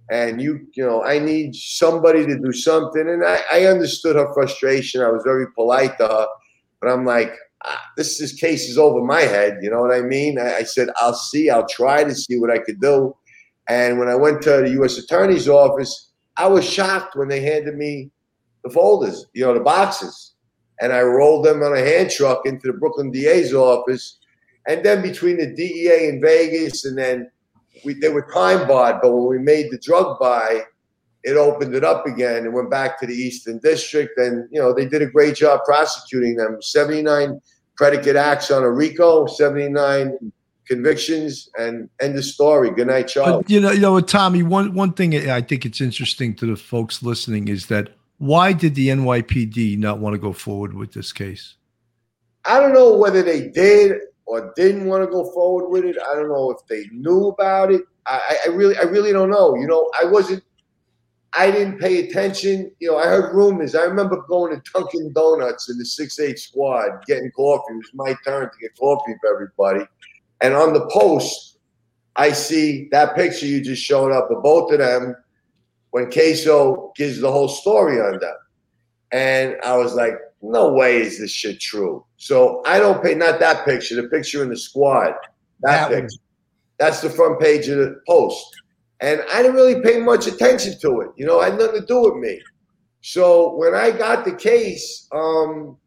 And 0.10 0.41
you, 0.41 0.66
you 0.76 0.86
know, 0.86 1.04
I 1.04 1.20
need 1.20 1.54
somebody 1.54 2.26
to 2.26 2.40
do 2.40 2.54
something. 2.54 3.02
And 3.02 3.26
I, 3.26 3.41
I 3.52 3.66
understood 3.66 4.16
her 4.16 4.34
frustration. 4.34 5.02
I 5.02 5.10
was 5.10 5.24
very 5.26 5.48
polite 5.56 5.98
to 5.98 6.08
her. 6.08 6.28
But 6.80 6.90
I'm 6.90 7.04
like, 7.04 7.34
this 7.98 8.19
this 8.19 8.34
case 8.34 8.69
is 8.69 8.77
over 8.77 9.02
my 9.03 9.22
head. 9.22 9.60
You 9.61 9.69
know 9.69 9.81
what 9.81 9.95
I 9.95 10.02
mean? 10.02 10.40
I, 10.40 10.57
I 10.57 10.64
said, 10.64 10.90
I'll 10.98 11.14
see. 11.14 11.49
I'll 11.49 11.68
try 11.68 12.03
to 12.03 12.14
see 12.14 12.38
what 12.38 12.52
I 12.52 12.60
could 12.60 12.81
do. 12.81 13.15
And 13.69 13.99
when 13.99 14.10
I 14.10 14.15
went 14.15 14.41
to 14.44 14.61
the 14.61 14.69
U.S. 14.72 14.98
Attorney's 14.98 15.48
office, 15.48 16.11
I 16.35 16.48
was 16.48 16.69
shocked 16.69 17.15
when 17.15 17.30
they 17.30 17.40
handed 17.41 17.76
me 17.76 18.11
the 18.64 18.69
folders, 18.69 19.26
you 19.34 19.45
know, 19.45 19.53
the 19.53 19.60
boxes. 19.60 20.34
And 20.81 20.91
I 20.91 21.02
rolled 21.02 21.45
them 21.45 21.61
on 21.61 21.76
a 21.76 21.80
hand 21.80 22.11
truck 22.11 22.41
into 22.45 22.68
the 22.68 22.77
Brooklyn 22.77 23.11
DA's 23.11 23.53
office. 23.53 24.19
And 24.68 24.84
then 24.84 25.02
between 25.02 25.38
the 25.38 25.53
DEA 25.53 26.10
in 26.10 26.22
Vegas 26.22 26.85
and 26.85 26.98
then 26.98 27.30
we, 27.85 27.94
they 27.94 28.10
were 28.10 28.27
time 28.34 28.68
barred, 28.68 28.98
but 29.02 29.11
when 29.14 29.27
we 29.27 29.40
made 29.40 29.72
the 29.72 29.77
drug 29.77 30.19
buy, 30.19 30.61
it 31.23 31.38
opened 31.38 31.73
it 31.73 31.84
up 31.84 32.06
again 32.06 32.45
and 32.45 32.53
went 32.53 32.69
back 32.69 32.99
to 32.99 33.07
the 33.07 33.14
Eastern 33.14 33.60
District. 33.60 34.11
And, 34.18 34.48
you 34.52 34.60
know, 34.60 34.73
they 34.73 34.85
did 34.85 35.02
a 35.02 35.07
great 35.07 35.35
job 35.35 35.61
prosecuting 35.65 36.35
them. 36.35 36.61
79 36.61 37.40
predicate 37.76 38.16
acts 38.16 38.52
on 38.52 38.64
a 38.64 38.70
RICO, 38.70 39.26
79 39.26 40.32
convictions, 40.68 41.50
and 41.58 41.90
end 42.02 42.18
of 42.18 42.26
story. 42.26 42.72
Good 42.72 42.88
night, 42.88 43.08
Charlie. 43.08 43.44
But 43.44 43.50
you 43.50 43.60
know, 43.60 43.72
you 43.72 43.82
know, 43.82 44.00
Tommy. 44.00 44.44
One 44.44 44.74
one 44.74 44.94
thing 44.94 45.30
I 45.30 45.41
think 45.41 45.66
it's 45.66 45.82
interesting 45.82 46.36
to 46.36 46.45
the 46.45 46.56
folks 46.56 47.04
listening 47.04 47.48
is 47.48 47.68
that 47.68 47.90
why 48.18 48.54
did 48.54 48.76
the 48.76 48.88
NYPD 48.90 49.78
not 49.78 50.00
want 50.00 50.14
to 50.14 50.18
go 50.18 50.34
forward 50.34 50.74
with 50.74 50.94
this 50.94 51.12
case? 51.12 51.56
I 52.45 52.60
don't 52.60 52.74
know 52.74 52.95
whether 52.98 53.22
they 53.22 53.50
did 53.50 54.00
or 54.26 54.54
didn't 54.56 54.86
want 54.86 55.04
to 55.04 55.10
go 55.10 55.32
forward 55.32 55.70
with 55.70 55.86
it. 55.86 55.98
I 56.02 56.16
don't 56.16 56.30
know 56.30 56.52
if 56.52 56.66
they 56.68 56.86
knew 56.91 57.28
about 57.28 57.72
it. 57.72 57.82
I, 58.06 58.38
I 58.45 58.50
really, 58.50 58.78
I 58.78 58.84
really 58.84 59.14
don't 59.14 59.30
know. 59.30 59.56
You 59.56 59.68
know, 59.68 59.90
I 60.00 60.06
wasn't. 60.06 60.44
I 61.35 61.49
didn't 61.49 61.80
pay 61.80 62.07
attention. 62.07 62.72
You 62.80 62.91
know, 62.91 62.97
I 62.97 63.05
heard 63.07 63.34
rumors. 63.34 63.73
I 63.76 63.84
remember 63.84 64.22
going 64.27 64.53
to 64.55 64.72
Dunkin' 64.72 65.14
Donuts 65.14 65.69
in 65.69 65.77
the 65.77 65.85
six 65.85 66.19
eight 66.19 66.38
squad 66.39 67.03
getting 67.07 67.31
coffee. 67.31 67.73
It 67.73 67.77
was 67.77 67.91
my 67.93 68.15
turn 68.26 68.45
to 68.45 68.57
get 68.61 68.77
coffee 68.77 69.15
for 69.19 69.34
everybody. 69.34 69.85
And 70.41 70.53
on 70.53 70.73
the 70.73 70.88
post, 70.91 71.57
I 72.15 72.31
see 72.31 72.88
that 72.91 73.15
picture 73.15 73.47
you 73.47 73.61
just 73.61 73.84
showed 73.84 74.11
up 74.11 74.30
of 74.30 74.43
both 74.43 74.72
of 74.72 74.80
them 74.80 75.15
when 75.91 76.05
Casso 76.11 76.93
gives 76.95 77.19
the 77.19 77.31
whole 77.31 77.47
story 77.49 77.99
on 77.99 78.19
them. 78.19 78.35
And 79.11 79.55
I 79.64 79.76
was 79.77 79.95
like, 79.95 80.14
no 80.41 80.73
way 80.73 81.01
is 81.01 81.19
this 81.19 81.31
shit 81.31 81.60
true. 81.60 82.05
So 82.18 82.61
I 82.65 82.80
don't 82.80 83.01
pay, 83.01 83.15
not 83.15 83.39
that 83.39 83.65
picture, 83.65 83.95
the 83.95 84.10
picture 84.10 84.43
in 84.43 84.49
the 84.49 84.57
squad, 84.57 85.14
that, 85.61 85.89
That 85.89 85.91
one. 85.91 86.01
picture. 86.01 86.18
That's 86.80 87.01
the 87.01 87.10
front 87.10 87.39
page 87.39 87.68
of 87.69 87.77
the 87.77 88.01
post. 88.07 88.45
And 89.04 89.22
I 89.34 89.42
didn't 89.42 89.58
really 89.58 89.82
pay 89.82 90.00
much 90.00 90.28
attention 90.28 90.80
to 90.80 91.02
it. 91.02 91.10
You 91.18 91.26
know, 91.26 91.42
it 91.42 91.52
had 91.52 91.60
nothing 91.60 91.82
to 91.82 91.86
do 91.86 92.02
with 92.04 92.16
me. 92.16 92.42
So 93.02 93.54
when 93.58 93.76
I 93.76 93.92
got 93.92 94.24
the 94.24 94.34
case, 94.34 95.10
um, 95.14 95.78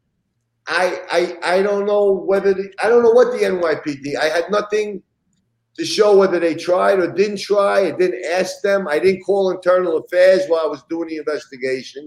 I, 0.69 1.01
I 1.11 1.55
I 1.57 1.63
don't 1.63 1.87
know 1.87 2.13
whether 2.13 2.53
the, 2.53 2.71
I 2.85 2.91
don't 2.91 3.03
know 3.03 3.13
what 3.13 3.33
the 3.33 3.39
NYPD. 3.39 4.17
I 4.17 4.27
had 4.27 4.51
nothing 4.51 5.03
to 5.79 5.85
show 5.87 6.15
whether 6.15 6.39
they 6.39 6.55
tried 6.55 6.99
or 6.99 7.11
didn't 7.11 7.41
try. 7.41 7.87
I 7.87 7.91
didn't 7.93 8.23
ask 8.27 8.61
them. 8.63 8.87
I 8.87 8.99
didn't 8.99 9.23
call 9.23 9.51
internal 9.51 9.97
affairs 9.97 10.43
while 10.49 10.67
I 10.67 10.69
was 10.69 10.83
doing 10.91 11.09
the 11.09 11.17
investigation. 11.17 12.07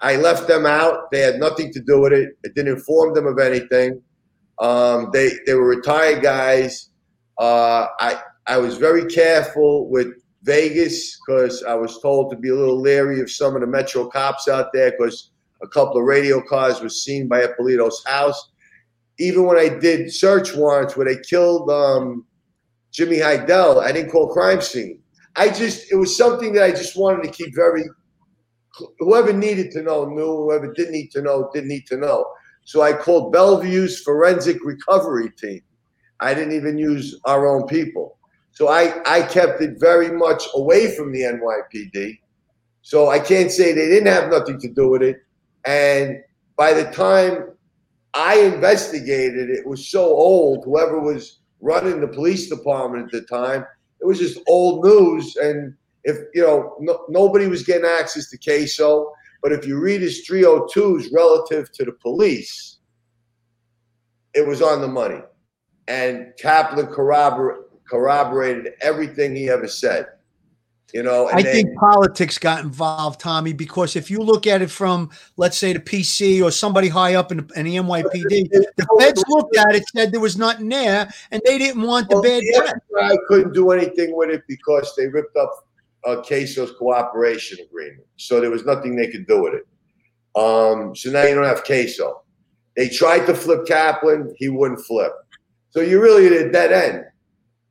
I 0.00 0.16
left 0.16 0.48
them 0.48 0.64
out. 0.64 1.10
They 1.10 1.20
had 1.20 1.38
nothing 1.38 1.70
to 1.74 1.80
do 1.80 2.00
with 2.00 2.14
it. 2.14 2.30
I 2.46 2.48
didn't 2.54 2.72
inform 2.72 3.12
them 3.12 3.26
of 3.26 3.38
anything. 3.38 4.00
Um, 4.58 5.10
they 5.12 5.32
they 5.44 5.52
were 5.52 5.68
retired 5.68 6.22
guys. 6.22 6.92
Uh, 7.38 7.88
I 7.98 8.22
I 8.46 8.56
was 8.56 8.78
very 8.78 9.04
careful 9.04 9.90
with 9.90 10.14
Vegas 10.42 11.18
because 11.20 11.62
I 11.64 11.74
was 11.74 12.00
told 12.00 12.30
to 12.30 12.36
be 12.36 12.48
a 12.48 12.54
little 12.54 12.80
leery 12.80 13.20
of 13.20 13.30
some 13.30 13.54
of 13.54 13.60
the 13.60 13.66
Metro 13.66 14.08
cops 14.08 14.48
out 14.48 14.72
there 14.72 14.92
because 14.92 15.32
a 15.62 15.68
couple 15.68 15.98
of 15.98 16.04
radio 16.04 16.40
cars 16.40 16.80
were 16.80 16.88
seen 16.88 17.28
by 17.28 17.42
Eppolito's 17.42 18.02
house. 18.06 18.50
Even 19.18 19.44
when 19.44 19.58
I 19.58 19.68
did 19.68 20.12
search 20.12 20.54
warrants 20.54 20.96
where 20.96 21.06
they 21.06 21.20
killed 21.20 21.70
um, 21.70 22.24
Jimmy 22.90 23.18
Hydell, 23.18 23.82
I 23.82 23.92
didn't 23.92 24.10
call 24.10 24.32
crime 24.32 24.62
scene. 24.62 25.02
I 25.36 25.48
just 25.48 25.92
it 25.92 25.96
was 25.96 26.16
something 26.16 26.54
that 26.54 26.64
I 26.64 26.70
just 26.70 26.96
wanted 26.96 27.22
to 27.24 27.30
keep 27.30 27.54
very. 27.54 27.84
Whoever 28.98 29.32
needed 29.32 29.70
to 29.72 29.82
know 29.82 30.06
knew. 30.06 30.44
Whoever 30.44 30.72
didn't 30.72 30.92
need 30.92 31.10
to 31.10 31.22
know 31.22 31.50
didn't 31.52 31.68
need 31.68 31.86
to 31.88 31.98
know. 31.98 32.24
So 32.64 32.82
I 32.82 32.92
called 32.92 33.32
Bellevue's 33.32 34.00
forensic 34.00 34.58
recovery 34.64 35.30
team. 35.38 35.60
I 36.20 36.34
didn't 36.34 36.54
even 36.54 36.78
use 36.78 37.18
our 37.26 37.46
own 37.46 37.66
people. 37.66 38.18
So 38.60 38.68
I, 38.68 39.00
I 39.06 39.22
kept 39.22 39.62
it 39.62 39.80
very 39.80 40.10
much 40.10 40.44
away 40.54 40.94
from 40.94 41.12
the 41.12 41.22
NYPD. 41.22 42.18
So 42.82 43.08
I 43.08 43.18
can't 43.18 43.50
say 43.50 43.72
they 43.72 43.88
didn't 43.88 44.12
have 44.12 44.30
nothing 44.30 44.60
to 44.60 44.68
do 44.68 44.90
with 44.90 45.00
it. 45.00 45.16
And 45.64 46.18
by 46.58 46.74
the 46.74 46.84
time 46.90 47.52
I 48.12 48.38
investigated, 48.40 49.48
it 49.48 49.66
was 49.66 49.88
so 49.88 50.04
old. 50.04 50.66
Whoever 50.66 51.00
was 51.00 51.38
running 51.62 52.02
the 52.02 52.08
police 52.08 52.50
department 52.50 53.06
at 53.06 53.12
the 53.12 53.26
time, 53.34 53.64
it 53.98 54.06
was 54.06 54.18
just 54.18 54.38
old 54.46 54.84
news. 54.84 55.36
And 55.36 55.74
if 56.04 56.18
you 56.34 56.42
know, 56.42 56.76
no, 56.80 57.06
nobody 57.08 57.46
was 57.46 57.62
getting 57.62 57.86
access 57.86 58.28
to 58.28 58.36
Casso. 58.36 59.10
But 59.42 59.52
if 59.52 59.66
you 59.66 59.80
read 59.80 60.02
his 60.02 60.28
302s 60.28 61.06
relative 61.14 61.72
to 61.72 61.86
the 61.86 61.92
police, 61.92 62.76
it 64.34 64.46
was 64.46 64.60
on 64.60 64.82
the 64.82 64.88
money. 64.88 65.22
And 65.88 66.34
Kaplan 66.38 66.88
corrobor- 66.88 67.69
corroborated 67.90 68.74
everything 68.80 69.34
he 69.34 69.50
ever 69.50 69.68
said. 69.68 70.06
You 70.92 71.04
know, 71.04 71.28
and 71.28 71.38
I 71.38 71.42
then- 71.42 71.52
think 71.52 71.78
politics 71.78 72.36
got 72.36 72.64
involved, 72.64 73.20
Tommy, 73.20 73.52
because 73.52 73.94
if 73.94 74.10
you 74.10 74.18
look 74.18 74.48
at 74.48 74.60
it 74.60 74.70
from, 74.70 75.10
let's 75.36 75.56
say, 75.56 75.72
the 75.72 75.78
PC 75.78 76.42
or 76.42 76.50
somebody 76.50 76.88
high 76.88 77.14
up 77.14 77.30
in 77.30 77.38
the, 77.38 77.52
in 77.54 77.66
the 77.66 77.76
NYPD, 77.76 78.50
the 78.50 78.86
feds 78.98 79.22
looked 79.28 79.56
at 79.56 79.76
it, 79.76 79.84
said 79.94 80.10
there 80.10 80.20
was 80.20 80.36
nothing 80.36 80.68
there, 80.68 81.08
and 81.30 81.40
they 81.44 81.58
didn't 81.58 81.82
want 81.82 82.08
the 82.08 82.16
Well, 82.16 82.24
bad 82.24 82.40
the 82.42 82.80
press. 82.90 83.16
Couldn't 83.28 83.52
do 83.52 83.70
anything 83.70 84.16
with 84.16 84.30
it 84.30 84.42
because 84.48 84.92
they 84.96 85.06
ripped 85.06 85.36
up 85.36 85.68
uh, 86.04 86.22
Casso's 86.22 86.72
cooperation 86.72 87.58
agreement. 87.64 88.06
So 88.16 88.40
there 88.40 88.50
was 88.50 88.64
nothing 88.64 88.96
they 88.96 89.10
could 89.12 89.28
do 89.28 89.42
with 89.42 89.54
it. 89.54 89.66
Um, 90.34 90.96
so 90.96 91.10
now 91.10 91.22
you 91.24 91.36
don't 91.36 91.44
have 91.44 91.62
Queso. 91.62 92.22
They 92.76 92.88
tried 92.88 93.26
to 93.26 93.34
flip 93.34 93.64
Kaplan, 93.66 94.34
he 94.38 94.48
wouldn't 94.48 94.80
flip. 94.80 95.12
So 95.70 95.80
you're 95.82 96.02
really 96.02 96.26
at 96.26 96.46
a 96.46 96.50
dead 96.50 96.72
end. 96.72 97.04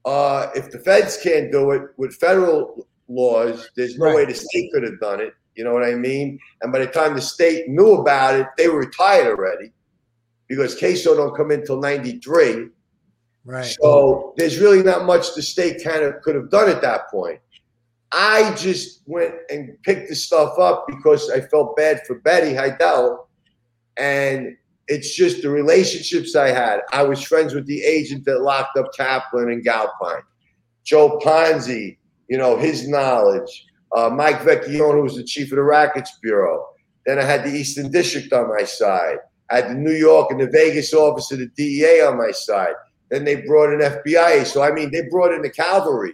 Uh, 0.05 0.47
if 0.55 0.71
the 0.71 0.79
feds 0.79 1.17
can't 1.21 1.51
do 1.51 1.71
it 1.71 1.83
with 1.97 2.15
federal 2.15 2.87
laws, 3.07 3.69
there's 3.75 3.97
no 3.97 4.15
way 4.15 4.25
the 4.25 4.33
state 4.33 4.71
could 4.73 4.83
have 4.83 4.99
done 4.99 5.19
it. 5.19 5.33
You 5.55 5.63
know 5.65 5.73
what 5.73 5.83
I 5.83 5.95
mean? 5.95 6.39
And 6.61 6.71
by 6.71 6.79
the 6.79 6.87
time 6.87 7.15
the 7.15 7.21
state 7.21 7.67
knew 7.67 7.95
about 7.95 8.35
it, 8.35 8.47
they 8.57 8.69
were 8.69 8.79
retired 8.79 9.27
already 9.27 9.71
because 10.47 10.79
Casso 10.79 11.15
don't 11.15 11.35
come 11.35 11.51
in 11.51 11.65
till 11.65 11.79
93. 11.79 12.67
Right. 13.45 13.75
So 13.81 14.33
there's 14.37 14.59
really 14.59 14.83
not 14.83 15.05
much 15.05 15.35
the 15.35 15.41
state 15.41 15.83
kind 15.83 16.03
of 16.03 16.21
could 16.21 16.35
have 16.35 16.49
done 16.49 16.69
at 16.69 16.81
that 16.81 17.09
point. 17.09 17.39
I 18.11 18.53
just 18.55 19.01
went 19.05 19.35
and 19.49 19.77
picked 19.83 20.09
the 20.09 20.15
stuff 20.15 20.57
up 20.57 20.85
because 20.87 21.29
I 21.29 21.41
felt 21.41 21.75
bad 21.75 22.01
for 22.07 22.15
Betty 22.19 22.53
Hydell. 22.53 23.27
And 23.97 24.55
it's 24.89 25.15
just 25.15 25.43
the 25.43 25.49
relationships 25.49 26.35
I 26.35 26.47
had. 26.47 26.81
I 26.91 27.03
was 27.03 27.23
friends 27.23 27.53
with 27.53 27.67
the 27.67 27.81
agent 27.83 28.25
that 28.25 28.41
locked 28.41 28.75
up 28.75 28.87
Kaplan 28.97 29.51
and 29.51 29.63
Galpine. 29.63 30.23
Joe 30.83 31.19
Ponzi, 31.23 31.97
you 32.27 32.37
know, 32.37 32.57
his 32.57 32.87
knowledge. 32.87 33.65
Uh, 33.95 34.09
Mike 34.09 34.39
Vecchione, 34.39 34.93
who 34.93 35.03
was 35.03 35.15
the 35.15 35.23
chief 35.23 35.51
of 35.51 35.57
the 35.57 35.63
Rackets 35.63 36.17
Bureau. 36.21 36.65
Then 37.05 37.19
I 37.19 37.23
had 37.23 37.43
the 37.43 37.53
Eastern 37.53 37.91
District 37.91 38.33
on 38.33 38.49
my 38.49 38.63
side. 38.63 39.17
I 39.51 39.57
had 39.57 39.69
the 39.69 39.75
New 39.75 39.93
York 39.93 40.31
and 40.31 40.41
the 40.41 40.47
Vegas 40.47 40.93
office 40.93 41.31
of 41.31 41.39
the 41.39 41.47
DEA 41.55 42.01
on 42.01 42.17
my 42.17 42.31
side. 42.31 42.73
Then 43.09 43.25
they 43.25 43.41
brought 43.41 43.73
in 43.73 43.79
FBI. 43.79 44.45
So, 44.45 44.63
I 44.63 44.71
mean, 44.71 44.91
they 44.91 45.03
brought 45.09 45.33
in 45.33 45.43
the 45.43 45.49
cavalry. 45.49 46.13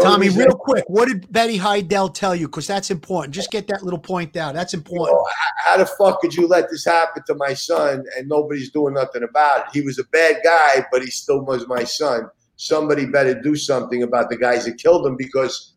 Tommy, 0.00 0.30
real 0.30 0.54
quick, 0.54 0.84
what 0.86 1.08
did 1.08 1.30
Betty 1.30 1.58
Hydell 1.58 2.14
tell 2.14 2.34
you? 2.34 2.46
Because 2.46 2.66
that's 2.66 2.90
important. 2.90 3.34
Just 3.34 3.50
get 3.50 3.66
that 3.66 3.82
little 3.82 3.98
point 3.98 4.32
down. 4.32 4.54
That's 4.54 4.72
important. 4.72 5.16
know, 5.16 5.26
how 5.56 5.76
the 5.76 5.86
fuck 5.86 6.20
could 6.20 6.34
you 6.34 6.46
let 6.46 6.70
this 6.70 6.84
happen 6.84 7.22
to 7.26 7.34
my 7.34 7.52
son 7.52 8.04
and 8.16 8.28
nobody's 8.28 8.70
doing 8.70 8.94
nothing 8.94 9.22
about 9.22 9.66
it? 9.66 9.66
He 9.74 9.82
was 9.82 9.98
a 9.98 10.04
bad 10.04 10.36
guy, 10.42 10.86
but 10.90 11.02
he 11.02 11.10
still 11.10 11.44
was 11.44 11.66
my 11.68 11.84
son. 11.84 12.30
Somebody 12.56 13.06
better 13.06 13.38
do 13.38 13.54
something 13.54 14.02
about 14.02 14.30
the 14.30 14.36
guys 14.36 14.64
that 14.64 14.78
killed 14.78 15.06
him 15.06 15.16
because 15.16 15.74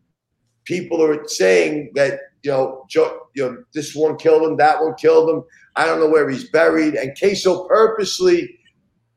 people 0.64 1.02
are 1.02 1.26
saying 1.28 1.92
that 1.94 2.20
you 2.46 2.52
know, 2.52 2.84
Joe, 2.88 3.26
you 3.34 3.44
know, 3.44 3.64
this 3.74 3.94
one 3.94 4.16
killed 4.16 4.48
him, 4.48 4.56
that 4.58 4.80
one 4.80 4.94
killed 4.94 5.28
him. 5.28 5.42
I 5.74 5.84
don't 5.84 5.98
know 5.98 6.08
where 6.08 6.30
he's 6.30 6.48
buried, 6.50 6.94
and 6.94 7.16
Casso 7.16 7.66
purposely 7.66 8.56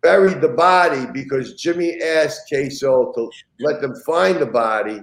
buried 0.02 0.42
the 0.42 0.50
body 0.50 1.06
because 1.14 1.56
Jimmy 1.56 2.02
asked 2.02 2.42
Casso 2.52 3.14
to 3.16 3.30
let 3.60 3.82
them 3.82 3.94
find 4.06 4.38
the 4.40 4.46
body, 4.46 5.02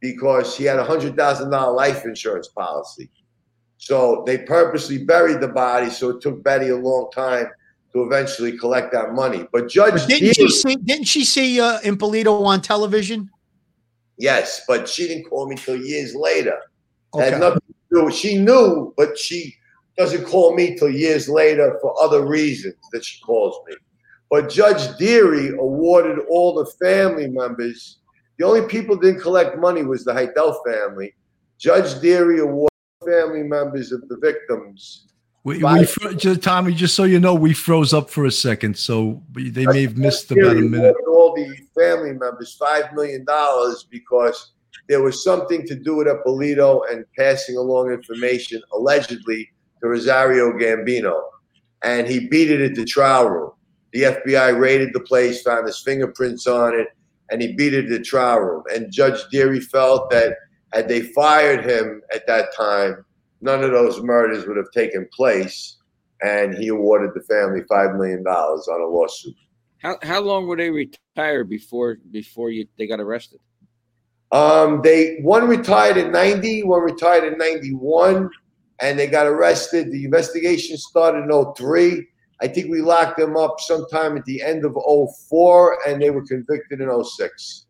because 0.00 0.56
he 0.56 0.64
had 0.64 0.78
a 0.78 0.84
hundred 0.84 1.16
thousand 1.16 1.50
dollar 1.50 1.74
life 1.74 2.04
insurance 2.04 2.48
policy. 2.48 3.10
So 3.78 4.22
they 4.26 4.38
purposely 4.38 5.04
buried 5.04 5.40
the 5.40 5.48
body, 5.48 5.90
so 5.90 6.10
it 6.10 6.20
took 6.20 6.42
Betty 6.42 6.68
a 6.70 6.76
long 6.76 7.10
time 7.14 7.46
to 7.92 8.02
eventually 8.04 8.58
collect 8.58 8.92
that 8.92 9.14
money. 9.14 9.46
But 9.52 9.68
Judge 9.68 9.92
But 9.92 10.08
didn't 10.08 10.34
she 10.34 10.48
see? 10.50 10.76
Didn't 10.76 11.06
she 11.06 11.24
see 11.24 11.60
uh, 11.60 11.78
Eppolito 11.80 12.44
on 12.44 12.60
television? 12.60 13.30
yes, 14.20 14.62
but 14.66 14.88
she 14.88 15.06
didn't 15.06 15.24
call 15.30 15.48
me 15.48 15.54
till 15.56 15.76
years 15.76 16.12
later. 16.14 16.58
Okay. 17.14 17.30
Had 17.30 17.40
nothing 17.40 17.60
to 17.60 17.74
do. 18.00 18.04
with- 18.06 18.14
She 18.14 18.36
knew, 18.38 18.92
but 18.96 19.16
she 19.16 19.54
doesn't 19.96 20.24
call 20.26 20.54
me 20.56 20.76
till 20.76 20.90
years 20.90 21.28
later 21.28 21.78
for 21.80 21.94
other 22.02 22.26
reasons 22.26 22.74
that 22.92 23.04
she 23.04 23.20
calls 23.20 23.56
me. 23.68 23.76
But 24.30 24.50
Judge 24.50 24.96
Deary 24.98 25.48
awarded 25.48 26.18
all 26.28 26.54
the 26.54 26.66
family 26.84 27.28
members. 27.28 27.98
The 28.38 28.46
only 28.46 28.66
people 28.68 28.96
that 28.96 29.02
didn't 29.02 29.22
collect 29.22 29.58
money 29.58 29.82
was 29.82 30.04
the 30.04 30.12
Hydell 30.12 30.60
family. 30.66 31.14
Judge 31.58 32.00
Deary 32.00 32.40
awarded 32.40 32.68
family 33.04 33.42
members 33.42 33.90
of 33.90 34.06
the 34.08 34.16
victims. 34.18 35.06
We, 35.44 35.62
we 35.64 35.86
fro- 35.86 36.12
just, 36.12 36.42
Tommy, 36.42 36.74
just 36.74 36.94
so 36.94 37.04
you 37.04 37.20
know, 37.20 37.34
we 37.34 37.54
froze 37.54 37.94
up 37.94 38.10
for 38.10 38.26
a 38.26 38.30
second, 38.30 38.76
so 38.76 39.22
they 39.32 39.64
may 39.66 39.82
have 39.82 39.96
missed 39.96 40.30
about 40.30 40.56
a 40.56 40.60
minute. 40.60 40.78
awarded 40.78 41.08
all 41.08 41.34
the 41.34 41.56
family 41.74 42.12
members 42.12 42.54
five 42.54 42.92
million 42.92 43.24
dollars 43.24 43.86
because 43.90 44.52
there 44.88 45.02
was 45.02 45.22
something 45.24 45.66
to 45.66 45.74
do 45.74 45.96
with 45.96 46.06
Eppolito 46.06 46.82
and 46.90 47.04
passing 47.16 47.56
along 47.56 47.92
information 47.92 48.60
allegedly 48.74 49.48
to 49.80 49.88
Rosario 49.88 50.52
Gambino, 50.52 51.20
and 51.82 52.06
he 52.06 52.28
beat 52.28 52.50
it 52.50 52.60
at 52.60 52.74
the 52.74 52.84
trial 52.84 53.30
room. 53.30 53.50
The 53.92 54.02
FBI 54.02 54.58
raided 54.58 54.90
the 54.92 55.00
place, 55.00 55.42
found 55.42 55.66
his 55.66 55.80
fingerprints 55.80 56.46
on 56.46 56.78
it, 56.78 56.88
and 57.30 57.40
he 57.40 57.54
beat 57.54 57.74
it 57.74 57.82
to 57.82 57.98
the 57.98 58.04
trial 58.04 58.40
room. 58.40 58.62
And 58.74 58.92
Judge 58.92 59.20
Deary 59.30 59.60
felt 59.60 60.10
that 60.10 60.36
had 60.72 60.88
they 60.88 61.02
fired 61.02 61.64
him 61.64 62.02
at 62.14 62.26
that 62.26 62.54
time, 62.54 63.04
none 63.40 63.64
of 63.64 63.70
those 63.70 64.02
murders 64.02 64.46
would 64.46 64.56
have 64.56 64.70
taken 64.72 65.08
place, 65.14 65.76
and 66.22 66.54
he 66.54 66.68
awarded 66.68 67.10
the 67.14 67.22
family 67.22 67.62
five 67.68 67.94
million 67.94 68.22
dollars 68.22 68.68
on 68.68 68.80
a 68.80 68.86
lawsuit. 68.86 69.34
How 69.78 69.96
how 70.02 70.20
long 70.20 70.46
were 70.46 70.56
they 70.56 70.70
retired 70.70 71.48
before 71.48 71.98
before 72.10 72.50
you 72.50 72.66
they 72.76 72.86
got 72.86 73.00
arrested? 73.00 73.40
Um, 74.30 74.82
they 74.82 75.18
one 75.22 75.48
retired 75.48 75.96
in 75.96 76.12
'90, 76.12 76.64
one 76.64 76.82
retired 76.82 77.24
in 77.32 77.38
'91, 77.38 78.28
and 78.80 78.98
they 78.98 79.06
got 79.06 79.26
arrested. 79.26 79.90
The 79.90 80.04
investigation 80.04 80.76
started 80.76 81.30
in 81.30 81.54
03. 81.54 82.06
I 82.40 82.48
think 82.48 82.70
we 82.70 82.80
locked 82.80 83.18
them 83.18 83.36
up 83.36 83.56
sometime 83.60 84.16
at 84.16 84.24
the 84.24 84.40
end 84.42 84.64
of 84.64 84.76
04, 85.28 85.78
and 85.88 86.00
they 86.00 86.10
were 86.10 86.24
convicted 86.26 86.80
in 86.80 86.88
06. 87.04 87.66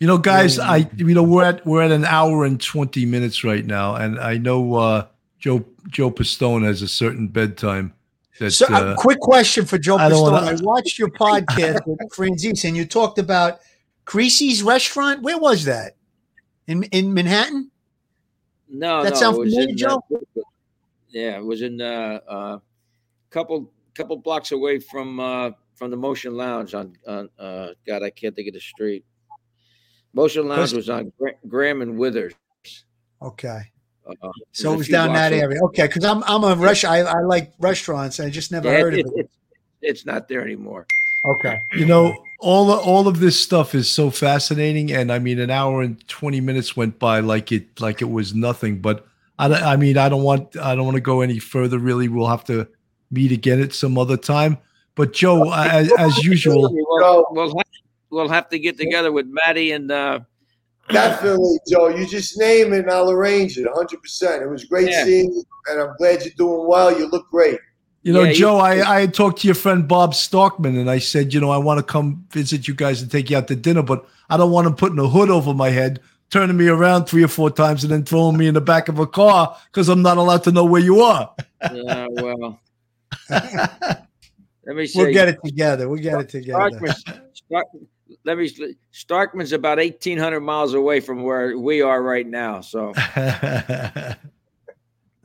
You 0.00 0.06
know, 0.06 0.18
guys, 0.18 0.58
I 0.60 0.88
you 0.96 1.12
know 1.14 1.24
we're 1.24 1.44
at 1.44 1.66
we're 1.66 1.82
at 1.82 1.90
an 1.90 2.04
hour 2.04 2.44
and 2.44 2.60
twenty 2.60 3.04
minutes 3.04 3.42
right 3.42 3.66
now, 3.66 3.96
and 3.96 4.20
I 4.20 4.36
know 4.38 4.74
uh, 4.76 5.06
Joe 5.40 5.64
Joe 5.88 6.10
Pistone 6.12 6.64
has 6.64 6.82
a 6.82 6.88
certain 6.88 7.26
bedtime. 7.26 7.92
That 8.38 8.52
So, 8.52 8.66
uh, 8.72 8.92
a 8.92 8.94
quick 8.94 9.18
question 9.18 9.64
for 9.64 9.76
Joe 9.76 9.96
I 9.98 10.08
Pistone. 10.08 10.30
wanna- 10.32 10.46
I 10.52 10.56
watched 10.62 11.00
your 11.00 11.08
podcast 11.08 11.84
with 11.84 11.98
Franzese, 12.12 12.64
and 12.64 12.76
you 12.76 12.84
talked 12.86 13.18
about 13.18 13.58
Creasy's 14.04 14.62
restaurant. 14.62 15.22
Where 15.22 15.36
was 15.38 15.64
that? 15.64 15.96
In 16.68 16.84
in 16.84 17.12
Manhattan? 17.12 17.72
No, 18.68 19.02
That 19.02 19.14
no, 19.14 19.18
sound 19.18 19.36
it 19.36 19.40
was 19.40 19.54
familiar, 19.54 19.74
Joe? 19.74 20.04
Uh, 20.14 20.18
yeah, 21.08 21.38
it 21.38 21.44
was 21.44 21.62
in 21.62 21.80
uh, 21.80 22.20
uh, 22.28 22.58
couple 23.30 23.70
couple 23.94 24.16
blocks 24.16 24.52
away 24.52 24.78
from 24.78 25.20
uh, 25.20 25.50
from 25.74 25.90
the 25.90 25.96
Motion 25.96 26.36
Lounge 26.36 26.74
on 26.74 26.94
on 27.06 27.28
uh, 27.38 27.68
God, 27.86 28.02
I 28.02 28.10
can't 28.10 28.34
think 28.34 28.48
of 28.48 28.54
the 28.54 28.60
street. 28.60 29.04
Motion 30.14 30.48
Lounge 30.48 30.72
was 30.72 30.88
on 30.88 31.12
Gra- 31.18 31.34
Graham 31.46 31.82
and 31.82 31.98
Withers. 31.98 32.34
Okay. 33.22 33.60
Uh, 34.08 34.30
So 34.52 34.72
it 34.72 34.76
was 34.78 34.88
down 34.88 35.12
that 35.12 35.32
away. 35.32 35.42
area. 35.42 35.60
Okay, 35.64 35.86
because 35.86 36.04
I'm 36.04 36.22
I'm 36.24 36.42
a 36.44 36.54
rush. 36.54 36.84
I, 36.84 36.98
I 37.00 37.20
like 37.20 37.52
restaurants. 37.60 38.18
I 38.20 38.30
just 38.30 38.50
never 38.50 38.70
Yeah, 38.72 38.80
heard 38.80 38.94
it- 38.94 39.06
of 39.06 39.12
it. 39.12 39.18
it- 39.20 39.30
it's 39.80 40.04
not 40.04 40.26
there 40.26 40.42
anymore. 40.42 40.86
Okay. 41.24 41.60
you 41.76 41.84
know 41.86 42.16
all 42.40 42.70
all 42.72 43.06
of 43.06 43.20
this 43.20 43.38
stuff 43.40 43.74
is 43.76 43.88
so 43.88 44.10
fascinating, 44.10 44.90
and 44.92 45.12
I 45.12 45.18
mean, 45.20 45.38
an 45.38 45.50
hour 45.50 45.82
and 45.82 46.06
twenty 46.08 46.40
minutes 46.40 46.76
went 46.76 46.98
by 46.98 47.20
like 47.20 47.52
it 47.52 47.80
like 47.80 48.00
it 48.02 48.10
was 48.10 48.34
nothing. 48.34 48.80
But 48.80 49.06
I, 49.38 49.52
I 49.52 49.76
mean, 49.76 49.98
I 49.98 50.08
don't 50.08 50.22
want 50.24 50.56
I 50.56 50.74
don't 50.74 50.84
want 50.84 50.96
to 50.96 51.00
go 51.00 51.20
any 51.20 51.38
further. 51.38 51.78
Really, 51.78 52.08
we'll 52.08 52.26
have 52.28 52.44
to 52.44 52.66
meet 53.10 53.32
again 53.32 53.60
at 53.60 53.72
some 53.72 53.96
other 53.98 54.16
time. 54.16 54.58
But 54.94 55.12
Joe, 55.12 55.52
as, 55.52 55.92
as 55.92 56.18
usual, 56.24 56.62
We'll, 56.72 57.26
we'll, 57.30 57.48
have, 57.56 57.66
we'll 58.10 58.28
have 58.28 58.48
to 58.48 58.58
get 58.58 58.76
together 58.78 59.12
with 59.12 59.26
Matty 59.28 59.72
and 59.72 59.90
uh, 59.92 60.20
Definitely, 60.90 61.58
Joe. 61.70 61.88
You 61.88 62.06
just 62.06 62.38
name 62.38 62.72
it, 62.72 62.80
and 62.80 62.90
I'll 62.90 63.10
arrange 63.10 63.58
it 63.58 63.66
100%. 63.66 64.42
It 64.42 64.48
was 64.48 64.64
great 64.64 64.88
Yeah. 64.90 65.04
seeing 65.04 65.32
you, 65.32 65.44
and 65.70 65.80
I'm 65.82 65.94
glad 65.98 66.22
you're 66.22 66.32
doing 66.36 66.66
well. 66.66 66.96
You 66.98 67.08
look 67.08 67.30
great. 67.30 67.60
You 68.02 68.12
know, 68.12 68.22
Yeah, 68.22 68.30
you- 68.30 68.34
Joe, 68.36 68.56
I, 68.56 68.96
I 68.96 69.00
had 69.02 69.12
talked 69.14 69.40
to 69.42 69.46
your 69.48 69.54
friend 69.54 69.86
Bob 69.86 70.12
Starkman 70.14 70.80
and 70.80 70.88
I 70.90 70.98
said, 70.98 71.34
you 71.34 71.40
know, 71.40 71.50
I 71.50 71.58
want 71.58 71.78
to 71.78 71.82
come 71.82 72.24
visit 72.30 72.66
you 72.66 72.74
guys 72.74 73.02
and 73.02 73.10
take 73.10 73.28
you 73.28 73.36
out 73.36 73.48
to 73.48 73.56
dinner, 73.56 73.82
but 73.82 74.06
I 74.30 74.36
don't 74.36 74.50
want 74.52 74.66
him 74.66 74.74
putting 74.76 74.98
a 74.98 75.06
hood 75.08 75.30
over 75.30 75.52
my 75.52 75.68
head, 75.70 76.00
turning 76.30 76.56
me 76.56 76.68
around 76.68 77.04
three 77.04 77.22
or 77.24 77.28
four 77.28 77.50
times 77.50 77.82
and 77.84 77.92
then 77.92 78.04
throwing 78.04 78.38
me 78.38 78.46
in 78.46 78.54
the 78.54 78.60
back 78.60 78.88
of 78.88 78.98
a 78.98 79.06
car 79.06 79.54
because 79.70 79.88
I'm 79.88 80.00
not 80.00 80.16
allowed 80.16 80.44
to 80.44 80.52
know 80.52 80.64
where 80.64 80.80
you 80.80 81.00
are. 81.02 81.34
yeah, 81.74 82.06
well. 82.12 82.58
Let 83.30 84.06
me 84.66 84.86
see. 84.86 84.98
We'll 85.02 85.12
get 85.12 85.28
it 85.28 85.38
together. 85.44 85.88
We'll 85.88 86.02
get 86.02 86.20
it 86.20 86.28
together. 86.28 86.70
Starkman's, 86.70 87.04
Stark, 87.34 87.66
let 88.24 88.38
me. 88.38 88.74
Starkman's 88.92 89.52
about 89.52 89.78
eighteen 89.78 90.18
hundred 90.18 90.40
miles 90.40 90.74
away 90.74 91.00
from 91.00 91.22
where 91.22 91.56
we 91.58 91.82
are 91.82 92.02
right 92.02 92.26
now. 92.26 92.60
So 92.60 92.92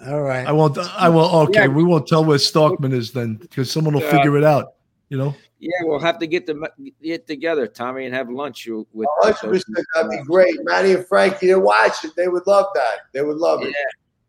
All 0.05 0.21
right. 0.21 0.45
I 0.45 0.51
won't, 0.51 0.77
I 0.77 1.07
will, 1.07 1.33
okay, 1.47 1.61
Yeah. 1.61 1.67
we 1.67 1.83
won't 1.83 2.07
tell 2.07 2.25
where 2.25 2.37
Starkman 2.37 2.91
is 2.93 3.11
then 3.13 3.35
because 3.35 3.71
someone 3.71 3.93
will 3.93 4.03
Uh, 4.03 4.11
figure 4.11 4.37
it 4.37 4.43
out, 4.43 4.73
you 5.07 5.17
know? 5.17 5.33
yeah, 5.59 5.69
we'll 5.83 5.99
have 5.99 6.19
to 6.19 6.27
get 6.27 6.45
the 6.45 6.67
get 7.01 7.25
together, 7.25 7.67
Tommy, 7.67 8.05
and 8.05 8.13
have 8.13 8.29
lunch 8.29 8.67
with. 8.67 8.85
with 8.91 9.07
100%. 9.23 9.61
That'd 9.95 10.11
be 10.11 10.17
great. 10.25 10.55
Matty 10.63 10.91
and 10.93 11.07
Frankie, 11.07 11.47
they're 11.47 11.59
watching. 11.61 12.11
They 12.17 12.27
would 12.27 12.45
love 12.47 12.65
that. 12.75 12.97
They 13.13 13.21
would 13.21 13.37
love 13.37 13.63
it. 13.63 13.73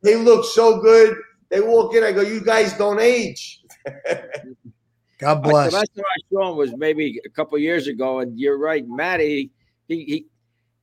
They 0.02 0.14
look 0.14 0.44
so 0.44 0.80
good. 0.80 1.16
They 1.54 1.60
walk 1.60 1.94
in, 1.94 2.02
I 2.02 2.10
go, 2.10 2.22
You 2.22 2.40
guys 2.40 2.72
don't 2.72 2.98
age. 2.98 3.62
God 5.18 5.42
bless. 5.44 5.70
The 5.70 5.76
last 5.76 5.94
time 5.94 6.04
I 6.04 6.20
saw 6.32 6.50
him 6.50 6.56
was 6.56 6.76
maybe 6.76 7.20
a 7.24 7.28
couple 7.28 7.56
years 7.58 7.86
ago, 7.86 8.18
and 8.18 8.36
you're 8.36 8.58
right, 8.58 8.84
Matty. 8.88 9.52
He 9.86 10.04
he 10.04 10.26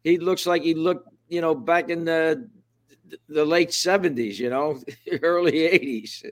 he 0.06 0.18
looks 0.18 0.48
like 0.48 0.62
he 0.62 0.74
looked, 0.74 1.10
you 1.28 1.42
know, 1.42 1.54
back 1.54 1.90
in 1.90 2.06
the 2.06 2.48
the 3.28 3.44
late 3.44 3.74
seventies, 3.74 4.40
you 4.40 4.50
know, 4.50 4.82
early 5.22 5.66
eighties. 5.66 6.24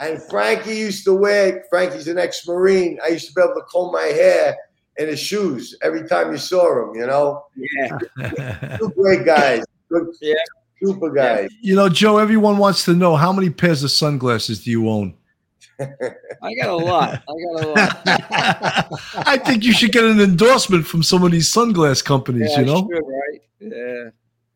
And 0.00 0.20
Frankie 0.24 0.74
used 0.74 1.04
to 1.04 1.14
wear, 1.14 1.64
Frankie's 1.70 2.08
an 2.08 2.18
ex 2.18 2.44
Marine. 2.48 2.98
I 3.04 3.10
used 3.10 3.28
to 3.28 3.34
be 3.34 3.42
able 3.42 3.54
to 3.54 3.66
comb 3.70 3.92
my 3.92 4.06
hair 4.06 4.56
in 4.96 5.06
his 5.06 5.20
shoes 5.20 5.76
every 5.82 6.08
time 6.08 6.32
you 6.32 6.38
saw 6.38 6.82
him, 6.82 6.96
you 6.98 7.06
know? 7.06 7.44
Yeah, 7.56 8.76
Two 8.78 8.90
great 8.90 9.24
guys. 9.24 9.62
Good, 9.88 10.08
Yeah. 10.20 10.34
Super 10.82 11.10
guys. 11.10 11.50
You 11.60 11.74
know, 11.76 11.88
Joe, 11.88 12.18
everyone 12.18 12.58
wants 12.58 12.84
to 12.86 12.94
know 12.94 13.16
how 13.16 13.32
many 13.32 13.50
pairs 13.50 13.82
of 13.82 13.90
sunglasses 13.90 14.64
do 14.64 14.70
you 14.70 14.88
own? 14.88 15.14
I 15.80 16.54
got 16.60 16.68
a 16.68 16.76
lot. 16.76 17.22
I 17.28 17.54
got 17.56 17.64
a 17.64 17.68
lot. 17.68 19.00
I 19.26 19.38
think 19.38 19.64
you 19.64 19.72
should 19.72 19.92
get 19.92 20.04
an 20.04 20.20
endorsement 20.20 20.86
from 20.86 21.02
some 21.02 21.24
of 21.24 21.32
these 21.32 21.52
sunglass 21.52 22.04
companies, 22.04 22.50
Yeah, 22.52 22.60
you 22.60 22.66
know? 22.66 22.88
Should, 22.88 23.02
right? 23.04 23.40
Yeah. 23.60 24.10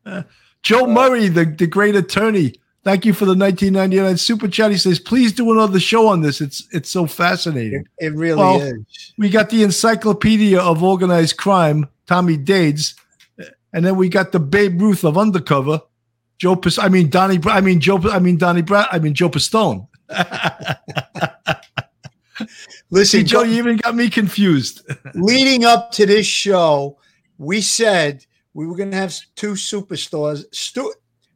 Uh, 0.05 0.23
Joe 0.61 0.87
Murray, 0.87 1.27
the, 1.27 1.45
the 1.45 1.67
great 1.67 1.95
attorney. 1.95 2.55
Thank 2.83 3.05
you 3.05 3.13
for 3.13 3.25
the 3.25 3.35
1999 3.35 4.17
super 4.17 4.47
chat. 4.47 4.71
He 4.71 4.77
says, 4.77 4.99
please 4.99 5.33
do 5.33 5.51
another 5.51 5.79
show 5.79 6.07
on 6.07 6.21
this. 6.21 6.39
It's 6.39 6.67
it's 6.71 6.89
so 6.89 7.05
fascinating. 7.05 7.85
It, 7.97 8.07
it 8.07 8.15
really 8.15 8.37
Well, 8.37 8.61
is. 8.61 9.13
We 9.17 9.29
got 9.29 9.49
the 9.49 9.63
encyclopedia 9.63 10.59
of 10.59 10.81
organized 10.81 11.37
crime, 11.37 11.89
Tommy 12.07 12.37
Dades, 12.37 12.95
and 13.73 13.85
then 13.85 13.97
we 13.97 14.07
got 14.07 14.31
the 14.31 14.39
Babe 14.39 14.81
Ruth 14.81 15.03
of 15.03 15.17
undercover, 15.17 15.81
Joe. 16.39 16.55
Pis- 16.55 16.79
I 16.79 16.89
mean 16.89 17.09
Donnie. 17.09 17.39
I 17.45 17.61
mean 17.61 17.79
Joe. 17.79 17.99
I 18.09 18.19
mean 18.19 18.37
Donnie. 18.37 18.63
Bra- 18.63 18.87
I 18.91 18.99
mean 18.99 19.13
Joe 19.13 19.29
Pistone. 19.29 19.87
Listen, 22.89 23.19
See, 23.19 23.23
Joe, 23.23 23.43
you 23.43 23.57
even 23.57 23.77
got 23.77 23.95
me 23.95 24.09
confused. 24.09 24.89
leading 25.13 25.65
up 25.65 25.91
to 25.91 26.05
this 26.05 26.25
show, 26.25 26.97
we 27.37 27.61
said 27.61 28.25
we 28.53 28.65
were 28.65 28.75
going 28.75 28.91
to 28.91 28.97
have 28.97 29.15
two 29.35 29.51
superstars, 29.51 30.45
stu- 30.51 30.93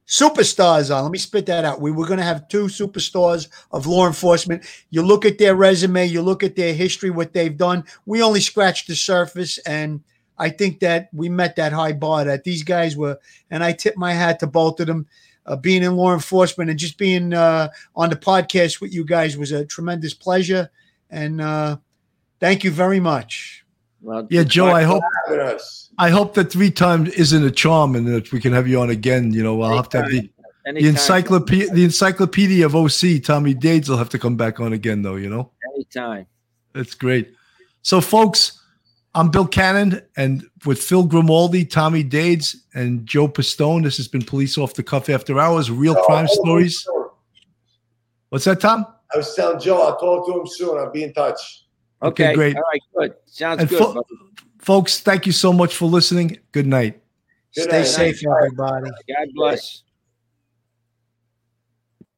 superstars 0.07 0.95
on. 0.95 1.03
Let 1.03 1.11
me 1.11 1.19
spit 1.19 1.45
that 1.47 1.65
out. 1.65 1.81
We 1.81 1.91
were 1.91 2.07
going 2.07 2.19
to 2.19 2.25
have 2.25 2.47
two 2.47 2.65
superstars 2.65 3.49
of 3.71 3.85
law 3.85 4.07
enforcement. 4.07 4.63
You 4.89 5.03
look 5.03 5.25
at 5.25 5.37
their 5.37 5.55
resume, 5.55 6.05
you 6.07 6.21
look 6.21 6.41
at 6.41 6.55
their 6.55 6.73
history, 6.73 7.09
what 7.09 7.33
they've 7.33 7.55
done. 7.55 7.83
We 8.05 8.23
only 8.23 8.39
scratched 8.41 8.87
the 8.87 8.95
surface, 8.95 9.57
and 9.59 10.01
I 10.37 10.49
think 10.49 10.79
that 10.79 11.09
we 11.13 11.29
met 11.29 11.55
that 11.57 11.73
high 11.73 11.93
bar 11.93 12.25
that 12.25 12.43
these 12.43 12.63
guys 12.63 12.97
were. 12.97 13.17
And 13.51 13.63
I 13.63 13.73
tip 13.73 13.95
my 13.97 14.13
hat 14.13 14.39
to 14.39 14.47
both 14.47 14.79
of 14.79 14.87
them. 14.87 15.07
Uh, 15.45 15.57
being 15.57 15.83
in 15.83 15.97
law 15.97 16.13
enforcement 16.13 16.69
and 16.69 16.79
just 16.79 16.97
being 16.97 17.33
uh, 17.33 17.67
on 17.97 18.09
the 18.09 18.15
podcast 18.15 18.79
with 18.79 18.93
you 18.93 19.03
guys 19.03 19.35
was 19.35 19.51
a 19.51 19.65
tremendous 19.65 20.13
pleasure. 20.13 20.71
And 21.09 21.41
uh, 21.41 21.75
thank 22.39 22.63
you 22.63 22.71
very 22.71 23.01
much. 23.01 23.65
Well, 24.01 24.25
Yeah, 24.29 24.43
Joe, 24.43 24.67
I 24.67 24.83
hope 24.83 25.03
us. 25.29 25.89
I 25.97 26.09
hope 26.09 26.33
that 26.35 26.49
three 26.49 26.71
times 26.71 27.09
isn't 27.09 27.43
a 27.43 27.51
charm 27.51 27.95
and 27.95 28.07
that 28.07 28.31
we 28.31 28.39
can 28.39 28.53
have 28.53 28.69
you 28.69 28.79
on 28.79 28.89
again. 28.89 29.33
You 29.33 29.43
know, 29.43 29.61
I'll 29.61 29.75
have 29.75 29.89
to 29.89 29.97
have 30.03 30.09
the, 30.09 30.29
the 30.65 30.87
encyclopedia 30.87 31.73
the 31.73 31.83
encyclopedia 31.83 32.65
of 32.65 32.73
OC, 32.73 33.21
Tommy 33.23 33.53
Dades 33.53 33.89
will 33.89 33.97
have 33.97 34.09
to 34.09 34.19
come 34.19 34.37
back 34.37 34.61
on 34.61 34.71
again 34.71 35.01
though, 35.01 35.15
you 35.15 35.29
know? 35.29 35.51
anytime. 35.75 36.25
That's 36.73 36.93
great. 36.93 37.33
So 37.81 38.01
folks, 38.01 38.62
I'm 39.15 39.29
Bill 39.29 39.45
Cannon 39.47 40.01
and 40.17 40.43
with 40.65 40.81
Phil 40.81 41.03
Grimaldi, 41.03 41.65
Tommy 41.65 42.03
Dades, 42.03 42.55
and 42.73 43.05
Joe 43.05 43.27
Pistone. 43.27 43.83
This 43.83 43.97
has 43.97 44.07
been 44.07 44.23
Police 44.23 44.57
Off 44.57 44.73
the 44.73 44.81
Cuff 44.83 45.07
After 45.09 45.39
Hours, 45.39 45.69
real 45.69 45.91
oh, 45.93 45.95
Joe, 46.01 46.05
crime 46.05 46.27
stories. 46.27 46.87
What's 48.29 48.45
that, 48.45 48.59
Tom? 48.59 48.87
I 49.13 49.17
was 49.17 49.35
telling 49.35 49.59
Joe, 49.59 49.79
I'll 49.83 49.97
talk 49.97 50.25
to 50.27 50.39
him 50.39 50.47
soon. 50.47 50.77
I'll 50.77 50.91
be 50.91 51.03
in 51.03 51.13
touch. 51.13 51.65
Okay, 52.01 52.25
Okay, 52.29 52.33
great. 52.35 52.55
All 52.57 52.63
right, 52.63 52.81
good. 52.97 53.13
Sounds 53.25 53.61
And 53.61 53.69
good. 53.69 53.79
fo- 53.79 54.03
Folks, 54.57 55.01
thank 55.01 55.25
you 55.27 55.31
so 55.31 55.53
much 55.53 55.75
for 55.75 55.85
listening. 55.85 56.39
Good 56.51 56.65
night. 56.65 56.99
Good 57.53 57.65
Stay 57.65 57.77
night. 57.79 57.83
safe, 57.85 58.21
everybody. 58.25 58.89
God 59.07 59.27
bless. 59.35 59.83